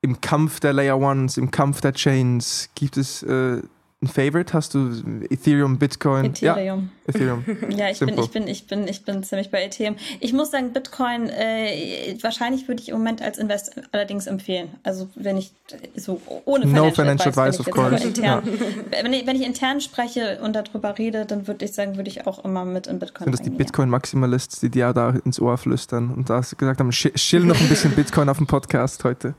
Im 0.00 0.20
Kampf 0.20 0.60
der 0.60 0.72
Layer 0.72 0.98
Ones, 0.98 1.36
im 1.36 1.50
Kampf 1.50 1.80
der 1.80 1.92
Chains, 1.92 2.70
gibt 2.76 2.96
es 2.96 3.24
äh, 3.24 3.60
ein 4.02 4.08
Favorite? 4.08 4.52
Hast 4.52 4.74
du 4.74 4.90
Ethereum, 5.30 5.78
Bitcoin? 5.78 6.26
Ethereum. 6.26 6.90
Ja, 7.06 7.14
Ethereum. 7.14 7.44
ja, 7.70 7.88
ich 7.88 7.98
bin, 7.98 8.18
ich, 8.18 8.30
bin, 8.30 8.46
ich, 8.46 8.66
bin, 8.66 8.88
ich 8.88 9.04
bin 9.04 9.22
ziemlich 9.22 9.50
bei 9.50 9.62
Ethereum. 9.62 9.96
Ich 10.20 10.34
muss 10.34 10.50
sagen, 10.50 10.74
Bitcoin, 10.74 11.30
äh, 11.30 12.14
wahrscheinlich 12.20 12.68
würde 12.68 12.82
ich 12.82 12.90
im 12.90 12.98
Moment 12.98 13.22
als 13.22 13.38
Invest 13.38 13.80
allerdings 13.92 14.26
empfehlen. 14.26 14.68
Also 14.82 15.08
wenn 15.14 15.38
ich 15.38 15.52
so 15.94 16.20
ohne 16.44 16.66
Financial 16.66 16.88
No 16.88 16.94
Financial 16.94 17.28
Advice, 17.28 17.60
of 17.60 17.70
course. 17.70 18.06
Intern, 18.06 18.42
ja. 18.44 19.02
wenn, 19.02 19.12
ich, 19.14 19.26
wenn 19.26 19.36
ich 19.36 19.46
intern 19.46 19.80
spreche 19.80 20.40
und 20.42 20.54
darüber 20.54 20.98
rede, 20.98 21.24
dann 21.24 21.46
würde 21.46 21.64
ich 21.64 21.72
sagen, 21.72 21.96
würde 21.96 22.10
ich 22.10 22.26
auch 22.26 22.44
immer 22.44 22.66
mit 22.66 22.86
in 22.88 22.98
Bitcoin 22.98 23.24
Sind 23.24 23.32
das 23.32 23.42
die 23.42 23.50
Bitcoin-Maximalists, 23.50 24.60
die 24.60 24.68
dir 24.68 24.92
da 24.92 25.14
ins 25.24 25.40
Ohr 25.40 25.56
flüstern 25.56 26.10
und 26.10 26.28
da 26.28 26.40
gesagt 26.40 26.80
haben, 26.80 26.90
chill 26.90 27.44
noch 27.44 27.58
ein 27.58 27.68
bisschen 27.70 27.92
Bitcoin 27.92 28.28
auf 28.28 28.36
dem 28.36 28.46
Podcast 28.46 29.04
heute? 29.04 29.34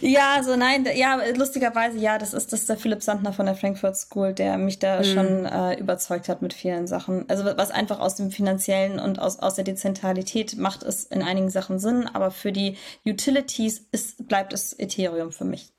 Ja, 0.00 0.42
so 0.42 0.56
nein, 0.56 0.86
ja, 0.94 1.20
lustigerweise, 1.36 1.98
ja, 1.98 2.18
das 2.18 2.34
ist, 2.34 2.52
das 2.52 2.60
ist 2.60 2.68
der 2.68 2.76
Philipp 2.76 3.02
Sandner 3.02 3.32
von 3.32 3.46
der 3.46 3.54
Frankfurt 3.54 3.96
School, 3.96 4.32
der 4.32 4.58
mich 4.58 4.78
da 4.78 4.98
mhm. 4.98 5.04
schon 5.04 5.44
äh, 5.44 5.78
überzeugt 5.78 6.28
hat 6.28 6.42
mit 6.42 6.54
vielen 6.54 6.86
Sachen. 6.86 7.28
Also 7.28 7.44
was 7.44 7.70
einfach 7.70 8.00
aus 8.00 8.14
dem 8.14 8.30
Finanziellen 8.30 8.98
und 8.98 9.18
aus, 9.18 9.38
aus 9.38 9.54
der 9.54 9.64
Dezentralität 9.64 10.56
macht 10.56 10.82
es 10.82 11.04
in 11.04 11.22
einigen 11.22 11.50
Sachen 11.50 11.78
Sinn, 11.78 12.08
aber 12.12 12.30
für 12.30 12.52
die 12.52 12.76
Utilities 13.06 13.86
ist, 13.92 14.28
bleibt 14.28 14.52
es 14.52 14.78
Ethereum 14.78 15.32
für 15.32 15.44
mich. 15.44 15.72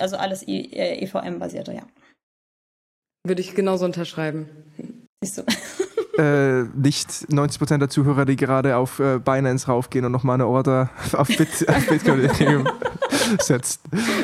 Also 0.00 0.16
alles 0.16 0.44
EVM-basierte, 0.46 1.72
ja. 1.72 1.82
Würde 3.26 3.42
ich 3.42 3.54
genauso 3.54 3.84
unterschreiben. 3.84 4.48
Siehst 5.22 5.38
du. 5.38 5.42
Äh, 6.18 6.64
nicht 6.74 7.08
90% 7.08 7.78
der 7.78 7.88
Zuhörer, 7.88 8.24
die 8.24 8.34
gerade 8.34 8.76
auf 8.76 8.98
äh, 8.98 9.20
Binance 9.20 9.68
raufgehen 9.68 10.04
und 10.04 10.10
nochmal 10.10 10.34
eine 10.34 10.48
Order 10.48 10.90
auf, 11.12 11.28
Bit, 11.28 11.68
auf 11.68 11.86
Bitcoin 11.86 12.24
Ethereum 12.24 12.68
setzt. 13.40 13.80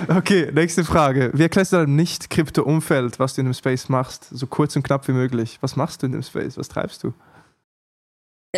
Okay, 0.09 0.51
nächste 0.53 0.85
Frage. 0.85 1.31
Wie 1.35 1.43
erklärst 1.43 1.73
du 1.73 1.77
deinem 1.77 1.97
Nicht-Krypto-Umfeld, 1.97 3.19
was 3.19 3.35
du 3.35 3.41
in 3.41 3.47
dem 3.47 3.55
Space 3.55 3.89
machst? 3.89 4.29
So 4.31 4.47
kurz 4.47 4.77
und 4.77 4.83
knapp 4.83 5.07
wie 5.09 5.13
möglich. 5.13 5.59
Was 5.61 5.77
machst 5.77 6.03
du 6.03 6.07
in 6.07 6.13
dem 6.13 6.23
Space? 6.23 6.57
Was 6.57 6.69
treibst 6.69 7.03
du? 7.03 7.13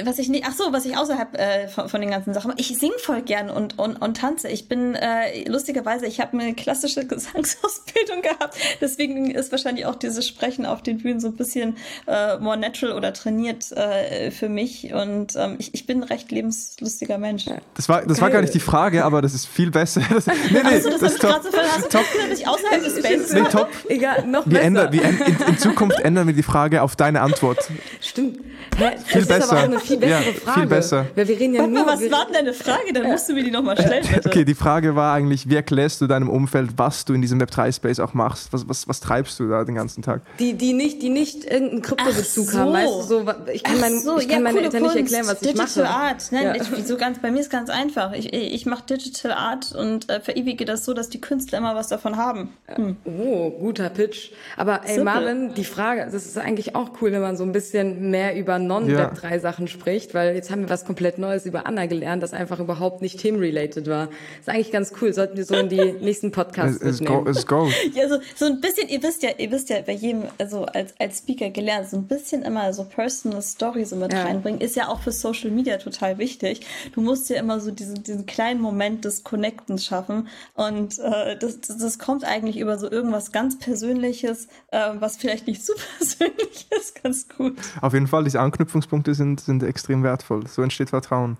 Was 0.04 0.18
ich 0.18 0.28
nicht, 0.28 0.44
ach 0.46 0.54
so, 0.54 0.72
was 0.72 0.84
ich 0.84 0.96
außerhalb 0.96 1.38
äh, 1.38 1.68
von, 1.68 1.88
von, 1.88 2.00
den 2.00 2.10
ganzen 2.10 2.34
Sachen, 2.34 2.52
ich 2.56 2.76
sing 2.78 2.92
voll 2.98 3.22
gern 3.22 3.50
und, 3.50 3.78
und, 3.78 3.96
und 3.96 4.16
tanze. 4.16 4.48
Ich 4.48 4.68
bin, 4.68 4.94
äh, 4.94 5.48
lustigerweise, 5.48 6.06
ich 6.06 6.20
habe 6.20 6.38
eine 6.38 6.54
klassische 6.54 7.06
Gesangsausbildung 7.06 8.22
gehabt, 8.22 8.56
deswegen 8.80 9.30
ist 9.30 9.52
wahrscheinlich 9.52 9.86
auch 9.86 9.94
dieses 9.94 10.26
Sprechen 10.26 10.66
auf 10.66 10.82
den 10.82 10.98
Bühnen 10.98 11.20
so 11.20 11.28
ein 11.28 11.36
bisschen 11.36 11.76
äh, 12.06 12.38
more 12.38 12.56
natural 12.56 12.96
oder 12.96 13.12
trainiert 13.12 13.72
äh, 13.72 14.30
für 14.30 14.48
mich 14.48 14.92
und 14.92 15.34
ähm, 15.36 15.56
ich, 15.58 15.74
ich 15.74 15.86
bin 15.86 16.00
ein 16.00 16.04
recht 16.04 16.30
lebenslustiger 16.30 17.18
Mensch. 17.18 17.46
Das 17.74 17.88
war, 17.88 18.04
das 18.04 18.20
war 18.20 18.30
gar 18.30 18.40
nicht 18.40 18.54
die 18.54 18.60
Frage, 18.60 19.04
aber 19.04 19.22
das 19.22 19.34
ist 19.34 19.46
viel 19.46 19.70
besser. 19.70 20.02
Das, 20.16 20.26
nee, 20.26 20.34
nee, 20.50 20.60
also, 20.62 20.88
das, 20.88 21.00
das 21.00 21.12
ist 21.12 21.20
top. 21.20 21.42
So 21.42 21.58
hast 21.58 21.90
top. 21.90 22.04
Du 22.12 22.28
dass 22.28 22.38
ich 22.38 22.48
außerhalb 22.48 22.82
des 22.82 22.98
Spaces 22.98 23.32
nee, 23.32 23.42
top. 23.50 23.68
Egal, 23.88 24.26
noch 24.26 24.46
wir 24.46 24.52
besser. 24.52 24.64
Ändern, 24.64 24.92
wir, 24.92 25.02
in, 25.02 25.18
in, 25.48 25.58
Zukunft 25.58 26.00
ändern 26.00 26.26
wir 26.26 26.34
die 26.34 26.42
Frage 26.42 26.82
auf 26.82 26.96
deine 26.96 27.20
Antwort. 27.20 27.58
Stimmt. 28.00 28.38
Hä? 28.78 28.96
Viel 29.04 29.24
das 29.24 29.28
besser. 29.28 29.68
Viel 29.86 29.98
bessere 29.98 30.24
ja, 30.24 30.32
Frage. 30.32 30.60
Viel 30.60 30.68
besser. 30.68 31.06
Weil 31.14 31.28
wir 31.28 31.38
reden 31.38 31.54
ja 31.54 31.60
Warte 31.60 31.72
nur, 31.72 31.84
mal, 31.84 31.94
was 31.94 32.10
war 32.10 32.24
denn 32.26 32.34
deine 32.34 32.52
Frage? 32.52 32.92
Dann 32.92 33.04
musst 33.04 33.28
du 33.28 33.34
mir 33.34 33.44
die 33.44 33.50
nochmal 33.50 33.76
stellen, 33.76 34.04
bitte. 34.12 34.28
Okay, 34.28 34.44
die 34.44 34.54
Frage 34.54 34.96
war 34.96 35.14
eigentlich, 35.14 35.48
wie 35.48 35.56
erklärst 35.56 36.00
du 36.00 36.06
deinem 36.06 36.28
Umfeld, 36.28 36.70
was 36.76 37.04
du 37.04 37.14
in 37.14 37.22
diesem 37.22 37.40
Web3-Space 37.40 38.00
auch 38.00 38.14
machst? 38.14 38.52
Was, 38.52 38.68
was, 38.68 38.88
was 38.88 39.00
treibst 39.00 39.38
du 39.40 39.48
da 39.48 39.64
den 39.64 39.74
ganzen 39.74 40.02
Tag? 40.02 40.22
Die, 40.38 40.54
die 40.54 40.72
nicht, 40.72 41.02
die 41.02 41.08
nicht 41.08 41.44
irgendeinen 41.44 41.82
Kryptobezug 41.82 42.50
so. 42.50 42.58
haben, 42.58 42.72
weißt 42.72 42.88
du? 42.88 43.02
So, 43.02 43.24
ich 43.52 43.62
kann, 43.62 43.80
mein, 43.80 44.00
so, 44.00 44.18
ich 44.18 44.28
kann 44.28 44.38
ja, 44.38 44.44
meine 44.44 44.60
Eltern 44.60 44.80
Kunst, 44.82 44.96
nicht 44.96 45.04
erklären, 45.04 45.26
was 45.26 45.40
Digital 45.40 45.66
ich 45.66 45.76
mache. 45.76 45.86
Digital 45.86 46.08
Art. 46.08 46.28
Nein, 46.32 46.44
ja. 46.44 46.54
ich, 46.54 46.86
so 46.86 46.96
ganz, 46.96 47.18
bei 47.20 47.30
mir 47.30 47.40
ist 47.40 47.50
ganz 47.50 47.70
einfach. 47.70 48.12
Ich, 48.12 48.32
ich 48.32 48.66
mache 48.66 48.84
Digital 48.86 49.32
Art 49.32 49.72
und 49.72 50.10
äh, 50.10 50.20
verewige 50.20 50.64
das 50.64 50.84
so, 50.84 50.94
dass 50.94 51.08
die 51.08 51.20
Künstler 51.20 51.58
immer 51.58 51.74
was 51.74 51.88
davon 51.88 52.16
haben. 52.16 52.50
Hm. 52.66 52.96
Oh, 53.04 53.50
guter 53.50 53.90
Pitch. 53.90 54.32
Aber 54.56 54.82
ey, 54.84 54.96
Simple. 54.96 55.04
Marvin, 55.04 55.54
die 55.54 55.64
Frage, 55.64 56.04
das 56.04 56.26
ist 56.26 56.38
eigentlich 56.38 56.74
auch 56.74 56.90
cool, 57.00 57.12
wenn 57.12 57.22
man 57.22 57.36
so 57.36 57.44
ein 57.44 57.52
bisschen 57.52 58.10
mehr 58.10 58.36
über 58.36 58.58
Non-Web3-Sachen 58.58 59.68
spricht, 59.68 59.75
weil 60.14 60.34
jetzt 60.34 60.50
haben 60.50 60.62
wir 60.62 60.70
was 60.70 60.84
komplett 60.84 61.18
Neues 61.18 61.46
über 61.46 61.66
Anna 61.66 61.86
gelernt, 61.86 62.22
das 62.22 62.32
einfach 62.32 62.58
überhaupt 62.60 63.02
nicht 63.02 63.18
themenrelated 63.20 63.86
war. 63.88 64.08
ist 64.40 64.48
eigentlich 64.48 64.72
ganz 64.72 64.92
cool. 65.00 65.12
Sollten 65.12 65.36
wir 65.36 65.44
so 65.44 65.54
in 65.54 65.68
die 65.68 65.92
nächsten 66.00 66.30
Podcasts 66.30 66.80
es, 66.80 67.00
mitnehmen. 67.00 67.26
Es 67.26 67.46
go, 67.46 67.68
Ja, 67.94 68.08
so, 68.08 68.18
so 68.34 68.46
ein 68.46 68.60
bisschen, 68.60 68.88
ihr 68.88 69.02
wisst 69.02 69.22
ja, 69.22 69.30
ihr 69.38 69.50
wisst 69.50 69.70
ja 69.70 69.80
bei 69.80 69.92
jedem, 69.92 70.24
also 70.38 70.64
als, 70.64 70.94
als 70.98 71.18
Speaker 71.18 71.50
gelernt, 71.50 71.88
so 71.88 71.96
ein 71.96 72.06
bisschen 72.06 72.42
immer 72.42 72.72
so 72.72 72.84
Personal 72.84 73.42
Story 73.42 73.84
so 73.84 73.96
mit 73.96 74.12
ja. 74.12 74.22
reinbringen, 74.22 74.60
ist 74.60 74.76
ja 74.76 74.88
auch 74.88 75.00
für 75.00 75.12
Social 75.12 75.50
Media 75.50 75.76
total 75.78 76.18
wichtig. 76.18 76.66
Du 76.94 77.00
musst 77.00 77.28
ja 77.30 77.38
immer 77.38 77.60
so 77.60 77.70
diesen, 77.70 78.02
diesen 78.02 78.26
kleinen 78.26 78.60
Moment 78.60 79.04
des 79.04 79.24
Connectens 79.24 79.84
schaffen 79.84 80.28
und 80.54 80.98
äh, 80.98 81.36
das, 81.36 81.60
das, 81.60 81.78
das 81.78 81.98
kommt 81.98 82.24
eigentlich 82.24 82.58
über 82.58 82.78
so 82.78 82.90
irgendwas 82.90 83.32
ganz 83.32 83.58
Persönliches, 83.58 84.48
äh, 84.70 84.90
was 84.98 85.16
vielleicht 85.16 85.46
nicht 85.46 85.64
zu 85.64 85.72
persönlich 85.98 86.66
ist, 86.70 87.02
ganz 87.02 87.28
gut. 87.28 87.56
Auf 87.80 87.92
jeden 87.92 88.06
Fall, 88.06 88.24
diese 88.24 88.40
Anknüpfungspunkte 88.40 89.14
sind, 89.14 89.40
sind 89.40 89.62
extrem 89.66 90.02
wertvoll. 90.02 90.46
So 90.46 90.62
entsteht 90.62 90.90
Vertrauen. 90.90 91.36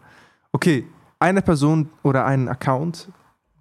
Okay, 0.52 0.86
eine 1.18 1.42
Person 1.42 1.90
oder 2.02 2.24
einen 2.24 2.48
Account, 2.48 3.08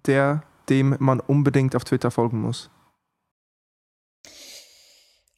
der 0.06 0.42
dem 0.68 0.96
man 0.98 1.20
unbedingt 1.20 1.76
auf 1.76 1.84
Twitter 1.84 2.10
folgen 2.10 2.40
muss. 2.40 2.70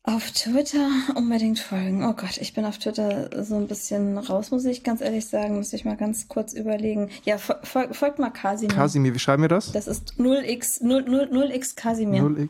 Auf 0.05 0.31
Twitter 0.31 0.89
unbedingt 1.17 1.59
folgen. 1.59 2.03
Oh 2.03 2.15
Gott, 2.15 2.39
ich 2.39 2.55
bin 2.55 2.65
auf 2.65 2.79
Twitter 2.79 3.45
so 3.45 3.57
ein 3.57 3.69
bisschen 3.69 4.17
raus, 4.17 4.51
muss 4.51 4.65
ich 4.65 4.83
ganz 4.83 5.03
ehrlich 5.03 5.27
sagen. 5.27 5.57
Muss 5.57 5.73
ich 5.75 5.85
mal 5.85 5.99
ganz 5.99 6.29
kurz 6.29 6.55
überlegen. 6.55 7.11
Ja, 7.25 7.37
fol 7.37 7.59
folgt 7.93 8.19
mal 8.19 8.31
Kasimir. 8.31 8.75
Kasimir, 8.75 9.13
wie 9.13 9.19
schreiben 9.19 9.43
wir 9.43 9.51
das? 9.51 9.73
Das 9.73 9.87
ist 9.87 10.15
0x, 10.19 10.83
0, 10.83 11.03
0, 11.03 11.29
0x 11.31 11.77
Kasimir. 11.77 12.23
0x. 12.23 12.49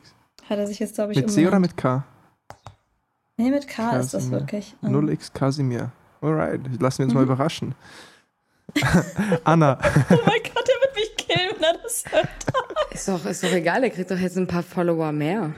Hat 0.48 0.58
er 0.58 0.68
sich 0.68 0.78
jetzt, 0.78 0.94
glaube 0.94 1.12
ich, 1.12 1.18
Mit 1.18 1.32
C 1.32 1.48
oder 1.48 1.58
mit 1.58 1.76
K? 1.76 2.04
Nee, 3.36 3.50
mit 3.50 3.66
K 3.66 3.74
Kasimir. 3.82 4.00
ist 4.04 4.14
das 4.14 4.30
wirklich. 4.30 4.76
0x 4.82 5.32
Kasimir. 5.32 5.90
Alright, 6.20 6.60
lassen 6.80 6.98
wir 6.98 7.04
uns 7.04 7.14
mhm. 7.14 7.20
mal 7.20 7.24
überraschen. 7.24 7.74
Anna. 9.44 9.78
oh 10.10 10.18
mein 10.26 10.42
Gott, 10.42 10.68
der 10.68 10.80
wird 10.82 10.96
mich 10.96 11.16
killen, 11.16 11.50
wenn 11.54 11.62
er 11.62 11.78
das 11.82 12.04
hört. 12.10 12.28
ist, 12.90 13.08
doch, 13.08 13.24
ist 13.24 13.42
doch 13.42 13.52
egal, 13.52 13.82
er 13.82 13.90
kriegt 13.90 14.10
doch 14.10 14.18
jetzt 14.18 14.36
ein 14.36 14.46
paar 14.46 14.62
Follower 14.62 15.12
mehr. 15.12 15.52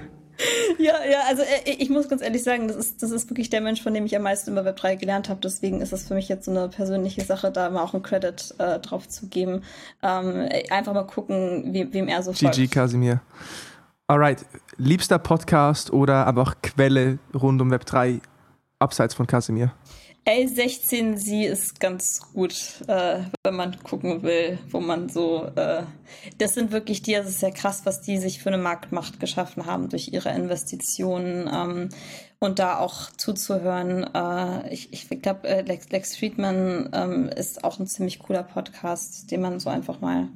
Ja, 0.78 1.04
ja, 1.04 1.20
also 1.28 1.42
äh, 1.42 1.70
ich 1.70 1.90
muss 1.90 2.08
ganz 2.08 2.22
ehrlich 2.22 2.42
sagen, 2.42 2.68
das 2.68 2.76
ist, 2.76 3.02
das 3.02 3.10
ist 3.10 3.28
wirklich 3.28 3.50
der 3.50 3.60
Mensch, 3.60 3.82
von 3.82 3.92
dem 3.92 4.06
ich 4.06 4.16
am 4.16 4.22
meisten 4.22 4.52
über 4.52 4.62
Web3 4.62 4.96
gelernt 4.96 5.28
habe. 5.28 5.40
Deswegen 5.40 5.80
ist 5.80 5.92
es 5.92 6.08
für 6.08 6.14
mich 6.14 6.28
jetzt 6.28 6.46
so 6.46 6.50
eine 6.50 6.68
persönliche 6.68 7.22
Sache, 7.22 7.50
da 7.50 7.68
mal 7.68 7.82
auch 7.82 7.92
einen 7.92 8.02
Credit 8.02 8.54
äh, 8.58 8.78
drauf 8.78 9.06
zu 9.08 9.28
geben. 9.28 9.62
Ähm, 10.02 10.48
einfach 10.70 10.94
mal 10.94 11.06
gucken, 11.06 11.74
we, 11.74 11.92
wem 11.92 12.08
er 12.08 12.22
so 12.22 12.32
folgt. 12.32 12.56
GG 12.56 12.68
Kasimir. 12.68 13.20
Alright, 14.06 14.44
liebster 14.76 15.18
Podcast 15.18 15.92
oder 15.92 16.26
aber 16.26 16.42
auch 16.42 16.54
Quelle 16.62 17.18
rund 17.34 17.60
um 17.60 17.72
Web3 17.72 18.20
abseits 18.78 19.14
von 19.14 19.26
Kasimir? 19.26 19.72
L16 20.26 21.16
sie 21.16 21.44
ist 21.44 21.80
ganz 21.80 22.20
gut, 22.32 22.82
äh, 22.86 23.20
wenn 23.42 23.56
man 23.56 23.82
gucken 23.82 24.22
will, 24.22 24.58
wo 24.70 24.80
man 24.80 25.08
so. 25.08 25.46
Äh, 25.56 25.84
das 26.38 26.54
sind 26.54 26.72
wirklich 26.72 27.02
die, 27.02 27.14
das 27.14 27.28
ist 27.28 27.42
ja 27.42 27.50
krass, 27.50 27.82
was 27.84 28.02
die 28.02 28.18
sich 28.18 28.42
für 28.42 28.50
eine 28.50 28.62
Marktmacht 28.62 29.18
geschaffen 29.18 29.66
haben 29.66 29.88
durch 29.88 30.12
ihre 30.12 30.30
Investitionen. 30.30 31.48
Ähm, 31.52 31.88
und 32.40 32.58
da 32.58 32.78
auch 32.78 33.10
zuzuhören. 33.12 34.02
Äh, 34.14 34.72
ich 34.72 34.92
ich 34.92 35.08
glaube, 35.22 35.46
äh, 35.46 35.60
Lex, 35.62 35.90
Lex 35.90 36.16
Friedman 36.16 36.88
ähm, 36.92 37.28
ist 37.28 37.64
auch 37.64 37.78
ein 37.78 37.86
ziemlich 37.86 38.18
cooler 38.18 38.42
Podcast, 38.42 39.30
den 39.30 39.42
man 39.42 39.60
so 39.60 39.68
einfach 39.70 40.00
mal 40.00 40.28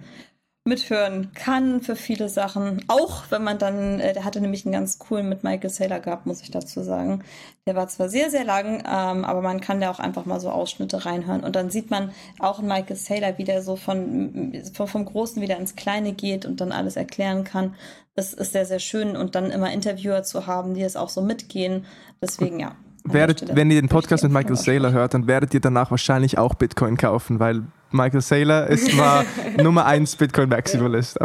mithören 0.67 1.33
kann 1.35 1.83
für 1.83 1.95
viele 1.95 2.31
Sachen. 2.31 2.83
Auch 2.89 3.25
wenn 3.29 3.45
man 3.45 3.59
dann, 3.59 4.01
äh, 4.01 4.15
der 4.15 4.25
hatte 4.25 4.41
nämlich 4.41 4.65
einen 4.65 4.73
ganz 4.73 4.99
coolen 4.99 5.29
mit 5.29 5.45
Michael 5.45 5.69
Saylor 5.69 6.01
gehabt, 6.01 6.25
muss 6.25 6.41
ich 6.41 6.51
dazu 6.51 6.83
sagen. 6.83 7.23
Der 7.67 7.75
war 7.75 7.87
zwar 7.89 8.09
sehr, 8.09 8.31
sehr 8.31 8.45
lang, 8.45 8.79
ähm, 8.79 9.27
aber 9.27 9.43
man 9.43 9.61
kann 9.61 9.83
da 9.83 9.91
auch 9.91 9.99
einfach 9.99 10.25
mal 10.25 10.41
so 10.41 10.49
Ausschnitte 10.49 11.05
reinhören. 11.05 11.45
Und 11.45 11.55
dann 11.55 11.69
sieht 11.69 11.91
man 11.91 12.13
auch 12.39 12.61
in 12.61 12.67
Michael 12.67 12.97
Saylor, 12.97 13.37
wie 13.37 13.45
der 13.45 13.61
so 13.61 13.77
von, 13.77 14.55
von, 14.73 14.87
vom 14.87 15.05
Großen 15.05 15.43
wieder 15.43 15.59
ins 15.59 15.77
Kleine 15.77 16.13
geht 16.15 16.47
und 16.47 16.63
dann 16.63 16.73
alles 16.73 16.97
erklären 16.97 17.45
kann. 17.45 17.75
Das 18.15 18.33
ist 18.33 18.53
sehr, 18.53 18.65
sehr 18.65 18.79
schön. 18.79 19.19
Und 19.19 19.35
dann 19.35 19.51
immer 19.51 19.71
Interviewer 19.71 20.23
zu 20.23 20.47
haben, 20.47 20.73
die 20.73 20.83
es 20.83 20.97
auch 20.97 21.11
so 21.11 21.21
mitgehen. 21.21 21.85
Deswegen, 22.23 22.59
ja. 22.59 22.75
Werdet, 23.07 23.55
wenn 23.55 23.71
ihr 23.71 23.79
den 23.83 23.91
Podcast 23.91 24.23
mit 24.23 24.33
Michael 24.33 24.57
Saylor 24.57 24.93
hört, 24.93 25.13
dann 25.13 25.27
werdet 25.27 25.53
ihr 25.53 25.61
danach 25.61 25.91
wahrscheinlich 25.91 26.39
auch 26.39 26.55
Bitcoin 26.55 26.97
kaufen, 26.97 27.39
weil 27.39 27.65
Michael 27.95 28.21
Saylor 28.21 28.67
ist 28.67 28.93
mal 28.95 29.25
Nummer 29.63 29.87
1 29.87 30.17
Bitcoin 30.17 30.49
Maximalist. 30.49 31.17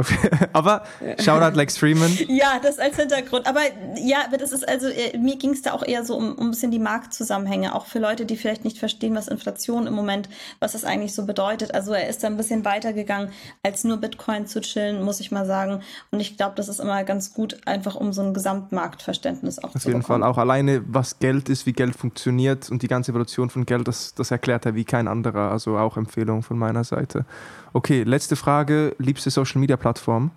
aber 0.54 0.84
Shoutout 1.20 1.58
Lex 1.58 1.78
Freeman. 1.78 2.12
Ja, 2.28 2.60
das 2.62 2.78
als 2.78 2.96
Hintergrund. 2.96 3.48
Aber 3.48 3.62
ja, 3.96 4.20
aber 4.28 4.38
das 4.38 4.52
ist 4.52 4.68
also, 4.70 4.88
äh, 4.88 5.18
mir 5.18 5.38
ging 5.38 5.52
es 5.52 5.64
da 5.64 5.74
auch 5.74 5.84
eher 5.84 6.06
so 6.06 6.16
um, 6.16 6.36
um 6.36 6.48
ein 6.48 6.52
bisschen 6.52 6.70
die 6.70 6.80
Marktzusammenhänge, 6.80 7.74
auch 7.74 7.88
für 7.88 7.98
Leute, 7.98 8.26
die 8.28 8.38
vielleicht 8.38 8.66
nicht 8.66 8.78
verstehen, 8.78 9.16
was 9.16 9.28
Inflation 9.28 9.88
im 9.88 9.96
Moment, 9.96 10.30
was 10.60 10.74
das 10.74 10.86
eigentlich 10.86 11.16
so 11.16 11.26
bedeutet. 11.26 11.74
Also 11.74 11.94
er 11.94 12.08
ist 12.08 12.24
da 12.24 12.28
ein 12.28 12.38
bisschen 12.38 12.64
weitergegangen, 12.66 13.30
als 13.64 13.84
nur 13.84 13.98
Bitcoin 13.98 14.46
zu 14.46 14.62
chillen, 14.62 15.04
muss 15.04 15.20
ich 15.20 15.32
mal 15.32 15.48
sagen. 15.48 15.82
Und 16.12 16.20
ich 16.20 16.38
glaube, 16.38 16.54
das 16.56 16.70
ist 16.70 16.80
immer 16.80 17.04
ganz 17.04 17.34
gut, 17.34 17.58
einfach 17.66 17.96
um 17.96 18.14
so 18.14 18.22
ein 18.22 18.36
Gesamtmarktverständnis 18.36 19.58
auch 19.58 19.74
Auf 19.76 19.82
zu 19.82 19.88
jeden 19.90 20.02
bekommen. 20.02 20.22
Fall 20.22 20.30
auch 20.30 20.38
alleine, 20.38 20.84
was 20.88 21.18
Geld 21.18 21.50
ist, 21.50 21.66
wie 21.66 21.74
Geld 21.74 21.96
funktioniert 21.96 22.70
und 22.70 22.84
die 22.84 22.88
ganze 22.88 23.12
Evolution 23.12 23.50
von 23.50 23.66
Geld, 23.66 23.88
das, 23.88 24.14
das 24.14 24.30
erklärt 24.30 24.68
er 24.68 24.76
wie 24.76 24.86
kein 24.86 25.08
anderer. 25.08 25.50
Also 25.52 25.78
auch 25.78 25.98
Empfehlung 25.98 26.44
von 26.44 26.59
meiner 26.60 26.84
Seite. 26.84 27.26
Okay, 27.74 28.04
letzte 28.04 28.36
Frage. 28.36 28.96
Liebste 29.00 29.32
Social 29.32 29.60
Media 29.60 29.78
Plattform? 29.78 30.32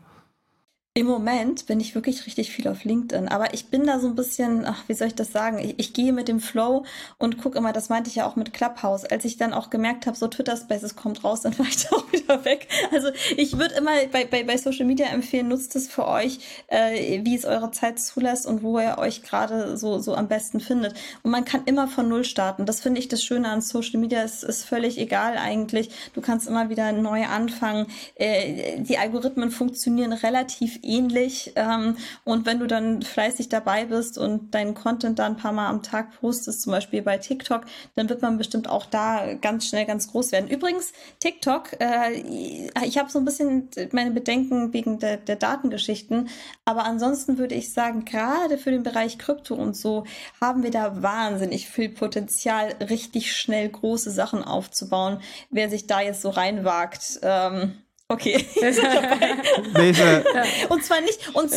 Im 0.95 1.07
Moment 1.07 1.65
bin 1.69 1.81
ich 1.81 1.95
wirklich 1.95 2.27
richtig 2.27 2.51
viel 2.51 2.69
auf 2.69 2.85
LinkedIn, 2.85 3.29
aber 3.29 3.55
ich 3.55 3.69
bin 3.69 3.87
da 3.87 3.99
so 3.99 4.09
ein 4.09 4.15
bisschen, 4.15 4.67
ach, 4.67 4.85
wie 4.89 4.93
soll 4.93 5.07
ich 5.07 5.15
das 5.15 5.33
sagen? 5.33 5.59
Ich, 5.59 5.79
ich 5.79 5.95
gehe 5.95 6.13
mit 6.13 6.29
dem 6.29 6.39
Flow 6.39 6.85
und 7.17 7.39
gucke 7.39 7.57
immer, 7.57 7.73
das 7.73 7.89
meinte 7.89 8.11
ich 8.11 8.17
ja 8.17 8.27
auch 8.27 8.37
mit 8.37 8.53
Clubhouse. 8.53 9.07
Als 9.07 9.25
ich 9.25 9.39
dann 9.39 9.55
auch 9.55 9.71
gemerkt 9.71 10.07
habe, 10.07 10.19
so 10.19 10.29
Twitter 10.29 10.55
Spaces 10.55 10.95
kommt 10.95 11.25
raus, 11.25 11.41
dann 11.41 11.59
war 11.59 11.65
ich 11.65 11.79
da 11.79 11.97
auch 11.97 12.13
wieder 12.13 12.45
weg. 12.45 12.69
Also 12.93 13.09
ich 13.39 13.59
würde 13.59 13.77
immer 13.77 13.93
bei, 14.13 14.27
bei, 14.27 14.45
bei 14.45 14.59
Social 14.59 14.85
Media 14.85 15.07
empfehlen, 15.07 15.49
nutzt 15.49 15.75
es 15.77 15.89
für 15.89 16.07
euch, 16.07 16.41
äh, 16.67 17.25
wie 17.25 17.37
es 17.37 17.47
eure 17.47 17.71
Zeit 17.71 17.99
zulässt 17.99 18.47
und 18.47 18.63
wo 18.63 18.79
ihr 18.79 18.99
euch 18.99 19.23
gerade 19.23 19.79
so, 19.79 19.99
so 19.99 20.15
am 20.15 20.29
besten 20.29 20.61
findet. 20.61 20.93
Und 21.23 21.31
man 21.31 21.47
kann 21.47 21.63
immer 21.65 21.89
von 21.89 22.07
Null 22.07 22.25
starten. 22.25 22.67
Das 22.67 22.81
finde 22.81 23.01
ich 23.01 23.09
das 23.09 23.25
Schöne 23.25 23.49
an 23.49 23.63
Social 23.63 23.99
Media. 23.99 24.23
Es 24.23 24.43
ist 24.43 24.65
völlig 24.65 24.99
egal 24.99 25.39
eigentlich. 25.39 25.89
Du 26.13 26.21
kannst 26.21 26.47
immer 26.47 26.69
wieder 26.69 26.93
neu 26.93 27.25
anfangen. 27.25 27.87
Äh, 28.17 28.83
die 28.83 28.99
Algorithmen 28.99 29.51
funktionieren 29.51 30.13
relativ 30.13 30.82
ähnlich. 30.83 31.53
Ähm, 31.57 31.97
und 32.25 32.47
wenn 32.47 32.59
du 32.59 32.67
dann 32.67 33.03
fleißig 33.03 33.49
dabei 33.49 33.87
bist 33.87 34.19
und 34.19 34.55
deinen 34.55 34.75
Content 34.75 35.19
da 35.19 35.27
ein 35.27 35.37
paar 35.37 35.53
Mal 35.53 35.69
am 35.69 35.83
Tag 35.83 36.21
postest, 36.21 36.63
zum 36.63 36.73
Beispiel 36.73 37.03
bei 37.03 37.19
TikTok, 37.19 37.63
dann 37.95 38.09
wird 38.09 38.23
man 38.23 38.39
bestimmt 38.39 38.69
auch 38.69 38.87
da 38.87 39.35
ganz 39.35 39.69
schnell 39.69 39.87
ganz 39.87 40.11
groß 40.11 40.33
werden. 40.33 40.49
Übrigens, 40.49 40.93
TikTok, 41.21 41.81
äh, 41.81 42.23
ich 42.85 42.99
habe 42.99 43.11
so 43.11 43.19
ein 43.19 43.25
bisschen 43.25 43.69
meine 43.93 44.11
Bedenken 44.11 44.73
wegen 44.73 44.99
der, 44.99 45.17
der 45.17 45.37
Datengeschichten, 45.37 46.29
aber 46.65 46.85
ansonsten 46.85 47.39
würde 47.39 47.55
ich 47.55 47.73
sagen, 47.73 48.05
gerade 48.05 48.59
für 48.59 48.71
den 48.71 48.83
Bereich 48.83 49.19
Krypto 49.19 49.55
und 49.55 49.77
so 49.77 50.05
haben 50.41 50.63
wir 50.63 50.71
da 50.71 51.03
wahnsinnig 51.03 51.69
viel 51.69 51.89
Potenzial, 51.89 52.75
richtig 52.89 53.35
schnell 53.35 53.69
große 53.69 54.11
Sachen 54.11 54.43
aufzubauen. 54.45 55.21
Wer 55.51 55.71
sich 55.71 55.87
da 55.87 56.01
jetzt 56.01 56.23
so 56.23 56.31
reinwagt, 56.31 57.21
ähm, 57.23 57.75
Okay. 58.09 58.47
und 60.69 60.85
zwar 60.85 61.01
nicht, 61.01 61.35
und 61.35 61.53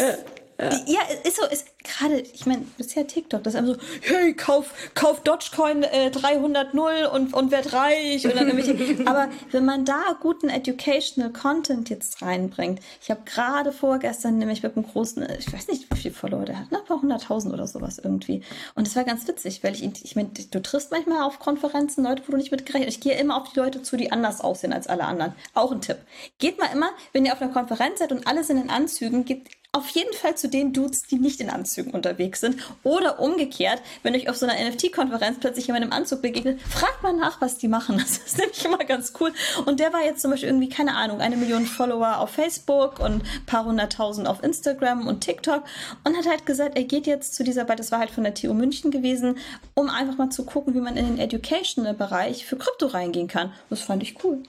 ja. 0.60 0.70
ja, 0.86 1.00
ist 1.24 1.36
so, 1.36 1.46
ist 1.46 1.68
gerade, 1.84 2.20
ich 2.20 2.46
meine, 2.46 2.62
bisher 2.78 3.06
TikTok, 3.06 3.44
das 3.44 3.54
ist 3.54 3.60
einfach 3.60 3.76
so, 3.76 3.80
hey, 4.02 4.34
kauf, 4.34 4.74
kauf 4.94 5.22
Dogecoin 5.22 5.84
äh, 5.84 6.12
300 6.12 6.74
0 6.74 7.10
und, 7.14 7.34
und 7.34 7.52
werd 7.52 7.74
reich 7.74 8.26
oder 8.26 8.42
irgendwelche. 8.42 9.04
Aber 9.06 9.30
wenn 9.52 9.66
man 9.66 9.86
da 9.86 10.18
guten 10.22 10.50
Educational 10.50 11.32
Content 11.32 11.90
jetzt 11.90 12.22
reinbringt, 12.22 12.80
ich 13.02 13.12
habe 13.12 13.22
gerade 13.26 13.72
vorgestern 13.72 14.38
nämlich 14.38 14.64
mit 14.64 14.76
einem 14.76 14.86
großen, 14.86 15.28
ich 15.40 15.52
weiß 15.52 15.68
nicht, 15.68 15.92
wie 15.92 15.98
viele 15.98 16.14
Follower 16.14 16.46
der 16.46 16.60
hat, 16.60 16.72
ne, 16.72 16.80
ein 16.80 16.86
paar 16.86 17.02
hunderttausend 17.02 17.54
oder 17.54 17.68
sowas 17.68 18.00
irgendwie. 18.02 18.42
Und 18.76 18.88
das 18.88 18.96
war 18.96 19.04
ganz 19.04 19.28
witzig, 19.28 19.64
weil 19.64 19.74
ich, 19.74 19.84
ich 19.84 20.16
meine, 20.16 20.30
du 20.30 20.62
triffst 20.62 20.92
manchmal 20.92 21.24
auf 21.24 21.40
Konferenzen 21.40 22.04
Leute, 22.04 22.24
wo 22.28 22.32
du 22.32 22.38
nicht 22.38 22.52
mit 22.52 22.66
gerechnet 22.66 22.90
Ich 22.90 23.02
gehe 23.02 23.18
immer 23.18 23.42
auf 23.42 23.52
die 23.52 23.60
Leute 23.60 23.82
zu, 23.82 23.98
die 23.98 24.12
anders 24.12 24.42
aussehen 24.42 24.74
als 24.74 24.88
alle 24.88 25.04
anderen. 25.04 25.34
Auch 25.54 25.72
ein 25.72 25.82
Tipp. 25.82 25.98
Geht 26.40 26.60
mal 26.60 26.70
immer, 26.74 26.92
wenn 27.12 27.26
ihr 27.26 27.34
auf 27.34 27.42
einer 27.42 27.52
Konferenz 27.52 28.00
seid 28.00 28.12
und 28.12 28.26
alle 28.26 28.44
sind 28.44 28.58
in 28.58 28.70
Anzügen, 28.70 29.26
geht 29.26 29.50
auf 29.76 29.90
jeden 29.90 30.14
Fall 30.14 30.36
zu 30.36 30.48
den 30.48 30.72
Dudes, 30.72 31.04
die 31.04 31.18
nicht 31.18 31.42
in 31.42 31.50
Anzügen 31.50 31.92
unterwegs 31.92 32.40
sind. 32.40 32.62
Oder 32.84 33.20
umgekehrt, 33.20 33.82
wenn 34.04 34.16
euch 34.16 34.30
auf 34.30 34.38
so 34.38 34.46
einer 34.46 34.70
NFT-Konferenz 34.70 35.40
plötzlich 35.40 35.68
jemand 35.68 35.84
im 35.84 35.92
Anzug 35.92 36.22
begegnet, 36.22 36.62
fragt 36.62 37.04
mal 37.04 37.14
nach, 37.14 37.42
was 37.42 37.58
die 37.58 37.68
machen. 37.68 37.98
Das 38.06 38.18
ist 38.18 38.38
nämlich 38.38 38.64
immer 38.64 38.78
ganz 38.78 39.14
cool. 39.20 39.34
Und 39.66 39.80
der 39.80 39.92
war 39.92 40.04
jetzt 40.04 40.22
zum 40.22 40.32
Beispiel 40.32 40.50
irgendwie, 40.50 40.70
keine 40.70 40.96
Ahnung, 40.96 41.22
eine 41.22 41.36
Million 41.36 41.66
Follower 41.66 42.20
auf 42.20 42.30
Facebook 42.30 43.00
und 43.00 43.24
ein 43.24 43.46
paar 43.46 43.66
hunderttausend 43.66 44.28
auf 44.28 44.44
Instagram 44.44 45.08
und 45.08 45.22
TikTok 45.22 45.64
und 46.04 46.16
hat 46.16 46.28
halt 46.28 46.46
gesagt, 46.46 46.78
er 46.78 46.84
geht 46.84 47.08
jetzt 47.08 47.34
zu 47.36 47.44
dieser, 47.44 47.68
weil 47.68 47.76
das 47.76 47.92
war 47.92 48.00
halt 48.00 48.12
von 48.12 48.24
der 48.24 48.36
TU 48.36 48.54
München 48.54 48.92
gewesen, 48.92 49.38
um 49.74 49.90
einfach 49.90 50.18
mal 50.18 50.30
zu 50.30 50.46
gucken, 50.46 50.76
wie 50.76 50.82
man 50.82 50.98
in 50.98 51.06
den 51.08 51.18
Educational-Bereich 51.18 52.46
für 52.46 52.58
Krypto 52.58 52.86
reingehen 52.86 53.28
kann. 53.28 53.52
Das 53.70 53.82
fand 53.82 54.04
ich 54.04 54.24
cool. 54.24 54.44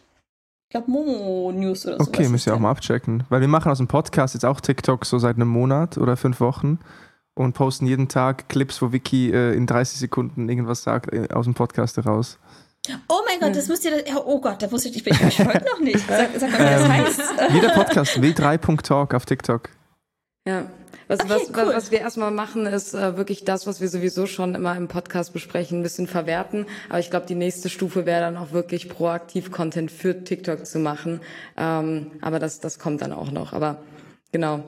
Ich 0.68 0.70
glaube, 0.70 0.90
Momo 0.90 1.52
News 1.52 1.86
oder 1.86 1.98
so. 1.98 2.08
Okay, 2.08 2.28
müsst 2.28 2.48
ihr 2.48 2.54
auch 2.54 2.58
mal 2.58 2.72
abchecken. 2.72 3.22
Weil 3.28 3.40
wir 3.40 3.46
machen 3.46 3.70
aus 3.70 3.78
dem 3.78 3.86
Podcast 3.86 4.34
jetzt 4.34 4.44
auch 4.44 4.60
TikTok 4.60 5.04
so 5.04 5.18
seit 5.18 5.36
einem 5.36 5.46
Monat 5.46 5.96
oder 5.96 6.16
fünf 6.16 6.40
Wochen 6.40 6.80
und 7.34 7.52
posten 7.52 7.86
jeden 7.86 8.08
Tag 8.08 8.48
Clips, 8.48 8.82
wo 8.82 8.90
Vicky 8.90 9.30
äh, 9.30 9.54
in 9.54 9.66
30 9.66 10.00
Sekunden 10.00 10.48
irgendwas 10.48 10.82
sagt 10.82 11.12
äh, 11.12 11.28
aus 11.32 11.44
dem 11.44 11.54
Podcast 11.54 11.96
heraus. 11.98 12.38
Oh 13.08 13.20
mein 13.26 13.38
Gott, 13.38 13.56
das 13.56 13.68
müsst 13.68 13.84
ihr, 13.84 13.92
oh 14.24 14.40
Gott, 14.40 14.60
da 14.60 14.70
wusste 14.70 14.88
ich, 14.88 14.96
ich 14.96 15.04
bin 15.04 15.14
ich 15.28 15.36
folge 15.36 15.64
noch 15.64 15.80
nicht. 15.80 16.04
Sag, 16.06 16.30
sag 16.36 16.50
mal, 16.50 16.58
wie 16.58 16.64
das 16.64 16.84
ähm, 16.84 16.92
heißt. 16.92 17.20
Jeder 17.52 17.68
Podcast, 17.70 18.18
w3.talk 18.18 19.14
auf 19.14 19.24
TikTok. 19.24 19.70
Ja. 20.47 20.66
Was, 21.09 21.20
okay, 21.20 21.28
was, 21.28 21.49
cool. 21.51 21.72
was 21.72 21.91
wir 21.92 22.00
erstmal 22.00 22.33
machen, 22.33 22.66
ist 22.66 22.92
äh, 22.95 23.16
wirklich 23.16 23.45
das, 23.45 23.66
was 23.66 23.80
wir 23.80 23.88
sowieso 23.88 24.26
schon 24.26 24.57
immer 24.57 24.76
im 24.76 24.88
Podcast 24.88 25.33
besprechen, 25.33 25.79
ein 25.79 25.83
bisschen 25.84 26.08
verwerten. 26.08 26.66
Aber 26.88 26.99
ich 26.99 27.11
glaube, 27.11 27.26
die 27.26 27.37
nächste 27.37 27.68
Stufe 27.68 28.07
wäre 28.07 28.20
dann 28.20 28.37
auch 28.37 28.50
wirklich 28.50 28.88
proaktiv 28.88 29.53
Content 29.53 29.92
für 29.92 30.25
TikTok 30.25 30.66
zu 30.66 30.80
machen. 30.80 31.20
Ähm, 31.57 32.11
aber 32.22 32.41
das, 32.41 32.58
das 32.58 32.80
kommt 32.80 33.03
dann 33.03 33.12
auch 33.12 33.30
noch. 33.30 33.53
Aber 33.53 33.79
genau. 34.33 34.64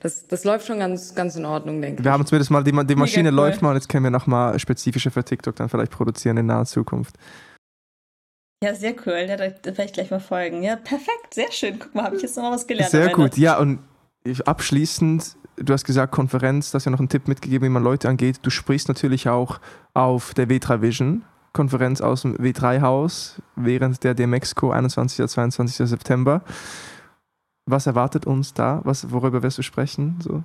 Das, 0.00 0.28
das 0.28 0.44
läuft 0.44 0.66
schon 0.66 0.78
ganz, 0.78 1.14
ganz 1.14 1.34
in 1.34 1.44
Ordnung, 1.44 1.82
denke 1.82 2.00
ich. 2.00 2.04
Wir 2.04 2.12
haben 2.12 2.24
zumindest 2.24 2.50
mal, 2.50 2.62
die, 2.62 2.72
die 2.86 2.94
Maschine 2.94 3.30
läuft 3.30 3.60
mal 3.60 3.70
und 3.70 3.76
jetzt 3.76 3.88
können 3.88 4.04
wir 4.04 4.10
nochmal 4.10 4.58
spezifische 4.58 5.10
für 5.10 5.24
TikTok 5.24 5.56
dann 5.56 5.68
vielleicht 5.68 5.90
produzieren 5.90 6.36
in 6.36 6.46
naher 6.46 6.66
Zukunft. 6.66 7.16
Ja, 8.62 8.74
sehr 8.74 8.94
cool. 9.06 9.26
Ja, 9.28 9.36
da, 9.36 9.44
werde 9.44 9.84
ich 9.84 9.92
gleich 9.92 10.10
mal 10.10 10.20
folgen. 10.20 10.62
Ja, 10.62 10.76
perfekt. 10.76 11.34
Sehr 11.34 11.50
schön. 11.50 11.78
Guck 11.78 11.94
mal, 11.94 12.04
habe 12.04 12.16
ich 12.16 12.22
jetzt 12.22 12.36
noch 12.36 12.44
mal 12.44 12.52
was 12.52 12.66
gelernt. 12.66 12.90
Sehr 12.90 13.08
gut. 13.10 13.36
Ja, 13.36 13.58
und 13.58 13.80
abschließend, 14.44 15.36
du 15.56 15.72
hast 15.72 15.84
gesagt 15.84 16.12
Konferenz, 16.12 16.70
das 16.70 16.82
ist 16.82 16.84
ja 16.86 16.92
noch 16.92 16.98
einen 16.98 17.08
Tipp 17.08 17.28
mitgegeben, 17.28 17.66
wie 17.66 17.72
man 17.72 17.82
Leute 17.82 18.08
angeht. 18.08 18.40
Du 18.42 18.50
sprichst 18.50 18.88
natürlich 18.88 19.28
auch 19.28 19.60
auf 19.94 20.34
der 20.34 20.48
W3 20.48 20.82
Vision. 20.82 21.24
Konferenz 21.52 22.00
aus 22.00 22.22
dem 22.22 22.36
W3-Haus 22.36 23.42
während 23.56 24.04
der 24.04 24.14
DMEXCO 24.14 24.70
21. 24.70 25.20
und 25.20 25.28
22. 25.28 25.88
September. 25.88 26.42
Was 27.66 27.86
erwartet 27.86 28.26
uns 28.26 28.54
da? 28.54 28.80
Was, 28.84 29.10
worüber 29.10 29.42
wirst 29.42 29.58
du 29.58 29.62
sprechen? 29.62 30.18
So? 30.20 30.44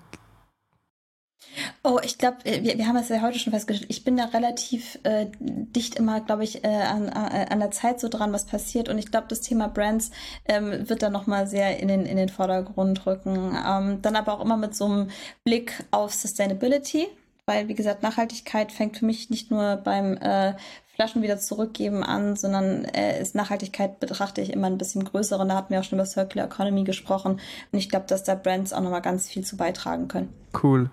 Oh, 1.84 2.00
ich 2.04 2.18
glaube, 2.18 2.38
äh, 2.46 2.64
wir, 2.64 2.78
wir 2.78 2.88
haben 2.88 2.96
es 2.98 3.10
ja 3.10 3.22
heute 3.22 3.40
schon 3.40 3.54
festgestellt. 3.54 3.90
Ich 3.90 4.04
bin 4.04 4.18
da 4.18 4.26
relativ 4.26 5.00
äh, 5.04 5.28
dicht 5.40 5.96
immer, 5.96 6.22
glaube 6.22 6.44
ich, 6.44 6.64
äh, 6.64 6.68
an, 6.68 7.10
an 7.10 7.60
der 7.60 7.72
Zeit 7.72 8.00
so 8.00 8.10
dran, 8.10 8.34
was 8.34 8.46
passiert. 8.46 8.90
Und 8.90 8.98
ich 8.98 9.12
glaube, 9.12 9.28
das 9.30 9.42
Thema 9.42 9.68
Brands 9.68 10.12
ähm, 10.46 10.90
wird 10.90 11.02
da 11.02 11.10
nochmal 11.10 11.48
sehr 11.48 11.80
in 11.80 11.88
den, 11.88 12.06
in 12.06 12.18
den 12.18 12.30
Vordergrund 12.30 13.06
rücken. 13.06 13.56
Ähm, 13.68 14.02
dann 14.02 14.16
aber 14.16 14.34
auch 14.34 14.42
immer 14.42 14.58
mit 14.58 14.76
so 14.76 14.86
einem 14.86 15.10
Blick 15.44 15.84
auf 15.92 16.14
Sustainability. 16.14 17.08
Weil, 17.48 17.68
wie 17.68 17.76
gesagt, 17.76 18.02
Nachhaltigkeit 18.02 18.72
fängt 18.72 18.98
für 18.98 19.06
mich 19.06 19.30
nicht 19.30 19.52
nur 19.52 19.76
beim 19.76 20.18
äh, 20.18 20.56
Flaschen 20.96 21.22
wieder 21.22 21.38
zurückgeben 21.38 22.04
an, 22.04 22.36
sondern 22.36 22.86
äh, 22.86 23.22
ist 23.22 23.36
Nachhaltigkeit 23.36 24.00
betrachte 24.00 24.42
ich 24.42 24.52
immer 24.52 24.68
ein 24.68 24.78
bisschen 24.78 25.04
größer. 25.04 25.40
Und 25.40 25.50
da 25.50 25.56
hatten 25.56 25.72
wir 25.72 25.80
auch 25.80 25.84
schon 25.84 26.00
über 26.00 26.06
Circular 26.06 26.48
Economy 26.48 26.86
gesprochen. 26.86 27.34
Und 27.72 27.80
ich 27.80 27.90
glaube, 27.90 28.06
dass 28.08 28.24
da 28.24 28.34
Brands 28.34 28.74
auch 28.74 28.82
nochmal 28.82 29.02
ganz 29.02 29.28
viel 29.28 29.46
zu 29.46 29.58
beitragen 29.58 30.08
können. 30.08 30.34
Cool. 30.64 30.90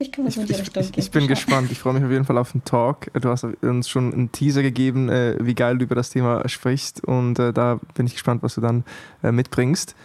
Ich, 0.00 0.12
kann 0.12 0.28
ich, 0.28 0.36
ich, 0.36 0.76
ich, 0.76 0.96
ich 0.96 1.10
bin 1.10 1.26
gespannt. 1.26 1.72
Ich 1.72 1.80
freue 1.80 1.94
mich 1.94 2.04
auf 2.04 2.10
jeden 2.10 2.24
Fall 2.24 2.38
auf 2.38 2.52
den 2.52 2.62
Talk. 2.62 3.12
Du 3.14 3.30
hast 3.30 3.42
uns 3.42 3.88
schon 3.88 4.12
einen 4.12 4.30
Teaser 4.30 4.62
gegeben, 4.62 5.08
äh, 5.08 5.36
wie 5.40 5.56
geil 5.56 5.76
du 5.78 5.84
über 5.84 5.96
das 5.96 6.10
Thema 6.10 6.48
sprichst. 6.48 7.02
Und 7.04 7.40
äh, 7.40 7.52
da 7.52 7.80
bin 7.94 8.06
ich 8.06 8.12
gespannt, 8.12 8.44
was 8.44 8.54
du 8.54 8.60
dann 8.60 8.84
äh, 9.24 9.32
mitbringst. 9.32 9.96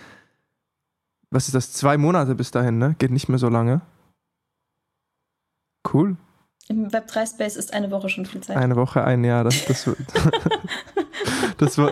Was 1.29 1.45
ist 1.45 1.53
das? 1.53 1.73
Zwei 1.73 1.97
Monate 1.97 2.33
bis 2.33 2.49
dahin, 2.49 2.79
ne? 2.79 2.95
Geht 2.97 3.11
nicht 3.11 3.29
mehr 3.29 3.37
so 3.37 3.49
lange. 3.49 3.81
Cool. 5.91 6.17
Im 6.69 6.87
Web3 6.87 7.29
Space 7.29 7.55
ist 7.55 7.71
eine 7.73 7.91
Woche 7.91 8.09
schon 8.09 8.25
viel 8.25 8.41
Zeit. 8.41 8.57
Eine 8.57 8.75
Woche, 8.75 9.03
ein 9.03 9.23
Jahr. 9.23 9.43
Das, 9.43 9.65
das, 9.65 9.87
das 11.57 11.77
war, 11.77 11.91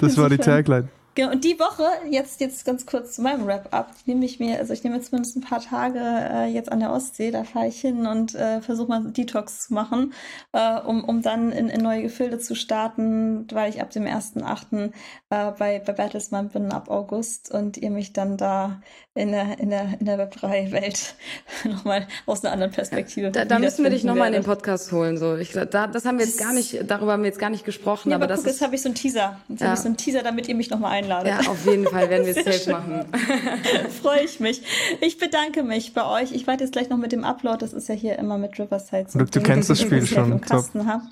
das 0.00 0.16
war 0.16 0.28
die 0.28 0.38
Tagline. 0.38 0.88
Genau, 1.16 1.30
und 1.30 1.44
die 1.44 1.58
Woche, 1.58 1.84
jetzt, 2.10 2.42
jetzt 2.42 2.66
ganz 2.66 2.84
kurz 2.84 3.14
zu 3.14 3.22
meinem 3.22 3.46
Wrap-up, 3.46 3.90
nehme 4.04 4.26
ich 4.26 4.38
mir, 4.38 4.58
also 4.58 4.74
ich 4.74 4.84
nehme 4.84 5.00
zumindest 5.00 5.34
ein 5.34 5.40
paar 5.40 5.62
Tage 5.62 5.98
äh, 5.98 6.44
jetzt 6.44 6.70
an 6.70 6.78
der 6.78 6.92
Ostsee, 6.92 7.30
da 7.30 7.42
fahre 7.42 7.68
ich 7.68 7.80
hin 7.80 8.06
und 8.06 8.34
äh, 8.34 8.60
versuche 8.60 8.88
mal 8.88 9.02
Detox 9.02 9.66
zu 9.66 9.72
machen, 9.72 10.12
äh, 10.52 10.78
um, 10.78 11.04
um 11.04 11.22
dann 11.22 11.52
in, 11.52 11.70
in 11.70 11.80
neue 11.80 12.02
Gefilde 12.02 12.38
zu 12.38 12.54
starten, 12.54 13.46
weil 13.50 13.70
ich 13.70 13.80
ab 13.80 13.88
dem 13.92 14.04
1.8. 14.04 14.92
Äh, 15.30 15.52
bei, 15.58 15.78
bei 15.78 15.92
Battlesman 15.94 16.50
bin 16.50 16.70
ab 16.70 16.90
August 16.90 17.50
und 17.50 17.78
ihr 17.78 17.90
mich 17.90 18.12
dann 18.12 18.36
da 18.36 18.82
in 19.14 19.32
der, 19.32 19.58
in 19.58 19.70
der, 19.70 19.98
in 19.98 20.04
der 20.04 20.18
Web3-Welt 20.18 21.14
nochmal 21.64 22.06
aus 22.26 22.44
einer 22.44 22.52
anderen 22.52 22.72
Perspektive. 22.72 23.30
Da, 23.30 23.46
da 23.46 23.58
müssen 23.58 23.82
wir 23.82 23.90
dich 23.90 24.04
nochmal 24.04 24.26
in 24.26 24.34
den 24.34 24.44
Podcast 24.44 24.92
holen. 24.92 25.16
So. 25.16 25.36
Ich, 25.36 25.52
da, 25.52 25.86
das 25.86 26.04
haben 26.04 26.18
wir 26.18 26.26
jetzt 26.26 26.38
gar 26.38 26.52
nicht, 26.52 26.78
darüber 26.86 27.12
haben 27.12 27.22
wir 27.22 27.30
jetzt 27.30 27.38
gar 27.38 27.48
nicht 27.48 27.64
gesprochen. 27.64 28.10
Ja, 28.10 28.16
aber, 28.16 28.26
aber 28.26 28.34
das 28.34 28.40
guck, 28.40 28.48
jetzt 28.48 28.60
habe 28.60 28.74
ich 28.74 28.82
so 28.82 28.90
einen 28.90 28.94
Teaser. 28.94 29.40
Jetzt 29.48 29.60
ja. 29.60 29.68
habe 29.68 29.76
ich 29.76 29.80
so 29.80 29.88
einen 29.88 29.96
Teaser, 29.96 30.22
damit 30.22 30.48
ihr 30.48 30.54
mich 30.54 30.68
nochmal 30.68 30.92
einladet. 31.06 31.44
Ja, 31.44 31.50
auf 31.50 31.64
jeden 31.66 31.86
Fall 31.86 32.10
werden 32.10 32.26
wir 32.26 32.36
es 32.36 32.44
safe 32.44 32.72
machen. 32.72 33.04
Freue 34.02 34.22
ich 34.22 34.40
mich. 34.40 34.62
Ich 35.00 35.18
bedanke 35.18 35.62
mich 35.62 35.94
bei 35.94 36.04
euch. 36.04 36.32
Ich 36.32 36.46
warte 36.46 36.64
jetzt 36.64 36.72
gleich 36.72 36.88
noch 36.88 36.98
mit 36.98 37.12
dem 37.12 37.24
Upload. 37.24 37.58
Das 37.58 37.72
ist 37.72 37.88
ja 37.88 37.94
hier 37.94 38.18
immer 38.18 38.38
mit 38.38 38.58
Riverside. 38.58 39.06
So 39.08 39.18
du, 39.20 39.24
du 39.26 39.40
kennst 39.40 39.70
das 39.70 39.80
Spiel 39.80 40.06
schon. 40.06 40.40
Kasten 40.40 40.80
Top. 40.80 41.02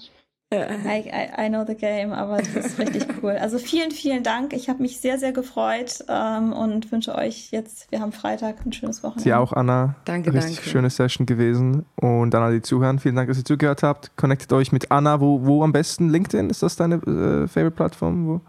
I, 0.53 1.11
I, 1.11 1.47
I, 1.47 1.49
know 1.49 1.65
the 1.66 1.75
game, 1.75 2.12
aber 2.12 2.37
das 2.37 2.55
ist 2.55 2.79
richtig 2.79 3.07
cool. 3.23 3.33
Also 3.33 3.59
vielen, 3.59 3.91
vielen 3.91 4.23
Dank. 4.23 4.53
Ich 4.53 4.69
habe 4.69 4.83
mich 4.83 5.01
sehr, 5.01 5.19
sehr 5.19 5.33
gefreut 5.33 6.05
ähm, 6.09 6.53
und 6.53 6.93
wünsche 6.93 7.12
euch 7.16 7.51
jetzt, 7.51 7.91
wir 7.91 8.01
haben 8.01 8.12
Freitag, 8.12 8.65
ein 8.65 8.73
schönes 8.73 9.03
Wochenende. 9.03 9.25
Sie 9.25 9.35
auch, 9.35 9.53
Anna. 9.53 9.97
Danke, 10.05 10.33
richtig 10.33 10.57
danke. 10.57 10.71
schöne 10.71 10.91
Session 10.91 11.27
gewesen. 11.27 11.87
Und 11.97 12.33
an 12.37 12.43
alle, 12.43 12.55
die 12.55 12.62
zuhören, 12.62 13.01
vielen 13.01 13.16
Dank, 13.16 13.29
dass 13.29 13.39
ihr 13.39 13.45
zugehört 13.45 13.83
habt. 13.83 14.16
Connectet 14.16 14.53
euch 14.53 14.71
mit 14.71 14.93
Anna. 14.93 15.21
Wo, 15.21 15.45
wo 15.45 15.65
am 15.65 15.73
besten? 15.73 16.09
LinkedIn? 16.09 16.51
Ist 16.51 16.62
das 16.62 16.77
deine 16.77 16.97
äh, 16.97 17.49
Favorite-Plattform? 17.49 18.41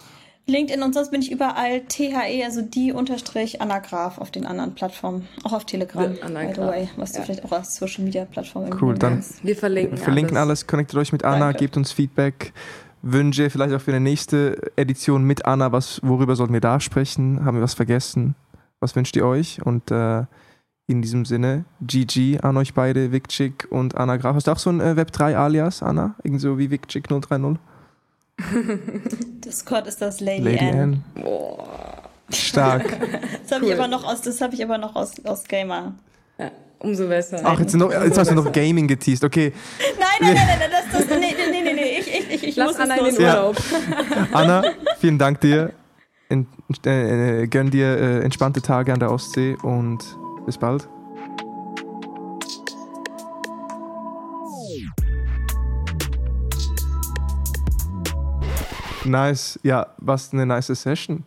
LinkedIn 0.48 0.84
und 0.84 0.94
sonst 0.94 1.10
bin 1.10 1.22
ich 1.22 1.32
überall 1.32 1.82
THE, 1.82 2.44
also 2.44 2.62
die 2.62 2.92
unterstrich 2.92 3.62
Anagraph 3.62 4.20
auf 4.20 4.30
den 4.30 4.46
anderen 4.46 4.76
Plattformen. 4.76 5.28
Auch 5.44 5.54
auf 5.54 5.66
Telegram, 5.66 6.12
by 6.12 6.54
the 6.54 6.62
way, 6.62 6.90
was 6.98 7.14
ja. 7.14 7.20
du 7.20 7.26
vielleicht 7.26 7.46
auch 7.46 7.52
als 7.52 7.76
Social 7.76 8.04
Media 8.04 8.26
Plattform 8.26 8.70
Cool, 8.80 8.96
dann 8.96 9.24
wir 9.42 9.56
verlinken, 9.56 9.98
verlinken 9.98 10.38
alles. 10.38 10.60
alles. 10.60 10.68
Connectet 10.68 11.00
euch 11.00 11.12
mit 11.12 11.24
Anna, 11.24 11.48
Danke. 11.48 11.60
gebt 11.60 11.78
uns 11.78 11.92
Feedback, 11.92 12.54
Wünsche, 13.02 13.50
vielleicht 13.50 13.74
auch 13.74 13.82
für 13.82 13.92
eine 13.92 14.00
nächste 14.00 14.60
Edition 14.76 15.24
mit 15.24 15.46
Anna, 15.46 15.72
was, 15.72 16.00
worüber 16.04 16.36
sollten 16.36 16.54
wir 16.54 16.62
da 16.62 16.80
sprechen? 16.80 17.44
Haben 17.44 17.58
wir 17.58 17.64
was 17.64 17.74
vergessen? 17.74 18.36
Was 18.80 18.96
wünscht 18.96 19.16
ihr 19.16 19.26
euch? 19.26 19.66
Und 19.66 19.90
äh, 19.90 20.26
in 20.88 21.02
diesem 21.02 21.26
Sinne, 21.26 21.66
GG 21.82 22.40
an 22.42 22.58
euch 22.58 22.76
beide, 22.76 23.12
Vicchick 23.12 23.68
und 23.72 23.96
Anna 23.96 24.18
Graf. 24.18 24.36
Hast 24.36 24.46
du 24.46 24.52
auch 24.52 24.60
so 24.60 24.70
ein 24.70 24.80
äh, 24.80 24.94
Web3-Alias, 24.96 25.82
Anna? 25.82 26.16
Irgend 26.24 26.42
so 26.42 26.60
wie 26.60 26.70
Vicchick 26.70 27.08
030? 27.08 27.58
Discord 29.46 29.88
ist 29.88 30.02
das 30.02 30.20
Lady, 30.20 30.44
Lady 30.44 30.60
Anne. 30.60 30.82
Anne. 30.82 31.04
Boah. 31.16 32.10
Stark. 32.30 32.84
das 33.44 33.52
habe 33.52 33.66
cool. 33.66 33.72
ich 33.72 33.78
aber 33.78 33.88
noch 33.88 34.04
aus, 34.04 34.22
das 34.22 34.42
habe 34.42 34.56
ich 34.56 34.64
aber 34.64 34.78
noch 34.78 34.96
aus, 34.96 35.14
aus 35.26 35.44
Gamer. 35.44 35.94
Ja, 36.38 36.52
umso 36.80 37.08
besser. 37.08 37.40
Ach, 37.44 37.60
jetzt, 37.60 37.76
noch, 37.76 37.92
jetzt 37.92 38.18
hast 38.18 38.32
du 38.32 38.36
noch 38.36 38.52
Gaming 38.52 38.88
geteased, 38.88 39.24
okay. 39.24 39.54
Nein, 39.80 40.08
nein, 40.22 40.34
nein, 40.36 40.60
nein, 40.60 40.70
das, 40.72 41.08
das, 41.08 41.20
nee, 41.20 41.36
nee, 41.52 41.62
nee, 41.62 41.74
nee, 41.74 42.00
ich, 42.00 42.08
ich, 42.08 42.34
ich, 42.34 42.48
ich 42.48 42.56
Lass 42.56 42.70
muss 42.70 42.80
Anna 42.80 42.96
in 42.96 43.06
den 43.06 43.24
Urlaub. 43.24 43.56
Ja. 43.56 44.28
Anna, 44.34 44.64
vielen 45.00 45.20
Dank 45.20 45.40
dir. 45.42 45.72
In, 46.30 46.48
äh, 46.86 47.44
äh, 47.44 47.48
gönn 47.48 47.70
dir 47.70 47.98
äh, 47.98 48.20
entspannte 48.22 48.62
Tage 48.62 48.92
an 48.92 49.00
der 49.00 49.12
Ostsee 49.12 49.56
und 49.62 50.00
bis 50.48 50.58
bald. 50.58 50.90
Nice, 59.06 59.60
ja, 59.64 59.88
was 59.98 60.34
eine 60.34 60.46
nice 60.46 60.68
Session. 60.68 61.24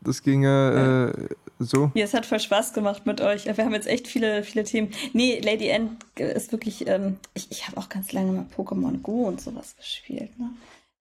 Das 0.00 0.22
ging 0.22 0.44
äh, 0.44 1.06
ja. 1.06 1.12
so. 1.58 1.90
Ja, 1.94 2.04
es 2.04 2.14
hat 2.14 2.26
voll 2.26 2.40
Spaß 2.40 2.72
gemacht 2.72 3.06
mit 3.06 3.20
euch. 3.20 3.46
Wir 3.46 3.64
haben 3.64 3.72
jetzt 3.72 3.86
echt 3.86 4.08
viele, 4.08 4.42
viele 4.42 4.64
Themen. 4.64 4.90
Nee, 5.12 5.40
Lady 5.40 5.68
N 5.68 5.96
ist 6.16 6.52
wirklich, 6.52 6.86
ähm, 6.88 7.18
ich, 7.34 7.50
ich 7.50 7.68
habe 7.68 7.76
auch 7.76 7.88
ganz 7.88 8.12
lange 8.12 8.32
mal 8.32 8.46
Pokémon 8.56 9.00
Go 9.02 9.26
und 9.28 9.40
sowas 9.40 9.76
gespielt. 9.76 10.38
Ne? 10.38 10.50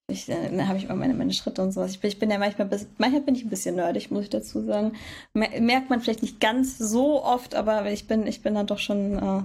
Ich, 0.07 0.29
äh, 0.29 0.55
da 0.55 0.67
habe 0.67 0.77
ich 0.77 0.85
immer 0.85 0.95
meine, 0.95 1.13
meine 1.13 1.33
Schritte 1.33 1.61
und 1.61 1.71
sowas. 1.71 1.91
Ich 1.91 1.99
bin, 1.99 2.09
ich 2.09 2.19
bin 2.19 2.29
ja 2.29 2.37
manchmal, 2.37 2.69
manchmal 2.97 3.21
bin 3.21 3.35
ich 3.35 3.43
ein 3.43 3.49
bisschen 3.49 3.75
nerdig, 3.75 4.11
muss 4.11 4.23
ich 4.23 4.29
dazu 4.29 4.63
sagen. 4.63 4.93
Merkt 5.33 5.89
man 5.89 6.01
vielleicht 6.01 6.21
nicht 6.21 6.39
ganz 6.39 6.77
so 6.77 7.23
oft, 7.23 7.55
aber 7.55 7.89
ich 7.91 8.07
bin, 8.07 8.27
ich 8.27 8.41
bin 8.41 8.53
dann 8.53 8.67
doch 8.67 8.79
schon 8.79 9.17
äh, 9.17 9.43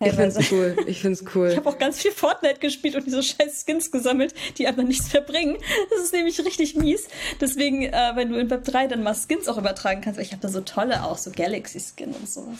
ich 0.00 0.12
finde 0.14 0.40
es 0.40 0.52
cool. 0.52 0.76
Ich 0.86 1.00
finde 1.00 1.18
es 1.22 1.34
cool. 1.34 1.48
Ich 1.50 1.56
habe 1.56 1.68
auch 1.68 1.78
ganz 1.78 2.00
viel 2.00 2.12
Fortnite 2.12 2.58
gespielt 2.58 2.96
und 2.96 3.06
diese 3.06 3.22
scheiß 3.22 3.64
Skins 3.66 3.90
gesammelt, 3.90 4.34
die 4.58 4.66
aber 4.66 4.82
nichts 4.82 5.12
mehr 5.12 5.22
bringen. 5.22 5.58
Das 5.90 6.00
ist 6.00 6.12
nämlich 6.12 6.38
richtig 6.44 6.74
mies. 6.74 7.08
Deswegen, 7.40 7.82
äh, 7.82 8.12
wenn 8.14 8.30
du 8.30 8.38
in 8.38 8.48
Web 8.50 8.64
3 8.64 8.86
dann 8.86 9.02
mal 9.02 9.14
Skins 9.14 9.48
auch 9.48 9.58
übertragen 9.58 10.00
kannst, 10.00 10.18
weil 10.18 10.24
ich 10.24 10.32
habe 10.32 10.42
da 10.42 10.48
so 10.48 10.62
tolle 10.62 11.04
auch, 11.04 11.18
so 11.18 11.30
Galaxy-Skin 11.30 12.12
und 12.12 12.28
sowas. 12.28 12.58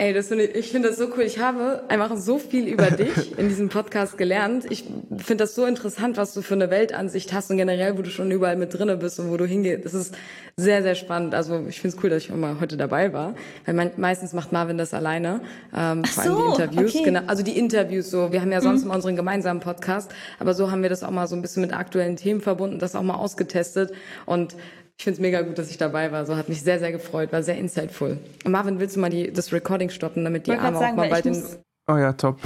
Ey, 0.00 0.12
das 0.12 0.28
find 0.28 0.40
ich, 0.40 0.54
ich 0.54 0.70
finde 0.70 0.90
das 0.90 0.96
so 0.96 1.08
cool. 1.16 1.24
Ich 1.24 1.40
habe 1.40 1.82
einfach 1.88 2.16
so 2.16 2.38
viel 2.38 2.68
über 2.68 2.88
dich 2.92 3.36
in 3.36 3.48
diesem 3.48 3.68
Podcast 3.68 4.16
gelernt. 4.16 4.64
Ich 4.70 4.84
finde 4.84 5.38
das 5.38 5.56
so 5.56 5.66
interessant, 5.66 6.16
was 6.16 6.34
du 6.34 6.40
für 6.40 6.54
eine 6.54 6.70
Weltansicht 6.70 7.32
hast 7.32 7.50
und 7.50 7.56
generell, 7.56 7.98
wo 7.98 8.02
du 8.02 8.10
schon 8.10 8.30
überall 8.30 8.54
mit 8.54 8.72
drinne 8.72 8.96
bist 8.96 9.18
und 9.18 9.28
wo 9.28 9.36
du 9.36 9.44
hingehst. 9.44 9.84
Das 9.84 9.94
ist 9.94 10.14
sehr, 10.56 10.84
sehr 10.84 10.94
spannend. 10.94 11.34
Also 11.34 11.66
ich 11.68 11.80
finde 11.80 11.96
es 11.96 12.04
cool, 12.04 12.10
dass 12.10 12.22
ich 12.22 12.30
auch 12.30 12.36
mal 12.36 12.60
heute 12.60 12.76
dabei 12.76 13.12
war. 13.12 13.34
Weil 13.66 13.74
man, 13.74 13.90
meistens 13.96 14.32
macht 14.34 14.52
Marvin 14.52 14.78
das 14.78 14.94
alleine. 14.94 15.40
Ähm, 15.76 16.04
vor 16.04 16.22
allem 16.22 16.36
die 16.36 16.62
Interviews. 16.62 16.94
Okay. 16.94 17.04
Genau, 17.04 17.22
also 17.26 17.42
die 17.42 17.58
Interviews 17.58 18.08
so. 18.08 18.30
Wir 18.30 18.40
haben 18.40 18.52
ja 18.52 18.60
sonst 18.60 18.82
mhm. 18.82 18.86
immer 18.86 18.94
unseren 18.94 19.16
gemeinsamen 19.16 19.58
Podcast, 19.58 20.12
aber 20.38 20.54
so 20.54 20.70
haben 20.70 20.82
wir 20.82 20.90
das 20.90 21.02
auch 21.02 21.10
mal 21.10 21.26
so 21.26 21.34
ein 21.34 21.42
bisschen 21.42 21.62
mit 21.62 21.72
aktuellen 21.72 22.14
Themen 22.14 22.40
verbunden, 22.40 22.78
das 22.78 22.94
auch 22.94 23.02
mal 23.02 23.16
ausgetestet. 23.16 23.90
Und 24.26 24.54
ich 24.98 25.04
finde 25.04 25.14
es 25.14 25.20
mega 25.20 25.42
gut, 25.42 25.56
dass 25.58 25.70
ich 25.70 25.78
dabei 25.78 26.10
war. 26.10 26.26
So 26.26 26.36
hat 26.36 26.48
mich 26.48 26.60
sehr, 26.60 26.80
sehr 26.80 26.90
gefreut, 26.90 27.32
war 27.32 27.44
sehr 27.44 27.56
insightful. 27.56 28.18
Marvin, 28.44 28.80
willst 28.80 28.96
du 28.96 29.00
mal 29.00 29.10
die, 29.10 29.32
das 29.32 29.52
Recording 29.52 29.90
stoppen, 29.90 30.24
damit 30.24 30.48
die 30.48 30.52
Arme 30.52 30.76
auch 30.76 30.92
mal 30.94 31.08
bald 31.08 31.24
den. 31.24 31.40
Oh 31.86 31.96
ja, 31.96 32.12
top. 32.12 32.40